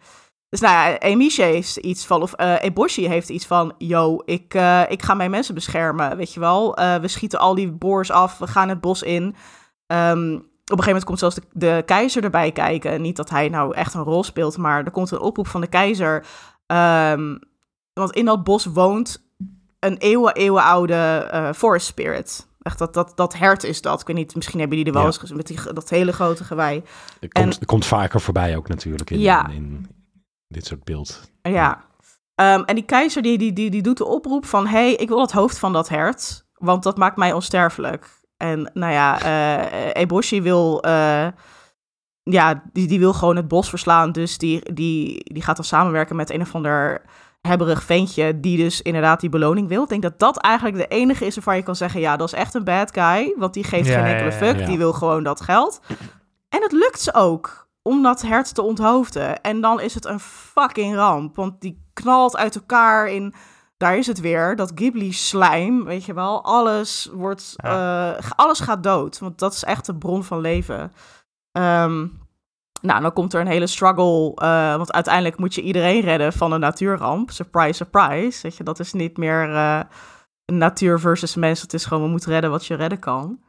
Dus 0.52 0.60
nou 0.60 0.74
ja, 0.90 0.98
Emishi 1.00 1.42
heeft 1.44 1.76
iets 1.78 2.06
van, 2.06 2.22
of 2.22 2.34
eh 2.34 2.56
Eboshi 2.64 3.08
heeft 3.08 3.30
iets 3.30 3.46
van, 3.46 3.74
yo, 3.78 4.22
ik, 4.26 4.54
eh, 4.54 4.82
ik 4.88 5.02
ga 5.04 5.14
mijn 5.14 5.32
mensen 5.32 5.54
beschermen, 5.54 6.18
weet 6.18 6.34
je 6.34 6.40
wel. 6.40 6.76
Eh, 6.78 6.96
we 6.96 7.08
schieten 7.08 7.40
al 7.40 7.56
die 7.56 7.72
boors 7.72 8.12
af, 8.12 8.38
we 8.38 8.48
gaan 8.48 8.70
het 8.70 8.82
bos 8.82 9.04
in. 9.04 9.36
Ehm, 9.88 10.34
op 10.36 10.78
een 10.78 10.84
gegeven 10.84 10.86
moment 10.86 11.04
komt 11.04 11.20
zelfs 11.20 11.36
de, 11.36 11.42
de 11.54 11.84
keizer 11.86 12.24
erbij 12.24 12.52
kijken. 12.52 13.02
Niet 13.02 13.16
dat 13.16 13.30
hij 13.30 13.50
nou 13.50 13.76
echt 13.76 13.94
een 13.94 14.04
rol 14.04 14.24
speelt, 14.24 14.58
maar 14.58 14.86
er 14.86 14.92
komt 14.92 15.12
een 15.12 15.20
oproep 15.20 15.48
van 15.48 15.62
de 15.62 15.68
keizer. 15.68 16.26
Ehm, 16.66 17.38
want 17.94 18.12
in 18.12 18.26
dat 18.26 18.44
bos 18.44 18.66
woont 18.66 19.24
een 19.80 19.98
eeuwen, 19.98 20.34
eeuwen 20.34 20.64
oude 20.64 21.28
eh, 21.32 21.50
forest 21.54 21.86
spirit. 21.86 22.48
Echt, 22.62 22.78
dat, 22.80 22.94
dat, 22.94 23.12
dat 23.16 23.34
hert 23.38 23.64
is 23.64 23.82
dat. 23.82 24.02
Ik 24.02 24.08
weet 24.08 24.16
niet, 24.16 24.36
misschien 24.36 24.60
hebben 24.60 24.78
jullie 24.78 24.94
er 24.94 24.98
wel 25.00 25.08
Ja. 25.08 25.14
eens 25.14 25.22
gezien 25.22 25.38
met 25.38 25.48
die, 25.48 25.74
dat 25.74 25.90
hele 25.90 26.12
grote 26.12 26.44
gewei. 26.44 26.84
het 27.20 27.34
komt, 27.34 27.60
en- 27.60 27.66
komt 27.66 27.86
vaker 27.86 28.22
voorbij 28.22 28.56
ook 28.58 28.68
natuurlijk 28.68 29.10
in, 29.10 29.20
Ja. 29.20 29.48
in, 29.48 29.54
in 29.54 29.88
dit 30.52 30.66
soort 30.66 30.84
beeld. 30.84 31.32
Ja. 31.42 31.84
Ehm, 32.36 32.62
en 32.64 32.76
die 32.76 32.86
keizer 32.86 33.22
die, 33.22 33.38
die, 33.38 33.54
die, 33.54 33.70
die 33.70 33.82
doet 33.82 33.98
de 33.98 34.06
oproep 34.06 34.46
van... 34.46 34.68
hey, 34.68 34.94
ik 34.94 35.08
wil 35.08 35.22
het 35.22 35.32
hoofd 35.32 35.60
van 35.60 35.74
dat 35.74 35.90
hert, 35.90 36.46
want 36.54 36.84
dat 36.84 36.98
maakt 36.98 37.18
mij 37.18 37.34
onsterfelijk. 37.34 38.10
En 38.38 38.72
nou 38.74 38.94
ja, 38.94 39.22
eh 39.22 40.02
Eboshi 40.02 40.42
wil... 40.42 40.82
eh, 40.84 41.28
ja, 42.24 42.64
die, 42.74 42.88
die 42.88 43.00
wil 43.00 43.14
gewoon 43.14 43.36
het 43.36 43.48
bos 43.48 43.70
verslaan. 43.70 44.12
Dus 44.12 44.38
die, 44.38 44.74
die, 44.74 45.24
die 45.34 45.44
gaat 45.44 45.56
dan 45.56 45.66
samenwerken 45.66 46.16
met 46.16 46.30
een 46.30 46.42
of 46.42 46.56
ander 46.56 47.02
hebberig 47.42 47.84
ventje... 47.84 48.40
die 48.40 48.58
dus 48.58 48.82
inderdaad 48.82 49.20
die 49.20 49.30
beloning 49.30 49.68
wil. 49.68 49.84
Ik 49.84 49.90
denk 49.90 50.02
dat 50.02 50.20
dat 50.20 50.38
eigenlijk 50.38 50.78
de 50.78 50.88
enige 50.96 51.26
is 51.26 51.36
waarvan 51.36 51.56
je 51.56 51.64
kan 51.64 51.76
zeggen... 51.76 52.00
ja, 52.00 52.18
dat 52.18 52.28
is 52.28 52.40
echt 52.40 52.54
een 52.54 52.64
bad 52.64 52.92
guy, 52.94 53.34
want 53.38 53.54
die 53.54 53.64
geeft 53.64 53.88
Ja, 53.88 53.94
geen 54.04 54.12
enkele 54.16 54.32
ja, 54.32 54.38
fuck. 54.38 54.60
ja. 54.60 54.66
Die 54.66 54.78
wil 54.78 54.94
gewoon 54.94 55.24
dat 55.24 55.42
geld. 55.42 55.82
En 56.50 56.62
het 56.62 56.72
lukt 56.72 57.00
ze 57.02 57.14
ook 57.14 57.70
om 57.82 58.04
dat 58.04 58.22
hert 58.22 58.56
te 58.56 58.62
onthoofden. 58.62 59.42
En 59.42 59.62
dan 59.62 59.82
is 59.82 59.94
het 59.94 60.06
een 60.06 60.20
fucking 60.20 60.96
ramp. 60.96 61.36
Want 61.36 61.62
die 61.62 61.90
knalt 61.94 62.38
uit 62.38 62.56
elkaar 62.56 63.08
in... 63.08 63.34
Daar 63.78 63.98
is 63.98 64.08
het 64.08 64.20
weer, 64.20 64.56
dat 64.56 64.72
Ghibli-slijm, 64.76 65.84
weet 65.84 66.06
je 66.06 66.14
wel. 66.14 66.44
Alles 66.44 67.10
wordt... 67.14 67.54
eh, 67.58 68.18
alles 68.36 68.60
gaat 68.60 68.84
dood, 68.84 69.20
want 69.20 69.40
dat 69.40 69.54
is 69.54 69.64
echt 69.64 69.86
de 69.86 69.96
bron 69.96 70.24
van 70.24 70.40
leven. 70.40 70.94
Ehm, 71.52 72.08
nou, 72.82 73.02
dan 73.02 73.14
komt 73.14 73.34
er 73.34 73.42
een 73.42 73.48
hele 73.48 73.68
struggle. 73.68 74.36
eh, 74.36 74.76
want 74.76 74.92
uiteindelijk 74.92 75.38
moet 75.38 75.56
je 75.56 75.62
iedereen 75.62 76.02
redden 76.02 76.34
van 76.34 76.52
een 76.52 76.60
natuurramp. 76.60 77.32
Surprise, 77.32 77.74
surprise. 77.74 78.42
Weet 78.42 78.58
je, 78.58 78.64
dat 78.64 78.80
is 78.80 78.94
niet 78.94 79.18
meer 79.18 79.54
eh, 79.56 79.80
natuur 80.46 81.00
versus 81.00 81.36
mens. 81.36 81.62
Het 81.62 81.74
is 81.74 81.86
gewoon, 81.86 82.04
we 82.04 82.10
moeten 82.10 82.32
redden 82.32 82.52
wat 82.52 82.66
je 82.66 82.76
redden 82.76 83.00
kan. 83.00 83.40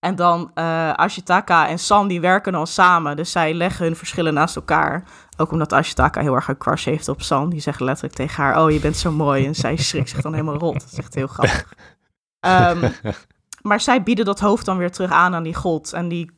En 0.00 0.16
dan 0.16 0.50
eh 0.54 0.92
Ashitaka 0.92 1.68
en 1.68 1.78
San, 1.78 2.08
die 2.08 2.20
werken 2.20 2.52
dan 2.52 2.66
samen. 2.66 3.16
Dus 3.16 3.30
zij 3.30 3.54
leggen 3.54 3.84
hun 3.84 3.96
verschillen 3.96 4.34
naast 4.34 4.56
elkaar. 4.56 5.04
Ook 5.36 5.52
omdat 5.52 5.72
Ashitaka 5.72 6.20
heel 6.20 6.34
erg 6.34 6.48
een 6.48 6.58
crush 6.58 6.84
heeft 6.84 7.08
op 7.08 7.22
San. 7.22 7.50
Die 7.50 7.60
zegt 7.60 7.80
letterlijk 7.80 8.14
tegen 8.14 8.42
haar, 8.42 8.62
oh, 8.62 8.70
je 8.70 8.80
bent 8.80 8.96
zo 8.96 9.12
mooi. 9.12 9.46
En 9.46 9.54
zij 9.54 9.76
schrikt 9.76 10.08
zich 10.08 10.20
dan 10.20 10.32
helemaal 10.32 10.58
rot. 10.58 10.80
Dat 10.80 10.92
is 10.92 10.98
echt 10.98 11.14
heel 11.14 11.26
grappig. 11.26 11.66
Ehm, 12.40 12.90
maar 13.62 13.80
zij 13.80 14.02
bieden 14.02 14.24
dat 14.24 14.40
hoofd 14.40 14.64
dan 14.64 14.76
weer 14.76 14.90
terug 14.90 15.10
aan 15.10 15.34
aan 15.34 15.42
die 15.42 15.54
god. 15.54 15.92
En 15.92 16.08
die, 16.08 16.30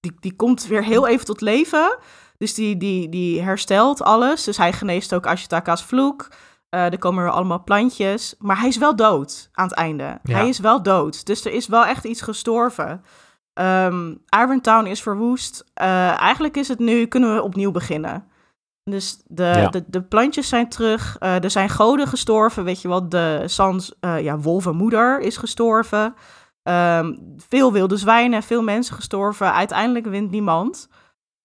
die, 0.00 0.14
die 0.20 0.36
komt 0.36 0.66
weer 0.66 0.84
heel 0.84 1.06
even 1.06 1.24
tot 1.24 1.40
leven. 1.40 1.98
Dus 2.36 2.54
die, 2.54 2.76
die, 2.76 3.08
die 3.08 3.42
herstelt 3.42 4.02
alles. 4.02 4.44
Dus 4.44 4.56
hij 4.56 4.72
geneest 4.72 5.14
ook 5.14 5.26
Ashitaka's 5.26 5.84
vloek. 5.84 6.28
Eh, 6.68 6.84
er 6.84 6.98
komen 6.98 7.22
weer 7.24 7.32
allemaal 7.32 7.64
plantjes. 7.64 8.34
Maar 8.38 8.58
hij 8.58 8.68
is 8.68 8.76
wel 8.76 8.96
dood 8.96 9.48
aan 9.52 9.66
het 9.66 9.76
einde. 9.76 10.18
Ja. 10.22 10.34
Hij 10.36 10.48
is 10.48 10.58
wel 10.58 10.82
dood. 10.82 11.26
Dus 11.26 11.44
er 11.44 11.52
is 11.52 11.66
wel 11.66 11.84
echt 11.86 12.04
iets 12.04 12.20
gestorven. 12.22 13.04
Ehm 13.52 14.14
Irontown 14.42 14.86
is 14.86 15.02
verwoest. 15.02 15.64
Eh, 15.74 16.20
eigenlijk 16.20 16.56
is 16.56 16.68
het 16.68 16.78
nu, 16.78 17.06
kunnen 17.06 17.34
we 17.34 17.42
opnieuw 17.42 17.70
beginnen. 17.70 18.24
Dus 18.84 19.22
de, 19.26 19.42
Ja. 19.42 19.68
de, 19.68 19.84
de 19.86 20.02
plantjes 20.02 20.48
zijn 20.48 20.68
terug. 20.68 21.16
Eh, 21.18 21.44
er 21.44 21.50
zijn 21.50 21.68
goden 21.68 22.06
gestorven. 22.06 22.64
Weet 22.64 22.82
je 22.82 22.88
wat? 22.88 23.10
De 23.10 23.42
Sans, 23.46 23.94
ja, 24.00 24.38
wolvenmoeder 24.38 25.20
is 25.20 25.36
gestorven. 25.36 26.14
Ehm, 26.62 27.16
veel 27.36 27.72
wilde 27.72 27.96
zwijnen, 27.96 28.42
veel 28.42 28.62
mensen 28.62 28.94
gestorven. 28.94 29.52
Uiteindelijk 29.52 30.06
wint 30.06 30.30
niemand. 30.30 30.88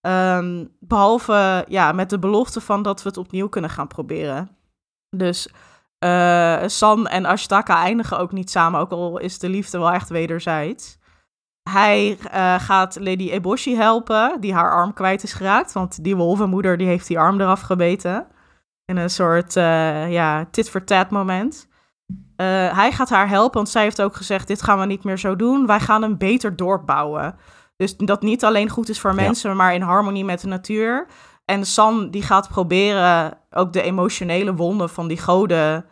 Ehm, 0.01 0.65
behalve 0.79 1.65
ja, 1.67 1.91
met 1.91 2.09
de 2.09 2.19
belofte 2.19 2.61
van 2.61 2.81
dat 2.83 3.03
we 3.03 3.09
het 3.09 3.17
opnieuw 3.17 3.47
kunnen 3.49 3.69
gaan 3.69 3.87
proberen. 3.87 4.49
Dus 5.13 5.49
eh, 5.99 6.63
San 6.65 7.07
en 7.07 7.25
Ashtaka 7.25 7.83
eindigen 7.83 8.19
ook 8.19 8.31
niet 8.31 8.51
samen, 8.51 8.79
ook 8.79 8.91
al 8.91 9.17
is 9.17 9.39
de 9.39 9.49
liefde 9.49 9.77
wel 9.77 9.91
echt 9.91 10.09
wederzijds. 10.09 10.97
Hij 11.69 12.17
eh, 12.31 12.59
gaat 12.59 12.97
Lady 12.99 13.29
Eboshi 13.29 13.75
helpen, 13.75 14.37
die 14.39 14.53
haar 14.53 14.71
arm 14.71 14.93
kwijt 14.93 15.23
is 15.23 15.33
geraakt. 15.33 15.73
Want 15.73 16.03
die 16.03 16.15
wolvenmoeder 16.15 16.77
die 16.77 16.87
heeft 16.87 17.07
die 17.07 17.19
arm 17.19 17.41
eraf 17.41 17.61
gebeten. 17.61 18.27
In 18.85 18.97
een 18.97 19.09
soort 19.09 19.55
eh, 19.55 20.11
ja, 20.11 20.45
tit-for-tat 20.51 21.09
moment. 21.09 21.67
Hij 22.35 22.91
gaat 22.91 23.09
haar 23.09 23.29
helpen, 23.29 23.55
want 23.55 23.69
zij 23.69 23.83
heeft 23.83 24.01
ook 24.01 24.15
gezegd... 24.15 24.47
dit 24.47 24.61
gaan 24.61 24.79
we 24.79 24.85
niet 24.85 25.03
meer 25.03 25.17
zo 25.17 25.35
doen. 25.35 25.65
Wij 25.65 25.79
gaan 25.79 26.03
een 26.03 26.17
beter 26.17 26.55
dorp 26.55 26.85
bouwen. 26.85 27.35
Dus 27.75 27.97
dat 27.97 28.21
niet 28.21 28.43
alleen 28.43 28.69
goed 28.69 28.89
is 28.89 28.99
voor 28.99 29.09
Ja. 29.09 29.15
mensen... 29.15 29.55
maar 29.55 29.73
in 29.73 29.81
harmonie 29.81 30.25
met 30.25 30.41
de 30.41 30.47
natuur. 30.47 31.07
En 31.45 31.65
San 31.65 32.09
die 32.09 32.21
gaat 32.21 32.47
proberen 32.47 33.37
ook 33.49 33.73
de 33.73 33.81
emotionele 33.81 34.55
wonden 34.55 34.89
van 34.89 35.07
die 35.07 35.17
goden 35.17 35.85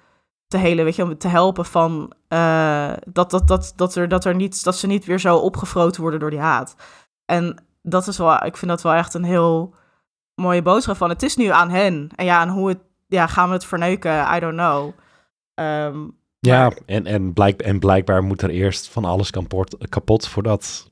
te 0.48 0.58
helen, 0.58 0.86
weet 0.86 0.96
je, 0.96 1.04
om 1.04 1.18
te 1.18 1.28
helpen 1.28 1.66
van 1.66 2.14
uh, 2.30 2.94
dat, 3.06 3.30
dat, 3.30 3.48
dat, 3.48 3.74
dat, 3.76 3.96
er, 3.96 4.08
dat, 4.08 4.26
er 4.26 4.36
niet, 4.36 4.64
dat 4.64 4.78
ze 4.78 4.88
niet 4.88 5.06
weer 5.06 5.20
zo 5.20 5.38
opgefroten 5.38 6.02
worden 6.02 6.20
door 6.20 6.30
die 6.30 6.40
haat. 6.40 6.76
En 7.26 7.64
dat 7.82 8.08
is 8.08 8.18
wel, 8.18 8.46
ik 8.46 8.58
vind 8.58 8.72
dat 8.72 8.82
wel 8.82 8.94
echt 8.94 9.14
een 9.14 9.24
heel 9.24 9.76
mooie 10.36 10.62
boodschap 10.62 10.98
van. 10.98 11.10
Het 11.10 11.24
is 11.24 11.36
nu 11.36 11.46
aan 11.46 11.70
hen. 11.70 12.10
En 12.16 12.26
ja, 12.26 12.42
en 12.42 12.50
hoe 12.50 12.70
het, 12.70 12.80
ja, 13.08 13.28
gaan 13.28 13.48
we 13.48 13.54
het 13.54 13.66
verneuken? 13.66 14.36
I 14.36 14.40
don't 14.40 14.54
know. 14.54 14.92
Um, 15.56 16.18
ja, 16.40 16.72
en, 16.86 17.06
en, 17.06 17.34
blijk, 17.34 17.62
en 17.62 17.80
blijkbaar 17.80 18.24
moet 18.24 18.42
er 18.42 18.50
eerst 18.50 18.90
van 18.90 19.06
alles 19.06 19.30
kapot, 19.30 19.90
kapot 19.90 20.28
voordat 20.28 20.91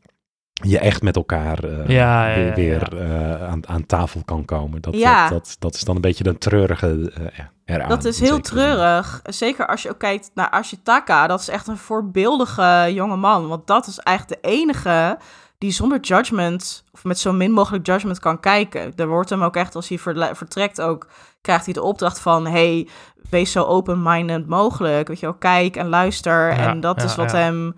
je 0.62 0.80
echt 0.80 1.02
met 1.02 1.16
elkaar 1.16 1.66
uh, 1.66 1.88
ja, 1.88 2.28
ja, 2.28 2.36
weer, 2.36 2.54
weer 2.56 2.94
uh, 2.94 3.50
aan, 3.50 3.68
aan 3.68 3.86
tafel 3.86 4.22
kan 4.26 4.46
komen. 4.46 4.82
Dat, 4.82 4.94
dat, 4.94 5.30
dat, 5.30 5.56
dat, 5.60 5.76
is 5.76 5.84
dan 5.84 5.96
een 5.96 6.02
beetje 6.02 6.24
de 6.24 6.38
treurige 6.38 7.14
uh, 7.20 7.28
eraan. 7.66 7.90
Dat 7.90 8.06
is 8.06 8.20
heel 8.20 8.40
treurig. 8.40 9.20
Zeker 9.24 9.68
als 9.68 9.82
je 9.82 9.90
ook 9.90 10.00
kijkt 10.00 10.32
naar 10.34 10.50
Ashitaka. 10.50 11.28
Dat 11.28 11.40
is 11.40 11.48
echt 11.48 11.68
een 11.68 11.78
voorbeeldige 11.78 12.90
jonge 12.94 13.16
man. 13.16 13.48
Want 13.48 13.68
dat 13.68 13.88
is 13.88 14.00
eigenlijk 14.00 14.42
de 14.42 14.50
enige 14.50 15.18
die 15.58 15.72
zonder 15.72 16.00
judgment, 16.00 16.84
of 16.92 17.04
met 17.04 17.20
zo 17.20 17.32
min 17.32 17.52
mogelijk 17.52 17.86
judgment 17.86 18.20
kan 18.20 18.40
kijken. 18.40 18.94
Er 18.96 19.08
wordt 19.08 19.30
hem 19.30 19.44
ook 19.44 19.56
echt, 19.56 19.76
als 19.76 19.90
hij 19.90 19.98
vertrekt 20.34 20.82
ook, 20.82 21.08
krijgt 21.42 21.66
hij 21.66 21.74
de 21.74 21.84
opdracht 21.84 22.20
van, 22.20 22.48
hey, 22.48 22.88
wees 23.30 23.52
zo 23.52 23.64
open-minded 23.64 24.48
mogelijk. 24.48 25.08
Weet 25.08 25.20
je 25.20 25.26
wel, 25.26 25.36
kijk 25.36 25.76
en 25.76 25.88
luister. 25.88 26.50
en 26.50 26.80
dat 26.80 27.04
is 27.04 27.16
wat 27.16 27.32
hem, 27.32 27.76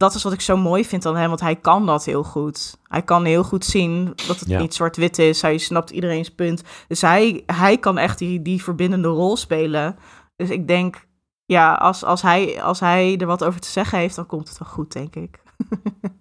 dat 0.00 0.14
is 0.14 0.22
wat 0.22 0.32
ik 0.32 0.40
zo 0.40 0.56
mooi 0.56 0.84
vind 0.84 1.06
aan 1.06 1.16
hem, 1.16 1.28
want 1.28 1.40
hij 1.40 1.56
kan 1.56 1.86
dat 1.86 2.04
heel 2.04 2.24
goed. 2.24 2.78
Hij 2.82 3.02
kan 3.02 3.24
heel 3.24 3.44
goed 3.44 3.64
zien 3.64 4.12
dat 4.26 4.40
het 4.40 4.58
niet 4.58 4.74
zwart-wit 4.74 5.18
is. 5.18 5.42
Hij 5.42 5.58
snapt 5.58 5.90
iedereen's 5.90 6.34
punt. 6.34 6.62
Dus 6.88 7.00
hij, 7.00 7.42
hij 7.46 7.78
kan 7.78 7.98
echt 7.98 8.18
die, 8.18 8.42
die 8.42 8.62
verbindende 8.62 9.08
rol 9.08 9.36
spelen. 9.36 9.96
Dus 10.36 10.50
ik 10.50 10.68
denk, 10.68 11.06
ja, 11.44 11.72
als, 11.74 12.04
als, 12.04 12.22
hij, 12.22 12.62
als 12.62 12.80
hij 12.80 13.16
er 13.18 13.26
wat 13.26 13.44
over 13.44 13.60
te 13.60 13.68
zeggen 13.68 13.98
heeft, 13.98 14.14
dan 14.16 14.26
komt 14.26 14.48
het 14.48 14.58
wel 14.58 14.68
goed, 14.68 14.92
denk 14.92 15.16
ik. 15.16 15.38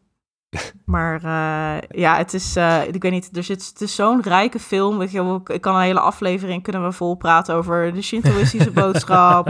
Maar 0.86 1.15
uh, 1.23 1.99
ja, 2.01 2.17
het 2.17 2.34
is, 2.34 2.57
uh, 2.57 2.88
ik 2.88 3.01
weet 3.01 3.11
niet, 3.11 3.38
er 3.38 3.43
zit, 3.43 3.65
het 3.65 3.82
is 3.82 3.95
zo'n 3.95 4.21
rijke 4.21 4.59
film. 4.59 5.01
Je, 5.01 5.39
ik 5.45 5.61
kan 5.61 5.75
een 5.75 5.82
hele 5.82 5.99
aflevering, 5.99 6.63
kunnen 6.63 6.84
we 6.84 6.91
vol 6.91 7.15
praten 7.15 7.55
over 7.55 7.93
de 7.93 8.01
Shintoïstische 8.01 8.71
boodschap, 8.82 9.47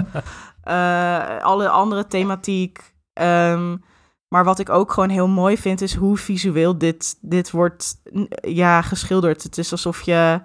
uh, 0.68 1.38
alle 1.42 1.70
andere 1.70 2.08
thematiek. 2.08 2.94
Um, 3.22 3.82
maar 4.30 4.44
wat 4.44 4.60
ik 4.60 4.70
ook 4.70 4.92
gewoon 4.92 5.10
heel 5.10 5.28
mooi 5.28 5.58
vind, 5.58 5.82
is 5.82 5.96
hoe 5.96 6.18
visueel 6.18 6.78
dit, 6.78 7.18
dit 7.22 7.52
wordt 7.52 8.02
ja, 8.42 8.82
geschilderd. 8.82 9.44
Het 9.44 9.58
is 9.58 9.72
alsof 9.72 10.02
je 10.02 10.42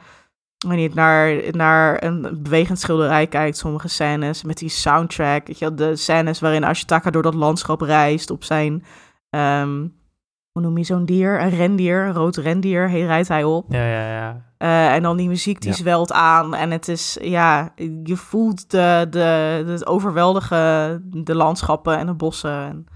weet 0.69 0.77
niet, 0.77 0.95
naar, 0.95 1.43
naar 1.51 2.05
een 2.05 2.39
bewegend 2.43 2.81
schilderij 2.81 3.27
kijkt, 3.27 3.57
sommige 3.57 3.89
scènes, 3.89 4.43
met 4.43 4.59
die 4.59 4.69
soundtrack. 4.69 5.47
Weet 5.47 5.59
je, 5.59 5.75
de 5.75 5.97
scènes 5.97 6.41
waarin 6.41 6.65
Ashitaka 6.65 7.11
door 7.11 7.23
dat 7.23 7.35
landschap 7.35 7.81
reist 7.81 8.31
op 8.31 8.45
zijn... 8.45 8.85
Um, 9.31 10.03
hoe 10.53 10.63
noem 10.63 10.79
je 10.79 10.85
zo'n 10.85 11.05
dier? 11.05 11.41
Een 11.41 11.51
rendier, 11.51 12.07
een 12.07 12.13
rood 12.13 12.37
rendier, 12.37 12.91
hij 12.91 13.01
rijdt 13.01 13.29
hij 13.29 13.45
op. 13.45 13.73
Ja, 13.73 13.87
ja, 13.87 14.09
ja. 14.09 14.45
Uh, 14.59 14.95
en 14.95 15.03
dan 15.03 15.17
die 15.17 15.29
muziek 15.29 15.61
die 15.61 15.73
zwelt 15.73 16.13
aan. 16.13 16.55
En 16.55 16.71
het 16.71 16.89
is, 16.89 17.19
ja, 17.21 17.73
je 18.05 18.17
voelt 18.17 18.71
de, 18.71 19.07
de, 19.11 19.19
het 19.67 19.87
overweldige, 19.87 21.01
de 21.05 21.35
landschappen 21.35 21.99
en 21.99 22.07
de 22.07 22.15
bossen. 22.15 22.51
En 22.51 22.87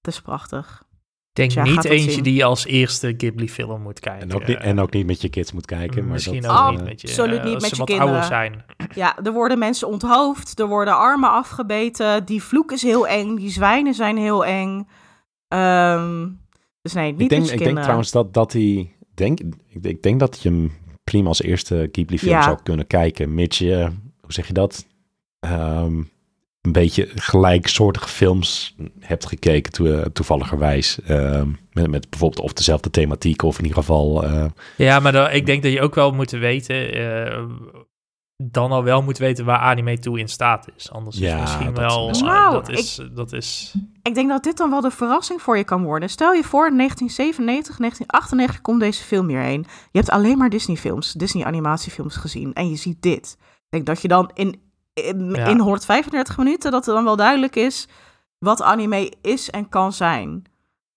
het 0.00 0.14
is 0.14 0.20
prachtig. 0.20 0.88
Ik 1.32 1.36
denk 1.54 1.66
niet 1.66 1.84
eentje 1.84 2.22
die 2.22 2.34
je 2.34 2.44
als 2.44 2.66
eerste 2.66 3.14
Ghibli-film 3.16 3.82
moet 3.82 4.00
kijken. 4.00 4.28
En 4.30 4.34
ook, 4.34 4.46
niet, 4.46 4.56
en 4.56 4.80
ook 4.80 4.92
niet 4.92 5.06
met 5.06 5.20
je 5.20 5.28
kids 5.28 5.52
moet 5.52 5.66
kijken. 5.66 6.02
Maar 6.02 6.12
Misschien 6.12 6.40
dat, 6.40 6.50
ook 6.50 6.56
oh, 6.56 6.70
niet 6.70 6.84
met 6.84 7.00
je 7.00 7.08
Absoluut 7.08 7.42
niet 7.42 7.54
als 7.54 7.62
met 7.62 7.70
ze 7.70 7.74
je 7.74 7.76
wat 7.76 7.88
kinderen. 7.88 8.12
ouder 8.12 8.28
zijn. 8.28 8.64
Ja, 8.94 9.18
er 9.22 9.32
worden 9.32 9.58
mensen 9.58 9.88
onthoofd, 9.88 10.58
er 10.58 10.66
worden 10.66 10.96
armen 10.96 11.30
afgebeten. 11.30 12.24
Die 12.24 12.42
vloek 12.42 12.72
is 12.72 12.82
heel 12.82 13.06
eng, 13.06 13.36
die 13.36 13.50
zwijnen 13.50 13.94
zijn 13.94 14.16
heel 14.16 14.44
eng. 14.44 14.88
Um, 15.48 16.40
dus 16.82 16.92
nee, 16.92 17.12
niet 17.12 17.20
ik 17.20 17.28
denk, 17.28 17.40
met 17.40 17.50
je 17.50 17.56
ik 17.56 17.64
denk 17.64 17.78
trouwens 17.78 18.10
dat, 18.10 18.34
dat 18.34 18.52
hij... 18.52 18.94
Denk, 19.14 19.40
ik, 19.40 19.54
ik 19.80 20.02
denk 20.02 20.20
dat 20.20 20.42
je 20.42 20.48
hem 20.48 20.72
prima 21.04 21.28
als 21.28 21.42
eerste 21.42 21.88
Ghibli-film 21.92 22.30
Ja. 22.32 22.42
zou 22.42 22.58
kunnen 22.62 22.86
kijken. 22.86 23.34
Mits 23.34 23.58
je, 23.58 23.88
hoe 24.20 24.32
zeg 24.32 24.46
je 24.46 24.52
dat? 24.52 24.86
Ehm, 25.38 26.02
een 26.60 26.72
beetje 26.72 27.08
gelijksoortige 27.14 28.08
films 28.08 28.76
hebt 29.00 29.26
gekeken, 29.26 29.72
to, 29.72 30.02
toevalligerwijs. 30.12 31.00
Ehm, 31.02 31.48
met, 31.72 31.90
met 31.90 32.10
bijvoorbeeld 32.10 32.42
of 32.44 32.52
dezelfde 32.52 32.90
thematiek, 32.90 33.42
of 33.42 33.58
in 33.58 33.64
ieder 33.64 33.78
geval... 33.78 34.24
eh, 34.24 34.44
Ja, 34.76 35.00
maar 35.00 35.12
dan, 35.12 35.30
ik 35.30 35.46
denk 35.46 35.62
dat 35.62 35.72
je 35.72 35.80
ook 35.82 35.94
wel 35.94 36.12
moet 36.12 36.30
weten... 36.30 36.92
eh, 36.94 37.44
dan 38.42 38.70
al 38.72 38.84
wel 38.84 39.02
moet 39.02 39.18
weten 39.18 39.44
waar 39.44 39.58
anime 39.58 39.98
toe 39.98 40.18
in 40.18 40.28
staat 40.28 40.68
is. 40.76 40.90
Anders 40.90 41.16
is 41.16 41.22
Ja, 41.22 41.30
het 41.32 41.40
misschien 41.40 41.74
dat 41.74 41.90
is 41.90 41.94
wel... 41.94 42.08
eh, 42.10 42.20
waar. 42.20 42.52
dat, 42.52 42.66
Nou, 42.68 42.78
is, 42.78 43.00
dat 43.14 43.32
is... 43.32 43.74
Ik 44.02 44.14
denk 44.14 44.28
dat 44.28 44.42
dit 44.44 44.56
dan 44.56 44.70
wel 44.70 44.80
de 44.80 44.90
verrassing 44.90 45.42
voor 45.42 45.56
je 45.56 45.64
kan 45.64 45.82
worden. 45.82 46.08
Stel 46.10 46.32
je 46.32 46.42
voor, 46.44 46.68
in 46.68 46.76
1997, 46.76 47.76
1998 47.76 48.60
komt 48.60 48.80
deze 48.80 49.04
film 49.04 49.28
hierheen. 49.28 49.66
Je 49.90 49.98
hebt 49.98 50.10
alleen 50.10 50.38
maar 50.38 50.50
Disney-films, 50.50 51.12
Disney-animatiefilms 51.12 52.16
gezien. 52.16 52.52
En 52.52 52.70
je 52.70 52.76
ziet 52.76 53.02
dit. 53.02 53.36
Ik 53.40 53.66
denk 53.70 53.86
dat 53.86 54.02
je 54.02 54.08
dan 54.08 54.30
in, 54.34 54.60
in, 55.04 55.30
Ja. 55.34 55.46
in 55.46 55.58
135 55.58 56.36
minuten, 56.36 56.70
dat 56.70 56.86
er 56.86 56.94
dan 56.94 57.04
wel 57.04 57.16
duidelijk 57.16 57.56
is 57.56 57.88
wat 58.38 58.62
anime 58.62 59.12
is 59.22 59.50
en 59.50 59.68
kan 59.68 59.92
zijn. 59.92 60.44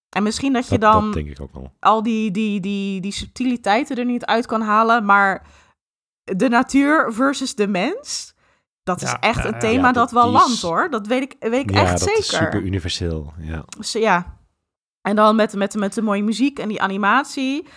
En 0.09 0.23
misschien 0.23 0.53
dat 0.53 0.67
je 0.67 0.77
dat, 0.77 0.93
dan 0.93 1.03
dat 1.05 1.13
denk 1.13 1.27
ik 1.29 1.41
ook 1.41 1.53
wel. 1.53 1.73
al 1.79 2.03
die, 2.03 2.31
die, 2.31 2.59
die, 2.59 3.01
die 3.01 3.11
subtiliteiten 3.11 3.97
er 3.97 4.05
niet 4.05 4.25
uit 4.25 4.45
kan 4.45 4.61
halen. 4.61 5.05
Maar 5.05 5.45
de 6.23 6.49
natuur 6.49 7.13
versus 7.13 7.55
de 7.55 7.67
mens, 7.67 8.33
dat 8.83 9.01
is 9.01 9.15
echt 9.19 9.45
een 9.45 9.59
thema 9.59 9.87
ja, 9.87 9.91
dat 9.91 10.09
dat 10.09 10.11
wel 10.11 10.33
is- 10.35 10.39
landt 10.41 10.61
hoor. 10.61 10.89
Dat 10.89 11.07
weet 11.07 11.21
ik, 11.23 11.35
weet 11.39 11.61
ik 11.63 11.71
Ja, 11.71 11.81
echt 11.81 11.91
dat 11.91 11.99
zeker. 12.01 12.19
is 12.19 12.27
super 12.27 12.61
universeel. 12.61 13.33
Ja. 13.37 13.63
Dus 13.77 13.91
ja. 13.91 14.37
En 15.01 15.15
dan 15.15 15.35
met, 15.35 15.53
met, 15.55 15.75
met 15.75 15.93
de 15.93 16.01
mooie 16.01 16.23
muziek 16.23 16.59
en 16.59 16.67
die 16.67 16.81
animatie. 16.81 17.67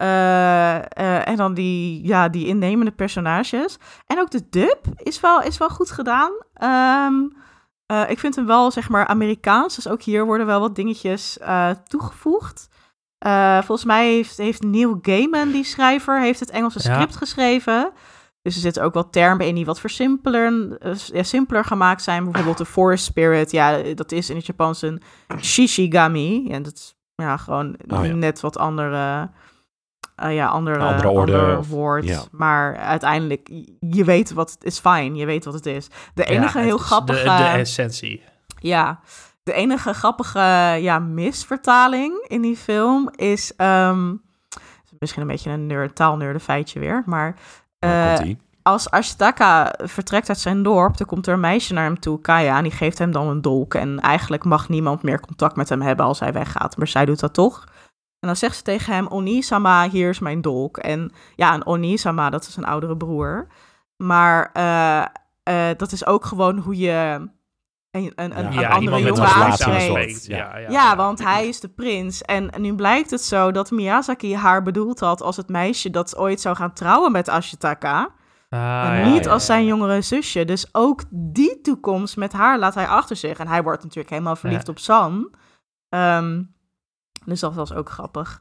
Eh, 0.00 0.76
eh, 0.76 1.28
en 1.28 1.36
dan 1.36 1.54
die, 1.54 2.06
ja, 2.06 2.28
die 2.28 2.46
innemende 2.46 2.90
personages. 2.90 3.76
En 4.06 4.20
ook 4.20 4.30
de 4.30 4.46
dub 4.50 4.78
is 4.96 5.20
wel, 5.20 5.42
is 5.42 5.58
wel 5.58 5.68
goed 5.68 5.90
gedaan. 5.90 6.32
Ehm, 6.54 7.14
eh, 7.86 8.10
ik 8.10 8.18
vind 8.18 8.36
hem 8.36 8.46
wel, 8.46 8.70
zeg 8.70 8.88
maar, 8.88 9.06
Amerikaans. 9.06 9.74
Dus 9.74 9.88
ook 9.88 10.02
hier 10.02 10.24
worden 10.24 10.46
wel 10.46 10.60
wat 10.60 10.74
dingetjes 10.74 11.38
toegevoegd. 11.88 12.68
Volgens 13.58 13.84
mij 13.84 14.06
heeft, 14.12 14.36
heeft 14.36 14.62
Neil 14.62 14.98
Gaiman, 15.02 15.50
die 15.50 15.64
schrijver, 15.64 16.20
heeft 16.20 16.40
het 16.40 16.50
Engelse 16.50 16.78
Ja. 16.88 16.94
script 16.94 17.16
geschreven. 17.16 17.90
Dus 18.42 18.54
er 18.54 18.60
zitten 18.60 18.82
ook 18.82 18.94
wel 18.94 19.10
termen 19.10 19.46
in 19.46 19.54
die 19.54 19.64
wat 19.64 19.80
versimpeler, 19.80 20.78
ja, 21.12 21.22
simpeler 21.22 21.64
gemaakt 21.64 22.02
zijn. 22.02 22.24
Bijvoorbeeld 22.24 22.58
de 22.58 22.64
Forest 22.64 23.04
Spirit. 23.04 23.50
Ja, 23.50 23.82
dat 23.94 24.12
is 24.12 24.30
in 24.30 24.36
het 24.36 24.46
Japans 24.46 24.82
een 24.82 25.02
Shishigami. 25.40 26.50
En 26.50 26.62
dat 26.62 26.72
is 26.74 26.94
ja, 27.14 27.36
gewoon 27.36 27.76
Oh, 27.88 28.04
ja. 28.06 28.12
net 28.14 28.40
wat 28.40 28.58
andere, 28.58 29.30
eh, 30.20 30.34
ja, 30.34 30.46
andere, 30.46 30.78
andere 30.78 31.08
orde 31.08 31.38
ander 31.38 31.64
woord. 31.64 32.04
ja. 32.04 32.22
Maar 32.30 32.76
uiteindelijk, 32.76 33.48
je 33.80 34.04
weet 34.04 34.32
wat 34.32 34.50
het 34.50 34.64
is 34.64 34.78
fijn. 34.78 35.16
Je 35.16 35.26
weet 35.26 35.44
wat 35.44 35.54
het 35.54 35.66
is. 35.66 35.88
De 36.14 36.24
enige 36.24 36.58
Ja, 36.58 36.64
heel 36.64 36.78
grappige... 36.78 37.22
De, 37.22 37.36
de 37.36 37.44
essentie. 37.44 38.22
Ja, 38.58 39.00
de 39.42 39.52
enige 39.52 39.92
grappige 39.92 40.40
ja, 40.80 40.98
misvertaling 40.98 42.24
in 42.26 42.42
die 42.42 42.56
film 42.56 43.10
is... 43.16 43.56
ehm, 43.56 44.14
misschien 44.98 45.22
een 45.22 45.28
beetje 45.28 45.50
een 45.50 45.66
nerd, 45.66 45.94
taalnerde 45.94 46.40
feitje 46.40 46.80
weer, 46.80 47.02
maar... 47.06 47.36
Eh, 47.78 48.18
als 48.62 48.90
Ashitaka 48.90 49.74
vertrekt 49.82 50.28
uit 50.28 50.38
zijn 50.38 50.62
dorp, 50.62 50.96
dan 50.96 51.06
komt 51.06 51.26
er 51.26 51.32
een 51.32 51.40
meisje 51.40 51.72
naar 51.72 51.84
hem 51.84 52.00
toe, 52.00 52.20
Kaya, 52.20 52.56
en 52.56 52.62
die 52.62 52.72
geeft 52.72 52.98
hem 52.98 53.12
dan 53.12 53.28
een 53.28 53.40
dolk. 53.40 53.74
En 53.74 54.00
eigenlijk 54.00 54.44
mag 54.44 54.68
niemand 54.68 55.02
meer 55.02 55.20
contact 55.20 55.56
met 55.56 55.68
hem 55.68 55.80
hebben 55.80 56.06
als 56.06 56.20
hij 56.20 56.32
weggaat, 56.32 56.76
maar 56.76 56.88
zij 56.88 57.04
doet 57.04 57.20
dat 57.20 57.34
toch. 57.34 57.64
En 58.20 58.26
dan 58.28 58.36
zegt 58.36 58.56
ze 58.56 58.62
tegen 58.62 58.94
hem, 58.94 59.06
Onisama, 59.06 59.88
hier 59.88 60.08
is 60.08 60.18
mijn 60.18 60.40
dolk. 60.40 60.76
En 60.76 61.12
ja, 61.36 61.54
een 61.54 61.66
Onisama, 61.66 62.30
dat 62.30 62.46
is 62.46 62.56
een 62.56 62.64
oudere 62.64 62.96
broer. 62.96 63.46
Maar 63.96 64.50
eh, 64.52 65.00
eh, 65.42 65.76
dat 65.76 65.92
is 65.92 66.06
ook 66.06 66.24
gewoon 66.24 66.58
hoe 66.58 66.76
je 66.76 67.28
een, 67.90 68.12
een, 68.14 68.38
een, 68.38 68.52
Ja, 68.52 68.66
een 68.66 68.72
andere 68.72 69.02
jongen 69.02 69.26
aanspreekt. 69.28 70.26
Ja, 70.26 70.56
ja, 70.58 70.70
Ja, 70.70 70.96
want 70.96 71.22
hij 71.22 71.48
is 71.48 71.60
de 71.60 71.68
prins. 71.68 72.22
En 72.22 72.50
nu 72.56 72.74
blijkt 72.74 73.10
het 73.10 73.22
zo 73.22 73.50
dat 73.50 73.70
Miyazaki 73.70 74.34
haar 74.34 74.62
bedoeld 74.62 75.00
had 75.00 75.22
als 75.22 75.36
het 75.36 75.48
meisje 75.48 75.90
dat 75.90 76.16
ooit 76.16 76.40
zou 76.40 76.56
gaan 76.56 76.72
trouwen 76.72 77.12
met 77.12 77.28
Ashitaka. 77.28 78.10
Ah, 78.48 78.88
en 78.88 78.98
ja, 78.98 79.12
niet 79.12 79.24
ja, 79.24 79.30
als 79.30 79.46
zijn 79.46 79.64
jongere 79.64 80.02
zusje. 80.02 80.44
Dus 80.44 80.68
ook 80.72 81.02
die 81.10 81.60
toekomst 81.60 82.16
met 82.16 82.32
haar 82.32 82.58
laat 82.58 82.74
hij 82.74 82.86
achter 82.86 83.16
zich. 83.16 83.38
En 83.38 83.48
hij 83.48 83.62
wordt 83.62 83.82
natuurlijk 83.82 84.10
helemaal 84.10 84.36
verliefd 84.36 84.66
Ja. 84.66 84.72
op 84.72 84.78
San. 84.78 85.34
Ehm, 85.88 86.42
dus 87.24 87.40
dat 87.40 87.54
was 87.54 87.72
ook 87.72 87.90
grappig. 87.90 88.40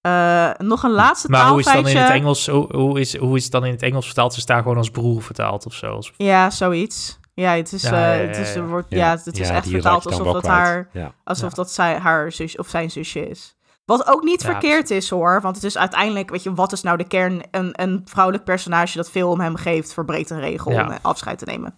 Eh, 0.00 0.50
nog 0.58 0.82
een 0.82 0.90
laatste 0.90 1.28
Maar 1.30 1.48
hoe 1.48 1.58
is 1.58 1.64
het 1.64 1.74
dan 1.74 1.86
in 1.86 1.94
taalfeitje. 1.94 2.12
het 2.14 2.22
Engels? 2.22 2.46
Hoe, 2.48 2.76
hoe, 2.76 3.00
is, 3.00 3.16
hoe 3.16 3.36
is 3.36 3.42
het 3.42 3.52
dan 3.52 3.64
in 3.64 3.72
het 3.72 3.82
Engels 3.82 4.04
vertaald? 4.06 4.32
Ze 4.32 4.38
is 4.38 4.46
daar 4.46 4.62
gewoon 4.62 4.76
als 4.76 4.90
broer 4.90 5.22
vertaald 5.22 5.66
of 5.66 5.74
zo? 5.74 5.94
Als- 5.94 6.12
Ja, 6.16 6.50
zoiets. 6.50 7.18
Ja, 7.34 7.50
het 7.56 7.72
is, 7.72 7.82
Ja, 7.82 8.14
eh, 8.14 8.26
het 8.26 8.36
is, 8.36 8.54
ja. 8.54 8.60
er 8.60 8.68
wordt, 8.68 8.86
ja. 8.90 9.10
het 9.24 9.38
is 9.40 9.48
echt 9.48 9.68
vertaald 9.68 10.06
alsof 10.06 10.32
dat 10.32 10.46
haar 10.46 10.88
Ja. 10.92 11.12
Alsof 11.24 11.48
Ja. 11.50 11.54
dat 11.54 11.70
zij, 11.70 11.98
haar 11.98 12.32
zus 12.32 12.56
of 12.56 12.68
zijn 12.68 12.90
zusje 12.90 13.28
is. 13.28 13.56
Wat 13.84 14.06
ook 14.08 14.22
niet 14.22 14.42
Ja, 14.42 14.50
verkeerd 14.50 14.90
is 14.90 15.10
hoor. 15.10 15.40
Want 15.40 15.54
het 15.56 15.64
is 15.64 15.78
uiteindelijk, 15.78 16.30
weet 16.30 16.42
je, 16.42 16.54
wat 16.54 16.72
is 16.72 16.82
nou 16.82 16.96
de 16.96 17.06
kern? 17.06 17.42
Een, 17.50 17.82
een 17.82 18.02
vrouwelijk 18.04 18.44
personage 18.44 18.96
dat 18.96 19.10
veel 19.10 19.30
om 19.30 19.40
hem 19.40 19.56
geeft, 19.56 19.92
verbreekt 19.94 20.30
een 20.30 20.40
regel 20.40 20.70
Ja. 20.72 20.86
om 20.86 20.96
afscheid 21.02 21.38
te 21.38 21.44
nemen. 21.44 21.74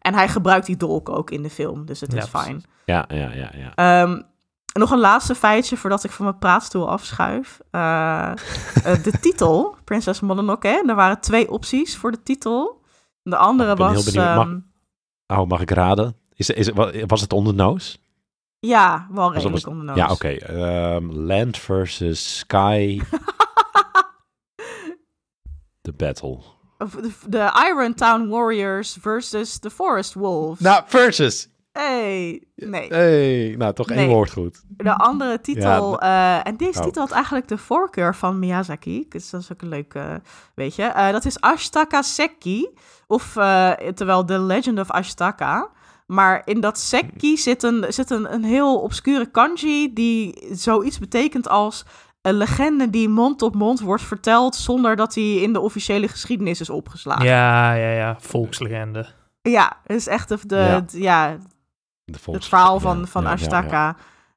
En 0.00 0.14
hij 0.14 0.28
gebruikt 0.28 0.66
die 0.66 0.76
dolk 0.76 1.08
ook 1.08 1.30
in 1.30 1.42
de 1.42 1.50
film, 1.50 1.86
dus 1.86 2.00
het 2.00 2.12
Ja, 2.12 2.18
is 2.22 2.28
fijn. 2.28 2.62
Ja, 2.84 3.04
ja, 3.08 3.30
ja, 3.32 3.50
ja. 3.74 4.02
Nog 4.72 4.90
een 4.90 4.98
laatste 4.98 5.34
feitje 5.34 5.76
voordat 5.76 6.04
ik 6.04 6.10
van 6.10 6.24
mijn 6.24 6.38
praatstoel 6.38 6.90
afschuif. 6.90 7.60
Eh, 7.70 8.30
eh, 8.84 9.02
de 9.02 9.12
titel, 9.20 9.76
Prinses 9.84 10.20
Mononoke, 10.20 10.82
er 10.86 10.94
waren 10.94 11.20
twee 11.20 11.50
opties 11.50 11.96
voor 11.96 12.10
de 12.10 12.22
titel. 12.22 12.82
De 13.22 13.36
andere 13.36 13.70
Ik 13.70 13.76
ben 13.76 13.86
heel 13.86 13.94
was... 13.94 14.04
benieuwd. 14.04 14.34
Mag- 14.34 14.46
ehm, 14.46 15.40
Oh, 15.40 15.48
mag 15.48 15.60
ik 15.60 15.70
raden? 15.70 16.16
Is, 16.34 16.50
is, 16.50 16.68
wa- 16.68 17.06
was 17.06 17.20
het 17.20 17.32
onder 17.32 17.54
ja, 18.60 19.06
wel 19.10 19.32
redelijk 19.32 19.64
was- 19.64 19.74
onder 19.74 19.96
Ja, 19.96 20.10
oké. 20.10 20.28
Ehm, 20.28 21.10
land 21.10 21.58
versus 21.58 22.38
sky. 22.38 23.00
The 25.80 25.92
battle. 25.92 26.38
Of 26.78 26.90
De, 26.94 27.10
de 27.28 27.64
Iron 27.72 27.94
Town 27.94 28.28
Warriors 28.28 28.96
versus 29.00 29.60
de 29.60 29.70
Forest 29.70 30.14
Wolves. 30.14 30.60
Nou, 30.60 30.82
versus. 30.86 31.48
Hey, 31.80 32.42
nee. 32.54 32.88
Hey, 32.88 33.54
nou, 33.58 33.72
toch 33.74 33.88
één 33.90 33.96
Nee. 33.98 34.08
woord 34.08 34.30
goed. 34.32 34.62
De 34.68 34.94
andere 34.96 35.40
titel, 35.40 36.00
eh, 36.00 36.46
en 36.46 36.56
deze 36.56 36.78
Oh. 36.78 36.84
titel 36.84 37.02
had 37.02 37.10
eigenlijk 37.12 37.48
de 37.48 37.58
voorkeur 37.58 38.14
van 38.14 38.38
Miyazaki. 38.38 39.06
Dus 39.08 39.30
dat 39.30 39.40
is 39.40 39.52
ook 39.52 39.62
een 39.62 39.68
leuk, 39.68 39.94
eh, 39.94 40.14
weet 40.54 40.74
je. 40.74 40.82
Eh, 40.82 41.10
dat 41.10 41.24
is 41.24 41.40
Ashtaka 41.40 42.02
Seki, 42.02 42.68
of 43.06 43.36
eh, 43.36 43.70
terwijl 43.70 44.24
The 44.24 44.38
Legend 44.38 44.78
of 44.78 44.90
Ashtaka. 44.90 45.68
Maar 46.06 46.42
in 46.44 46.60
dat 46.60 46.78
Seki 46.78 47.36
zit 47.36 47.62
een, 47.62 47.84
zit 47.88 48.10
een, 48.10 48.32
een 48.32 48.44
heel 48.44 48.80
obscure 48.80 49.26
kanji 49.30 49.92
die 49.92 50.46
zoiets 50.52 50.98
betekent 50.98 51.48
als 51.48 51.84
een 52.22 52.34
legende 52.34 52.90
die 52.90 53.08
mond 53.08 53.42
op 53.42 53.54
mond 53.54 53.80
wordt 53.80 54.02
verteld 54.02 54.54
zonder 54.56 54.96
dat 54.96 55.12
die 55.12 55.40
in 55.42 55.52
de 55.52 55.60
officiële 55.60 56.08
geschiedenis 56.08 56.60
is 56.60 56.70
opgeslagen. 56.70 57.24
Ja, 57.24 57.72
ja, 57.72 57.90
ja. 57.90 58.16
Volkslegende. 58.20 59.06
Ja, 59.42 59.76
het 59.82 59.96
is 59.96 60.06
echt 60.06 60.28
de, 60.28 60.38
de, 60.46 60.84
Ja. 61.00 61.36
Het 62.32 62.44
verhaal 62.46 62.74
ja, 62.74 62.80
van, 62.80 63.06
van 63.08 63.22
ja, 63.22 63.28
ja, 63.28 63.34
Ashtaka. 63.34 63.86
ja. 63.86 63.96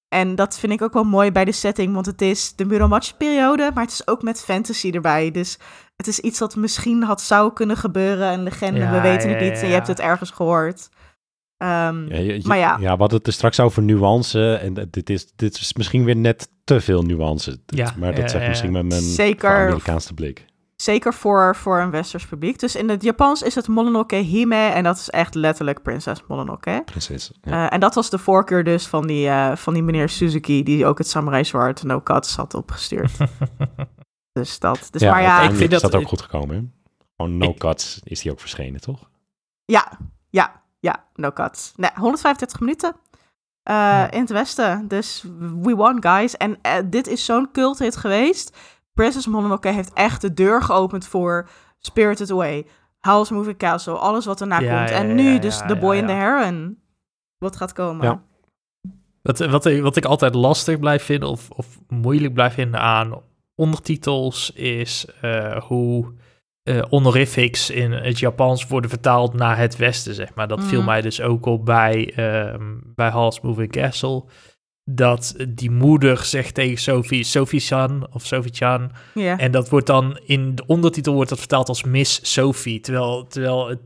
En 0.09 0.35
dat 0.35 0.59
vind 0.59 0.71
ik 0.73 0.81
ook 0.81 0.93
wel 0.93 1.03
mooi 1.03 1.31
bij 1.31 1.45
de 1.45 1.51
setting, 1.51 1.93
want 1.93 2.05
het 2.05 2.21
is 2.21 2.55
de 2.55 2.65
Muromachi-periode, 2.65 3.71
maar 3.73 3.83
het 3.83 3.93
is 3.93 4.07
ook 4.07 4.21
met 4.21 4.41
fantasy 4.43 4.89
erbij. 4.91 5.31
Dus 5.31 5.57
het 5.95 6.07
is 6.07 6.19
iets 6.19 6.39
dat 6.39 6.55
misschien 6.55 7.03
had 7.03 7.21
zou 7.21 7.53
kunnen 7.53 7.77
gebeuren, 7.77 8.33
een 8.33 8.43
legende, 8.43 8.79
Ja, 8.79 8.91
we 8.91 9.01
weten 9.01 9.29
ja, 9.29 9.35
het 9.35 9.43
niet, 9.43 9.53
en 9.53 9.59
je 9.61 9.67
ja. 9.67 9.73
hebt 9.73 9.87
het 9.87 9.99
ergens 9.99 10.31
gehoord. 10.31 10.89
Ehm, 11.57 12.07
Ja, 12.07 12.15
je- 12.17 12.33
je- 12.33 12.47
Maar 12.47 12.57
ja. 12.57 12.79
we 12.79 12.85
hadden 12.87 13.17
het 13.17 13.27
er 13.27 13.33
straks 13.33 13.59
over 13.59 13.81
nuance. 13.83 14.53
En 14.55 14.87
dit 14.91 15.09
is, 15.09 15.31
dit 15.35 15.57
is 15.59 15.73
misschien 15.73 16.03
weer 16.03 16.15
net 16.15 16.49
te 16.63 16.81
veel 16.81 17.01
nuance. 17.03 17.59
Ja, 17.65 17.93
maar 17.97 18.11
dat 18.15 18.21
ja, 18.23 18.27
zegt 18.27 18.43
ja. 18.43 18.49
misschien 18.49 18.71
met 18.71 18.85
mijn 18.85 19.01
Zeker. 19.01 19.49
Amerikaanse 19.65 20.13
blik. 20.13 20.45
Zeker 20.81 21.13
voor, 21.13 21.55
voor 21.55 21.79
een 21.79 21.91
westers 21.91 22.25
publiek. 22.25 22.59
Dus 22.59 22.75
in 22.75 22.89
het 22.89 23.03
Japans 23.03 23.41
is 23.41 23.55
het 23.55 23.67
Mononoke 23.67 24.15
Hime, 24.15 24.55
en 24.55 24.83
dat 24.83 24.97
is 24.97 25.09
echt 25.09 25.35
letterlijk 25.35 25.81
prinses 25.81 26.23
Mononoke. 26.27 26.83
Ja. 27.41 27.65
Eh, 27.67 27.73
en 27.73 27.79
dat 27.79 27.95
was 27.95 28.09
de 28.09 28.17
voorkeur 28.17 28.63
dus 28.63 28.87
van 28.87 29.07
die, 29.07 29.27
eh, 29.27 29.55
van 29.55 29.73
die 29.73 29.83
meneer 29.83 30.09
Suzuki, 30.09 30.63
die 30.63 30.85
ook 30.85 30.97
het 30.97 31.07
Samurai 31.07 31.43
Sword 31.43 31.83
No 31.83 32.01
Cuts 32.01 32.35
had 32.35 32.53
opgestuurd. 32.53 33.11
dus 34.39 34.59
dat. 34.59 34.87
Dus 34.91 35.01
maar 35.01 35.21
ja, 35.21 35.41
ik 35.41 35.49
vind 35.55 35.71
is 35.71 35.81
dat- 35.81 35.91
dat 35.91 36.01
ook 36.01 36.07
goed 36.07 36.21
gekomen. 36.21 36.55
Hè? 36.55 36.61
Gewoon 37.15 37.37
no 37.37 37.49
Ik- 37.49 37.57
cuts 37.59 37.99
is 38.03 38.21
die 38.21 38.31
ook 38.31 38.39
verschenen, 38.39 38.81
toch? 38.81 39.09
Ja, 39.65 39.91
ja, 40.29 40.61
ja, 40.79 41.03
no 41.15 41.31
cuts. 41.31 41.73
Nee, 41.75 41.89
135 41.95 42.59
minuten 42.59 42.95
eh, 43.63 43.75
Ja. 43.75 44.11
in 44.11 44.19
het 44.19 44.29
westen. 44.29 44.87
Dus 44.87 45.23
we 45.61 45.75
won, 45.75 46.03
guys. 46.03 46.37
En 46.37 46.57
dit 46.89 47.07
is 47.07 47.25
zo'n 47.25 47.51
culthit 47.51 47.97
geweest. 47.97 48.57
Princess 49.01 49.27
Mononoke 49.27 49.67
heeft 49.69 49.93
echt 49.93 50.21
de 50.21 50.33
deur 50.33 50.61
geopend 50.63 51.07
voor 51.07 51.49
Spirited 51.79 52.31
Away, 52.31 52.65
House 52.99 53.33
Moving 53.33 53.57
Castle, 53.57 53.93
alles 53.93 54.25
wat 54.25 54.41
erna 54.41 54.59
Ja, 54.59 54.77
komt. 54.77 54.89
ja, 54.89 54.95
en 54.95 55.15
nu 55.15 55.31
ja, 55.33 55.39
dus 55.39 55.57
The 55.67 55.75
Boy 55.75 55.97
and 55.97 56.07
the. 56.07 56.13
Heron. 56.13 56.77
Wat 57.37 57.55
gaat 57.55 57.73
komen. 57.73 58.05
Ja. 58.05 58.21
Wat, 59.21 59.39
wat, 59.39 59.79
wat 59.79 59.95
ik 59.95 60.05
altijd 60.05 60.35
lastig 60.35 60.79
blijf 60.79 61.03
vinden, 61.03 61.29
of, 61.29 61.49
of 61.49 61.79
moeilijk 61.87 62.33
blijf 62.33 62.53
vinden 62.53 62.79
aan 62.79 63.21
ondertitels, 63.55 64.51
is 64.51 65.05
eh, 65.21 65.57
hoe 65.61 66.13
eh, 66.63 66.81
honorifics 66.89 67.69
in 67.69 67.91
het 67.91 68.19
Japans 68.19 68.67
worden 68.67 68.89
vertaald 68.89 69.33
naar 69.33 69.57
het 69.57 69.75
Westen, 69.77 70.13
zeg 70.13 70.33
maar. 70.35 70.47
Dat 70.47 70.63
viel 70.63 70.77
Mhm. 70.79 70.87
mij 70.89 71.01
dus 71.01 71.21
ook 71.21 71.45
op 71.45 71.65
bij, 71.65 72.13
ehm 72.15 72.77
bij 72.95 73.09
Hall's 73.09 73.41
Moving 73.41 73.71
Castle. 73.71 74.23
Dat 74.83 75.35
die 75.49 75.71
moeder 75.71 76.17
zegt 76.17 76.53
tegen 76.53 76.77
Sophie, 76.77 77.23
Sophie-san 77.23 78.07
of 78.11 78.25
Sophie-chan. 78.25 78.91
Ja. 79.13 79.37
En 79.37 79.51
dat 79.51 79.69
wordt 79.69 79.87
dan 79.87 80.19
in 80.25 80.55
de 80.55 80.63
ondertitel 80.65 81.13
wordt 81.13 81.29
dat 81.29 81.39
vertaald 81.39 81.67
als 81.67 81.83
Miss 81.83 82.19
Sophie. 82.33 82.79
Terwijl, 82.79 83.27
terwijl 83.27 83.67
het 83.67 83.79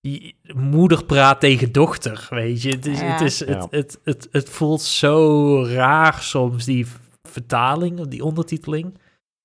die 0.00 0.36
moeder 0.54 1.04
praat 1.04 1.40
tegen 1.40 1.72
dochter, 1.72 2.26
weet 2.30 2.62
je. 2.62 2.70
Het, 2.70 2.86
is, 2.86 3.00
Ja. 3.00 3.06
het, 3.06 3.20
is, 3.20 3.38
het, 3.40 3.66
het, 3.70 4.00
het, 4.04 4.28
het 4.30 4.48
voelt 4.50 4.82
zo 4.82 5.64
raar 5.66 6.14
soms, 6.22 6.64
die 6.64 6.86
vertaling, 7.28 8.08
die 8.08 8.24
ondertiteling. 8.24 8.98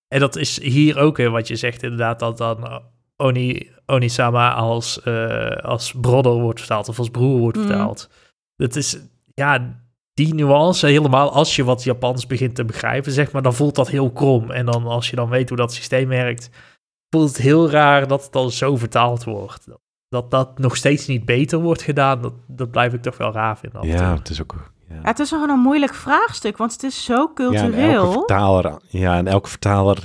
En 0.07 0.19
dat 0.19 0.35
is 0.35 0.61
hier 0.61 0.97
ook 0.97 1.17
weer 1.17 1.29
wat 1.31 1.47
je 1.47 1.55
zegt, 1.55 1.83
inderdaad, 1.83 2.19
dat 2.19 2.37
dan 2.37 2.81
Oni, 3.17 3.69
Onisama 3.85 4.53
als, 4.53 5.01
eh, 5.01 5.47
als 5.49 5.93
brother 6.01 6.31
wordt 6.31 6.59
vertaald 6.59 6.89
of 6.89 6.99
als 6.99 7.09
broer 7.09 7.39
wordt 7.39 7.57
Mhm. 7.57 7.67
vertaald. 7.67 8.09
Dat 8.55 8.75
is, 8.75 8.97
ja, 9.33 9.83
die 10.15 10.33
nuance 10.33 10.87
helemaal, 10.87 11.31
als 11.31 11.55
je 11.55 11.63
wat 11.63 11.83
Japans 11.83 12.27
begint 12.27 12.55
te 12.55 12.65
begrijpen, 12.65 13.11
zeg 13.11 13.31
maar, 13.31 13.41
dan 13.41 13.53
voelt 13.53 13.75
dat 13.75 13.89
heel 13.89 14.11
krom. 14.11 14.51
En 14.51 14.65
dan 14.65 14.85
als 14.85 15.09
je 15.09 15.15
dan 15.15 15.29
weet 15.29 15.49
hoe 15.49 15.57
dat 15.57 15.73
systeem 15.73 16.07
werkt, 16.07 16.49
voelt 17.09 17.27
het 17.27 17.37
heel 17.37 17.69
raar 17.69 18.07
dat 18.07 18.23
het 18.23 18.31
dan 18.31 18.51
zo 18.51 18.75
vertaald 18.75 19.23
wordt. 19.23 19.67
Dat 20.09 20.31
dat 20.31 20.59
nog 20.59 20.75
steeds 20.75 21.07
niet 21.07 21.25
beter 21.25 21.59
wordt 21.59 21.81
gedaan, 21.81 22.21
dat, 22.21 22.33
dat 22.47 22.71
blijf 22.71 22.93
ik 22.93 23.01
toch 23.01 23.17
wel 23.17 23.31
raar 23.31 23.57
vinden. 23.57 23.87
Ja, 23.87 24.15
het 24.15 24.29
is 24.29 24.41
ook... 24.41 24.55
Ja. 24.89 24.95
Ja, 24.95 25.01
het 25.01 25.19
is 25.19 25.29
gewoon 25.29 25.49
een 25.49 25.59
moeilijk 25.59 25.93
vraagstuk, 25.93 26.57
want 26.57 26.71
het 26.71 26.83
is 26.83 27.03
zo 27.03 27.13
Ja, 27.13 27.27
en 27.27 27.33
cultureel. 27.33 28.03
elke 28.03 28.11
vertaler, 28.11 28.77
ja, 28.87 29.17
en 29.17 29.27
elke 29.27 29.49
vertaler 29.49 29.97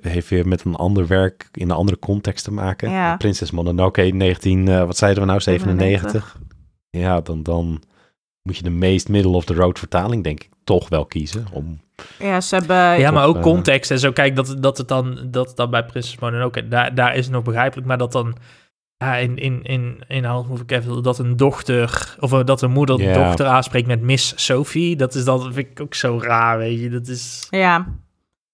heeft 0.00 0.28
weer 0.28 0.48
met 0.48 0.64
een 0.64 0.74
ander 0.74 1.06
werk 1.06 1.48
in 1.52 1.70
een 1.70 1.76
andere 1.76 1.98
context 1.98 2.44
te 2.44 2.52
maken. 2.52 2.90
Ja. 2.90 3.16
Prinses 3.16 3.50
Mononoke 3.50 4.02
19, 4.02 4.68
eh, 4.68 4.84
wat 4.84 4.96
zeiden 4.96 5.22
we 5.22 5.28
nou, 5.28 5.40
97? 5.40 6.38
Ja, 6.90 7.20
dan, 7.20 7.42
dan 7.42 7.82
moet 8.48 8.56
je 8.56 8.62
de 8.62 8.70
meest 8.70 9.08
middle 9.08 9.32
of 9.32 9.44
the 9.44 9.54
road 9.54 9.78
vertaling 9.78 10.24
denk 10.24 10.42
ik 10.42 10.48
toch 10.64 10.88
wel 10.88 11.06
kiezen. 11.06 11.46
Om, 11.52 11.80
Ja, 12.18 12.40
ze 12.40 12.54
hebben... 12.54 12.98
Ja, 12.98 13.10
maar 13.10 13.26
ook 13.26 13.36
eh, 13.36 13.42
context 13.42 13.90
en 13.90 13.98
zo. 13.98 14.12
Kijk, 14.12 14.36
dat, 14.36 14.56
dat 14.58 14.78
het 14.78 14.88
dan, 14.88 15.18
dat 15.30 15.46
het 15.48 15.56
dan 15.56 15.70
bij 15.70 15.84
Prinses 15.84 16.18
Mononoke, 16.18 16.68
daar, 16.68 16.94
daar 16.94 17.16
is 17.16 17.24
het 17.24 17.34
nog 17.34 17.42
begrijpelijk. 17.42 17.86
Maar 17.86 17.98
dat 17.98 18.12
dan 18.12 18.36
ja, 18.96 19.16
in, 19.16 19.36
in, 19.36 19.62
in, 19.62 20.02
in 20.08 20.22
Moving 20.22 20.66
Castle, 20.66 21.00
dat 21.02 21.18
een 21.18 21.36
dochter, 21.36 22.16
of 22.20 22.32
eh, 22.32 22.44
dat 22.44 22.62
een 22.62 22.70
moeder 22.70 22.96
de 22.96 23.02
Ja. 23.02 23.24
dochter 23.24 23.46
aanspreekt 23.46 23.86
met 23.86 24.00
Miss 24.02 24.32
Sophie. 24.44 24.96
Dat 24.96 25.14
is 25.14 25.24
dan, 25.24 25.52
vind 25.52 25.70
ik 25.70 25.80
ook 25.80 25.94
zo 25.94 26.18
raar, 26.22 26.58
weet 26.58 26.80
je. 26.80 26.88
Dat 26.90 27.06
is 27.06 27.46
Ja. 27.50 27.86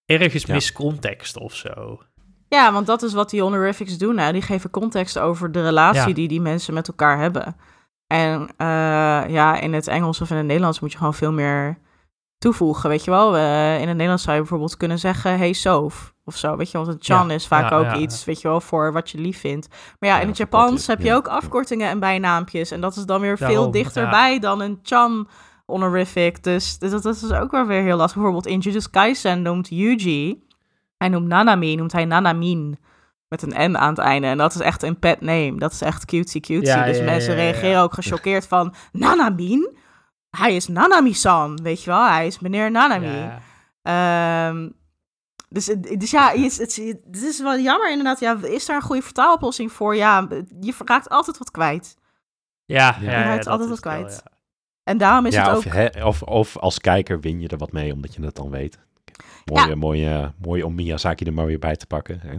ergens 0.06 0.44
Ja. 0.44 0.54
miscontext 0.54 1.38
of 1.38 1.54
zo. 1.54 2.00
ja, 2.48 2.72
want 2.72 2.86
dat 2.86 3.02
is 3.02 3.12
wat 3.12 3.30
die 3.30 3.42
honorifics 3.42 3.98
doen. 3.98 4.18
Hè? 4.18 4.32
Die 4.32 4.42
geven 4.42 4.70
context 4.70 5.18
over 5.18 5.52
de 5.52 5.62
relatie 5.62 6.08
Ja. 6.08 6.14
die 6.14 6.28
die 6.28 6.40
mensen 6.40 6.74
met 6.74 6.88
elkaar 6.88 7.18
hebben. 7.18 7.56
En 8.14 8.48
eh, 8.56 9.30
ja, 9.30 9.60
in 9.60 9.72
het 9.72 9.88
Engels 9.88 10.20
of 10.20 10.30
in 10.30 10.36
het 10.36 10.46
Nederlands 10.46 10.80
moet 10.80 10.92
je 10.92 10.98
gewoon 10.98 11.14
veel 11.14 11.32
meer 11.32 11.78
toevoegen, 12.38 12.88
weet 12.88 13.04
je 13.04 13.10
wel. 13.10 13.36
Eh, 13.36 13.74
in 13.74 13.80
het 13.80 13.92
Nederlands 13.92 14.22
zou 14.22 14.34
je 14.34 14.40
bijvoorbeeld 14.40 14.76
kunnen 14.76 14.98
zeggen, 14.98 15.38
hey 15.38 15.52
Soph, 15.52 16.14
of 16.24 16.36
zo, 16.36 16.56
weet 16.56 16.70
je. 16.70 16.78
Want 16.78 16.88
een 16.90 16.96
Chan 17.00 17.28
Ja, 17.28 17.34
is 17.34 17.46
vaak 17.46 17.70
ja, 17.70 17.76
ook 17.76 17.84
ja, 17.84 17.96
iets, 17.96 18.24
weet 18.24 18.40
je 18.40 18.48
wel, 18.48 18.60
voor 18.60 18.92
wat 18.92 19.10
je 19.10 19.18
lief 19.18 19.40
vindt. 19.40 19.68
Maar 19.98 20.08
ja, 20.10 20.20
in 20.20 20.28
het 20.28 20.36
Japans 20.36 20.86
heb 20.86 21.00
je 21.00 21.12
ook 21.12 21.28
afkortingen 21.28 21.88
en 21.88 21.98
bijnaampjes. 21.98 22.70
En 22.70 22.80
dat 22.80 22.96
is 22.96 23.04
dan 23.04 23.20
weer 23.20 23.38
veel 23.38 23.70
dichterbij 23.70 24.38
dan 24.38 24.60
een 24.60 24.78
Chan 24.82 25.28
honorific. 25.66 26.42
Dus 26.42 26.78
dat, 26.78 27.02
dat 27.02 27.14
is 27.14 27.32
ook 27.32 27.50
wel 27.50 27.66
weer 27.66 27.82
heel 27.82 27.96
lastig. 27.96 28.14
Bijvoorbeeld 28.14 28.46
in 28.46 28.58
Jujutsu 28.58 28.90
Kaisen 28.90 29.42
noemt 29.42 29.68
Yuji, 29.68 30.44
hij 30.96 31.08
noemt 31.08 31.26
Nanami, 31.26 31.76
noemt 31.76 31.92
hij 31.92 32.04
Nanamin. 32.04 32.78
Met 33.40 33.42
een 33.42 33.72
N 33.72 33.76
aan 33.76 33.88
het 33.88 33.98
einde. 33.98 34.26
En 34.26 34.38
dat 34.38 34.54
is 34.54 34.60
echt 34.60 34.82
een 34.82 34.98
pet 34.98 35.20
name. 35.20 35.58
Dat 35.58 35.72
is 35.72 35.80
echt 35.80 36.04
cutie 36.04 36.40
cutie. 36.40 36.66
Ja, 36.66 36.84
dus 36.84 36.98
ja, 36.98 37.04
mensen 37.04 37.32
ja, 37.32 37.38
ja, 37.38 37.44
ja. 37.44 37.50
reageren 37.50 37.80
ook 37.80 37.94
gechoqueerd 37.94 38.46
van... 38.46 38.74
Nanamin? 38.92 39.76
Hij 40.30 40.56
is 40.56 40.68
Nanami-san, 40.68 41.62
weet 41.62 41.82
je 41.84 41.90
wel? 41.90 42.06
Hij 42.06 42.26
is 42.26 42.38
meneer 42.38 42.70
Nanami. 42.70 43.06
Ja. 43.06 43.40
Ehm, 43.82 44.68
dus, 45.48 45.64
dus 45.98 46.10
ja, 46.10 46.30
het, 46.30 46.58
het, 46.58 46.76
het 47.10 47.22
is 47.22 47.40
wel 47.40 47.58
jammer 47.58 47.90
inderdaad. 47.90 48.20
Ja, 48.20 48.38
is 48.42 48.66
daar 48.66 48.76
een 48.76 48.82
goede 48.82 49.02
vertaaloplossing 49.02 49.72
voor? 49.72 49.96
Ja, 49.96 50.28
je 50.60 50.74
raakt 50.84 51.08
altijd 51.08 51.38
wat 51.38 51.50
kwijt. 51.50 51.96
Ja, 52.64 52.96
Je 53.00 53.06
raakt 53.06 53.46
altijd 53.46 53.68
wat 53.68 53.80
wel, 53.80 53.92
kwijt. 53.92 54.22
ja. 54.24 54.32
En 54.84 54.98
daarom 54.98 55.26
is 55.26 55.34
ja, 55.34 55.48
het 55.48 55.66
of, 55.66 55.74
ook... 55.76 56.04
of, 56.04 56.22
of 56.22 56.58
als 56.58 56.78
kijker 56.78 57.20
win 57.20 57.40
je 57.40 57.48
er 57.48 57.58
wat 57.58 57.72
mee, 57.72 57.92
omdat 57.92 58.14
je 58.14 58.22
het 58.22 58.36
dan 58.36 58.50
weet. 58.50 58.78
Mooi, 59.44 59.74
mooi, 59.74 60.30
mooi 60.38 60.62
om 60.62 60.74
Miyazaki 60.74 61.24
er 61.24 61.32
maar 61.32 61.46
weer 61.46 61.58
bij 61.58 61.76
te 61.76 61.86
pakken. 61.86 62.20
Hè? 62.20 62.36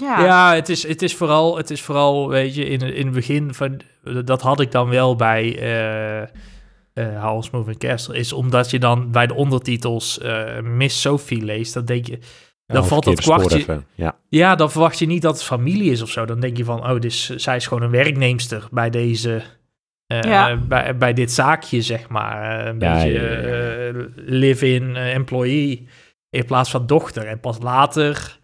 Ja, 0.00 0.24
Ja, 0.24 0.54
het, 0.54 0.68
is, 0.68 0.86
het, 0.86 1.02
is 1.02 1.14
vooral, 1.16 1.56
het 1.56 1.70
is 1.70 1.82
vooral, 1.82 2.28
weet 2.28 2.54
je, 2.54 2.64
in, 2.64 2.80
in 2.80 3.04
het 3.04 3.14
begin 3.14 3.54
van, 3.54 3.80
dat 4.24 4.40
had 4.42 4.60
ik 4.60 4.70
dan 4.70 4.88
wel 4.88 5.16
bij, 5.16 5.58
eh, 5.58 6.28
uh, 7.04 7.24
Howl's 7.24 7.50
Moving 7.50 7.78
Castle, 7.78 8.16
is 8.16 8.32
omdat 8.32 8.70
je 8.70 8.78
dan 8.78 9.10
bij 9.10 9.26
de 9.26 9.34
ondertitels 9.34 10.18
uh, 10.22 10.60
Miss 10.60 11.00
Sophie 11.00 11.44
leest, 11.44 11.74
dan 11.74 11.84
denk 11.84 12.06
je, 12.06 12.18
dan 12.66 12.82
Ja, 12.82 12.88
valt 12.88 13.04
dat 13.04 13.20
kwartje. 13.20 13.82
Ja. 13.94 14.16
ja, 14.28 14.54
dan 14.54 14.70
verwacht 14.70 14.98
je 14.98 15.06
niet 15.06 15.22
dat 15.22 15.34
het 15.34 15.44
familie 15.44 15.90
is 15.90 16.02
of 16.02 16.10
zo. 16.10 16.24
Dan 16.24 16.40
denk 16.40 16.56
je 16.56 16.64
van, 16.64 16.90
oh, 16.90 17.00
dus 17.00 17.28
zij 17.36 17.56
is 17.56 17.66
gewoon 17.66 17.82
een 17.82 17.90
werknemster 17.90 18.68
bij 18.70 18.90
deze, 18.90 19.42
eh, 20.06 20.20
Ja. 20.20 20.56
bij, 20.56 20.96
bij 20.96 21.12
dit 21.12 21.32
zaakje, 21.32 21.82
zeg 21.82 22.08
maar. 22.08 22.58
Eh, 22.60 22.66
een 22.66 22.78
Ja, 22.80 22.92
beetje 22.94 23.12
ja, 23.12 23.22
ja, 23.22 23.38
ja. 23.48 23.88
eh, 23.88 23.94
live-in 24.14 24.96
eh, 24.96 25.14
employee 25.14 25.88
in 26.30 26.44
plaats 26.44 26.70
van 26.70 26.86
dochter. 26.86 27.26
En 27.26 27.40
pas 27.40 27.58
later 27.62 28.38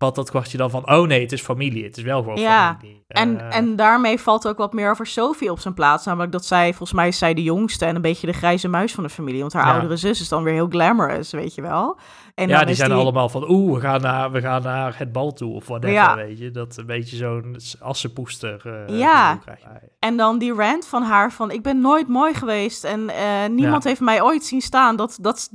valt 0.00 0.14
dat 0.14 0.30
kwartje 0.30 0.56
dan 0.58 0.70
van, 0.70 0.90
oh 0.92 1.06
nee, 1.06 1.20
het 1.22 1.32
is 1.32 1.40
familie. 1.42 1.84
Het 1.84 1.96
is 1.96 2.02
wel 2.02 2.22
gewoon 2.22 2.40
Ja, 2.40 2.76
familie. 2.80 3.04
En, 3.08 3.40
Eh, 3.40 3.56
en 3.56 3.76
daarmee 3.76 4.20
valt 4.20 4.48
ook 4.48 4.58
wat 4.58 4.72
meer 4.72 4.90
over 4.90 5.06
Sophie 5.06 5.50
op 5.50 5.58
zijn 5.60 5.74
plaats. 5.74 6.04
Namelijk 6.04 6.32
dat 6.32 6.44
zij, 6.44 6.68
volgens 6.68 6.92
mij 6.92 7.08
is 7.08 7.18
zij 7.18 7.34
de 7.34 7.42
jongste 7.42 7.84
en 7.86 7.94
een 7.96 8.02
beetje 8.02 8.26
de 8.26 8.32
grijze 8.32 8.68
muis 8.68 8.94
van 8.94 9.02
de 9.04 9.10
familie. 9.10 9.40
Want 9.40 9.52
haar 9.52 9.66
Ja. 9.66 9.72
oudere 9.72 9.96
zus 9.96 10.20
is 10.20 10.28
dan 10.28 10.42
weer 10.42 10.52
heel 10.52 10.68
glamorous, 10.68 11.30
weet 11.30 11.54
je 11.54 11.62
wel. 11.62 11.98
En 12.34 12.48
ja, 12.48 12.64
die 12.64 12.74
zijn 12.74 12.92
allemaal 12.92 13.28
van, 13.28 13.50
oeh, 13.50 13.74
we 13.74 13.80
gaan 13.80 14.00
naar, 14.00 14.30
we 14.30 14.40
gaan 14.40 14.62
naar 14.62 14.98
het 14.98 15.12
bal 15.12 15.32
toe 15.32 15.54
of 15.54 15.66
whatever, 15.66 15.94
Ja. 15.94 16.16
weet 16.16 16.38
je. 16.38 16.50
Dat 16.50 16.76
een 16.76 16.86
beetje 16.86 17.16
zo'n 17.16 17.56
assenpoester 17.80 18.60
eh, 18.86 18.98
Ja. 18.98 19.24
gevoel 19.28 19.42
krijg 19.42 19.60
je. 19.60 19.88
En 19.98 20.16
dan 20.16 20.38
die 20.38 20.54
rant 20.54 20.86
van 20.86 21.02
haar 21.02 21.32
van, 21.32 21.50
ik 21.50 21.62
ben 21.62 21.80
nooit 21.80 22.08
mooi 22.08 22.34
geweest 22.34 22.84
en 22.84 23.08
eh, 23.08 23.48
niemand 23.50 23.82
Ja. 23.82 23.88
heeft 23.88 24.00
mij 24.00 24.22
ooit 24.22 24.44
zien 24.44 24.60
staan. 24.60 24.96
Dat, 24.96 25.18
dat, 25.20 25.50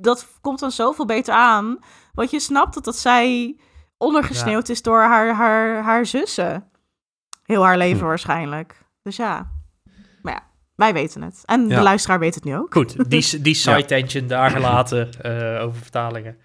dat 0.00 0.26
komt 0.40 0.58
dan 0.60 0.70
zoveel 0.70 1.06
beter 1.06 1.34
aan. 1.34 1.78
Want 2.14 2.30
je 2.30 2.40
snapt 2.40 2.74
dat, 2.74 2.84
dat 2.84 2.96
zij 2.96 3.56
ondergesneeuwd 3.96 4.68
is 4.68 4.82
door 4.82 5.00
haar, 5.00 5.34
haar, 5.34 5.82
haar 5.82 6.06
zussen. 6.06 6.64
Heel 7.42 7.64
haar 7.64 7.76
leven 7.78 7.98
Hm. 8.00 8.04
waarschijnlijk. 8.04 8.84
Dus 9.02 9.16
ja. 9.16 9.50
Maar 10.22 10.32
ja, 10.32 10.42
wij 10.76 10.92
weten 10.92 11.22
het. 11.22 11.42
En 11.44 11.68
Ja. 11.68 11.76
de 11.76 11.82
luisteraar 11.82 12.18
weet 12.18 12.34
het 12.34 12.44
nu 12.44 12.56
ook. 12.56 12.72
Goed, 12.74 13.10
die, 13.10 13.40
die 13.42 13.54
side 13.54 13.76
Ja. 13.78 13.84
tension 13.84 14.26
daar 14.26 14.50
gelaten 14.50 15.12
eh, 15.22 15.64
over 15.64 15.80
vertalingen. 15.80 16.36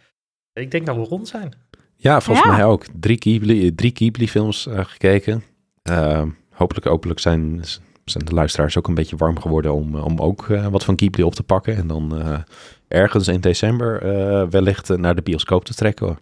Ik 0.53 0.71
denk 0.71 0.85
dat 0.85 0.95
we 0.95 1.01
rond 1.03 1.27
zijn. 1.27 1.53
Ja, 1.95 2.21
volgens 2.21 2.47
Ja. 2.47 2.51
mij 2.55 2.65
ook. 2.65 2.85
Drie 2.93 3.17
Ghibli, 3.19 3.75
drie 3.75 3.91
Ghibli 3.95 4.27
films 4.29 4.67
eh, 4.67 4.85
gekeken. 4.85 5.43
Eh, 5.81 6.23
hopelijk, 6.53 6.85
hopelijk 6.85 7.19
zijn, 7.19 7.61
zijn 8.11 8.25
de 8.25 8.33
luisteraars 8.33 8.77
ook 8.77 8.87
een 8.87 8.93
beetje 8.93 9.15
warm 9.15 9.39
geworden 9.39 9.73
om, 9.73 9.95
eh, 9.95 10.05
om 10.05 10.19
ook 10.19 10.49
eh, 10.49 10.67
wat 10.67 10.83
van 10.83 10.97
Ghibli 10.97 11.23
op 11.23 11.35
te 11.35 11.43
pakken. 11.43 11.75
En 11.75 11.87
dan 11.87 12.21
eh, 12.21 12.39
ergens 12.87 13.27
in 13.27 13.41
december 13.41 13.99
wellicht 14.49 14.97
naar 14.97 15.15
de 15.15 15.21
bioscoop 15.21 15.65
te 15.65 15.73
trekken. 15.73 16.19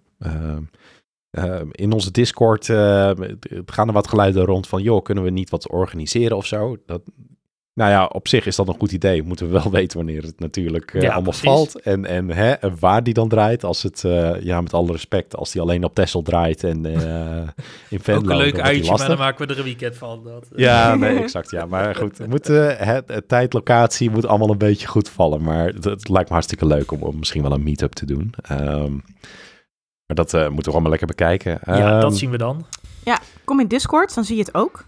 In 1.72 1.91
onze 1.91 2.11
Discord 2.11 2.65
gaan 3.65 3.88
er 3.88 3.93
wat 3.93 4.07
geluiden 4.07 4.45
rond 4.45 4.68
van... 4.68 4.81
joh, 4.81 5.03
kunnen 5.03 5.23
we 5.23 5.30
niet 5.30 5.49
wat 5.49 5.69
organiseren 5.69 6.38
of 6.38 6.45
zo? 6.45 6.77
Dat, 6.85 7.01
nou 7.78 7.91
ja, 7.91 8.06
op 8.06 8.28
zich 8.28 8.45
is 8.45 8.56
dat 8.56 8.68
een 8.68 8.76
goed 8.80 8.91
idee. 8.91 9.24
Moeten 9.24 9.45
we 9.45 9.52
wel 9.52 9.72
weten 9.80 9.98
wanneer 9.98 10.24
het 10.24 10.40
natuurlijk 10.40 10.94
eh, 10.94 11.02
Ja, 11.02 11.14
allemaal 11.14 11.32
precies. 11.32 11.49
valt. 11.49 11.82
En, 11.82 12.06
en, 12.06 12.30
hè, 12.30 12.52
en 12.52 12.76
waar 12.80 13.04
die 13.04 13.14
dan 13.14 13.30
draait. 13.30 13.64
Als 13.64 13.84
het, 13.84 14.04
eh, 14.04 14.41
ja, 14.41 14.62
met 14.62 14.74
alle 14.74 14.91
respect, 14.91 15.36
als 15.36 15.52
die 15.52 15.62
alleen 15.62 15.84
op 15.84 15.95
Texel 15.95 16.22
draait 16.22 16.64
en 16.64 16.86
eh 16.86 17.48
in 17.90 17.99
Venlo... 17.99 18.20
Ook 18.20 18.30
een 18.30 18.38
leuk 18.38 18.60
uitje, 18.60 18.98
maar 18.98 19.08
dan 19.08 19.18
maken 19.18 19.48
we 19.48 19.54
er 19.54 19.60
een 19.60 19.66
weekend 19.66 19.95
van. 19.95 20.24
Dat, 20.24 20.48
Ja, 20.56 20.95
nee, 20.95 21.20
exact. 21.20 21.52
Ja, 21.52 21.66
maar 21.66 21.95
goed, 21.95 22.18
het 22.18 22.28
moet, 22.30 22.48
het, 22.48 23.08
het 23.08 23.28
tijd, 23.28 23.54
locatie 23.54 24.10
moet 24.10 24.26
allemaal 24.26 24.49
een 24.49 24.58
beetje 24.58 24.88
goed 24.88 25.10
vallen. 25.10 25.41
Maar 25.41 25.66
het, 25.68 25.84
het 25.84 26.10
lijkt 26.10 26.28
me 26.28 26.34
hartstikke 26.34 26.66
leuk 26.66 26.91
om, 26.91 27.02
om 27.02 27.18
misschien 27.18 27.41
wel 27.41 27.52
een 27.52 27.64
meet-up 27.64 27.94
te 27.94 28.06
doen. 28.06 28.34
Ehm, 28.41 28.94
maar 30.06 30.16
dat 30.16 30.34
eh, 30.34 30.41
moeten 30.41 30.66
we 30.66 30.72
allemaal 30.72 30.90
lekker 30.90 31.08
bekijken. 31.08 31.60
ja, 31.66 31.91
Ehm, 31.91 32.02
dat 32.02 32.18
zien 32.18 32.30
we 32.32 32.38
dan. 32.38 32.66
Kom 33.44 33.60
in 33.60 33.68
Discord, 33.68 34.16
dan 34.16 34.24
zie 34.24 34.36
je 34.36 34.41
het 34.41 34.54
ook. 34.54 34.86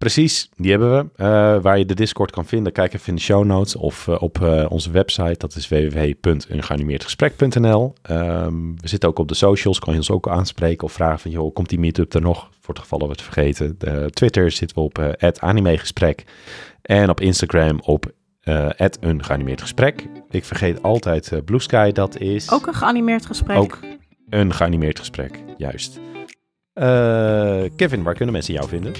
Precies, 0.00 0.48
die 0.56 0.70
hebben 0.70 0.96
we. 0.96 1.06
Eh, 1.16 1.26
waar 1.62 1.78
je 1.78 1.84
de 1.84 1.94
Discord 1.94 2.30
kan 2.30 2.46
vinden, 2.46 2.72
kijk 2.72 2.94
even 2.94 3.08
in 3.08 3.14
de 3.14 3.20
show 3.20 3.44
notes 3.44 3.76
of 3.76 4.08
eh, 4.08 4.22
op 4.22 4.42
eh, 4.42 4.66
onze 4.68 4.90
website. 4.90 5.38
Dat 5.38 5.54
is 5.54 5.68
www.ungeanimeerdgesprek.nl. 5.68 7.94
Ehm, 8.02 8.74
we 8.76 8.88
zitten 8.88 9.08
ook 9.08 9.18
op 9.18 9.28
de 9.28 9.34
socials, 9.34 9.78
kan 9.78 9.92
je 9.92 9.98
ons 9.98 10.10
ook 10.10 10.28
aanspreken 10.28 10.86
of 10.86 10.92
vragen 10.92 11.18
van, 11.18 11.30
joh, 11.30 11.54
komt 11.54 11.68
die 11.68 11.78
meetup 11.78 12.14
er 12.14 12.20
nog? 12.20 12.48
Voor 12.60 12.74
het 12.74 12.82
geval 12.82 12.98
dat 12.98 13.08
we 13.08 13.14
het 13.14 13.22
vergeten. 13.22 13.74
De 13.78 14.10
Twitter 14.10 14.50
zitten 14.50 14.76
we 14.76 14.82
op 14.82 15.16
@animegesprek 15.38 16.24
en 16.82 17.10
op 17.10 17.20
Instagram 17.20 17.80
op 17.80 18.12
eh 18.40 18.68
een 19.00 19.24
geanimeerd 19.24 19.60
gesprek. 19.60 20.06
Ik 20.30 20.44
vergeet 20.44 20.82
altijd 20.82 21.44
Blue 21.44 21.60
Sky, 21.60 21.92
dat 21.92 22.18
is 22.18 22.52
Ook 22.52 22.66
een 22.66 22.74
geanimeerd 22.74 23.26
gesprek. 23.26 23.56
ook 23.56 23.78
een 24.28 24.54
geanimeerd 24.54 24.98
gesprek, 24.98 25.42
juist. 25.56 26.00
Kevin, 27.76 28.02
waar 28.02 28.14
kunnen 28.14 28.32
mensen 28.32 28.54
jou 28.54 28.68
vinden? 28.68 28.92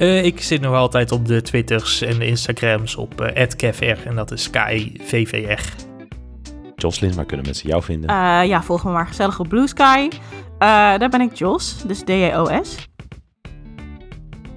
Eh, 0.00 0.24
ik 0.24 0.40
zit 0.42 0.60
nog 0.60 0.74
altijd 0.74 1.12
op 1.12 1.26
de 1.26 1.42
Twitters 1.42 2.00
en 2.02 2.18
de 2.18 2.26
Instagrams 2.26 2.96
op 2.96 3.20
eh 3.20 3.46
@kevr 3.56 4.06
en 4.06 4.14
dat 4.14 4.30
is 4.30 4.50
KIVVR. 4.50 5.60
Jocelyn, 6.76 7.14
waar 7.14 7.24
kunnen 7.24 7.46
mensen 7.46 7.68
jou 7.68 7.82
vinden? 7.82 8.10
Eh, 8.10 8.40
ja, 8.46 8.62
volg 8.62 8.84
me 8.84 8.90
maar 8.90 9.06
gezellig 9.06 9.40
op 9.40 9.48
Blue 9.48 9.66
Sky. 9.66 10.08
Eh, 10.58 10.68
daar 10.98 11.08
ben 11.08 11.20
ik 11.20 11.34
Jos, 11.34 11.82
dus 11.86 11.98
D-J-O-S. 12.02 12.88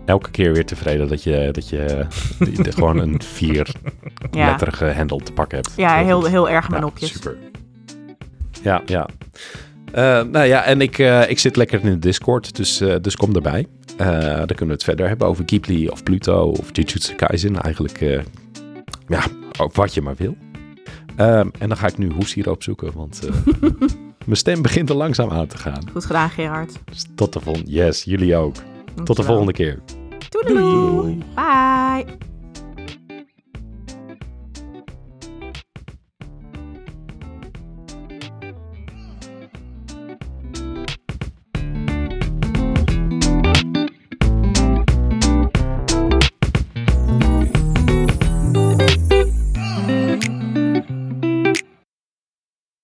Elke 0.05 0.31
keer 0.31 0.53
weer 0.53 0.65
tevreden 0.65 1.07
dat 1.07 1.23
je, 1.23 1.49
dat 1.51 1.69
je 1.69 2.05
de- 2.39 2.61
de- 2.63 2.71
gewoon 2.71 2.97
een 2.97 3.21
vier 3.35 3.67
Ja, 4.31 4.45
letterige 4.45 4.93
handle 4.93 5.21
te 5.23 5.31
pakken 5.33 5.57
hebt. 5.57 5.73
ja 5.75 6.03
heel, 6.03 6.25
heel 6.25 6.49
erg 6.49 6.69
mijn 6.69 6.81
Ja, 6.81 6.87
nopjes. 6.87 7.11
Super. 7.11 7.37
Ja, 8.61 8.81
ja. 8.85 9.07
Eh, 9.91 10.03
nou 10.23 10.45
ja, 10.45 10.63
en 10.63 10.81
ik, 10.81 10.97
eh, 10.99 11.29
ik 11.29 11.39
zit 11.39 11.55
lekker 11.55 11.79
in 11.83 11.89
de 11.91 11.99
Discord, 11.99 12.55
dus, 12.55 12.81
eh, 12.81 12.95
dus 13.01 13.15
kom 13.15 13.35
erbij. 13.35 13.67
Eh 13.97 14.37
dan 14.37 14.47
kunnen 14.47 14.67
we 14.67 14.73
het 14.73 14.83
verder 14.83 15.07
hebben 15.07 15.27
over 15.27 15.43
Ghibli 15.45 15.89
of 15.89 16.03
Pluto 16.03 16.49
of 16.49 16.69
Jujutsu 16.71 17.15
Kaisen. 17.15 17.61
Eigenlijk, 17.61 18.01
eh, 18.01 18.21
ja, 19.07 19.23
wat 19.73 19.93
je 19.93 20.01
maar 20.01 20.15
wil. 20.15 20.35
Ehm, 21.15 21.49
en 21.59 21.67
dan 21.67 21.77
ga 21.77 21.87
ik 21.87 21.97
nu 21.97 22.11
hoesiroop 22.11 22.63
zoeken, 22.63 22.93
want 22.93 23.27
eh, 23.27 23.33
mijn 24.25 24.37
stem 24.37 24.61
begint 24.61 24.89
er 24.89 24.95
langzaam 24.95 25.29
aan 25.29 25.47
te 25.47 25.57
gaan. 25.57 25.89
Goed 25.91 26.05
gedaan, 26.05 26.29
Gerard. 26.29 26.79
Dus 26.85 27.05
tot 27.15 27.33
de 27.33 27.39
volgende. 27.39 27.71
Yes, 27.71 28.03
jullie 28.03 28.35
ook. 28.35 28.55
Tot 29.03 29.15
de 29.15 29.23
volgende 29.23 29.51
keer. 29.51 29.79
Doei. 30.29 30.53
Doei. 30.53 31.17
Bye. 31.35 32.31